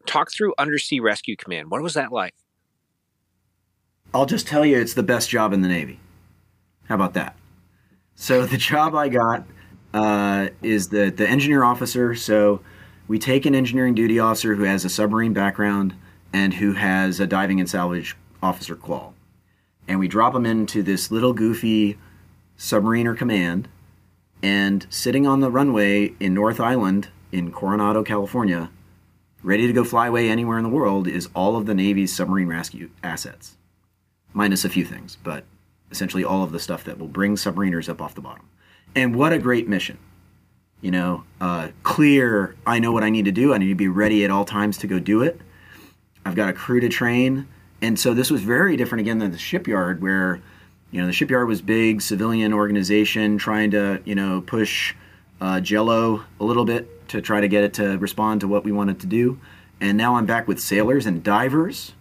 talk 0.05 0.31
through 0.31 0.53
Undersea 0.59 0.99
Rescue 0.99 1.35
Command. 1.35 1.71
What 1.71 1.81
was 1.81 1.95
that 1.95 2.11
like? 2.11 2.35
I'll 4.13 4.27
just 4.27 4.45
tell 4.45 4.63
you, 4.63 4.79
it's 4.79 4.93
the 4.93 5.01
best 5.01 5.27
job 5.27 5.53
in 5.53 5.63
the 5.63 5.67
Navy. 5.67 5.99
How 6.83 6.93
about 6.93 7.15
that? 7.15 7.35
So 8.13 8.45
the 8.45 8.57
job 8.57 8.93
I 8.93 9.09
got 9.09 9.43
uh, 9.91 10.49
is 10.61 10.89
the 10.89 11.09
the 11.09 11.27
engineer 11.27 11.63
officer. 11.63 12.13
So 12.13 12.61
we 13.07 13.17
take 13.17 13.47
an 13.47 13.55
engineering 13.55 13.95
duty 13.95 14.19
officer 14.19 14.53
who 14.53 14.65
has 14.65 14.85
a 14.85 14.89
submarine 14.89 15.33
background 15.33 15.95
and 16.31 16.53
who 16.53 16.73
has 16.73 17.19
a 17.19 17.25
diving 17.25 17.59
and 17.59 17.67
salvage 17.67 18.15
officer 18.43 18.75
qual, 18.75 19.14
and 19.87 19.99
we 19.99 20.07
drop 20.07 20.33
them 20.33 20.45
into 20.45 20.83
this 20.83 21.11
little 21.11 21.33
goofy 21.33 21.97
submariner 22.57 23.17
command. 23.17 23.67
And 24.41 24.85
sitting 24.89 25.25
on 25.25 25.39
the 25.39 25.49
runway 25.49 26.13
in 26.19 26.33
North 26.33 26.59
Island 26.59 27.09
in 27.31 27.51
Coronado, 27.51 28.03
California, 28.03 28.69
ready 29.43 29.67
to 29.67 29.73
go 29.73 29.83
fly 29.83 30.07
away 30.07 30.29
anywhere 30.29 30.57
in 30.57 30.63
the 30.63 30.69
world, 30.69 31.07
is 31.07 31.29
all 31.33 31.55
of 31.55 31.65
the 31.65 31.73
Navy's 31.73 32.15
submarine 32.15 32.47
rescue 32.47 32.89
assets 33.03 33.57
minus 34.33 34.65
a 34.65 34.69
few 34.69 34.85
things, 34.85 35.17
but 35.23 35.45
essentially 35.89 36.23
all 36.23 36.43
of 36.43 36.51
the 36.51 36.59
stuff 36.59 36.83
that 36.83 36.99
will 36.99 37.07
bring 37.07 37.35
submariners 37.35 37.89
up 37.89 38.01
off 38.01 38.15
the 38.15 38.21
bottom. 38.21 38.47
And 38.95 39.15
what 39.15 39.33
a 39.33 39.39
great 39.39 39.67
mission. 39.67 39.97
You 40.81 40.91
know, 40.91 41.23
uh, 41.41 41.69
clear, 41.83 42.55
I 42.67 42.79
know 42.79 42.91
what 42.91 43.03
I 43.03 43.09
need 43.09 43.25
to 43.25 43.31
do. 43.31 43.53
I 43.53 43.57
need 43.57 43.69
to 43.69 43.75
be 43.75 43.87
ready 43.87 44.23
at 44.23 44.29
all 44.29 44.45
times 44.45 44.77
to 44.79 44.87
go 44.87 44.99
do 44.99 45.21
it. 45.23 45.39
I've 46.25 46.35
got 46.35 46.49
a 46.49 46.53
crew 46.53 46.79
to 46.79 46.89
train. 46.89 47.47
And 47.81 47.99
so 47.99 48.13
this 48.13 48.31
was 48.31 48.41
very 48.41 48.77
different 48.77 49.01
again 49.01 49.19
than 49.19 49.31
the 49.31 49.37
shipyard, 49.37 50.01
where, 50.01 50.41
you 50.91 51.01
know, 51.01 51.07
the 51.07 51.13
shipyard 51.13 51.47
was 51.47 51.61
big, 51.61 52.01
civilian 52.01 52.53
organization 52.53 53.37
trying 53.37 53.71
to, 53.71 54.01
you 54.05 54.15
know, 54.15 54.41
push 54.41 54.95
uh, 55.41 55.59
Jello 55.59 56.23
a 56.39 56.43
little 56.43 56.65
bit 56.65 57.07
to 57.09 57.21
try 57.21 57.41
to 57.41 57.47
get 57.47 57.63
it 57.63 57.73
to 57.75 57.97
respond 57.97 58.41
to 58.41 58.47
what 58.47 58.63
we 58.63 58.71
wanted 58.71 58.99
to 59.01 59.07
do. 59.07 59.39
And 59.81 59.97
now 59.97 60.15
I'm 60.15 60.25
back 60.25 60.47
with 60.47 60.59
sailors 60.59 61.05
and 61.05 61.23
divers. 61.23 61.93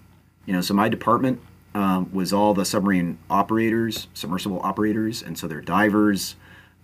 You 0.46 0.52
know, 0.52 0.60
so 0.60 0.74
my 0.74 0.88
department 0.88 1.40
um, 1.74 2.10
was 2.12 2.32
all 2.32 2.54
the 2.54 2.64
submarine 2.64 3.18
operators, 3.28 4.06
submersible 4.14 4.60
operators, 4.62 5.22
and 5.22 5.36
so 5.36 5.48
they're 5.48 5.60
divers. 5.60 6.36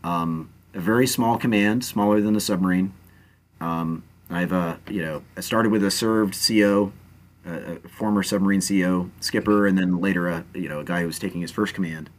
Um, 0.03 0.51
a 0.75 0.81
very 0.81 1.07
small 1.07 1.37
command, 1.39 1.85
smaller 1.85 2.21
than 2.21 2.35
the 2.35 2.41
submarine. 2.41 2.93
Um, 3.61 4.03
I've 4.31 4.53
uh, 4.53 4.77
you 4.89 5.03
know 5.03 5.23
I 5.37 5.41
started 5.41 5.71
with 5.71 5.85
a 5.85 5.91
served 5.91 6.37
CO, 6.47 6.93
a, 7.47 7.77
former 7.89 8.23
submarine 8.23 8.61
CO 8.61 9.11
skipper, 9.21 9.67
and 9.67 9.77
then 9.79 10.01
later 10.01 10.29
a 10.29 10.45
you 10.55 10.69
know 10.69 10.81
a 10.81 10.85
guy 10.85 11.01
who 11.01 11.07
was 11.07 11.19
taking 11.19 11.41
his 11.41 11.51
first 11.51 11.75
command, 11.75 12.11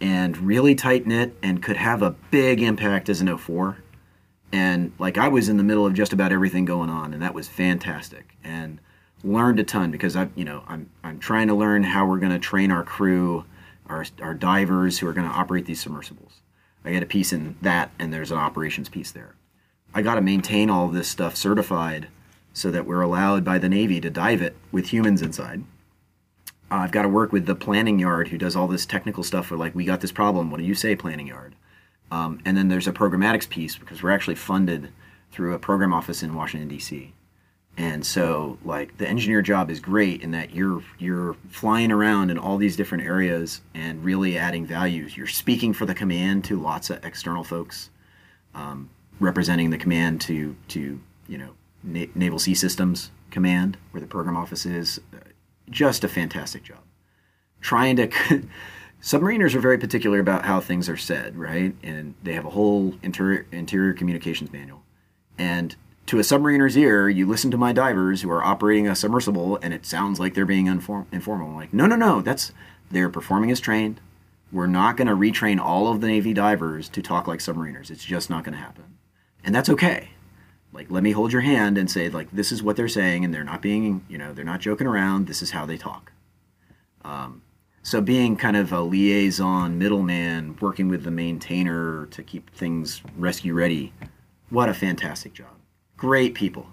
and 0.00 0.36
really 0.38 0.74
tight 0.74 1.06
knit 1.06 1.36
and 1.42 1.62
could 1.62 1.76
have 1.76 2.02
a 2.02 2.10
big 2.30 2.62
impact 2.62 3.08
as 3.08 3.20
an 3.20 3.36
04. 3.36 3.78
And 4.52 4.92
like 4.98 5.18
I 5.18 5.28
was 5.28 5.48
in 5.48 5.56
the 5.56 5.62
middle 5.62 5.86
of 5.86 5.94
just 5.94 6.12
about 6.12 6.32
everything 6.32 6.64
going 6.64 6.90
on, 6.90 7.12
and 7.12 7.22
that 7.22 7.34
was 7.34 7.48
fantastic. 7.48 8.36
And 8.42 8.80
learned 9.22 9.60
a 9.60 9.64
ton 9.64 9.90
because 9.90 10.16
I, 10.16 10.28
you 10.34 10.44
know, 10.44 10.64
I'm 10.66 10.90
I'm 11.04 11.18
trying 11.18 11.48
to 11.48 11.54
learn 11.54 11.82
how 11.82 12.06
we're 12.06 12.18
going 12.18 12.32
to 12.32 12.38
train 12.38 12.70
our 12.70 12.84
crew, 12.84 13.44
our 13.86 14.04
our 14.20 14.34
divers 14.34 14.98
who 14.98 15.06
are 15.06 15.12
going 15.12 15.28
to 15.28 15.34
operate 15.34 15.66
these 15.66 15.80
submersibles. 15.80 16.40
I 16.84 16.92
get 16.92 17.02
a 17.02 17.06
piece 17.06 17.32
in 17.32 17.56
that, 17.60 17.90
and 17.98 18.12
there's 18.12 18.30
an 18.30 18.38
operations 18.38 18.88
piece 18.88 19.10
there. 19.10 19.34
I 19.92 20.02
got 20.02 20.14
to 20.14 20.22
maintain 20.22 20.70
all 20.70 20.88
this 20.88 21.08
stuff 21.08 21.36
certified 21.36 22.08
so 22.60 22.70
that 22.70 22.86
we're 22.86 23.00
allowed 23.00 23.44
by 23.44 23.58
the 23.58 23.68
Navy 23.68 24.00
to 24.00 24.10
dive 24.10 24.42
it 24.42 24.54
with 24.70 24.88
humans 24.88 25.22
inside. 25.22 25.64
Uh, 26.70 26.76
I've 26.76 26.92
got 26.92 27.02
to 27.02 27.08
work 27.08 27.32
with 27.32 27.46
the 27.46 27.54
planning 27.54 27.98
yard 27.98 28.28
who 28.28 28.38
does 28.38 28.54
all 28.54 28.68
this 28.68 28.86
technical 28.86 29.24
stuff 29.24 29.46
for 29.46 29.56
like, 29.56 29.74
we 29.74 29.84
got 29.84 30.00
this 30.00 30.12
problem. 30.12 30.50
What 30.50 30.58
do 30.58 30.64
you 30.64 30.74
say, 30.74 30.94
planning 30.94 31.26
yard? 31.26 31.54
Um, 32.10 32.40
and 32.44 32.56
then 32.56 32.68
there's 32.68 32.86
a 32.86 32.92
programmatics 32.92 33.48
piece 33.48 33.76
because 33.76 34.02
we're 34.02 34.10
actually 34.10 34.34
funded 34.34 34.92
through 35.32 35.54
a 35.54 35.58
program 35.58 35.92
office 35.92 36.22
in 36.22 36.34
Washington, 36.34 36.68
D.C 36.68 37.12
And 37.76 38.04
so, 38.04 38.58
like 38.64 38.98
the 38.98 39.08
engineer 39.08 39.42
job 39.42 39.70
is 39.70 39.80
great 39.80 40.22
in 40.22 40.32
that 40.32 40.54
you're 40.54 40.82
you're 40.98 41.36
flying 41.48 41.92
around 41.92 42.30
in 42.30 42.38
all 42.38 42.56
these 42.56 42.76
different 42.76 43.04
areas 43.04 43.60
and 43.74 44.04
really 44.04 44.36
adding 44.36 44.66
values. 44.66 45.16
You're 45.16 45.28
speaking 45.28 45.72
for 45.72 45.86
the 45.86 45.94
command 45.94 46.44
to 46.46 46.60
lots 46.60 46.90
of 46.90 47.04
external 47.04 47.44
folks, 47.44 47.90
um, 48.54 48.90
representing 49.20 49.70
the 49.70 49.78
command 49.78 50.20
to 50.22 50.56
to 50.68 51.00
you 51.28 51.38
know 51.38 51.54
Na- 51.82 52.06
Naval 52.14 52.38
Sea 52.38 52.54
Systems 52.54 53.10
Command, 53.30 53.76
where 53.90 54.00
the 54.00 54.06
program 54.06 54.36
office 54.36 54.66
is. 54.66 55.00
Just 55.68 56.02
a 56.02 56.08
fantastic 56.08 56.64
job. 56.64 56.80
Trying 57.60 57.96
to 57.96 58.08
submariners 59.02 59.54
are 59.54 59.60
very 59.60 59.78
particular 59.78 60.18
about 60.18 60.44
how 60.44 60.60
things 60.60 60.88
are 60.88 60.96
said, 60.96 61.36
right? 61.36 61.74
And 61.82 62.14
they 62.22 62.34
have 62.34 62.44
a 62.44 62.50
whole 62.50 62.94
interior, 63.02 63.46
interior 63.52 63.92
communications 63.92 64.52
manual. 64.52 64.82
And 65.38 65.76
to 66.06 66.18
a 66.18 66.22
submariner's 66.22 66.76
ear, 66.76 67.08
you 67.08 67.26
listen 67.26 67.50
to 67.52 67.56
my 67.56 67.72
divers 67.72 68.22
who 68.22 68.30
are 68.30 68.42
operating 68.42 68.88
a 68.88 68.96
submersible, 68.96 69.58
and 69.62 69.72
it 69.72 69.86
sounds 69.86 70.18
like 70.18 70.34
they're 70.34 70.44
being 70.44 70.66
inform- 70.66 71.06
informal. 71.12 71.48
I'm 71.48 71.56
like, 71.56 71.72
no, 71.72 71.86
no, 71.86 71.96
no, 71.96 72.20
that's 72.20 72.52
they're 72.90 73.08
performing 73.08 73.50
as 73.50 73.60
trained. 73.60 74.00
We're 74.52 74.66
not 74.66 74.96
going 74.96 75.06
to 75.06 75.14
retrain 75.14 75.60
all 75.60 75.86
of 75.86 76.00
the 76.00 76.08
Navy 76.08 76.34
divers 76.34 76.88
to 76.90 77.02
talk 77.02 77.28
like 77.28 77.38
submariners. 77.38 77.90
It's 77.90 78.04
just 78.04 78.28
not 78.28 78.42
going 78.42 78.54
to 78.54 78.58
happen, 78.58 78.98
and 79.44 79.54
that's 79.54 79.68
okay. 79.68 80.10
Like, 80.72 80.90
let 80.90 81.02
me 81.02 81.12
hold 81.12 81.32
your 81.32 81.42
hand 81.42 81.76
and 81.76 81.90
say, 81.90 82.08
like, 82.08 82.30
this 82.30 82.52
is 82.52 82.62
what 82.62 82.76
they're 82.76 82.88
saying, 82.88 83.24
and 83.24 83.34
they're 83.34 83.44
not 83.44 83.60
being, 83.60 84.04
you 84.08 84.18
know, 84.18 84.32
they're 84.32 84.44
not 84.44 84.60
joking 84.60 84.86
around. 84.86 85.26
This 85.26 85.42
is 85.42 85.50
how 85.50 85.66
they 85.66 85.76
talk. 85.76 86.12
Um, 87.04 87.42
so 87.82 88.00
being 88.00 88.36
kind 88.36 88.56
of 88.56 88.72
a 88.72 88.80
liaison 88.80 89.78
middleman, 89.78 90.56
working 90.60 90.88
with 90.88 91.02
the 91.02 91.10
maintainer 91.10 92.06
to 92.06 92.22
keep 92.22 92.50
things 92.54 93.02
rescue 93.16 93.54
ready, 93.54 93.92
what 94.48 94.68
a 94.68 94.74
fantastic 94.74 95.32
job 95.34 95.60
great 96.00 96.34
people. 96.34 96.66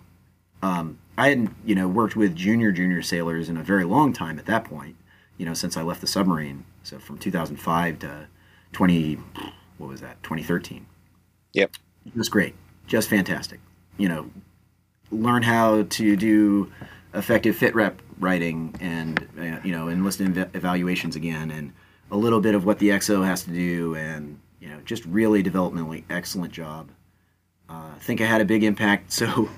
Um, 0.64 0.98
I 1.18 1.30
hadn't, 1.30 1.54
you 1.66 1.76
know, 1.76 1.88
worked 1.88 2.16
with 2.16 2.34
junior 2.34 2.72
junior 2.72 3.02
sailors 3.02 3.50
in 3.50 3.58
a 3.58 3.64
very 3.64 3.84
long 3.84 4.14
time 4.14 4.40
at 4.40 4.46
that 4.46 4.64
point. 4.64 4.96
You 5.38 5.46
know, 5.46 5.54
since 5.54 5.76
I 5.76 5.82
left 5.82 6.00
the 6.00 6.08
submarine, 6.08 6.64
so 6.82 6.98
from 6.98 7.18
2005 7.18 8.00
to 8.00 8.28
20, 8.72 9.20
what 9.78 9.90
was 9.90 10.00
that? 10.00 10.24
2013. 10.24 10.86
Yep. 11.54 11.72
It 12.06 12.16
was 12.16 12.30
great, 12.30 12.56
just 12.88 13.10
fantastic. 13.10 13.60
You 13.98 14.10
know, 14.10 14.32
learn 15.12 15.44
how 15.44 15.84
to 15.84 16.16
do 16.16 16.72
effective 17.14 17.56
fit 17.56 17.74
rep 17.76 18.02
writing 18.20 18.76
and 18.80 19.28
uh, 19.40 19.60
you 19.64 19.72
know 19.72 19.90
enlist 19.90 20.22
ev- 20.22 20.50
evaluations 20.56 21.16
again 21.16 21.52
and 21.52 21.72
a 22.12 22.18
little 22.18 22.42
bit 22.42 22.56
of 22.56 22.66
what 22.66 22.80
the 22.80 22.90
XO 22.90 23.24
has 23.26 23.44
to 23.44 23.52
do 23.52 23.96
and 23.96 24.40
you 24.60 24.68
know 24.70 24.80
just 24.86 25.06
really 25.06 25.44
developmentally 25.44 26.04
excellent 26.10 26.52
job 26.52 26.90
uh, 27.70 27.92
I 27.96 28.00
think 28.00 28.22
I 28.22 28.26
had 28.26 28.42
a 28.42 28.46
big 28.46 28.64
impact. 28.64 29.12
So 29.18 29.50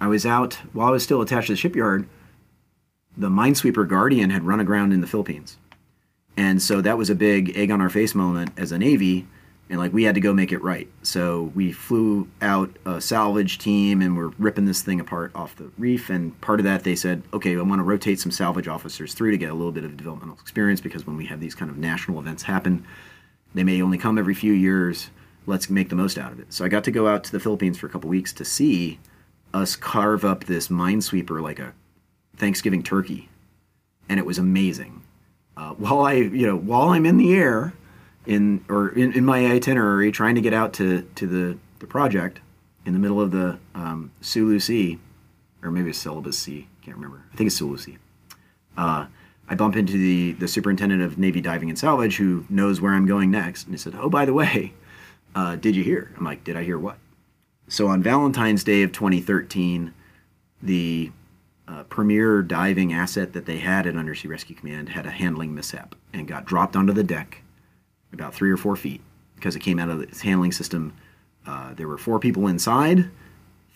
I 0.00 0.08
was 0.08 0.24
out 0.24 0.54
while 0.72 0.88
I 0.88 0.90
was 0.90 1.02
still 1.02 1.20
attached 1.20 1.48
to 1.48 1.52
the 1.52 1.56
shipyard. 1.56 2.08
The 3.16 3.28
Minesweeper 3.28 3.86
Guardian 3.86 4.30
had 4.30 4.42
run 4.42 4.60
aground 4.60 4.92
in 4.92 5.00
the 5.00 5.06
Philippines, 5.06 5.58
and 6.36 6.62
so 6.62 6.80
that 6.80 6.96
was 6.96 7.10
a 7.10 7.14
big 7.14 7.56
egg 7.56 7.70
on 7.70 7.80
our 7.80 7.90
face 7.90 8.14
moment 8.14 8.52
as 8.56 8.72
a 8.72 8.78
Navy, 8.78 9.26
and 9.70 9.78
like 9.78 9.92
we 9.92 10.02
had 10.02 10.16
to 10.16 10.20
go 10.20 10.34
make 10.34 10.52
it 10.52 10.62
right. 10.62 10.88
So 11.02 11.52
we 11.54 11.72
flew 11.72 12.28
out 12.42 12.70
a 12.84 13.00
salvage 13.00 13.58
team, 13.58 14.02
and 14.02 14.16
we're 14.16 14.32
ripping 14.38 14.66
this 14.66 14.82
thing 14.82 15.00
apart 15.00 15.32
off 15.34 15.56
the 15.56 15.70
reef. 15.78 16.10
And 16.10 16.38
part 16.40 16.60
of 16.60 16.64
that, 16.64 16.84
they 16.84 16.96
said, 16.96 17.22
okay, 17.32 17.56
I 17.56 17.62
want 17.62 17.78
to 17.78 17.84
rotate 17.84 18.20
some 18.20 18.32
salvage 18.32 18.68
officers 18.68 19.14
through 19.14 19.30
to 19.30 19.38
get 19.38 19.50
a 19.50 19.54
little 19.54 19.72
bit 19.72 19.84
of 19.84 19.96
developmental 19.96 20.36
experience 20.40 20.80
because 20.80 21.06
when 21.06 21.16
we 21.16 21.26
have 21.26 21.40
these 21.40 21.54
kind 21.54 21.70
of 21.70 21.78
national 21.78 22.18
events 22.18 22.42
happen, 22.42 22.84
they 23.54 23.64
may 23.64 23.80
only 23.80 23.96
come 23.96 24.18
every 24.18 24.34
few 24.34 24.52
years 24.52 25.10
let's 25.46 25.70
make 25.70 25.88
the 25.88 25.96
most 25.96 26.18
out 26.18 26.32
of 26.32 26.40
it. 26.40 26.52
So 26.52 26.64
I 26.64 26.68
got 26.68 26.84
to 26.84 26.90
go 26.90 27.08
out 27.08 27.24
to 27.24 27.32
the 27.32 27.40
Philippines 27.40 27.78
for 27.78 27.86
a 27.86 27.90
couple 27.90 28.10
weeks 28.10 28.32
to 28.34 28.44
see 28.44 28.98
us 29.52 29.76
carve 29.76 30.24
up 30.24 30.44
this 30.44 30.68
minesweeper 30.68 31.42
like 31.42 31.58
a 31.58 31.74
Thanksgiving 32.36 32.82
turkey, 32.82 33.28
and 34.08 34.18
it 34.18 34.26
was 34.26 34.38
amazing. 34.38 35.02
Uh, 35.56 35.70
while 35.74 36.00
I, 36.00 36.14
you 36.14 36.46
know, 36.46 36.56
while 36.56 36.90
I'm 36.90 37.06
in 37.06 37.16
the 37.16 37.34
air, 37.34 37.74
in 38.26 38.64
or 38.68 38.90
in, 38.90 39.12
in 39.12 39.24
my 39.24 39.46
itinerary, 39.46 40.10
trying 40.12 40.34
to 40.34 40.40
get 40.40 40.52
out 40.52 40.72
to 40.74 41.02
to 41.14 41.26
the 41.26 41.58
the 41.78 41.86
project 41.86 42.40
in 42.84 42.92
the 42.92 42.98
middle 42.98 43.20
of 43.20 43.30
the 43.30 43.58
um, 43.74 44.10
Sulu 44.20 44.58
Sea, 44.60 44.98
or 45.62 45.70
maybe 45.70 45.90
it's 45.90 45.98
Celebes 45.98 46.34
Sea, 46.34 46.68
can't 46.82 46.96
remember. 46.96 47.24
I 47.32 47.36
think 47.36 47.48
it's 47.48 47.56
Sulu 47.56 47.76
Sea. 47.76 47.98
Uh, 48.76 49.06
I 49.48 49.54
bump 49.54 49.76
into 49.76 49.94
the 49.94 50.32
the 50.32 50.48
superintendent 50.48 51.02
of 51.02 51.18
Navy 51.18 51.40
Diving 51.40 51.68
and 51.68 51.78
Salvage, 51.78 52.16
who 52.16 52.44
knows 52.48 52.80
where 52.80 52.92
I'm 52.92 53.06
going 53.06 53.30
next, 53.30 53.64
and 53.64 53.74
he 53.74 53.78
said, 53.78 53.94
"Oh, 53.98 54.08
by 54.08 54.24
the 54.24 54.34
way, 54.34 54.74
uh, 55.34 55.56
did 55.56 55.76
you 55.76 55.84
hear? 55.84 56.12
I'm 56.16 56.24
like, 56.24 56.44
did 56.44 56.56
I 56.56 56.64
hear 56.64 56.78
what? 56.78 56.98
So 57.68 57.86
on 57.86 58.02
Valentine's 58.02 58.64
Day 58.64 58.82
of 58.82 58.92
2013, 58.92 59.94
the 60.62 61.12
uh, 61.68 61.84
premier 61.84 62.42
diving 62.42 62.92
asset 62.92 63.32
that 63.32 63.46
they 63.46 63.58
had 63.58 63.86
at 63.86 63.96
Undersea 63.96 64.28
Rescue 64.28 64.56
Command 64.56 64.88
had 64.88 65.06
a 65.06 65.10
handling 65.10 65.54
mishap 65.54 65.94
and 66.12 66.26
got 66.26 66.44
dropped 66.44 66.74
onto 66.74 66.92
the 66.92 67.04
deck 67.04 67.42
about 68.12 68.34
three 68.34 68.50
or 68.50 68.56
four 68.56 68.76
feet 68.76 69.00
because 69.34 69.56
it 69.56 69.60
came 69.60 69.78
out 69.78 69.88
of 69.88 70.00
its 70.00 70.20
handling 70.20 70.52
system. 70.52 70.92
Uh, 71.46 71.74
there 71.74 71.88
were 71.88 71.98
four 71.98 72.18
people 72.18 72.46
inside. 72.46 73.10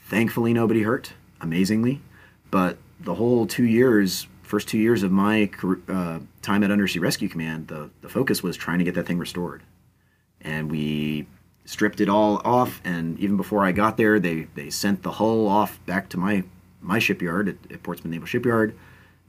Thankfully, 0.07 0.53
nobody 0.53 0.83
hurt, 0.83 1.13
amazingly. 1.41 2.03
But 2.51 2.79
the 3.01 3.15
whole 3.15 3.47
two 3.47 3.65
years, 3.65 4.27
first 4.43 4.69
two 4.69 4.79
years 4.79 5.03
of 5.03 5.11
my 5.11 5.51
uh, 5.89 6.21
time 6.43 6.63
at 6.63 6.71
Undersea 6.71 6.99
Rescue 6.99 7.29
Command, 7.29 7.69
the, 7.69 7.91
the 8.03 8.09
focus 8.09 8.43
was 8.43 8.57
trying 8.57 8.79
to 8.79 8.85
get 8.85 8.95
that 8.95 9.07
thing 9.07 9.19
restored. 9.19 9.63
And 10.41 10.71
we 10.71 11.27
stripped 11.65 12.01
it 12.01 12.09
all 12.09 12.43
off. 12.45 12.83
And 12.85 13.19
even 13.19 13.37
before 13.37 13.65
I 13.65 13.73
got 13.73 13.97
there, 13.97 14.21
they, 14.21 14.47
they 14.55 14.69
sent 14.69 15.03
the 15.03 15.13
hull 15.13 15.49
off 15.49 15.85
back 15.87 16.11
to 16.11 16.19
my, 16.19 16.45
my 16.83 16.99
shipyard 16.99 17.49
at, 17.49 17.73
at 17.73 17.83
Portsmouth 17.83 18.11
Naval 18.11 18.27
Shipyard 18.27 18.77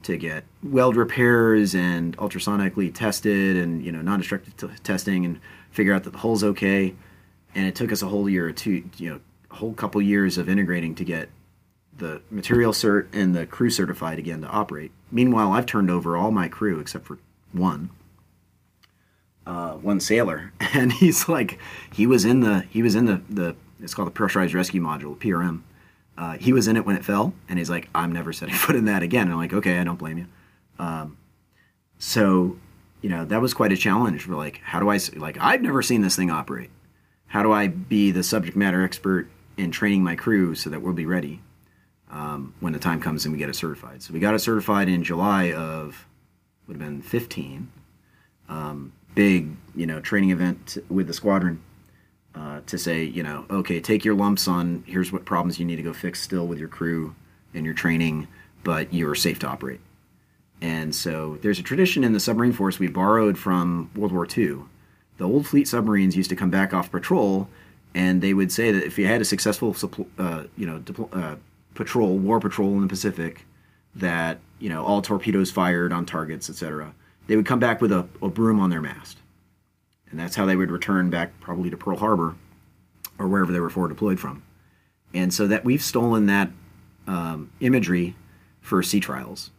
to 0.06 0.16
get 0.16 0.44
weld 0.62 0.96
repairs 0.96 1.74
and 1.74 2.16
ultrasonically 2.16 2.92
tested 2.92 3.56
and 3.56 3.84
you 3.84 3.92
know 3.92 4.00
non-destructive 4.00 4.56
t- 4.56 4.68
testing 4.82 5.24
and 5.24 5.40
figure 5.70 5.92
out 5.92 6.04
that 6.04 6.10
the 6.10 6.18
hull's 6.18 6.42
okay. 6.42 6.94
And 7.54 7.66
it 7.66 7.74
took 7.74 7.92
us 7.92 8.02
a 8.02 8.06
whole 8.06 8.28
year 8.28 8.46
or 8.46 8.52
two, 8.52 8.84
you 8.98 9.10
know, 9.10 9.20
a 9.50 9.54
whole 9.54 9.72
couple 9.72 10.00
years 10.02 10.36
of 10.38 10.48
integrating 10.48 10.94
to 10.96 11.04
get 11.04 11.30
the 11.96 12.20
material 12.30 12.72
cert 12.72 13.06
and 13.12 13.34
the 13.34 13.46
crew 13.46 13.70
certified 13.70 14.18
again 14.18 14.42
to 14.42 14.48
operate. 14.48 14.90
Meanwhile, 15.10 15.52
I've 15.52 15.66
turned 15.66 15.90
over 15.90 16.16
all 16.16 16.30
my 16.30 16.48
crew 16.48 16.80
except 16.80 17.06
for 17.06 17.18
one 17.52 17.90
uh, 19.46 19.74
one 19.74 20.00
sailor, 20.00 20.52
and 20.60 20.92
he's 20.92 21.28
like, 21.28 21.58
he 21.92 22.06
was 22.06 22.24
in 22.24 22.40
the 22.40 22.64
he 22.70 22.82
was 22.82 22.94
in 22.94 23.06
the 23.06 23.22
the 23.28 23.56
it's 23.80 23.94
called 23.94 24.08
the 24.08 24.12
pressurized 24.12 24.54
rescue 24.54 24.80
module 24.80 25.16
PRM. 25.16 25.62
Uh, 26.18 26.38
he 26.38 26.52
was 26.52 26.66
in 26.66 26.76
it 26.76 26.86
when 26.86 26.96
it 26.96 27.04
fell, 27.04 27.34
and 27.48 27.58
he's 27.58 27.68
like, 27.68 27.88
I'm 27.94 28.12
never 28.12 28.32
setting 28.32 28.54
foot 28.64 28.76
in 28.76 28.86
that 28.86 29.02
again. 29.02 29.22
And 29.22 29.32
I'm 29.32 29.38
like, 29.38 29.52
okay, 29.52 29.78
I 29.78 29.84
don't 29.84 29.98
blame 29.98 30.18
you. 30.18 30.26
Um, 30.78 31.18
so, 31.98 32.58
you 33.02 33.10
know, 33.10 33.24
that 33.24 33.40
was 33.40 33.54
quite 33.54 33.72
a 33.72 33.76
challenge 33.76 34.22
for 34.22 34.34
like, 34.34 34.60
how 34.64 34.80
do 34.80 34.88
I 34.88 34.98
like 35.16 35.36
I've 35.40 35.62
never 35.62 35.82
seen 35.82 36.02
this 36.02 36.16
thing 36.16 36.30
operate. 36.30 36.70
How 37.26 37.42
do 37.42 37.52
I 37.52 37.68
be 37.68 38.10
the 38.10 38.22
subject 38.22 38.56
matter 38.56 38.84
expert 38.84 39.28
in 39.56 39.70
training 39.70 40.02
my 40.02 40.14
crew 40.14 40.54
so 40.54 40.70
that 40.70 40.80
we'll 40.80 40.94
be 40.94 41.06
ready 41.06 41.40
um, 42.10 42.54
when 42.60 42.72
the 42.72 42.78
time 42.78 43.00
comes 43.00 43.24
and 43.24 43.32
we 43.32 43.38
get 43.38 43.48
it 43.48 43.56
certified? 43.56 44.02
So 44.02 44.14
we 44.14 44.20
got 44.20 44.34
it 44.34 44.38
certified 44.38 44.88
in 44.88 45.02
July 45.02 45.52
of 45.52 46.06
would 46.66 46.80
have 46.80 46.86
been 46.86 47.02
15. 47.02 47.70
Um, 48.48 48.92
big, 49.14 49.56
you 49.74 49.86
know, 49.86 50.00
training 50.00 50.30
event 50.30 50.78
with 50.88 51.08
the 51.08 51.12
squadron 51.12 51.60
to 52.66 52.78
say, 52.78 53.04
you 53.04 53.22
know, 53.22 53.44
okay, 53.50 53.80
take 53.80 54.04
your 54.04 54.14
lumps 54.14 54.48
on. 54.48 54.84
Here's 54.86 55.12
what 55.12 55.24
problems 55.24 55.58
you 55.58 55.64
need 55.64 55.76
to 55.76 55.82
go 55.82 55.92
fix 55.92 56.20
still 56.20 56.46
with 56.46 56.58
your 56.58 56.68
crew 56.68 57.14
and 57.54 57.64
your 57.64 57.74
training, 57.74 58.28
but 58.64 58.92
you're 58.92 59.14
safe 59.14 59.38
to 59.40 59.48
operate. 59.48 59.80
And 60.60 60.94
so 60.94 61.38
there's 61.42 61.58
a 61.58 61.62
tradition 61.62 62.04
in 62.04 62.12
the 62.12 62.20
submarine 62.20 62.52
force 62.52 62.78
we 62.78 62.88
borrowed 62.88 63.38
from 63.38 63.90
World 63.94 64.12
War 64.12 64.26
II. 64.26 64.60
The 65.18 65.24
old 65.24 65.46
fleet 65.46 65.68
submarines 65.68 66.16
used 66.16 66.30
to 66.30 66.36
come 66.36 66.50
back 66.50 66.74
off 66.74 66.90
patrol, 66.90 67.48
and 67.94 68.22
they 68.22 68.34
would 68.34 68.52
say 68.52 68.72
that 68.72 68.84
if 68.84 68.98
you 68.98 69.06
had 69.06 69.20
a 69.20 69.24
successful, 69.24 69.76
uh, 70.18 70.44
you 70.56 70.66
know, 70.66 70.82
uh, 71.12 71.36
patrol, 71.74 72.18
war 72.18 72.40
patrol 72.40 72.74
in 72.74 72.82
the 72.82 72.88
Pacific, 72.88 73.46
that 73.94 74.38
you 74.58 74.68
know 74.68 74.84
all 74.84 75.00
torpedoes 75.00 75.50
fired 75.50 75.92
on 75.92 76.04
targets, 76.04 76.50
etc 76.50 76.92
they 77.26 77.36
would 77.36 77.46
come 77.46 77.58
back 77.58 77.80
with 77.80 77.92
a, 77.92 78.06
a 78.22 78.28
broom 78.28 78.60
on 78.60 78.70
their 78.70 78.80
mast. 78.80 79.18
And 80.10 80.18
that's 80.18 80.36
how 80.36 80.46
they 80.46 80.56
would 80.56 80.70
return 80.70 81.10
back 81.10 81.38
probably 81.40 81.70
to 81.70 81.76
Pearl 81.76 81.96
Harbor 81.96 82.34
or 83.18 83.28
wherever 83.28 83.52
they 83.52 83.60
were 83.60 83.70
forward 83.70 83.88
deployed 83.88 84.20
from. 84.20 84.42
And 85.14 85.32
so 85.32 85.46
that 85.46 85.64
we've 85.64 85.82
stolen 85.82 86.26
that 86.26 86.50
um, 87.06 87.50
imagery 87.60 88.16
for 88.60 88.82
sea 88.82 89.00
trials. 89.00 89.50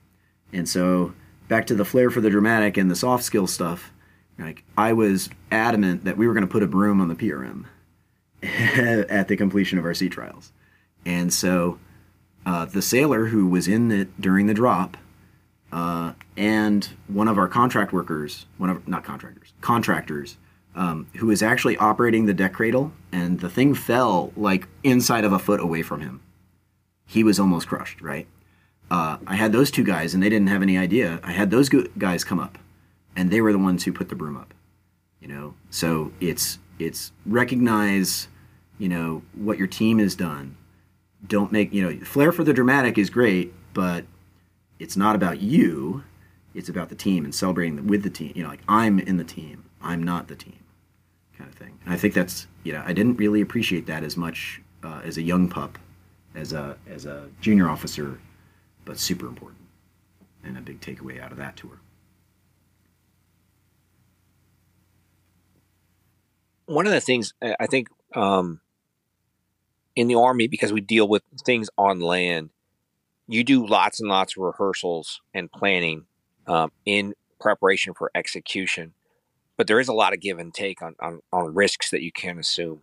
And 0.53 0.67
so 0.67 1.13
back 1.47 1.67
to 1.67 1.75
the 1.75 1.85
flair 1.85 2.09
for 2.09 2.21
the 2.21 2.29
dramatic 2.29 2.77
and 2.77 2.91
the 2.91 2.95
soft 2.95 3.23
skill 3.23 3.47
stuff, 3.47 3.91
like 4.37 4.63
I 4.77 4.93
was 4.93 5.29
adamant 5.51 6.03
that 6.05 6.17
we 6.17 6.27
were 6.27 6.33
going 6.33 6.45
to 6.45 6.51
put 6.51 6.63
a 6.63 6.67
broom 6.67 7.01
on 7.01 7.07
the 7.07 7.15
PRM 7.15 7.65
at 9.09 9.27
the 9.27 9.37
completion 9.37 9.79
of 9.79 9.85
our 9.85 9.93
sea 9.93 10.09
trials. 10.09 10.51
And 11.05 11.33
so 11.33 11.79
uh, 12.45 12.65
the 12.65 12.81
sailor 12.81 13.27
who 13.27 13.47
was 13.47 13.67
in 13.67 13.91
it 13.91 14.21
during 14.21 14.45
the 14.45 14.53
drop 14.53 14.97
uh, 15.71 16.13
and 16.35 16.87
one 17.07 17.27
of 17.27 17.37
our 17.37 17.47
contract 17.47 17.91
workers, 17.91 18.45
one 18.57 18.69
of 18.69 18.87
not 18.87 19.03
contractors, 19.03 19.53
contractors, 19.61 20.37
um, 20.77 21.07
who 21.17 21.25
was 21.27 21.41
actually 21.41 21.75
operating 21.77 22.27
the 22.27 22.33
deck 22.33 22.53
cradle, 22.53 22.93
and 23.11 23.39
the 23.39 23.49
thing 23.49 23.73
fell 23.73 24.31
like 24.37 24.67
inside 24.83 25.25
of 25.25 25.33
a 25.33 25.39
foot 25.39 25.59
away 25.59 25.81
from 25.81 26.01
him. 26.01 26.21
he 27.05 27.23
was 27.23 27.39
almost 27.39 27.67
crushed, 27.67 28.01
right? 28.01 28.27
Uh, 28.91 29.17
I 29.25 29.35
had 29.35 29.51
those 29.51 29.71
two 29.71 29.83
guys, 29.83 30.13
and 30.13 30.21
they 30.21 30.29
didn't 30.29 30.47
have 30.47 30.61
any 30.61 30.77
idea. 30.77 31.19
I 31.23 31.31
had 31.31 31.51
those 31.51 31.69
guys 31.97 32.23
come 32.23 32.39
up, 32.39 32.57
and 33.15 33.31
they 33.31 33.41
were 33.41 33.51
the 33.51 33.57
ones 33.59 33.83
who 33.83 33.91
put 33.91 34.09
the 34.09 34.15
broom 34.15 34.37
up. 34.37 34.53
You 35.19 35.27
know, 35.27 35.55
so 35.69 36.11
it's 36.21 36.59
it's 36.79 37.11
recognize, 37.25 38.27
you 38.77 38.87
know, 38.87 39.23
what 39.33 39.57
your 39.57 39.67
team 39.67 39.99
has 39.99 40.15
done. 40.15 40.55
Don't 41.25 41.51
make 41.51 41.73
you 41.73 41.81
know 41.81 42.05
flair 42.05 42.31
for 42.31 42.43
the 42.43 42.53
dramatic 42.53 42.97
is 42.97 43.09
great, 43.09 43.53
but 43.73 44.05
it's 44.79 44.95
not 44.95 45.15
about 45.15 45.41
you. 45.41 46.03
It's 46.53 46.69
about 46.69 46.89
the 46.89 46.95
team 46.95 47.25
and 47.25 47.33
celebrating 47.33 47.87
with 47.87 48.03
the 48.03 48.09
team. 48.09 48.31
You 48.35 48.43
know, 48.43 48.49
like 48.49 48.61
I'm 48.67 48.99
in 48.99 49.17
the 49.17 49.23
team. 49.23 49.63
I'm 49.81 50.03
not 50.03 50.27
the 50.27 50.35
team, 50.35 50.59
kind 51.37 51.49
of 51.49 51.55
thing. 51.55 51.77
And 51.85 51.93
I 51.93 51.97
think 51.97 52.13
that's 52.13 52.47
you 52.63 52.73
know 52.73 52.83
I 52.85 52.93
didn't 52.93 53.15
really 53.15 53.41
appreciate 53.41 53.85
that 53.87 54.03
as 54.03 54.17
much 54.17 54.61
uh, 54.83 55.01
as 55.03 55.17
a 55.17 55.21
young 55.21 55.49
pup, 55.49 55.77
as 56.35 56.53
a 56.53 56.77
as 56.89 57.05
a 57.05 57.29
junior 57.41 57.69
officer, 57.69 58.19
but 58.85 58.99
super 58.99 59.27
important 59.27 59.61
and 60.43 60.57
a 60.57 60.61
big 60.61 60.79
takeaway 60.79 61.21
out 61.21 61.31
of 61.31 61.37
that 61.37 61.57
tour. 61.57 61.79
one 66.67 66.85
of 66.85 66.91
the 66.91 67.01
things 67.01 67.33
I 67.41 67.65
think 67.65 67.87
um, 68.13 68.61
in 69.95 70.07
the 70.07 70.15
army, 70.15 70.47
because 70.47 70.71
we 70.71 70.81
deal 70.81 71.07
with 71.07 71.23
things 71.43 71.69
on 71.77 71.99
land, 71.99 72.51
you 73.27 73.43
do 73.43 73.65
lots 73.65 73.99
and 73.99 74.09
lots 74.09 74.37
of 74.37 74.43
rehearsals 74.43 75.21
and 75.33 75.51
planning 75.51 76.05
um, 76.45 76.71
in 76.85 77.13
preparation 77.41 77.93
for 77.93 78.11
execution. 78.13 78.93
But 79.57 79.67
there 79.67 79.79
is 79.79 79.87
a 79.87 79.93
lot 79.93 80.13
of 80.13 80.21
give 80.21 80.37
and 80.37 80.53
take 80.53 80.81
on, 80.81 80.95
on, 80.99 81.21
on 81.33 81.53
risks 81.53 81.89
that 81.89 82.01
you 82.01 82.11
can't 82.11 82.39
assume. 82.39 82.81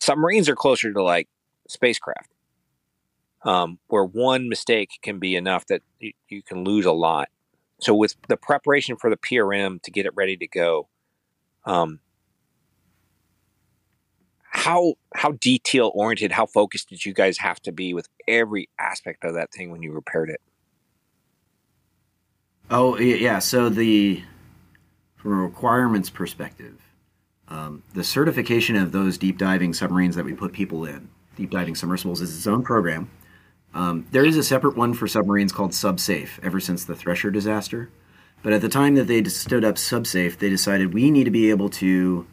Submarines 0.00 0.48
are 0.48 0.56
closer 0.56 0.92
to 0.92 1.02
like 1.02 1.28
spacecraft, 1.68 2.30
um, 3.44 3.78
where 3.86 4.04
one 4.04 4.48
mistake 4.48 4.90
can 5.02 5.20
be 5.20 5.36
enough 5.36 5.66
that 5.66 5.82
you, 6.00 6.12
you 6.28 6.42
can 6.42 6.64
lose 6.64 6.84
a 6.84 6.92
lot. 6.92 7.28
So, 7.80 7.94
with 7.94 8.16
the 8.28 8.36
preparation 8.36 8.96
for 8.96 9.10
the 9.10 9.16
PRM 9.16 9.80
to 9.82 9.90
get 9.90 10.06
it 10.06 10.12
ready 10.16 10.36
to 10.36 10.46
go, 10.46 10.88
um, 11.64 12.00
how 14.52 14.94
how 15.14 15.32
detail 15.32 15.90
oriented, 15.94 16.32
how 16.32 16.46
focused 16.46 16.88
did 16.88 17.04
you 17.04 17.14
guys 17.14 17.38
have 17.38 17.60
to 17.62 17.72
be 17.72 17.94
with 17.94 18.08
every 18.28 18.68
aspect 18.78 19.24
of 19.24 19.34
that 19.34 19.52
thing 19.52 19.70
when 19.70 19.82
you 19.82 19.92
repaired 19.92 20.30
it? 20.30 20.40
Oh 22.70 22.98
yeah, 22.98 23.38
so 23.38 23.68
the 23.68 24.22
from 25.22 25.34
a 25.34 25.42
requirements 25.42 26.10
perspective, 26.10 26.74
um, 27.46 27.84
the 27.94 28.02
certification 28.02 28.74
of 28.74 28.90
those 28.90 29.16
deep 29.16 29.38
diving 29.38 29.72
submarines 29.72 30.16
that 30.16 30.24
we 30.24 30.32
put 30.32 30.52
people 30.52 30.84
in, 30.84 31.08
deep 31.36 31.50
diving 31.50 31.76
submersibles, 31.76 32.20
is 32.20 32.36
its 32.36 32.48
own 32.48 32.64
program. 32.64 33.08
Um, 33.72 34.04
there 34.10 34.24
is 34.24 34.36
a 34.36 34.42
separate 34.42 34.76
one 34.76 34.94
for 34.94 35.06
submarines 35.06 35.52
called 35.52 35.70
SubSafe 35.70 36.42
ever 36.42 36.58
since 36.58 36.84
the 36.84 36.96
Thresher 36.96 37.30
disaster. 37.30 37.88
But 38.42 38.52
at 38.52 38.62
the 38.62 38.68
time 38.68 38.96
that 38.96 39.06
they 39.06 39.22
stood 39.24 39.64
up 39.64 39.76
SubSafe, 39.76 40.38
they 40.38 40.50
decided 40.50 40.92
we 40.92 41.12
need 41.12 41.24
to 41.24 41.30
be 41.30 41.50
able 41.50 41.70
to 41.70 42.26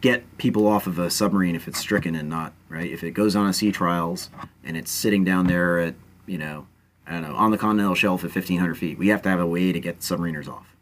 get 0.00 0.36
people 0.36 0.66
off 0.66 0.88
of 0.88 0.98
a 0.98 1.10
submarine 1.10 1.54
if 1.54 1.68
it's 1.68 1.78
stricken 1.78 2.16
and 2.16 2.28
not 2.28 2.52
right. 2.68 2.90
If 2.90 3.04
it 3.04 3.12
goes 3.12 3.36
on 3.36 3.46
a 3.46 3.52
sea 3.52 3.70
trials 3.70 4.30
and 4.64 4.76
it's 4.76 4.90
sitting 4.90 5.22
down 5.22 5.46
there 5.46 5.78
at 5.78 5.94
you 6.26 6.38
know 6.38 6.66
I 7.06 7.12
don't 7.12 7.22
know 7.22 7.36
on 7.36 7.52
the 7.52 7.58
continental 7.58 7.94
shelf 7.94 8.24
at 8.24 8.34
1500 8.34 8.76
feet, 8.76 8.98
we 8.98 9.08
have 9.08 9.22
to 9.22 9.28
have 9.28 9.38
a 9.38 9.46
way 9.46 9.70
to 9.70 9.78
get 9.78 10.00
submariners 10.00 10.48
off. 10.48 10.72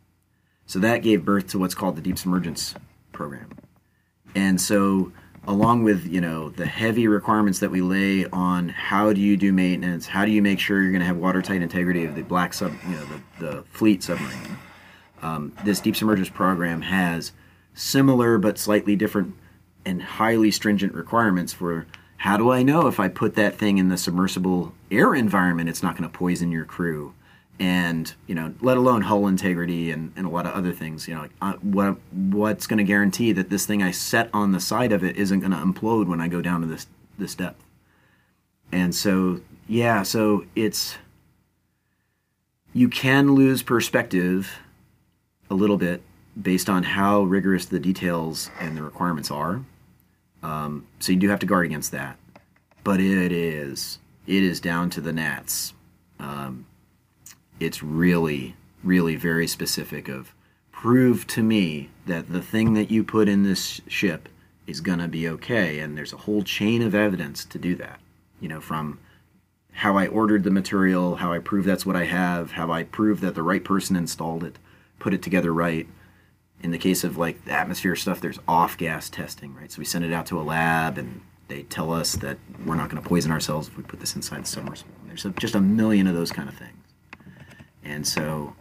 So 0.71 0.79
that 0.79 0.99
gave 0.99 1.25
birth 1.25 1.49
to 1.49 1.59
what's 1.59 1.75
called 1.75 1.97
the 1.97 2.01
deep 2.01 2.17
submergence 2.17 2.77
program. 3.11 3.51
And 4.37 4.61
so 4.61 5.11
along 5.49 5.83
with 5.83 6.07
you 6.07 6.21
know 6.21 6.51
the 6.51 6.65
heavy 6.65 7.09
requirements 7.09 7.59
that 7.59 7.73
we 7.73 7.81
lay 7.81 8.25
on 8.27 8.69
how 8.69 9.13
do 9.13 9.21
you 9.21 9.37
do 9.37 9.53
maintenance, 9.53 10.07
how 10.07 10.25
do 10.25 10.31
you 10.31 10.41
make 10.41 10.61
sure 10.61 10.81
you're 10.81 10.93
going 10.93 11.01
to 11.01 11.09
have 11.09 11.17
watertight 11.17 11.61
integrity 11.61 12.05
of 12.05 12.15
the 12.15 12.23
black 12.23 12.55
sub, 12.55 12.73
you 12.89 12.95
know 12.95 13.05
the, 13.05 13.45
the 13.45 13.63
fleet 13.73 14.05
submarine. 14.05 14.59
Um, 15.23 15.53
this 15.65 15.81
deep 15.81 15.97
submergence 15.97 16.29
program 16.29 16.83
has 16.83 17.33
similar 17.75 18.39
but 18.39 18.57
slightly 18.57 18.95
different 18.95 19.35
and 19.85 20.01
highly 20.01 20.53
stringent 20.53 20.95
requirements 20.95 21.53
for 21.53 21.89
how 22.19 22.37
do 22.37 22.53
I 22.53 22.63
know 22.63 22.87
if 22.87 23.01
I 23.01 23.09
put 23.09 23.35
that 23.35 23.57
thing 23.57 23.79
in 23.79 23.89
the 23.89 23.99
submersible 23.99 24.73
air 24.89 25.17
environment, 25.17 25.69
it's 25.69 25.83
not 25.83 25.97
going 25.97 26.09
to 26.09 26.17
poison 26.17 26.53
your 26.53 26.65
crew? 26.65 27.13
And, 27.61 28.13
you 28.27 28.35
know, 28.35 28.55
let 28.61 28.77
alone 28.79 29.03
hull 29.03 29.27
integrity 29.27 29.91
and, 29.91 30.13
and 30.17 30.27
a 30.27 30.31
lot 30.31 30.47
of 30.47 30.53
other 30.55 30.73
things. 30.73 31.07
You 31.07 31.15
know, 31.15 31.21
like, 31.21 31.33
uh, 31.43 31.53
what, 31.61 31.99
what's 32.11 32.67
going 32.67 32.79
to 32.79 32.85
guarantee 32.85 33.33
that 33.33 33.51
this 33.51 33.67
thing 33.67 33.83
I 33.83 33.91
set 33.91 34.31
on 34.33 34.53
the 34.53 34.61
side 34.61 34.93
of 34.93 35.05
it 35.05 35.17
isn't 35.17 35.41
going 35.41 35.53
to 35.53 35.59
implode 35.59 36.09
when 36.09 36.21
I 36.21 36.29
go 36.29 36.41
down 36.41 36.63
to 36.63 36.67
this, 36.67 36.87
this 37.19 37.35
depth? 37.35 37.63
And 38.73 38.95
so, 38.95 39.43
yeah, 39.69 40.03
so 40.03 40.47
it's, 40.57 40.97
you 42.73 42.89
can 42.89 43.35
lose 43.35 43.63
perspective 43.63 44.59
a 45.51 45.55
little 45.55 45.77
bit 45.77 46.03
based 46.41 46.71
on 46.71 46.83
how 46.83 47.23
rigorous 47.23 47.67
the 47.67 47.79
details 47.79 48.51
and 48.59 48.77
the 48.77 48.83
requirements 48.83 49.31
are. 49.31 49.61
Um, 50.43 50.87
so 50.99 51.13
you 51.13 51.19
do 51.19 51.29
have 51.29 51.41
to 51.41 51.47
guard 51.47 51.67
against 51.67 51.93
that. 51.93 52.17
But 52.83 53.01
it 53.01 53.33
is 53.33 53.99
it 54.27 54.43
is 54.43 54.61
down 54.61 54.91
to 54.91 55.01
the 55.01 55.13
gnats. 55.13 55.75
Um, 56.19 56.67
it's 57.61 57.83
really 57.83 58.57
really 58.83 59.15
very 59.15 59.47
specific 59.47 60.09
of 60.09 60.33
prove 60.73 61.27
to 61.27 61.43
me 61.43 61.91
that 62.07 62.29
the 62.33 62.43
thing 62.43 62.75
that 62.75 62.91
you 62.91 63.05
put 63.05 63.29
in 63.29 63.43
this 63.43 63.81
ship 63.87 64.29
is 64.67 64.81
going 64.81 64.99
to 64.99 65.09
be 65.09 65.29
okay 65.29 65.79
and 65.81 65.97
there's 65.97 66.13
a 66.13 66.19
whole 66.19 66.43
chain 66.43 66.83
of 66.83 66.95
evidence 66.95 67.45
to 67.45 67.59
do 67.59 67.75
that 67.75 68.01
you 68.41 68.49
know 68.49 68.61
from 68.61 68.99
how 69.73 69.97
i 69.97 70.07
ordered 70.07 70.43
the 70.43 70.51
material 70.51 71.17
how 71.17 71.33
i 71.33 71.39
prove 71.39 71.65
that's 71.65 71.87
what 71.87 71.97
i 71.97 72.05
have 72.05 72.53
how 72.53 72.73
i 72.73 72.83
prove 72.83 73.21
that 73.21 73.35
the 73.35 73.43
right 73.43 73.65
person 73.65 73.95
installed 73.95 74.43
it 74.43 74.59
put 74.99 75.15
it 75.15 75.23
together 75.23 75.53
right 75.53 75.87
in 76.63 76.71
the 76.71 76.79
case 76.79 77.05
of 77.05 77.17
like 77.17 77.45
the 77.45 77.53
atmosphere 77.53 77.97
stuff, 77.97 78.21
there's 78.21 78.39
off 78.47 78.77
gas 78.77 79.09
testing, 79.09 79.55
right? 79.55 79.71
So 79.73 79.79
we 79.79 79.85
send 79.85 80.05
it 80.05 80.13
out 80.13 80.27
to 80.27 80.41
a 80.41 80.43
lab 80.43 80.99
and 80.99 81.21
they 81.49 81.63
tell 81.65 81.93
us 81.93 82.15
that 82.17 82.39
we're 82.65 82.77
not 82.77 82.91
going 82.91 83.03
to 83.03 83.09
poison 83.09 83.33
ourselves 83.33 83.69
if 83.69 83.77
we 83.77 83.83
put 83.83 84.01
this 84.01 84.15
inside 84.15 84.45
the 84.45 84.49
submersible. 84.49 84.93
There's 85.07 85.25
a, 85.25 85.31
just 85.31 85.55
a 85.55 85.61
million 85.61 86.07
of 86.07 86.15
those 86.15 86.31
kind 86.31 86.49
of 86.49 86.57
things. 86.57 86.77
And 87.85 88.07
so 88.07 88.55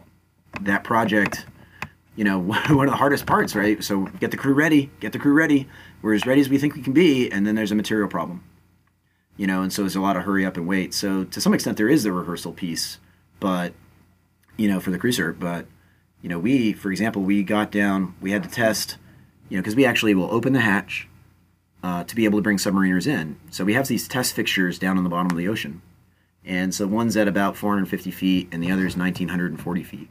that 0.62 0.84
project, 0.84 1.46
you 2.16 2.24
know, 2.24 2.38
one 2.70 2.86
of 2.86 2.92
the 2.92 2.96
hardest 2.96 3.26
parts, 3.26 3.54
right? 3.54 3.82
So 3.82 4.06
get 4.20 4.30
the 4.30 4.36
crew 4.36 4.54
ready, 4.54 4.90
get 5.00 5.12
the 5.12 5.18
crew 5.18 5.32
ready. 5.32 5.68
We're 6.02 6.14
as 6.14 6.26
ready 6.26 6.40
as 6.40 6.48
we 6.48 6.58
think 6.58 6.74
we 6.74 6.82
can 6.82 6.92
be, 6.92 7.30
and 7.30 7.46
then 7.46 7.54
there's 7.54 7.72
a 7.72 7.74
material 7.74 8.08
problem. 8.08 8.44
You 9.36 9.46
know, 9.46 9.62
and 9.62 9.72
so 9.72 9.82
there's 9.82 9.96
a 9.96 10.00
lot 10.00 10.16
of 10.16 10.24
hurry 10.24 10.44
up 10.44 10.56
and 10.56 10.66
wait. 10.66 10.92
So 10.92 11.24
to 11.24 11.40
some 11.40 11.54
extent, 11.54 11.76
there 11.78 11.88
is 11.88 12.02
the 12.02 12.12
rehearsal 12.12 12.52
piece, 12.52 12.98
but 13.38 13.72
you 14.56 14.68
know, 14.68 14.80
for 14.80 14.90
the 14.90 14.98
cruiser, 14.98 15.32
but 15.32 15.66
you 16.22 16.28
know, 16.28 16.38
we, 16.38 16.74
for 16.74 16.90
example, 16.90 17.22
we 17.22 17.42
got 17.42 17.70
down, 17.70 18.14
we 18.20 18.32
had 18.32 18.42
to 18.42 18.48
test, 18.48 18.98
you 19.48 19.56
know, 19.56 19.62
because 19.62 19.74
we 19.74 19.86
actually 19.86 20.14
will 20.14 20.30
open 20.30 20.52
the 20.52 20.60
hatch 20.60 21.08
uh, 21.82 22.04
to 22.04 22.14
be 22.14 22.26
able 22.26 22.38
to 22.38 22.42
bring 22.42 22.58
submariners 22.58 23.06
in. 23.06 23.38
So 23.50 23.64
we 23.64 23.74
have 23.74 23.88
these 23.88 24.06
test 24.06 24.34
fixtures 24.34 24.78
down 24.78 24.98
on 24.98 25.04
the 25.04 25.10
bottom 25.10 25.30
of 25.30 25.36
the 25.36 25.48
ocean. 25.48 25.80
And 26.44 26.74
so 26.74 26.86
one's 26.86 27.16
at 27.16 27.28
about 27.28 27.56
450 27.56 28.10
feet 28.10 28.48
and 28.52 28.62
the 28.62 28.70
other 28.70 28.86
is 28.86 28.96
1940 28.96 29.82
feet. 29.82 30.10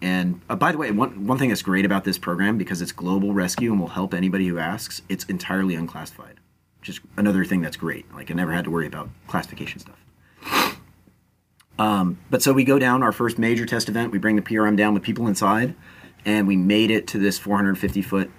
And 0.00 0.40
uh, 0.48 0.56
by 0.56 0.72
the 0.72 0.78
way, 0.78 0.90
one, 0.92 1.26
one 1.26 1.38
thing 1.38 1.48
that's 1.48 1.62
great 1.62 1.84
about 1.84 2.04
this 2.04 2.18
program, 2.18 2.56
because 2.56 2.80
it's 2.80 2.92
global 2.92 3.34
rescue 3.34 3.72
and 3.72 3.80
will 3.80 3.88
help 3.88 4.14
anybody 4.14 4.46
who 4.46 4.58
asks, 4.58 5.02
it's 5.08 5.24
entirely 5.24 5.74
unclassified, 5.74 6.38
which 6.80 6.88
is 6.88 7.00
another 7.16 7.44
thing 7.44 7.62
that's 7.62 7.76
great. 7.76 8.12
Like 8.14 8.30
I 8.30 8.34
never 8.34 8.52
had 8.52 8.64
to 8.64 8.70
worry 8.70 8.86
about 8.86 9.08
classification 9.26 9.80
stuff. 9.80 10.80
Um, 11.78 12.18
but 12.30 12.42
so 12.42 12.52
we 12.52 12.64
go 12.64 12.78
down 12.78 13.02
our 13.02 13.12
first 13.12 13.38
major 13.38 13.66
test 13.66 13.88
event. 13.88 14.12
We 14.12 14.18
bring 14.18 14.36
the 14.36 14.42
PRM 14.42 14.76
down 14.76 14.94
with 14.94 15.02
people 15.02 15.26
inside, 15.26 15.74
and 16.24 16.46
we 16.46 16.56
made 16.56 16.90
it 16.90 17.06
to 17.08 17.18
this 17.18 17.38
450 17.38 18.02
foot 18.02 18.30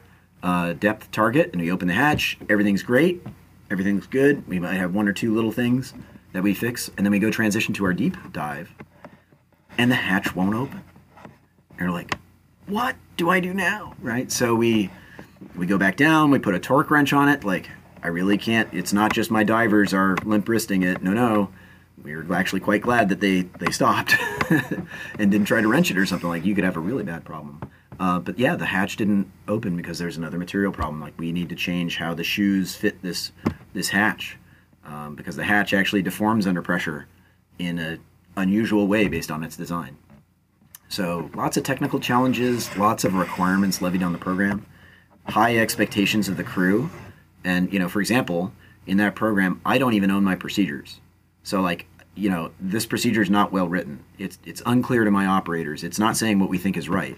uh, 0.43 0.73
depth 0.73 1.11
target. 1.11 1.49
And 1.53 1.61
we 1.61 1.71
open 1.71 1.87
the 1.87 1.93
hatch. 1.93 2.37
Everything's 2.49 2.83
great. 2.83 3.25
Everything's 3.71 4.07
good. 4.07 4.47
We 4.47 4.59
might 4.59 4.75
have 4.75 4.93
one 4.93 5.07
or 5.07 5.13
two 5.13 5.33
little 5.33 5.51
things 5.51 5.93
that 6.33 6.43
we 6.43 6.53
fix, 6.53 6.89
and 6.97 7.05
then 7.05 7.11
we 7.11 7.19
go 7.19 7.31
transition 7.31 7.73
to 7.75 7.85
our 7.85 7.93
deep 7.93 8.15
dive, 8.31 8.73
and 9.77 9.91
the 9.91 9.95
hatch 9.95 10.35
won't 10.35 10.55
open. 10.55 10.83
And 11.77 11.89
we're 11.89 11.93
like, 11.93 12.15
what 12.67 12.95
do 13.17 13.29
I 13.29 13.39
do 13.39 13.53
now? 13.53 13.95
Right? 14.01 14.31
So 14.31 14.55
we 14.55 14.89
we 15.55 15.65
go 15.65 15.77
back 15.77 15.95
down. 15.95 16.31
We 16.31 16.39
put 16.39 16.55
a 16.55 16.59
torque 16.59 16.91
wrench 16.91 17.13
on 17.13 17.29
it. 17.29 17.43
Like 17.43 17.69
I 18.03 18.07
really 18.07 18.37
can't. 18.37 18.69
It's 18.73 18.93
not 18.93 19.13
just 19.13 19.31
my 19.31 19.43
divers 19.43 19.93
are 19.93 20.15
limp 20.23 20.47
wristing 20.47 20.83
it. 20.83 21.01
No, 21.01 21.13
no 21.13 21.49
we 22.03 22.15
were 22.15 22.33
actually 22.33 22.59
quite 22.59 22.81
glad 22.81 23.09
that 23.09 23.19
they 23.19 23.41
they 23.59 23.71
stopped 23.71 24.15
and 24.49 25.31
didn't 25.31 25.45
try 25.45 25.61
to 25.61 25.67
wrench 25.67 25.91
it 25.91 25.97
or 25.97 26.05
something 26.05 26.29
like 26.29 26.45
you 26.45 26.55
could 26.55 26.63
have 26.63 26.77
a 26.77 26.79
really 26.79 27.03
bad 27.03 27.23
problem 27.23 27.59
uh, 27.99 28.19
but 28.19 28.37
yeah 28.39 28.55
the 28.55 28.65
hatch 28.65 28.95
didn't 28.95 29.29
open 29.47 29.75
because 29.75 29.99
there's 29.99 30.17
another 30.17 30.37
material 30.37 30.71
problem 30.71 31.01
like 31.01 31.17
we 31.17 31.31
need 31.31 31.49
to 31.49 31.55
change 31.55 31.97
how 31.97 32.13
the 32.13 32.23
shoes 32.23 32.75
fit 32.75 33.01
this 33.01 33.31
this 33.73 33.89
hatch 33.89 34.37
um, 34.89 35.15
because 35.15 35.35
the 35.35 35.43
hatch 35.43 35.73
actually 35.73 36.01
deforms 36.01 36.47
under 36.47 36.61
pressure 36.61 37.07
in 37.57 37.79
an 37.79 37.99
unusual 38.37 38.87
way 38.87 39.07
based 39.07 39.31
on 39.31 39.43
its 39.43 39.55
design 39.55 39.97
so 40.87 41.29
lots 41.35 41.57
of 41.57 41.63
technical 41.63 41.99
challenges 41.99 42.75
lots 42.77 43.03
of 43.03 43.13
requirements 43.13 43.81
levied 43.81 44.03
on 44.03 44.11
the 44.11 44.17
program 44.17 44.65
high 45.27 45.57
expectations 45.57 46.27
of 46.27 46.37
the 46.37 46.43
crew 46.43 46.89
and 47.43 47.71
you 47.71 47.79
know 47.79 47.89
for 47.89 48.01
example 48.01 48.51
in 48.87 48.97
that 48.97 49.15
program 49.15 49.61
i 49.65 49.77
don't 49.77 49.93
even 49.93 50.11
own 50.11 50.23
my 50.23 50.35
procedures 50.35 50.99
So 51.43 51.61
like 51.61 51.87
you 52.15 52.29
know 52.29 52.51
this 52.59 52.85
procedure 52.85 53.21
is 53.21 53.29
not 53.29 53.51
well 53.51 53.67
written. 53.67 54.03
It's 54.17 54.37
it's 54.45 54.61
unclear 54.65 55.03
to 55.05 55.11
my 55.11 55.25
operators. 55.25 55.83
It's 55.83 55.99
not 55.99 56.17
saying 56.17 56.39
what 56.39 56.49
we 56.49 56.57
think 56.57 56.77
is 56.77 56.89
right, 56.89 57.17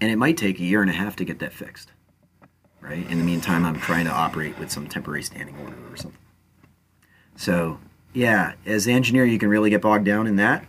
and 0.00 0.10
it 0.10 0.16
might 0.16 0.36
take 0.36 0.58
a 0.58 0.64
year 0.64 0.80
and 0.80 0.90
a 0.90 0.94
half 0.94 1.16
to 1.16 1.24
get 1.24 1.38
that 1.40 1.52
fixed. 1.52 1.92
Right. 2.80 3.08
In 3.10 3.18
the 3.18 3.24
meantime, 3.24 3.66
I'm 3.66 3.78
trying 3.78 4.06
to 4.06 4.10
operate 4.10 4.58
with 4.58 4.70
some 4.70 4.88
temporary 4.88 5.22
standing 5.22 5.56
order 5.58 5.76
or 5.92 5.96
something. 5.96 6.19
So 7.40 7.78
yeah, 8.12 8.52
as 8.66 8.86
an 8.86 8.92
engineer, 8.92 9.24
you 9.24 9.38
can 9.38 9.48
really 9.48 9.70
get 9.70 9.80
bogged 9.80 10.04
down 10.04 10.26
in 10.26 10.36
that. 10.36 10.62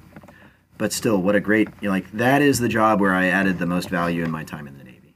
But 0.77 0.93
still, 0.93 1.22
what 1.22 1.35
a 1.35 1.41
great 1.41 1.68
you 1.81 1.89
know, 1.89 1.91
like 1.91 2.10
that 2.14 2.41
is 2.41 2.60
the 2.60 2.69
job 2.69 3.02
where 3.02 3.14
I 3.14 3.26
added 3.26 3.60
the 3.60 3.65
most 3.65 3.89
value 3.89 4.23
in 4.23 4.31
my 4.31 4.45
time 4.45 4.68
in 4.68 4.77
the 4.77 4.85
Navy, 4.85 5.14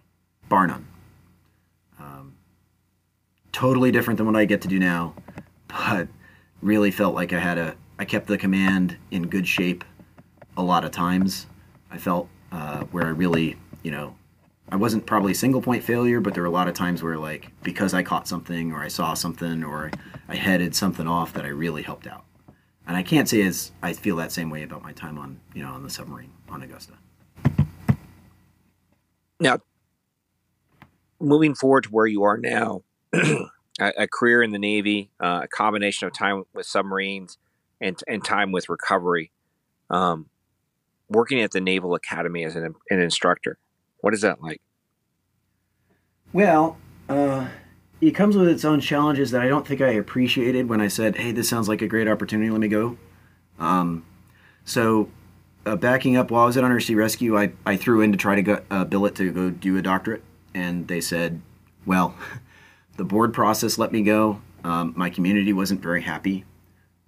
bar 0.49 0.67
none. 0.67 0.85
Um, 1.97 2.35
totally 3.53 3.89
different 3.89 4.17
than 4.17 4.25
what 4.25 4.35
I 4.35 4.43
get 4.43 4.61
to 4.63 4.67
do 4.67 4.79
now, 4.79 5.13
but 5.69 6.09
really 6.61 6.91
felt 6.91 7.15
like 7.15 7.31
I 7.31 7.39
had 7.39 7.57
a 7.57 7.75
I 7.97 8.03
kept 8.03 8.27
the 8.27 8.37
command 8.37 8.97
in 9.09 9.27
good 9.27 9.47
shape 9.47 9.85
a 10.57 10.61
lot 10.61 10.83
of 10.83 10.91
times. 10.91 11.47
I 11.89 11.97
felt 11.97 12.27
uh, 12.51 12.81
where 12.91 13.05
I 13.05 13.11
really 13.11 13.55
you 13.81 13.91
know 13.91 14.13
I 14.69 14.77
wasn't 14.77 15.05
probably 15.05 15.33
single 15.33 15.61
point 15.61 15.83
failure, 15.83 16.19
but 16.19 16.33
there 16.33 16.43
were 16.43 16.47
a 16.47 16.51
lot 16.51 16.67
of 16.67 16.73
times 16.73 17.03
where 17.03 17.17
like 17.17 17.51
because 17.61 17.93
I 17.93 18.03
caught 18.03 18.27
something 18.27 18.71
or 18.71 18.81
I 18.81 18.87
saw 18.87 19.13
something 19.13 19.63
or 19.63 19.91
I 20.27 20.35
headed 20.35 20.75
something 20.75 21.07
off 21.07 21.33
that 21.33 21.45
I 21.45 21.49
really 21.49 21.83
helped 21.83 22.07
out. 22.07 22.25
And 22.87 22.97
I 22.97 23.03
can't 23.03 23.29
say 23.29 23.41
as 23.43 23.71
I 23.81 23.93
feel 23.93 24.15
that 24.17 24.31
same 24.31 24.49
way 24.49 24.63
about 24.63 24.81
my 24.81 24.91
time 24.91 25.17
on 25.17 25.39
you 25.53 25.63
know 25.63 25.71
on 25.71 25.83
the 25.83 25.89
submarine 25.89 26.31
on 26.49 26.63
Augusta. 26.63 26.93
Now, 29.39 29.59
moving 31.19 31.55
forward 31.55 31.83
to 31.83 31.89
where 31.89 32.07
you 32.07 32.23
are 32.23 32.37
now, 32.37 32.83
a, 33.13 33.47
a, 33.79 34.07
career 34.07 34.41
in 34.41 34.51
the 34.51 34.59
Navy, 34.59 35.11
uh, 35.19 35.41
a 35.43 35.47
combination 35.47 36.07
of 36.07 36.13
time 36.13 36.45
with 36.53 36.65
submarines 36.65 37.37
and 37.81 37.99
and 38.07 38.23
time 38.23 38.51
with 38.51 38.69
recovery, 38.69 39.31
um, 39.89 40.29
working 41.07 41.41
at 41.41 41.51
the 41.51 41.61
Naval 41.61 41.93
Academy 41.93 42.43
as 42.43 42.55
an, 42.55 42.73
an 42.89 42.99
instructor. 42.99 43.59
What 44.01 44.13
is 44.13 44.21
that 44.21 44.41
like? 44.41 44.61
Well, 46.33 46.77
uh, 47.07 47.47
it 48.01 48.11
comes 48.11 48.35
with 48.35 48.47
its 48.47 48.65
own 48.65 48.81
challenges 48.81 49.31
that 49.31 49.41
I 49.41 49.47
don't 49.47 49.65
think 49.65 49.81
I 49.81 49.89
appreciated 49.89 50.67
when 50.69 50.81
I 50.81 50.87
said, 50.87 51.15
"Hey, 51.15 51.31
this 51.31 51.47
sounds 51.47 51.67
like 51.69 51.81
a 51.81 51.87
great 51.87 52.07
opportunity. 52.07 52.49
Let 52.49 52.61
me 52.61 52.67
go." 52.67 52.97
Um, 53.59 54.03
so, 54.65 55.09
uh, 55.65 55.75
backing 55.75 56.17
up, 56.17 56.29
while 56.29 56.43
I 56.43 56.45
was 56.45 56.57
at 56.57 56.63
Undersea 56.63 56.95
Rescue, 56.95 57.37
I, 57.37 57.53
I 57.65 57.77
threw 57.77 58.01
in 58.01 58.11
to 58.11 58.17
try 58.17 58.35
to 58.35 58.41
go, 58.41 58.61
uh, 58.69 58.83
bill 58.85 59.05
it 59.05 59.15
to 59.15 59.31
go 59.31 59.49
do 59.49 59.77
a 59.77 59.81
doctorate, 59.81 60.23
and 60.53 60.87
they 60.87 61.01
said, 61.01 61.41
"Well, 61.85 62.15
the 62.97 63.05
board 63.05 63.33
process 63.33 63.77
let 63.77 63.91
me 63.91 64.01
go. 64.03 64.41
Um, 64.63 64.93
my 64.95 65.09
community 65.09 65.53
wasn't 65.53 65.81
very 65.81 66.01
happy, 66.01 66.43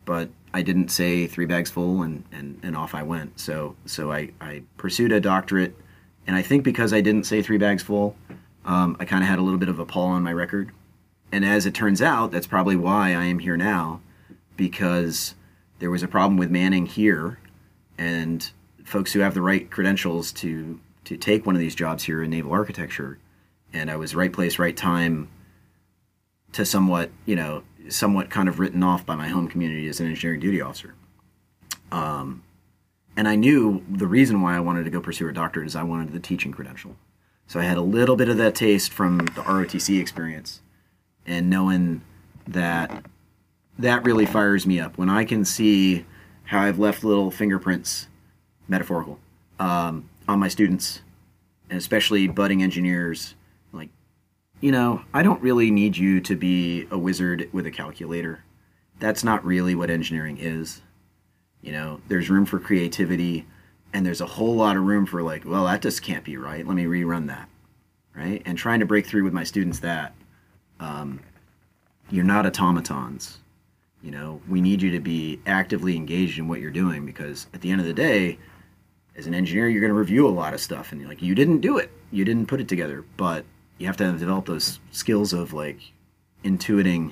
but 0.06 0.30
I 0.54 0.62
didn't 0.62 0.90
say 0.90 1.28
three 1.28 1.46
bags 1.46 1.70
full, 1.70 2.02
and, 2.02 2.24
and, 2.32 2.60
and 2.64 2.76
off 2.76 2.96
I 2.96 3.04
went. 3.04 3.40
So 3.40 3.76
so 3.86 4.12
I, 4.12 4.32
I 4.40 4.64
pursued 4.78 5.12
a 5.12 5.20
doctorate, 5.20 5.76
and 6.28 6.36
I 6.36 6.41
think 6.41 6.64
because 6.64 6.94
I 6.94 7.02
didn't 7.02 7.24
say 7.24 7.41
three 7.41 7.58
bags 7.58 7.82
full." 7.82 8.16
Um, 8.66 8.98
I 8.99 9.06
kind 9.06 9.24
of 9.24 9.30
had 9.30 9.40
a 9.40 9.41
little 9.41 9.58
bit 9.58 9.70
of 9.70 9.80
a 9.80 9.86
pull 9.86 10.04
on 10.04 10.24
my 10.24 10.34
record. 10.34 10.72
And 11.32 11.45
as 11.45 11.66
it 11.66 11.74
turns 11.74 12.02
out, 12.02 12.32
that's 12.32 12.48
probably 12.48 12.76
why 12.76 13.10
I 13.10 13.24
am 13.26 13.40
here 13.40 13.58
now, 13.58 14.02
because 14.56 15.36
there 15.80 15.90
was 15.90 16.04
a 16.04 16.08
problem 16.08 16.38
with 16.38 16.52
manning 16.52 16.86
here, 16.86 17.40
and 17.98 18.49
folks 18.84 19.14
who 19.14 19.20
have 19.22 19.34
the 19.34 19.41
right 19.41 19.70
credentials 19.70 20.32
to 20.34 20.80
to 21.06 21.16
take 21.16 21.45
one 21.45 21.56
of 21.56 21.62
these 21.62 21.76
jobs 21.76 22.04
here 22.04 22.22
in 22.22 22.30
naval 22.30 22.52
architecture, 22.52 23.18
and 23.72 23.90
I 23.90 23.95
was 23.95 24.14
right 24.14 24.32
place, 24.32 24.60
right 24.60 24.76
time, 24.76 25.30
to 26.52 26.66
somewhat, 26.66 27.12
you 27.26 27.36
know, 27.36 27.64
somewhat 27.88 28.30
kind 28.30 28.49
of 28.49 28.60
written 28.60 28.84
off 28.84 29.06
by 29.06 29.16
my 29.16 29.30
home 29.30 29.48
community 29.48 29.88
as 29.88 30.02
an 30.02 30.08
engineering 30.08 30.41
duty 30.41 30.60
officer. 30.60 30.95
Um, 31.91 32.44
and 33.18 33.27
I 33.27 33.35
knew 33.35 33.84
the 33.89 34.06
reason 34.06 34.41
why 34.41 34.56
I 34.56 34.60
wanted 34.60 34.84
to 34.84 34.91
go 34.91 35.02
pursue 35.02 35.27
a 35.27 35.34
doctorate 35.34 35.65
is 35.65 35.76
I 35.76 35.81
wanted 35.81 36.14
the 36.14 36.19
teaching 36.19 36.52
credential. 36.52 36.95
So 37.48 37.60
I 37.60 37.64
had 37.64 37.77
a 37.77 37.81
little 37.81 38.15
bit 38.15 38.30
of 38.30 38.38
that 38.38 38.53
taste 38.53 38.94
from 38.94 39.18
the 39.18 39.41
ROTC 39.41 39.99
experience, 39.99 40.61
and 41.26 41.49
knowing 41.49 42.03
that 42.48 43.03
that 43.80 44.06
really 44.06 44.27
fires 44.27 44.68
me 44.68 44.80
up 44.80 44.98
when 44.98 45.10
I 45.10 45.26
can 45.26 45.44
see 45.45 46.06
how 46.44 46.61
I've 46.61 46.77
left 46.77 47.03
little 47.03 47.31
fingerprints, 47.31 48.07
metaphorical, 48.68 49.19
um, 49.60 50.10
on 50.27 50.39
my 50.39 50.48
students, 50.48 51.02
and 51.69 51.80
especially 51.80 52.27
budding 52.27 52.61
engineers. 52.61 53.34
Like, 53.73 53.89
you 54.61 54.72
know, 54.72 55.02
I 55.14 55.23
don't 55.23 55.41
really 55.41 55.72
need 55.72 55.98
you 55.98 56.22
to 56.22 56.35
be 56.35 56.88
a 56.91 56.98
wizard 56.98 57.49
with 57.52 57.65
a 57.65 57.72
calculator. 57.72 58.44
That's 58.99 59.23
not 59.23 59.44
really 59.44 59.73
what 59.73 59.89
engineering 59.89 60.38
is. 60.38 60.81
You 61.68 61.73
know, 61.73 61.99
there's 62.07 62.30
room 62.30 62.45
for 62.45 62.60
creativity 62.60 63.45
and 63.91 64.06
there's 64.06 64.22
a 64.22 64.26
whole 64.26 64.56
lot 64.56 64.77
of 64.77 64.84
room 64.84 65.06
for 65.06 65.22
like 65.22 65.44
well 65.44 65.65
that 65.65 65.81
just 65.81 66.02
can't 66.02 66.23
be 66.23 66.38
right. 66.38 66.65
Let 66.65 66.77
me 66.77 66.85
rerun 66.85 67.27
that 67.27 67.49
right? 68.15 68.41
And 68.45 68.57
trying 68.57 68.80
to 68.80 68.85
break 68.85 69.06
through 69.06 69.26
with 69.26 69.34
my 69.34 69.44
students 69.44 69.80
that 69.80 70.14
um, 70.80 71.19
you're 72.10 72.23
not 72.23 72.45
automatons. 72.45 73.39
You 74.02 74.11
know 74.11 74.41
we 74.48 74.61
need 74.61 74.81
you 74.81 74.91
to 74.91 75.02
be 75.02 75.41
actively 75.45 75.98
engaged 75.98 76.39
in 76.39 76.48
what 76.48 76.61
you're 76.61 76.72
doing 76.72 77.06
because 77.06 77.48
at 77.53 77.60
the 77.60 77.69
end 77.69 77.81
of 77.81 77.88
the 77.88 77.94
day 77.94 78.39
as 79.18 79.27
an 79.27 79.34
engineer 79.34 79.68
you're 79.68 79.81
going 79.81 79.91
to 79.91 79.99
review 79.99 80.26
a 80.26 80.30
lot 80.30 80.53
of 80.53 80.61
stuff 80.61 80.94
and 80.94 81.02
you're 81.02 81.10
like 81.10 81.22
you 81.22 81.35
didn't 81.35 81.60
do 81.60 81.77
it. 81.77 81.91
You 82.11 82.23
didn't 82.23 82.45
put 82.45 82.61
it 82.61 82.69
together. 82.69 83.03
But 83.18 83.44
you 83.77 83.88
have 83.88 83.98
to 83.98 84.14
develop 84.14 84.45
those 84.45 84.80
skills 84.91 85.34
of 85.34 85.52
like 85.52 85.80
intuiting 86.45 87.11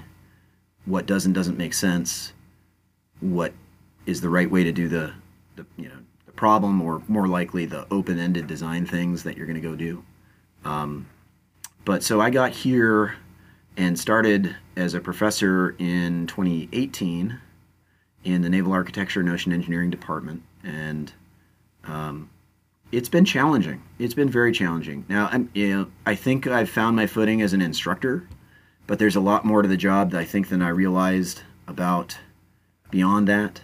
what 0.86 1.06
does 1.06 1.26
and 1.26 1.36
doesn't 1.36 1.58
make 1.58 1.74
sense 1.74 2.32
what 3.20 3.52
is 4.06 4.22
the 4.22 4.30
right 4.30 4.50
way 4.50 4.64
to 4.64 4.72
do 4.72 4.88
the, 4.88 5.14
the 5.56 5.66
you 5.78 5.90
know 5.90 5.98
the 6.26 6.32
problem 6.32 6.82
or 6.82 7.02
more 7.08 7.28
likely 7.28 7.66
the 7.66 7.88
open-ended 7.92 8.48
design 8.48 8.86
things 8.86 9.24
that 9.24 9.38
you're 9.38 9.48
going 9.48 9.62
to 9.62 9.68
go 9.68 9.76
do. 9.76 10.04
Um, 10.64 11.08
but 11.84 12.04
so 12.04 12.20
i 12.20 12.32
got 12.32 12.52
here 12.52 13.16
and 13.78 14.00
started 14.00 14.56
as 14.76 14.94
a 14.94 15.00
professor 15.00 15.76
in 15.78 16.28
2018 16.28 17.40
in 18.24 18.42
the 18.42 18.50
naval 18.50 18.74
architecture 18.74 19.20
and 19.20 19.30
ocean 19.30 19.54
engineering 19.54 19.92
department. 19.92 20.42
And 20.64 21.14
um, 21.84 22.30
it's 22.92 23.10
been 23.10 23.26
challenging. 23.26 23.84
It's 24.00 24.14
been 24.14 24.30
very 24.30 24.52
challenging. 24.52 25.06
Now 25.08 25.30
I'm, 25.32 25.50
you 25.54 25.76
know, 25.76 25.92
i 26.06 26.16
think 26.16 26.48
i've 26.48 26.70
found 26.70 26.96
my 26.96 27.08
footing 27.08 27.42
as 27.42 27.54
an 27.54 27.62
instructor 27.62 28.28
but 28.88 29.00
there's 29.00 29.16
a 29.16 29.22
lot 29.22 29.46
more 29.46 29.62
to 29.62 29.68
the 29.68 29.78
job 29.78 30.12
that 30.12 30.20
i 30.20 30.26
think 30.26 30.50
than 30.50 30.62
i 30.62 30.70
realized 30.70 31.42
about 31.68 32.18
beyond 32.92 33.28
that 33.28 33.62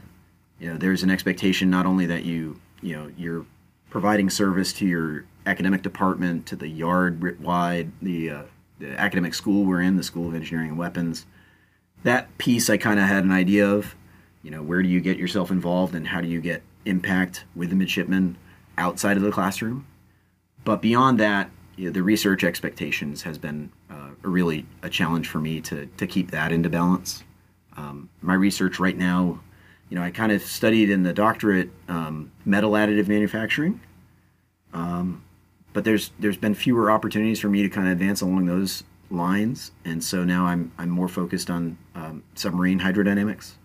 you 0.62 0.72
know 0.72 0.78
there's 0.78 1.04
an 1.04 1.10
expectation 1.10 1.70
not 1.70 1.86
only 1.86 2.06
that 2.06 2.24
you 2.24 2.60
you 2.82 2.96
know 2.96 3.12
you're 3.18 3.46
providing 3.90 4.30
service 4.30 4.72
to 4.72 4.86
your 4.86 5.26
academic 5.46 5.82
department 5.82 6.46
to 6.46 6.56
the 6.56 6.68
yard 6.68 7.22
writ 7.22 7.42
wide 7.42 7.92
the, 8.02 8.30
uh, 8.30 8.44
the 8.80 8.98
academic 9.00 9.34
school 9.34 9.66
we're 9.66 9.82
in 9.82 9.98
the 9.98 10.04
school 10.04 10.30
of 10.30 10.36
engineering 10.36 10.70
and 10.70 10.78
weapons 10.78 11.26
that 12.04 12.38
piece 12.38 12.70
i 12.70 12.78
kind 12.78 13.00
of 13.00 13.06
had 13.06 13.24
an 13.26 13.32
idea 13.32 13.68
of 13.68 13.96
you 14.44 14.52
know 14.52 14.64
where 14.64 14.82
do 14.82 14.88
you 14.88 15.02
get 15.02 15.18
yourself 15.18 15.52
involved 15.52 15.94
and 15.94 16.08
how 16.08 16.22
do 16.22 16.28
you 16.28 16.40
get 16.40 16.64
impact 16.86 17.46
with 17.56 17.70
the 17.70 17.76
midshipmen 17.76 18.38
outside 18.78 19.18
of 19.18 19.24
the 19.24 19.32
classroom? 19.32 19.86
But 20.64 20.82
beyond 20.82 21.20
that 21.20 21.50
you 21.76 21.86
know, 21.86 21.92
the 21.92 22.04
research 22.04 22.44
expectations 22.44 23.24
has 23.24 23.38
been 23.38 23.72
uh, 23.90 24.10
really 24.22 24.66
a 24.84 24.90
challenge 24.90 25.28
for 25.28 25.40
me 25.40 25.62
to, 25.62 25.88
to 25.98 26.08
keep 26.08 26.32
that 26.32 26.52
into 26.52 26.70
balance. 26.70 27.24
Um, 27.78 28.10
my 28.22 28.34
research 28.34 28.80
right 28.80 28.98
now 28.98 29.40
you 29.92 29.98
know, 29.98 30.04
I 30.04 30.10
kind 30.10 30.32
of 30.32 30.42
studied 30.42 30.90
in 30.90 31.04
the 31.04 31.12
doctorate 31.12 31.70
um, 31.90 32.32
metal 32.46 32.72
additive 32.72 33.10
manufacturing, 33.10 33.82
um, 34.74 35.22
but 35.74 35.84
there's 35.84 36.12
there's 36.18 36.38
been 36.38 36.56
fewer 36.56 36.90
opportunities 36.90 37.42
for 37.42 37.50
me 37.50 37.62
to 37.62 37.70
kind 37.70 37.88
of 37.88 37.92
advance 37.92 38.22
along 38.22 38.46
those 38.46 38.86
lines, 39.10 39.74
and 39.84 40.02
so 40.02 40.24
now 40.24 40.46
I'm 40.46 40.72
I'm 40.78 40.90
more 40.90 41.10
focused 41.10 41.50
on 41.50 41.78
um, 41.94 42.24
submarine 42.36 42.80
hydrodynamics, 42.80 43.56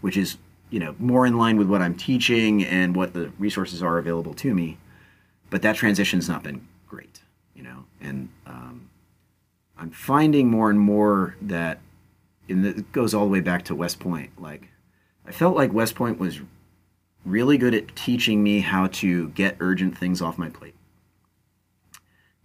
which 0.00 0.16
is 0.16 0.38
you 0.70 0.80
know 0.80 0.96
more 0.98 1.24
in 1.24 1.38
line 1.38 1.56
with 1.56 1.68
what 1.68 1.80
I'm 1.80 1.94
teaching 1.94 2.64
and 2.64 2.96
what 2.96 3.14
the 3.14 3.30
resources 3.38 3.80
are 3.80 3.96
available 3.96 4.34
to 4.34 4.52
me, 4.52 4.76
but 5.50 5.62
that 5.62 5.76
transition's 5.76 6.28
not 6.28 6.42
been 6.42 6.66
great, 6.88 7.20
you 7.54 7.62
know, 7.62 7.84
and 8.00 8.28
um, 8.44 8.90
I'm 9.78 9.92
finding 9.92 10.50
more 10.50 10.68
and 10.68 10.80
more 10.80 11.36
that, 11.42 11.78
and 12.48 12.66
it 12.66 12.90
goes 12.90 13.14
all 13.14 13.24
the 13.24 13.30
way 13.30 13.40
back 13.40 13.66
to 13.66 13.76
West 13.76 14.00
Point, 14.00 14.30
like 14.36 14.69
I 15.26 15.32
felt 15.32 15.56
like 15.56 15.72
West 15.72 15.94
Point 15.94 16.18
was 16.18 16.40
really 17.24 17.58
good 17.58 17.74
at 17.74 17.94
teaching 17.94 18.42
me 18.42 18.60
how 18.60 18.86
to 18.88 19.28
get 19.30 19.56
urgent 19.60 19.96
things 19.96 20.22
off 20.22 20.38
my 20.38 20.48
plate. 20.48 20.74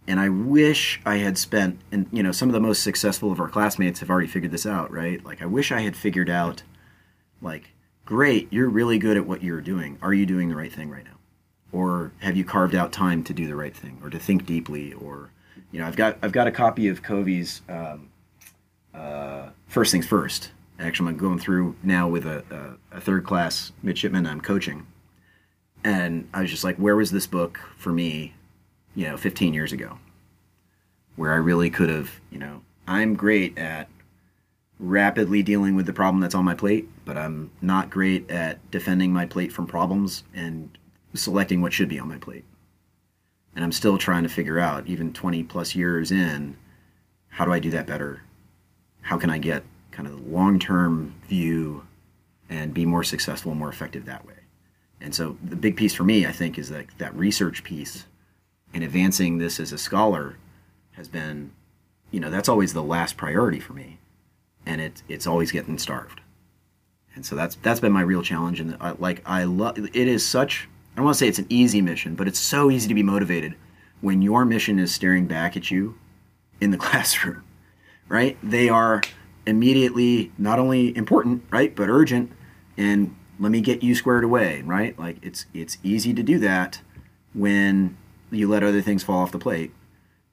And 0.08 0.20
I 0.20 0.28
wish 0.28 1.00
I 1.04 1.16
had 1.16 1.36
spent, 1.36 1.80
and 1.90 2.06
you 2.12 2.22
know, 2.22 2.30
some 2.30 2.48
of 2.48 2.52
the 2.52 2.60
most 2.60 2.82
successful 2.82 3.32
of 3.32 3.40
our 3.40 3.48
classmates 3.48 4.00
have 4.00 4.10
already 4.10 4.28
figured 4.28 4.52
this 4.52 4.66
out, 4.66 4.92
right? 4.92 5.24
Like, 5.24 5.42
I 5.42 5.46
wish 5.46 5.72
I 5.72 5.80
had 5.80 5.96
figured 5.96 6.30
out, 6.30 6.62
like, 7.42 7.72
great, 8.04 8.52
you're 8.52 8.68
really 8.68 8.98
good 8.98 9.16
at 9.16 9.26
what 9.26 9.42
you're 9.42 9.60
doing. 9.60 9.98
Are 10.00 10.14
you 10.14 10.24
doing 10.24 10.48
the 10.48 10.54
right 10.54 10.72
thing 10.72 10.90
right 10.90 11.04
now? 11.04 11.18
Or 11.72 12.12
have 12.20 12.36
you 12.36 12.44
carved 12.44 12.76
out 12.76 12.92
time 12.92 13.24
to 13.24 13.34
do 13.34 13.48
the 13.48 13.56
right 13.56 13.74
thing, 13.74 13.98
or 14.00 14.10
to 14.10 14.18
think 14.18 14.46
deeply, 14.46 14.92
or, 14.92 15.30
you 15.72 15.80
know, 15.80 15.86
I've 15.86 15.96
got 15.96 16.18
I've 16.22 16.32
got 16.32 16.46
a 16.46 16.52
copy 16.52 16.86
of 16.86 17.02
Covey's 17.02 17.62
um, 17.68 18.10
uh, 18.94 19.48
First 19.66 19.90
Things 19.90 20.06
First, 20.06 20.52
Actually, 20.78 21.10
I'm 21.10 21.16
going 21.16 21.38
through 21.38 21.76
now 21.82 22.08
with 22.08 22.26
a, 22.26 22.78
a, 22.92 22.98
a 22.98 23.00
third 23.00 23.24
class 23.24 23.72
midshipman 23.82 24.26
I'm 24.26 24.40
coaching. 24.40 24.86
And 25.84 26.28
I 26.34 26.42
was 26.42 26.50
just 26.50 26.64
like, 26.64 26.76
where 26.76 26.96
was 26.96 27.10
this 27.10 27.26
book 27.26 27.60
for 27.76 27.92
me, 27.92 28.34
you 28.94 29.06
know, 29.06 29.16
15 29.16 29.54
years 29.54 29.72
ago? 29.72 29.98
Where 31.14 31.32
I 31.32 31.36
really 31.36 31.70
could 31.70 31.88
have, 31.88 32.10
you 32.30 32.38
know, 32.38 32.62
I'm 32.86 33.14
great 33.14 33.56
at 33.56 33.88
rapidly 34.78 35.42
dealing 35.42 35.74
with 35.74 35.86
the 35.86 35.92
problem 35.92 36.20
that's 36.20 36.34
on 36.34 36.44
my 36.44 36.54
plate, 36.54 36.88
but 37.04 37.16
I'm 37.16 37.50
not 37.62 37.88
great 37.88 38.30
at 38.30 38.70
defending 38.70 39.12
my 39.12 39.24
plate 39.24 39.52
from 39.52 39.66
problems 39.66 40.24
and 40.34 40.76
selecting 41.14 41.62
what 41.62 41.72
should 41.72 41.88
be 41.88 41.98
on 41.98 42.08
my 42.08 42.18
plate. 42.18 42.44
And 43.54 43.64
I'm 43.64 43.72
still 43.72 43.96
trying 43.96 44.22
to 44.24 44.28
figure 44.28 44.58
out, 44.58 44.86
even 44.86 45.14
20 45.14 45.42
plus 45.44 45.74
years 45.74 46.12
in, 46.12 46.56
how 47.28 47.46
do 47.46 47.52
I 47.52 47.58
do 47.58 47.70
that 47.70 47.86
better? 47.86 48.22
How 49.00 49.16
can 49.16 49.30
I 49.30 49.38
get 49.38 49.62
kind 49.96 50.06
of 50.06 50.14
the 50.16 50.30
long 50.30 50.58
term 50.58 51.14
view 51.28 51.86
and 52.48 52.72
be 52.74 52.86
more 52.86 53.02
successful 53.02 53.50
and 53.50 53.58
more 53.58 53.70
effective 53.70 54.04
that 54.04 54.26
way? 54.26 54.34
And 55.00 55.14
so 55.14 55.36
the 55.42 55.56
big 55.56 55.76
piece 55.76 55.94
for 55.94 56.04
me, 56.04 56.26
I 56.26 56.32
think, 56.32 56.58
is 56.58 56.68
that 56.68 56.86
that 56.98 57.14
research 57.14 57.64
piece 57.64 58.04
and 58.74 58.84
advancing 58.84 59.38
this 59.38 59.58
as 59.58 59.72
a 59.72 59.78
scholar 59.78 60.36
has 60.92 61.08
been, 61.08 61.52
you 62.10 62.20
know, 62.20 62.30
that's 62.30 62.48
always 62.48 62.72
the 62.72 62.82
last 62.82 63.16
priority 63.16 63.60
for 63.60 63.72
me 63.72 63.98
and 64.66 64.80
it, 64.80 65.02
it's 65.08 65.26
always 65.26 65.52
getting 65.52 65.78
starved. 65.78 66.20
And 67.14 67.24
so 67.24 67.34
that's 67.34 67.54
that's 67.56 67.80
been 67.80 67.92
my 67.92 68.02
real 68.02 68.22
challenge. 68.22 68.60
And 68.60 68.76
I, 68.80 68.90
like 68.98 69.22
I 69.24 69.44
love 69.44 69.78
it 69.78 69.94
is 69.94 70.26
such 70.26 70.68
I 70.92 70.96
don't 70.96 71.06
want 71.06 71.14
to 71.14 71.18
say 71.18 71.28
it's 71.28 71.38
an 71.38 71.46
easy 71.48 71.80
mission, 71.80 72.14
but 72.14 72.28
it's 72.28 72.38
so 72.38 72.70
easy 72.70 72.88
to 72.88 72.94
be 72.94 73.02
motivated 73.02 73.54
when 74.00 74.20
your 74.20 74.44
mission 74.44 74.78
is 74.78 74.94
staring 74.94 75.26
back 75.26 75.56
at 75.56 75.70
you 75.70 75.98
in 76.60 76.72
the 76.72 76.76
classroom, 76.86 77.44
right? 78.08 78.36
They 78.42 78.68
are 78.68 79.02
immediately 79.46 80.32
not 80.36 80.58
only 80.58 80.96
important, 80.96 81.44
right, 81.50 81.74
but 81.74 81.88
urgent. 81.88 82.32
And 82.76 83.16
let 83.38 83.52
me 83.52 83.60
get 83.60 83.82
you 83.82 83.94
squared 83.94 84.24
away, 84.24 84.62
right? 84.62 84.98
Like 84.98 85.18
it's 85.22 85.46
it's 85.54 85.78
easy 85.82 86.12
to 86.14 86.22
do 86.22 86.38
that 86.40 86.80
when 87.32 87.96
you 88.30 88.48
let 88.48 88.62
other 88.62 88.82
things 88.82 89.02
fall 89.02 89.22
off 89.22 89.32
the 89.32 89.38
plate. 89.38 89.72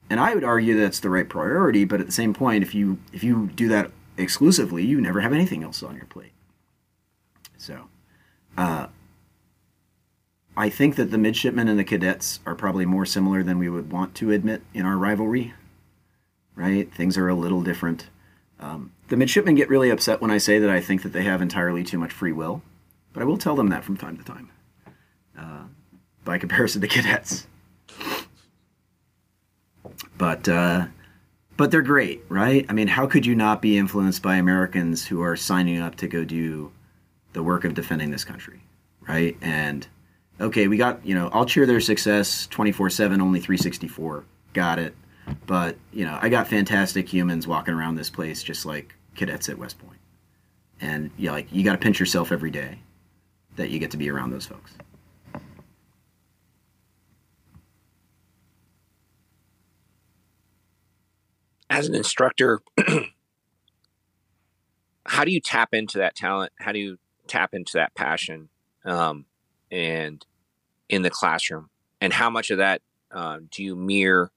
And 0.10 0.20
I 0.20 0.34
would 0.34 0.44
argue 0.44 0.78
that's 0.78 1.00
the 1.00 1.10
right 1.10 1.28
priority, 1.28 1.86
but 1.86 2.00
at 2.00 2.06
the 2.06 2.12
same 2.12 2.34
point, 2.34 2.64
if 2.64 2.76
you 2.76 3.00
if 3.12 3.24
you 3.24 3.48
do 3.56 3.68
that 3.70 3.92
exclusively, 4.18 4.84
you 4.84 5.02
never 5.02 5.22
have 5.22 5.34
anything 5.34 5.64
else 5.64 5.82
on 5.84 5.96
your 5.96 6.06
plate. 6.06 6.34
So, 7.58 7.88
uh, 8.58 8.88
I 10.56 10.70
think 10.70 10.96
that 10.96 11.12
the 11.12 11.18
midshipmen 11.18 11.68
and 11.68 11.80
the 11.80 11.84
cadets 11.84 12.40
are 12.46 12.56
probably 12.56 12.86
more 12.86 13.06
similar 13.06 13.42
than 13.42 13.58
we 13.58 13.70
would 13.70 13.92
want 13.92 14.14
to 14.16 14.32
admit 14.32 14.62
in 14.74 14.86
our 14.86 14.98
rivalry. 14.98 15.54
Right? 16.56 16.94
Things 16.94 17.18
are 17.18 17.28
a 17.28 17.34
little 17.34 17.64
different. 17.64 18.10
Um, 18.60 18.92
the 19.14 19.18
midshipmen 19.18 19.54
get 19.54 19.70
really 19.70 19.92
upset 19.92 20.22
when 20.22 20.32
I 20.32 20.40
say 20.40 20.58
that 20.58 20.72
I 20.72 20.82
think 20.82 21.04
that 21.04 21.14
they 21.14 21.22
have 21.22 21.40
entirely 21.40 21.84
too 21.84 22.00
much 22.00 22.12
free 22.12 22.32
will, 22.32 22.64
but 23.14 23.22
I 23.22 23.28
will 23.28 23.38
tell 23.38 23.56
them 23.56 23.68
that 23.68 23.84
from 23.84 23.96
time 23.96 24.18
to 24.18 24.24
time. 24.24 24.50
Uh, 25.38 25.66
by 26.26 26.38
comparison 26.40 26.82
to 26.82 26.88
cadets. 26.88 27.46
But 30.18 30.50
uh, 30.50 30.88
but 31.58 31.70
they're 31.70 31.84
great, 31.84 32.24
right? 32.28 32.66
I 32.68 32.74
mean, 32.74 32.88
how 32.88 33.06
could 33.06 33.24
you 33.24 33.36
not 33.36 33.62
be 33.62 33.78
influenced 33.78 34.24
by 34.24 34.38
Americans 34.38 35.06
who 35.06 35.22
are 35.22 35.36
signing 35.36 35.80
up 35.80 35.94
to 35.98 36.08
go 36.08 36.26
do 36.26 36.72
the 37.34 37.44
work 37.44 37.66
of 37.66 37.76
defending 37.76 38.10
this 38.10 38.24
country, 38.24 38.64
right? 39.08 39.38
And 39.44 39.86
okay, 40.42 40.68
we 40.68 40.76
got, 40.76 41.06
you 41.06 41.14
know, 41.14 41.30
I'll 41.32 41.46
cheer 41.46 41.68
their 41.68 41.82
success 41.82 42.48
24 42.48 42.90
7, 42.90 43.22
only 43.22 43.40
364. 43.40 44.24
Got 44.54 44.80
it. 44.80 44.96
But, 45.46 45.78
you 45.92 46.04
know, 46.04 46.18
I 46.20 46.30
got 46.30 46.48
fantastic 46.48 47.14
humans 47.14 47.48
walking 47.48 47.76
around 47.76 47.94
this 47.94 48.10
place 48.10 48.42
just 48.42 48.66
like 48.66 48.96
cadets 49.16 49.50
at 49.50 49.58
West 49.58 49.80
Point. 49.80 50.00
And, 50.82 51.12
you 51.18 51.32
like, 51.32 51.48
you 51.52 51.64
got 51.64 51.74
to 51.74 51.78
pinch 51.78 52.00
yourself 52.00 52.32
every 52.32 52.52
day 52.52 52.80
that 53.56 53.70
you 53.70 53.80
get 53.80 53.92
to 53.92 53.98
be 53.98 54.10
around 54.10 54.32
those 54.32 54.46
folks. 54.46 54.74
as 61.74 61.88
an 61.88 61.96
instructor, 61.96 62.62
how 65.08 65.24
do 65.24 65.32
you 65.32 65.40
tap 65.40 65.74
into 65.74 65.98
that 65.98 66.16
talent? 66.16 66.52
How 66.60 66.72
do 66.72 66.78
you 66.78 67.00
tap 67.28 67.54
into 67.54 67.74
that 67.74 67.96
passion 67.96 68.50
um, 68.86 69.26
and 69.72 70.24
in 70.88 71.02
the 71.02 71.10
classroom? 71.10 71.70
And 72.00 72.14
how 72.14 72.30
much 72.30 72.52
of 72.52 72.60
that 72.60 72.82
uh, 73.12 73.40
do 73.50 73.64
you 73.64 73.76
mirror 73.76 74.32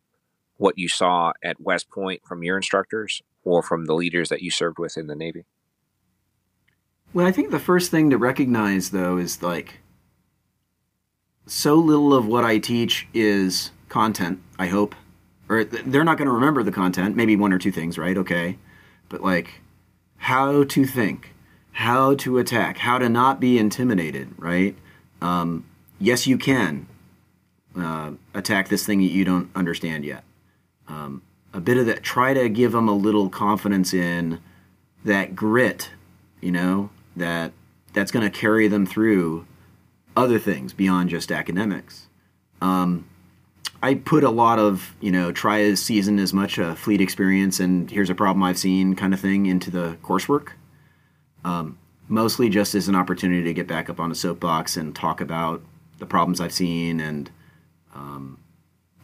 what 0.57 0.79
you 0.79 0.89
saw 0.89 1.35
at 1.45 1.61
West 1.61 1.91
Point 1.91 2.23
from 2.25 2.43
your 2.43 2.57
instructors 2.57 3.21
or 3.47 3.63
from 3.63 3.87
the 3.87 3.95
leaders 3.95 4.29
that 4.29 4.43
you 4.43 4.51
served 4.51 4.79
with 4.79 4.99
in 4.99 5.07
the 5.07 5.17
Navy? 5.17 5.47
Well, 7.15 7.27
I 7.27 7.33
think 7.33 7.51
the 7.51 7.59
first 7.59 7.91
thing 7.91 8.11
to 8.11 8.19
recognize, 8.19 8.91
though, 8.91 9.17
is 9.17 9.43
like 9.43 9.79
so 11.47 11.77
little 11.77 12.13
of 12.13 12.27
what 12.27 12.45
I 12.45 12.59
teach 12.59 13.09
is 13.15 13.71
content, 13.89 14.41
I 14.59 14.67
hope 14.67 14.95
or 15.49 15.65
they're 15.65 16.05
not 16.05 16.19
going 16.19 16.27
to 16.27 16.35
remember 16.35 16.63
the 16.63 16.73
content, 16.73 17.17
maybe 17.17 17.37
one 17.37 17.53
or 17.53 17.59
two 17.59 17.71
things, 17.71 17.99
right? 17.99 18.17
Okay. 18.17 18.59
But 19.09 19.23
like 19.23 19.61
how 20.17 20.65
to 20.65 20.85
think, 20.85 21.35
how 21.73 22.15
to 22.17 22.39
attack, 22.39 22.79
how 22.79 22.99
to 22.99 23.09
not 23.09 23.39
be 23.39 23.59
intimidated, 23.59 24.35
right? 24.39 24.77
Um, 25.21 25.65
yes, 25.99 26.27
you 26.27 26.37
can 26.37 26.89
uh, 27.79 28.13
attack 28.35 28.69
this 28.69 28.85
thing 28.85 28.99
that 28.99 29.13
you 29.13 29.25
don't 29.25 29.51
understand 29.55 30.05
yet. 30.05 30.25
Um, 30.89 31.23
a 31.57 31.61
bit 31.61 31.79
of 31.79 31.87
that, 31.87 32.03
try 32.03 32.35
to 32.35 32.49
give 32.51 32.73
them 32.73 32.87
a 32.87 32.95
little 32.95 33.31
confidence 33.31 33.95
in 33.95 34.41
that 35.05 35.35
grit, 35.35 35.91
you 36.41 36.53
know, 36.53 36.91
that 37.17 37.53
that's 37.95 38.13
going 38.13 38.31
to 38.31 38.39
carry 38.39 38.69
them 38.69 38.85
through 38.85 39.47
other 40.15 40.39
things 40.39 40.75
beyond 40.75 41.09
just 41.09 41.33
academics. 41.33 42.09
Um, 42.61 43.09
I 43.83 43.95
put 43.95 44.23
a 44.23 44.31
lot 44.31 44.59
of 44.59 44.95
you 45.01 45.11
know 45.11 45.33
try 45.33 45.59
a 45.59 45.77
season 45.77 46.19
as 46.19 46.35
much 46.35 46.59
a 46.59 46.77
fleet 46.77 47.01
experience 47.01 47.59
and 47.59 47.91
here's 47.91 48.11
a 48.11 48.15
problem 48.15 48.43
I've 48.43 48.59
seen 48.59 48.95
kind 48.95 49.15
of 49.15 49.21
thing 49.21 49.47
into 49.47 49.71
the 49.71 49.97
coursework. 50.03 50.49
Um, 51.43 51.79
mostly 52.09 52.49
just 52.51 52.75
as 52.75 52.89
an 52.89 52.95
opportunity 52.95 53.45
to 53.45 53.55
get 53.55 53.67
back 53.67 53.89
up 53.89 53.99
on 53.99 54.11
a 54.11 54.15
soapbox 54.15 54.77
and 54.77 54.95
talk 54.95 55.21
about 55.21 55.63
the 55.99 56.07
problems 56.07 56.41
I've 56.41 56.53
seen 56.53 57.01
and 57.01 57.31
um, 57.95 58.39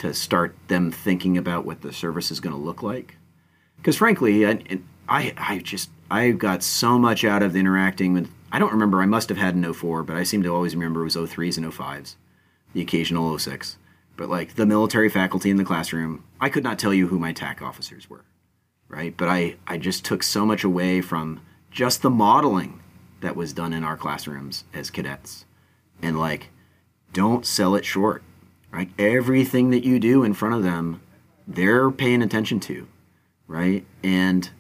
to 0.03 0.15
start 0.15 0.55
them 0.69 0.93
thinking 0.93 1.37
about 1.37 1.65
what 1.65 1.81
the 1.81 1.93
service 1.93 2.31
is 2.31 2.41
going 2.41 2.55
to 2.55 2.61
look 2.61 2.83
like. 2.83 3.17
Because 3.77 3.97
frankly, 3.97 4.47
I, 4.47 5.35
I, 5.37 5.59
just 5.59 5.91
I 6.11 6.31
got 6.31 6.63
so 6.63 6.99
much 6.99 7.25
out 7.25 7.43
of 7.43 7.57
interacting 7.57 8.13
with. 8.13 8.31
I 8.53 8.59
don't 8.59 8.73
remember. 8.73 9.01
I 9.01 9.07
must 9.07 9.31
have 9.31 9.39
had 9.39 9.55
an 9.55 9.73
04, 9.73 10.03
but 10.03 10.17
I 10.17 10.25
seem 10.25 10.43
to 10.43 10.55
always 10.55 10.77
remember 10.77 11.01
it 11.01 11.05
was 11.05 11.17
03s 11.17 11.57
and 11.57 11.67
05s, 11.67 12.17
the 12.75 12.83
occasional 12.83 13.37
06 13.39 13.79
but 14.17 14.29
like 14.29 14.55
the 14.55 14.67
military 14.67 15.09
faculty 15.09 15.51
in 15.51 15.57
the 15.57 15.65
classroom, 15.65 16.25
I 16.41 16.49
could 16.49 16.65
not 16.65 16.79
tell 16.79 16.95
you 16.95 17.09
who 17.09 17.19
my 17.19 17.33
TAC 17.33 17.63
officers 17.63 18.09
were, 18.09 18.25
right? 18.89 19.17
But 19.17 19.29
I, 19.29 19.57
I 19.67 19.79
just 19.79 20.05
took 20.05 20.23
so 20.23 20.45
much 20.45 20.65
away 20.65 21.01
from 21.01 21.41
just 21.71 22.03
the 22.03 22.11
modeling 22.11 22.81
that 23.21 23.37
was 23.37 23.53
done 23.53 23.73
in 23.73 23.85
our 23.85 23.97
classrooms 23.97 24.65
as 24.75 24.91
cadets. 24.91 25.45
And 26.01 26.19
like, 26.19 26.51
don't 27.13 27.47
sell 27.47 27.75
it 27.75 27.85
short, 27.85 28.23
right? 28.73 28.91
Everything 28.99 29.71
that 29.71 29.85
you 29.85 30.01
do 30.01 30.25
in 30.25 30.35
front 30.35 30.55
of 30.55 30.63
them, 30.63 31.01
they're 31.47 31.91
paying 31.91 32.23
attention 32.23 32.59
to, 32.61 32.89
right? 33.47 33.85
And 34.03 34.51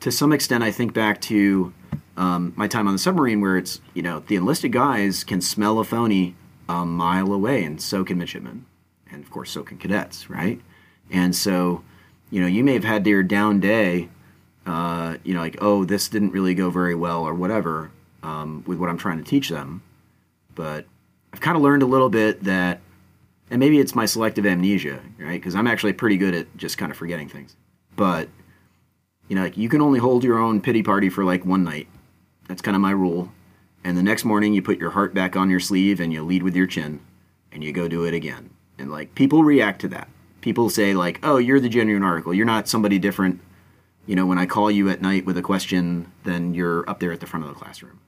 to 0.00 0.10
some 0.10 0.32
extent, 0.32 0.64
I 0.64 0.72
think 0.72 0.92
back 0.92 1.20
to 1.22 1.72
um, 2.16 2.52
my 2.56 2.66
time 2.66 2.86
on 2.86 2.94
the 2.94 2.98
submarine 2.98 3.40
where 3.40 3.56
it's, 3.56 3.80
you 3.94 4.02
know, 4.02 4.20
the 4.20 4.36
enlisted 4.36 4.72
guys 4.72 5.24
can 5.24 5.40
smell 5.40 5.78
a 5.78 5.84
phony 5.84 6.34
a 6.70 6.86
mile 6.86 7.32
away, 7.32 7.64
and 7.64 7.82
so 7.82 8.04
can 8.04 8.18
midshipmen, 8.18 8.64
and 9.10 9.24
of 9.24 9.30
course, 9.30 9.50
so 9.50 9.64
can 9.64 9.76
cadets, 9.76 10.30
right? 10.30 10.60
And 11.10 11.34
so, 11.34 11.82
you 12.30 12.40
know, 12.40 12.46
you 12.46 12.62
may 12.62 12.74
have 12.74 12.84
had 12.84 13.04
your 13.06 13.24
down 13.24 13.58
day, 13.58 14.08
uh, 14.66 15.16
you 15.24 15.34
know, 15.34 15.40
like, 15.40 15.56
oh, 15.60 15.84
this 15.84 16.08
didn't 16.08 16.30
really 16.30 16.54
go 16.54 16.70
very 16.70 16.94
well, 16.94 17.22
or 17.22 17.34
whatever, 17.34 17.90
um, 18.22 18.62
with 18.68 18.78
what 18.78 18.88
I'm 18.88 18.98
trying 18.98 19.18
to 19.18 19.24
teach 19.24 19.48
them. 19.48 19.82
But 20.54 20.86
I've 21.32 21.40
kind 21.40 21.56
of 21.56 21.62
learned 21.62 21.82
a 21.82 21.86
little 21.86 22.10
bit 22.10 22.44
that, 22.44 22.80
and 23.50 23.60
maybe 23.60 23.78
it's 23.78 23.94
my 23.94 24.06
selective 24.06 24.46
amnesia, 24.46 25.00
right? 25.18 25.40
Because 25.40 25.54
I'm 25.54 25.66
actually 25.66 25.92
pretty 25.92 26.16
good 26.16 26.34
at 26.34 26.56
just 26.56 26.78
kind 26.78 26.90
of 26.90 26.98
forgetting 26.98 27.28
things. 27.28 27.56
But, 27.96 28.28
you 29.28 29.36
know, 29.36 29.42
like, 29.42 29.56
you 29.56 29.68
can 29.68 29.80
only 29.80 29.98
hold 29.98 30.24
your 30.24 30.38
own 30.38 30.60
pity 30.60 30.82
party 30.82 31.08
for 31.08 31.24
like 31.24 31.44
one 31.44 31.64
night. 31.64 31.88
That's 32.48 32.62
kind 32.62 32.74
of 32.74 32.80
my 32.80 32.90
rule 32.90 33.32
and 33.84 33.96
the 33.96 34.02
next 34.02 34.24
morning 34.24 34.52
you 34.52 34.62
put 34.62 34.78
your 34.78 34.90
heart 34.90 35.14
back 35.14 35.36
on 35.36 35.50
your 35.50 35.60
sleeve 35.60 36.00
and 36.00 36.12
you 36.12 36.22
lead 36.22 36.42
with 36.42 36.54
your 36.54 36.66
chin 36.66 37.00
and 37.52 37.64
you 37.64 37.72
go 37.72 37.88
do 37.88 38.04
it 38.04 38.14
again 38.14 38.50
and 38.78 38.90
like 38.90 39.14
people 39.14 39.42
react 39.42 39.80
to 39.80 39.88
that 39.88 40.08
people 40.40 40.70
say 40.70 40.94
like 40.94 41.18
oh 41.22 41.36
you're 41.36 41.60
the 41.60 41.68
genuine 41.68 42.02
article 42.02 42.34
you're 42.34 42.46
not 42.46 42.68
somebody 42.68 42.98
different 42.98 43.40
you 44.06 44.14
know 44.14 44.26
when 44.26 44.38
i 44.38 44.46
call 44.46 44.70
you 44.70 44.88
at 44.88 45.02
night 45.02 45.24
with 45.24 45.36
a 45.36 45.42
question 45.42 46.10
then 46.24 46.54
you're 46.54 46.88
up 46.88 47.00
there 47.00 47.12
at 47.12 47.20
the 47.20 47.26
front 47.26 47.44
of 47.44 47.52
the 47.52 47.58
classroom 47.58 48.00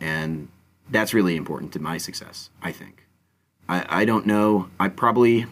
and 0.00 0.48
that's 0.90 1.14
really 1.14 1.36
important 1.36 1.72
to 1.72 1.80
my 1.80 1.98
success 1.98 2.50
i 2.62 2.72
think 2.72 3.06
i, 3.68 4.00
I 4.00 4.04
don't 4.04 4.26
know 4.26 4.68
i 4.78 4.88
probably 4.88 5.46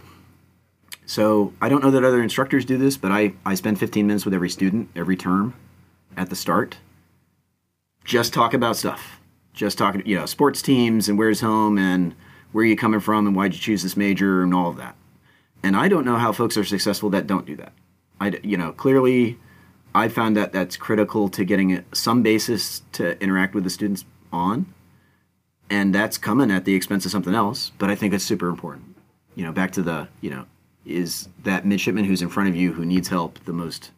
so 1.04 1.52
i 1.60 1.68
don't 1.68 1.82
know 1.82 1.90
that 1.90 2.04
other 2.04 2.22
instructors 2.22 2.64
do 2.64 2.76
this 2.76 2.96
but 2.96 3.12
i, 3.12 3.34
I 3.44 3.54
spend 3.54 3.78
15 3.78 4.06
minutes 4.06 4.24
with 4.24 4.34
every 4.34 4.50
student 4.50 4.88
every 4.96 5.16
term 5.16 5.54
at 6.16 6.30
the 6.30 6.36
start. 6.36 6.78
Just 8.04 8.32
talk 8.32 8.54
about 8.54 8.76
stuff. 8.76 9.20
Just 9.52 9.78
talking, 9.78 10.02
you 10.06 10.16
know, 10.16 10.26
sports 10.26 10.62
teams 10.62 11.08
and 11.08 11.18
where's 11.18 11.40
home 11.40 11.78
and 11.78 12.14
where 12.52 12.62
are 12.62 12.66
you 12.66 12.76
coming 12.76 13.00
from 13.00 13.26
and 13.26 13.36
why'd 13.36 13.54
you 13.54 13.60
choose 13.60 13.82
this 13.82 13.96
major 13.96 14.42
and 14.42 14.54
all 14.54 14.70
of 14.70 14.76
that. 14.76 14.96
And 15.62 15.76
I 15.76 15.88
don't 15.88 16.04
know 16.04 16.16
how 16.16 16.32
folks 16.32 16.56
are 16.56 16.64
successful 16.64 17.10
that 17.10 17.26
don't 17.26 17.46
do 17.46 17.56
that. 17.56 17.72
I, 18.20 18.38
you 18.42 18.56
know, 18.56 18.72
clearly, 18.72 19.38
I 19.94 20.08
found 20.08 20.36
that 20.36 20.52
that's 20.52 20.76
critical 20.76 21.28
to 21.30 21.44
getting 21.44 21.84
some 21.92 22.22
basis 22.22 22.82
to 22.92 23.20
interact 23.22 23.54
with 23.54 23.64
the 23.64 23.70
students 23.70 24.04
on, 24.32 24.72
and 25.70 25.94
that's 25.94 26.18
coming 26.18 26.51
at 26.51 26.64
the 26.64 26.74
expense 26.74 27.05
of 27.05 27.10
something 27.10 27.34
else. 27.34 27.72
But 27.78 27.90
I 27.90 27.94
think 27.94 28.14
it's 28.14 28.24
super 28.24 28.48
important. 28.48 28.97
You 29.34 29.44
know, 29.44 29.52
back 29.52 29.72
to 29.72 29.82
the, 29.82 30.09
you 30.20 30.30
know, 30.30 30.47
is 30.84 31.28
that 31.43 31.66
midshipman 31.66 32.05
who's 32.05 32.22
in 32.22 32.28
front 32.28 32.48
of 32.48 32.56
you 32.56 32.72
who 32.72 32.84
needs 32.84 33.09
help 33.09 33.38
the 33.44 33.52
most 33.52 33.90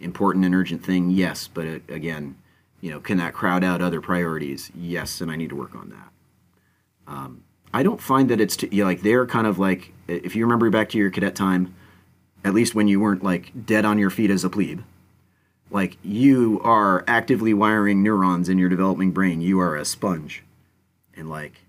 important 0.00 0.44
and 0.44 0.54
urgent 0.54 0.84
thing? 0.84 1.10
Yes, 1.10 1.48
but 1.48 1.66
it, 1.66 1.82
again, 1.88 2.36
you 2.80 2.90
know, 2.90 3.00
can 3.00 3.18
that 3.18 3.32
crowd 3.32 3.62
out 3.62 3.80
other 3.80 4.00
priorities? 4.00 4.70
Yes, 4.74 5.20
and 5.20 5.30
I 5.30 5.36
need 5.36 5.50
to 5.50 5.56
work 5.56 5.74
on 5.74 5.90
that. 5.90 7.12
Um, 7.12 7.44
I 7.72 7.82
don't 7.82 8.00
find 8.00 8.28
that 8.28 8.40
it's 8.40 8.56
too, 8.56 8.68
you 8.70 8.82
know, 8.82 8.88
like 8.88 9.02
they're 9.02 9.26
kind 9.26 9.46
of 9.46 9.58
like 9.58 9.92
if 10.08 10.36
you 10.36 10.44
remember 10.44 10.68
back 10.70 10.88
to 10.90 10.98
your 10.98 11.10
cadet 11.10 11.34
time, 11.34 11.74
at 12.44 12.54
least 12.54 12.74
when 12.74 12.88
you 12.88 13.00
weren't 13.00 13.22
like 13.22 13.52
dead 13.64 13.84
on 13.84 13.98
your 13.98 14.10
feet 14.10 14.30
as 14.30 14.44
a 14.44 14.50
plebe, 14.50 14.80
like 15.70 15.96
you 16.02 16.60
are 16.62 17.04
actively 17.06 17.54
wiring 17.54 18.02
neurons 18.02 18.48
in 18.48 18.58
your 18.58 18.68
developing 18.68 19.10
brain. 19.10 19.40
You 19.40 19.58
are 19.60 19.76
a 19.76 19.84
sponge, 19.84 20.42
and 21.16 21.28
like 21.28 21.60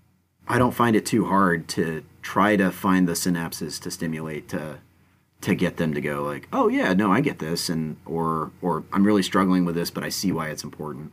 I 0.46 0.58
don't 0.58 0.74
find 0.74 0.94
it 0.94 1.06
too 1.06 1.26
hard 1.26 1.68
to 1.68 2.04
try 2.22 2.56
to 2.56 2.70
find 2.70 3.08
the 3.08 3.12
synapses 3.12 3.80
to 3.82 3.90
stimulate 3.90 4.48
to 4.50 4.78
to 5.40 5.54
get 5.54 5.76
them 5.76 5.92
to 5.92 6.00
go 6.00 6.22
like, 6.22 6.48
oh 6.52 6.68
yeah, 6.68 6.94
no, 6.94 7.12
I 7.12 7.20
get 7.20 7.38
this, 7.38 7.68
and 7.68 7.96
or 8.06 8.50
or 8.62 8.84
I'm 8.92 9.04
really 9.04 9.22
struggling 9.22 9.64
with 9.64 9.74
this, 9.74 9.90
but 9.90 10.04
I 10.04 10.08
see 10.08 10.32
why 10.32 10.48
it's 10.48 10.64
important, 10.64 11.12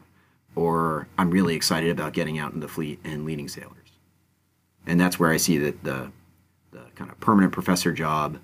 or 0.55 1.07
I'm 1.17 1.31
really 1.31 1.55
excited 1.55 1.89
about 1.89 2.13
getting 2.13 2.39
out 2.39 2.53
in 2.53 2.59
the 2.59 2.67
fleet 2.67 2.99
and 3.03 3.25
leading 3.25 3.47
sailors, 3.47 3.91
and 4.85 4.99
that's 4.99 5.19
where 5.19 5.31
I 5.31 5.37
see 5.37 5.57
that 5.59 5.83
the 5.83 6.11
the 6.71 6.83
kind 6.95 7.11
of 7.11 7.19
permanent 7.19 7.53
professor 7.53 7.91
job. 7.91 8.39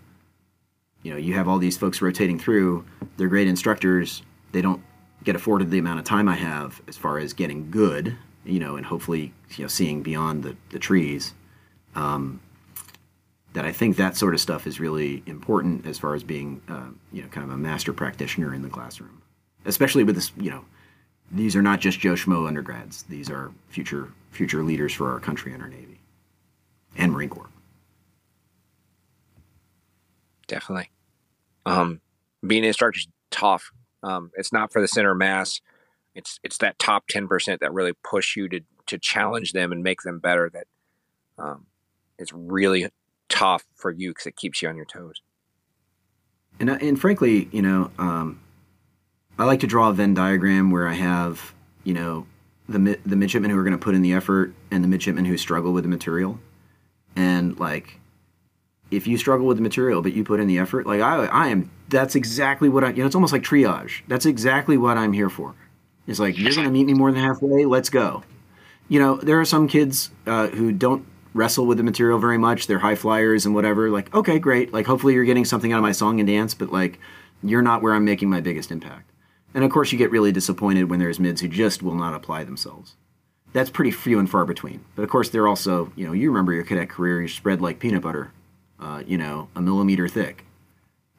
You 1.04 1.12
know, 1.14 1.18
you 1.18 1.36
have 1.36 1.48
all 1.48 1.58
these 1.58 1.78
folks 1.78 2.02
rotating 2.02 2.38
through. 2.40 2.84
They're 3.16 3.30
great 3.30 3.48
instructors. 3.48 4.24
They 4.52 4.62
don't 4.62 4.82
get 5.24 5.36
afforded 5.36 5.72
the 5.72 5.78
amount 5.78 6.00
of 6.00 6.06
time 6.06 6.28
I 6.28 6.36
have 6.36 6.82
as 6.88 6.98
far 6.98 7.18
as 7.18 7.34
getting 7.34 7.72
good 7.72 8.18
you 8.48 8.60
know, 8.60 8.76
and 8.76 8.86
hopefully, 8.86 9.34
you 9.56 9.64
know, 9.64 9.68
seeing 9.68 10.02
beyond 10.02 10.44
the, 10.44 10.56
the 10.70 10.80
trees. 10.80 11.34
Um, 11.96 12.42
that 13.54 13.66
I 13.66 13.72
think 13.72 13.98
that 13.98 14.16
sort 14.16 14.36
of 14.36 14.40
stuff 14.40 14.68
is 14.68 14.80
really 14.80 15.24
important 15.26 15.88
as 15.88 15.98
far 15.98 16.14
as 16.14 16.24
being, 16.24 16.62
uh, 16.70 16.90
you 17.12 17.24
know, 17.24 17.28
kind 17.30 17.44
of 17.44 17.52
a 17.52 17.58
master 17.58 17.92
practitioner 17.92 18.54
in 18.54 18.62
the 18.62 18.70
classroom, 18.70 19.22
especially 19.66 20.04
with 20.04 20.14
this, 20.14 20.32
you 20.38 20.52
know, 20.52 20.64
these 21.32 21.56
are 21.56 21.62
not 21.62 21.80
just 21.80 22.00
Joe 22.00 22.14
Schmo 22.14 22.48
undergrads. 22.48 23.04
These 23.04 23.30
are 23.32 23.52
future 23.70 24.14
future 24.32 24.64
leaders 24.64 24.94
for 24.94 25.12
our 25.12 25.20
country 25.20 25.54
and 25.54 25.64
our 25.64 25.70
Navy 25.70 26.00
and 26.96 27.12
Marine 27.12 27.30
Corps. 27.30 27.50
Definitely. 30.48 30.92
Um, 31.66 32.02
being 32.46 32.64
an 32.64 32.68
instructor 32.68 33.00
is 33.00 33.08
tough. 33.32 33.72
Um, 34.04 34.32
it's 34.36 34.54
not 34.54 34.72
for 34.72 34.82
the 34.82 34.88
center 34.88 35.16
mass 35.16 35.62
it's 36.18 36.40
it's 36.44 36.58
that 36.58 36.80
top 36.80 37.08
10% 37.08 37.60
that 37.60 37.74
really 37.74 37.94
push 38.04 38.36
you 38.36 38.50
to 38.50 38.62
to 38.88 38.98
challenge 38.98 39.52
them 39.54 39.72
and 39.72 39.84
make 39.84 40.02
them 40.02 40.20
better 40.20 40.50
that 40.50 40.66
um, 41.38 41.68
it's 42.18 42.34
really 42.34 42.90
tough 43.30 43.66
for 43.76 43.92
you 43.92 44.12
because 44.12 44.26
it 44.26 44.36
keeps 44.36 44.62
you 44.62 44.70
on 44.70 44.76
your 44.76 44.86
toes. 44.86 45.22
And, 46.60 46.70
uh, 46.70 46.78
and 46.82 47.00
frankly 47.00 47.48
you 47.52 47.62
know 47.62 47.92
um, 48.00 48.40
i 49.38 49.46
like 49.46 49.60
to 49.60 49.68
draw 49.68 49.90
a 49.90 49.94
venn 49.94 50.16
diagram 50.16 50.72
where 50.72 50.88
i 50.88 50.94
have 50.94 51.54
you 51.84 51.94
know 51.94 52.26
the, 52.68 53.00
the 53.06 53.16
midshipmen 53.16 53.52
who 53.52 53.58
are 53.58 53.64
going 53.64 53.78
to 53.78 53.84
put 53.84 53.96
in 53.96 54.02
the 54.02 54.14
effort 54.14 54.54
and 54.72 54.84
the 54.84 54.88
midshipmen 54.88 55.24
who 55.24 55.38
struggle 55.38 55.72
with 55.72 55.86
the 55.86 55.90
material. 55.90 56.38
And 57.16 57.58
like 57.60 58.00
if 58.92 59.08
you 59.08 59.18
struggle 59.18 59.46
with 59.46 59.58
the 59.58 59.64
material 59.64 60.02
but 60.02 60.14
you 60.14 60.24
put 60.24 60.40
in 60.40 60.48
the 60.48 60.58
effort 60.58 60.88
like 60.88 61.02
i, 61.02 61.26
I 61.26 61.48
am 61.48 61.70
that's 61.90 62.16
exactly 62.16 62.70
what 62.70 62.86
i 62.86 62.90
you 62.90 62.98
know 62.98 63.06
it's 63.06 63.16
almost 63.16 63.34
like 63.34 63.44
triage. 63.44 64.02
That's 64.08 64.26
exactly 64.26 64.78
what 64.78 64.98
i'm 64.98 65.14
here 65.14 65.30
for 65.30 65.56
it's 66.08 66.20
like 66.20 66.38
you're 66.38 66.54
going 66.54 66.66
to 66.66 66.72
meet 66.72 66.86
me 66.86 66.94
more 66.94 67.12
than 67.12 67.22
halfway. 67.22 67.66
Let's 67.66 67.90
go. 67.90 68.24
You 68.88 69.00
know, 69.00 69.18
there 69.18 69.40
are 69.40 69.46
some 69.46 69.68
kids 69.68 70.10
uh, 70.26 70.48
who 70.48 70.72
don't 70.72 71.06
wrestle 71.34 71.66
with 71.66 71.78
the 71.78 71.84
material 71.84 72.18
very 72.18 72.38
much. 72.38 72.68
They're 72.68 72.80
high 72.80 72.96
flyers 72.96 73.46
and 73.46 73.54
whatever. 73.54 73.90
Like, 73.90 74.14
okay, 74.16 74.40
great. 74.40 74.74
Like, 74.74 74.86
hopefully 74.86 75.14
you're 75.14 75.26
getting 75.26 75.46
something 75.46 75.74
out 75.74 75.78
of 75.78 75.84
my 75.84 75.92
song 75.92 76.20
and 76.20 76.28
dance, 76.28 76.54
but 76.54 76.72
like, 76.72 77.00
you're 77.44 77.62
not 77.62 77.82
where 77.82 77.94
I'm 77.94 78.06
making 78.06 78.30
my 78.30 78.42
biggest 78.42 78.72
impact. 78.72 79.12
And 79.54 79.64
of 79.64 79.72
course, 79.72 79.92
you 79.92 79.98
get 79.98 80.12
really 80.12 80.32
disappointed 80.32 80.90
when 80.90 81.00
there's 81.00 81.20
mids 81.20 81.42
who 81.42 81.48
just 81.48 81.84
will 81.84 81.96
not 81.96 82.14
apply 82.14 82.44
themselves. 82.44 82.96
That's 83.54 83.70
pretty 83.70 83.92
few 83.92 84.20
and 84.20 84.30
far 84.30 84.46
between. 84.46 84.86
But 84.96 85.04
of 85.04 85.10
course, 85.10 85.30
they're 85.30 85.48
also, 85.48 85.92
you 85.96 86.06
know, 86.06 86.14
you 86.14 86.30
remember 86.30 86.54
your 86.54 86.64
cadet 86.64 86.90
career, 86.90 87.20
you're 87.20 87.28
spread 87.28 87.62
like 87.62 87.80
peanut 87.80 88.02
butter, 88.02 88.32
uh, 88.80 89.04
you 89.06 89.18
know, 89.18 89.50
a 89.56 89.62
millimeter 89.62 90.08
thick. 90.08 90.46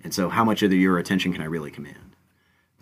And 0.05 0.15
so, 0.15 0.29
how 0.29 0.45
much 0.45 0.63
of 0.63 0.73
your 0.73 0.99
attention 0.99 1.33
can 1.33 1.43
I 1.43 1.47
really 1.47 1.71
command? 1.71 2.08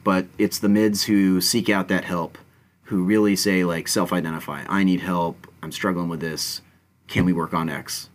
But 0.07 0.27
it's 0.39 0.61
the 0.61 0.69
mids 0.69 1.03
who 1.03 1.41
seek 1.41 1.69
out 1.69 1.89
that 1.89 2.05
help, 2.05 2.39
who 2.85 3.03
really 3.03 3.35
say 3.35 3.65
like 3.65 3.89
self-identify. 3.89 4.63
I 4.69 4.85
need 4.85 5.01
help. 5.01 5.49
I'm 5.65 5.73
struggling 5.73 6.09
with 6.09 6.21
this. 6.21 6.63
Can 7.09 7.25
we 7.25 7.33
work 7.33 7.53
on 7.53 7.69
X? 7.69 8.09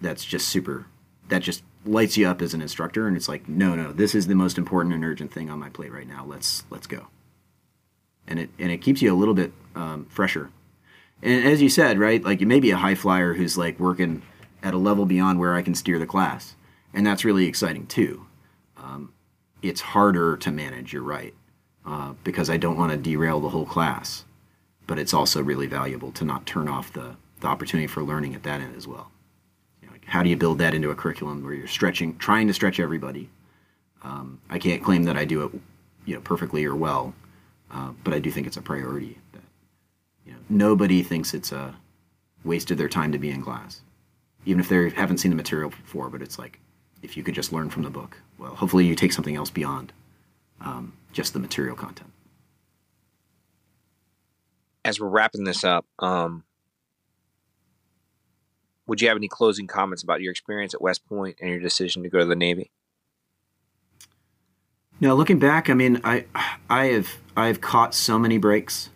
That's 0.00 0.24
just 0.24 0.48
super. 0.48 0.86
That 1.28 1.42
just 1.42 1.62
lights 1.84 2.16
you 2.16 2.26
up 2.26 2.40
as 2.40 2.54
an 2.54 2.62
instructor, 2.62 3.06
and 3.06 3.14
it's 3.14 3.28
like, 3.28 3.46
no, 3.46 3.74
no, 3.74 3.92
this 3.92 4.14
is 4.14 4.26
the 4.26 4.34
most 4.34 4.56
important 4.56 4.94
and 4.94 5.04
urgent 5.04 5.34
thing 5.34 5.50
on 5.50 5.58
my 5.58 5.68
plate 5.68 5.92
right 5.92 6.08
now. 6.08 6.24
Let's 6.26 6.64
let's 6.70 6.86
go. 6.86 7.08
And 8.26 8.38
it 8.38 8.48
and 8.58 8.72
it 8.72 8.78
keeps 8.78 9.02
you 9.02 9.12
a 9.12 9.20
little 9.20 9.34
bit 9.34 9.52
um, 9.74 10.06
fresher. 10.06 10.48
And 11.22 11.44
as 11.44 11.60
you 11.60 11.68
said, 11.68 11.98
right, 11.98 12.24
like 12.24 12.40
you 12.40 12.46
may 12.46 12.58
be 12.58 12.70
a 12.70 12.78
high 12.78 12.94
flyer 12.94 13.34
who's 13.34 13.58
like 13.58 13.78
working 13.78 14.22
at 14.62 14.72
a 14.72 14.78
level 14.78 15.04
beyond 15.04 15.38
where 15.38 15.54
I 15.54 15.60
can 15.60 15.74
steer 15.74 15.98
the 15.98 16.06
class, 16.06 16.56
and 16.94 17.06
that's 17.06 17.22
really 17.22 17.44
exciting 17.44 17.86
too. 17.86 18.24
Um, 18.78 19.12
it's 19.64 19.80
harder 19.80 20.36
to 20.36 20.50
manage. 20.50 20.92
You're 20.92 21.02
right, 21.02 21.34
uh, 21.86 22.12
because 22.22 22.50
I 22.50 22.56
don't 22.56 22.76
want 22.76 22.92
to 22.92 22.98
derail 22.98 23.40
the 23.40 23.48
whole 23.48 23.66
class. 23.66 24.24
But 24.86 24.98
it's 24.98 25.14
also 25.14 25.42
really 25.42 25.66
valuable 25.66 26.12
to 26.12 26.24
not 26.26 26.44
turn 26.44 26.68
off 26.68 26.92
the, 26.92 27.16
the 27.40 27.46
opportunity 27.46 27.86
for 27.86 28.02
learning 28.02 28.34
at 28.34 28.42
that 28.42 28.60
end 28.60 28.76
as 28.76 28.86
well. 28.86 29.10
You 29.80 29.88
know, 29.88 29.94
how 30.04 30.22
do 30.22 30.28
you 30.28 30.36
build 30.36 30.58
that 30.58 30.74
into 30.74 30.90
a 30.90 30.94
curriculum 30.94 31.42
where 31.42 31.54
you're 31.54 31.66
stretching, 31.66 32.18
trying 32.18 32.46
to 32.48 32.54
stretch 32.54 32.78
everybody? 32.78 33.30
Um, 34.02 34.42
I 34.50 34.58
can't 34.58 34.84
claim 34.84 35.04
that 35.04 35.16
I 35.16 35.24
do 35.24 35.44
it, 35.44 35.60
you 36.04 36.14
know, 36.14 36.20
perfectly 36.20 36.66
or 36.66 36.76
well, 36.76 37.14
uh, 37.70 37.92
but 38.04 38.12
I 38.12 38.18
do 38.18 38.30
think 38.30 38.46
it's 38.46 38.58
a 38.58 38.62
priority. 38.62 39.18
That 39.32 39.42
you 40.26 40.32
know, 40.32 40.38
nobody 40.50 41.02
thinks 41.02 41.32
it's 41.32 41.50
a 41.50 41.74
waste 42.44 42.70
of 42.70 42.76
their 42.76 42.90
time 42.90 43.12
to 43.12 43.18
be 43.18 43.30
in 43.30 43.40
class, 43.40 43.80
even 44.44 44.60
if 44.60 44.68
they 44.68 44.90
haven't 44.90 45.18
seen 45.18 45.30
the 45.30 45.36
material 45.36 45.70
before. 45.70 46.10
But 46.10 46.20
it's 46.20 46.38
like 46.38 46.60
if 47.04 47.16
you 47.16 47.22
could 47.22 47.34
just 47.34 47.52
learn 47.52 47.70
from 47.70 47.82
the 47.82 47.90
book. 47.90 48.16
Well, 48.38 48.54
hopefully 48.54 48.86
you 48.86 48.94
take 48.94 49.12
something 49.12 49.36
else 49.36 49.50
beyond 49.50 49.92
um, 50.60 50.94
just 51.12 51.32
the 51.32 51.38
material 51.38 51.76
content. 51.76 52.10
As 54.84 54.98
we're 55.00 55.08
wrapping 55.08 55.44
this 55.44 55.64
up, 55.64 55.86
um, 55.98 56.44
would 58.86 59.00
you 59.00 59.08
have 59.08 59.16
any 59.16 59.28
closing 59.28 59.66
comments 59.66 60.02
about 60.02 60.20
your 60.20 60.30
experience 60.30 60.74
at 60.74 60.82
West 60.82 61.06
Point 61.06 61.36
and 61.40 61.50
your 61.50 61.60
decision 61.60 62.02
to 62.02 62.08
go 62.08 62.18
to 62.18 62.24
the 62.24 62.36
Navy? 62.36 62.70
Now, 65.00 65.14
looking 65.14 65.38
back, 65.38 65.68
I 65.68 65.74
mean, 65.74 66.00
I 66.04 66.26
I 66.68 66.86
have 66.86 67.16
I 67.36 67.48
have 67.48 67.60
caught 67.60 67.94
so 67.94 68.18
many 68.18 68.38
breaks. 68.38 68.90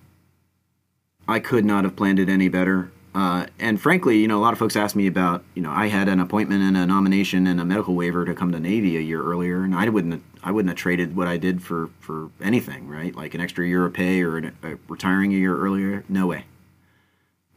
I 1.26 1.40
could 1.40 1.64
not 1.64 1.85
have 1.85 1.97
planned 1.97 2.18
it 2.18 2.28
any 2.28 2.48
better. 2.48 2.90
Uh, 3.19 3.47
and 3.59 3.81
frankly, 3.81 4.16
you 4.19 4.28
know, 4.28 4.39
a 4.39 4.45
lot 4.45 4.53
of 4.53 4.61
folks 4.61 4.77
ask 4.77 4.95
me 4.95 5.09
about, 5.09 5.43
you 5.57 5.61
know, 5.61 5.73
I 5.73 5.89
had 5.89 6.07
an 6.07 6.20
appointment 6.20 6.62
and 6.62 6.77
a 6.77 6.86
nomination 6.86 7.49
and 7.49 7.61
a 7.61 7.65
medical 7.65 7.97
waiver 7.97 8.24
to 8.24 8.32
come 8.32 8.53
to 8.53 8.61
Navy 8.61 8.97
a 8.97 9.01
year 9.01 9.20
earlier, 9.20 9.65
and 9.65 9.74
I 9.74 9.89
wouldn't, 9.89 10.15
have, 10.15 10.23
I 10.45 10.53
wouldn't 10.53 10.70
have 10.70 10.78
traded 10.78 11.16
what 11.16 11.27
I 11.27 11.36
did 11.36 11.61
for 11.61 11.90
for 11.99 12.31
anything, 12.40 12.86
right? 12.86 13.12
Like 13.12 13.35
an 13.35 13.40
extra 13.40 13.66
year 13.66 13.85
of 13.85 13.93
pay 13.93 14.23
or 14.23 14.36
an, 14.36 14.57
a, 14.62 14.77
retiring 14.86 15.32
a 15.32 15.36
year 15.36 15.57
earlier. 15.57 16.05
No 16.09 16.28
way. 16.28 16.45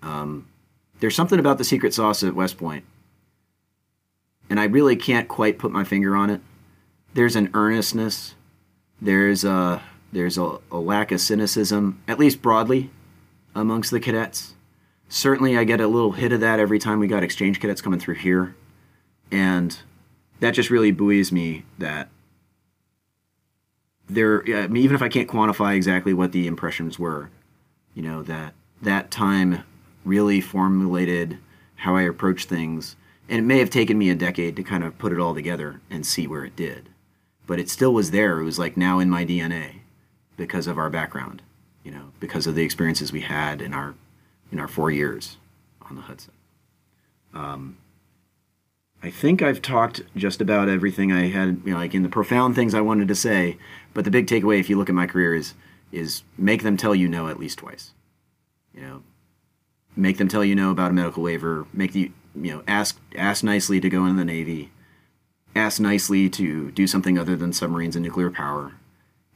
Um, 0.02 0.48
there's 1.00 1.16
something 1.16 1.38
about 1.38 1.60
the 1.60 1.64
secret 1.64 1.94
sauce 1.94 2.24
at 2.24 2.34
West 2.34 2.58
Point, 2.58 2.84
and 4.50 4.60
I 4.60 4.64
really 4.64 4.96
can't 4.96 5.28
quite 5.28 5.60
put 5.60 5.72
my 5.72 5.84
finger 5.84 6.16
on 6.16 6.32
it. 6.32 6.42
There's 7.14 7.36
an 7.36 7.52
earnestness. 7.54 8.34
There's 9.00 9.44
a 9.44 9.84
there's 10.12 10.40
a, 10.40 10.58
a 10.72 10.80
lack 10.80 11.12
of 11.12 11.22
cynicism, 11.22 12.02
at 12.08 12.18
least 12.18 12.42
broadly, 12.42 12.90
amongst 13.54 13.92
the 13.92 14.00
cadets 14.00 14.56
certainly 15.12 15.58
I 15.58 15.66
get 15.66 15.82
a 15.82 15.88
little 15.88 16.14
hit 16.14 16.32
of 16.32 16.40
that 16.40 16.60
every 16.60 16.80
time 16.80 17.00
we 17.00 17.08
got 17.08 17.22
exchange 17.22 17.60
cadets 17.60 17.82
coming 17.82 18.00
through 18.00 18.16
here. 18.16 18.56
And 19.30 19.78
that 20.40 20.52
just 20.52 20.70
really 20.70 20.92
buoys 20.92 21.32
me 21.32 21.66
that 21.78 22.10
there, 24.08 24.44
I 24.48 24.68
mean, 24.68 24.84
even 24.84 24.96
if 24.96 25.02
I 25.02 25.10
can't 25.10 25.30
quantify 25.30 25.76
exactly 25.76 26.14
what 26.14 26.32
the 26.32 26.48
impressions 26.48 26.98
were, 26.98 27.30
you 27.94 28.02
know, 28.02 28.24
that 28.24 28.54
that 28.82 29.12
time 29.12 29.64
really 30.04 30.42
formulated 30.42 31.38
how 31.76 31.96
I 31.96 32.04
approach 32.04 32.46
things. 32.46 32.96
And 33.30 33.40
it 33.40 33.44
may 33.44 33.60
have 33.60 33.70
taken 33.70 33.98
me 33.98 34.10
a 34.10 34.16
decade 34.16 34.56
to 34.56 34.64
kind 34.64 34.84
of 34.84 34.98
put 34.98 35.14
it 35.14 35.20
all 35.20 35.34
together 35.34 35.82
and 35.90 36.06
see 36.06 36.26
where 36.26 36.44
it 36.44 36.56
did. 36.56 36.90
But 37.48 37.60
it 37.60 37.70
still 37.70 37.94
was 37.94 38.12
there. 38.12 38.40
It 38.40 38.46
was 38.46 38.60
like 38.60 38.78
now 38.78 39.00
in 39.00 39.10
my 39.10 39.26
DNA 39.26 39.80
because 40.38 40.68
of 40.68 40.78
our 40.78 40.90
background, 40.90 41.42
you 41.84 41.92
know, 41.92 42.12
because 42.20 42.48
of 42.48 42.56
the 42.56 42.64
experiences 42.64 43.12
we 43.12 43.22
had 43.22 43.62
in 43.62 43.74
our 43.74 43.96
in 44.52 44.60
our 44.60 44.68
four 44.68 44.92
years 44.92 45.38
on 45.82 45.96
the 45.96 46.02
Hudson. 46.02 46.34
Um, 47.34 47.78
I 49.04 49.10
think 49.10 49.42
I've 49.42 49.62
talked 49.62 50.02
just 50.16 50.42
about 50.42 50.70
everything 50.70 51.12
I 51.12 51.30
had, 51.30 51.62
you 51.66 51.72
know, 51.72 51.78
like 51.78 51.96
in 51.96 52.04
the 52.04 52.10
profound 52.10 52.56
things 52.56 52.76
I 52.76 52.82
wanted 52.82 53.08
to 53.08 53.16
say. 53.16 53.58
But 53.94 54.06
the 54.06 54.12
big 54.12 54.28
takeaway, 54.28 54.60
if 54.60 54.70
you 54.70 54.78
look 54.78 54.90
at 54.90 54.96
my 54.96 55.08
career, 55.08 55.34
is 55.34 55.54
is 55.92 56.24
make 56.38 56.64
them 56.64 56.78
tell 56.78 56.96
you 56.96 57.08
no 57.08 57.28
at 57.28 57.40
least 57.40 57.60
twice. 57.60 57.92
You 58.74 58.82
know, 58.82 59.04
make 59.96 60.18
them 60.18 60.28
tell 60.28 60.46
you 60.46 60.56
no 60.56 60.72
about 60.72 60.92
a 60.92 60.94
medical 60.94 61.24
waiver. 61.24 61.66
Make 61.74 61.94
the 61.94 62.12
you 62.36 62.52
know 62.52 62.64
ask 62.68 63.00
ask 63.16 63.44
nicely 63.44 63.80
to 63.80 63.90
go 63.90 64.06
in 64.06 64.18
the 64.18 64.26
Navy. 64.26 64.72
Ask 65.56 65.82
nicely 65.82 66.30
to 66.30 66.72
do 66.72 66.88
something 66.88 67.18
other 67.18 67.36
than 67.36 67.52
submarines 67.52 67.96
and 67.98 68.06
nuclear 68.06 68.30
power, 68.30 68.74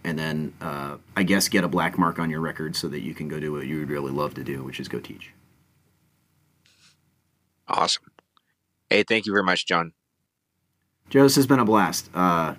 and 0.06 0.18
then 0.20 0.54
uh, 0.62 0.98
I 1.18 1.24
guess 1.24 1.50
get 1.50 1.64
a 1.64 1.68
black 1.68 1.98
mark 1.98 2.20
on 2.20 2.30
your 2.30 2.40
record 2.40 2.76
so 2.76 2.88
that 2.90 3.02
you 3.02 3.16
can 3.16 3.28
go 3.28 3.40
do 3.40 3.52
what 3.52 3.66
you 3.66 3.80
would 3.80 3.90
really 3.90 4.12
love 4.12 4.36
to 4.36 4.44
do, 4.44 4.64
which 4.64 4.80
is 4.80 4.88
go 4.88 5.00
teach. 5.00 5.32
Awesome. 7.68 8.04
Hey, 8.90 9.04
thank 9.04 9.26
you 9.26 9.34
very 9.34 9.44
much, 9.44 9.66
Jon. 9.66 9.94
Joe, 11.10 11.24
this 11.24 11.36
has 11.36 11.48
been 11.48 11.60
a 11.60 11.66
blast, 11.66 12.10
uh, 12.14 12.54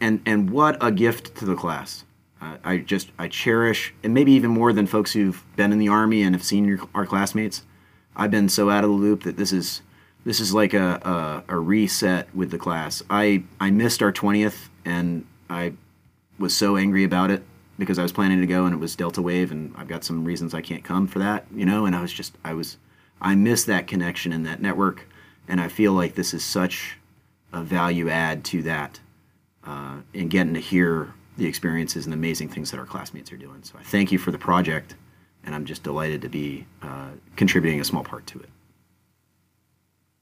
and 0.00 0.22
and 0.24 0.50
what 0.50 0.82
a 0.82 0.90
gift 0.90 1.34
to 1.36 1.44
the 1.44 1.54
class. 1.54 2.04
Uh, 2.40 2.56
I 2.64 2.78
just 2.78 3.10
I 3.18 3.28
cherish, 3.28 3.94
and 4.02 4.14
maybe 4.14 4.32
even 4.32 4.50
more 4.50 4.72
than 4.72 4.86
folks 4.86 5.12
who've 5.12 5.44
been 5.54 5.72
in 5.72 5.78
the 5.78 5.88
army 5.88 6.22
and 6.22 6.34
have 6.34 6.44
seen 6.44 6.64
your, 6.64 6.80
our 6.94 7.06
classmates. 7.06 7.62
I've 8.14 8.30
been 8.30 8.48
so 8.48 8.70
out 8.70 8.84
of 8.84 8.90
the 8.90 8.96
loop 8.96 9.24
that 9.24 9.36
this 9.36 9.52
is 9.52 9.82
this 10.24 10.40
is 10.40 10.54
like 10.54 10.72
a, 10.72 11.44
a, 11.48 11.54
a 11.54 11.58
reset 11.58 12.34
with 12.34 12.50
the 12.50 12.58
class. 12.58 13.02
I 13.10 13.44
I 13.60 13.70
missed 13.70 14.02
our 14.02 14.12
twentieth, 14.12 14.70
and 14.84 15.26
I 15.50 15.74
was 16.38 16.56
so 16.56 16.76
angry 16.76 17.04
about 17.04 17.30
it 17.30 17.42
because 17.78 17.98
I 17.98 18.02
was 18.02 18.12
planning 18.12 18.40
to 18.40 18.46
go 18.46 18.64
and 18.64 18.74
it 18.74 18.78
was 18.78 18.96
Delta 18.96 19.22
Wave, 19.22 19.52
and 19.52 19.74
I've 19.76 19.88
got 19.88 20.04
some 20.04 20.24
reasons 20.24 20.54
I 20.54 20.60
can't 20.60 20.84
come 20.84 21.06
for 21.06 21.18
that, 21.18 21.46
you 21.54 21.66
know. 21.66 21.86
And 21.86 21.94
I 21.94 22.02
was 22.02 22.12
just 22.12 22.36
I 22.44 22.54
was 22.54 22.78
I 23.20 23.34
miss 23.34 23.64
that 23.64 23.86
connection 23.86 24.32
and 24.32 24.46
that 24.46 24.60
network, 24.60 25.06
and 25.48 25.60
I 25.60 25.68
feel 25.68 25.92
like 25.92 26.14
this 26.14 26.34
is 26.34 26.44
such 26.44 26.98
a 27.52 27.62
value 27.62 28.08
add 28.08 28.44
to 28.46 28.62
that, 28.62 29.00
uh, 29.64 29.96
and 30.14 30.30
getting 30.30 30.54
to 30.54 30.60
hear 30.60 31.14
the 31.36 31.46
experiences 31.46 32.06
and 32.06 32.14
amazing 32.14 32.48
things 32.48 32.70
that 32.70 32.78
our 32.78 32.86
classmates 32.86 33.30
are 33.32 33.36
doing. 33.36 33.62
So 33.62 33.76
I 33.78 33.82
thank 33.82 34.10
you 34.10 34.18
for 34.18 34.30
the 34.30 34.38
project, 34.38 34.94
and 35.44 35.54
I'm 35.54 35.64
just 35.64 35.82
delighted 35.82 36.22
to 36.22 36.28
be 36.28 36.66
uh, 36.82 37.10
contributing 37.36 37.80
a 37.80 37.84
small 37.84 38.04
part 38.04 38.26
to 38.28 38.40
it. 38.40 38.48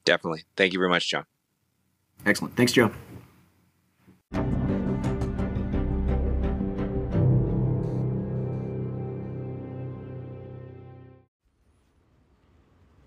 Definitely. 0.05 0.45
Thank 0.57 0.73
you 0.73 0.79
very 0.79 0.91
much, 0.91 1.09
Jon. 1.09 1.25
Excellent. 2.27 2.57
Thanks, 2.57 2.73
Joe. 2.73 2.91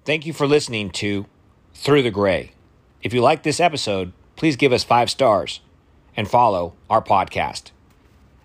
Thank 0.07 0.25
you 0.25 0.31
for 0.31 0.47
listening 0.47 0.89
to 0.91 1.25
Through 1.73 2.01
the 2.03 2.11
Gray. 2.11 2.53
If 3.03 3.13
you 3.13 3.19
like 3.19 3.43
this 3.43 3.59
episode, 3.59 4.13
please 4.37 4.55
give 4.55 4.71
us 4.71 4.85
five 4.85 5.09
stars 5.09 5.59
and 6.15 6.29
follow 6.29 6.75
our 6.89 7.01
podcast. 7.01 7.71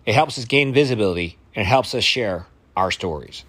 It 0.05 0.17
helps 0.17 0.37
us 0.41 0.45
gain 0.45 0.75
visibility 0.75 1.39
and 1.55 1.65
helps 1.65 1.95
us 1.95 2.03
share 2.03 2.49
our 2.77 2.91
stories. 2.91 3.45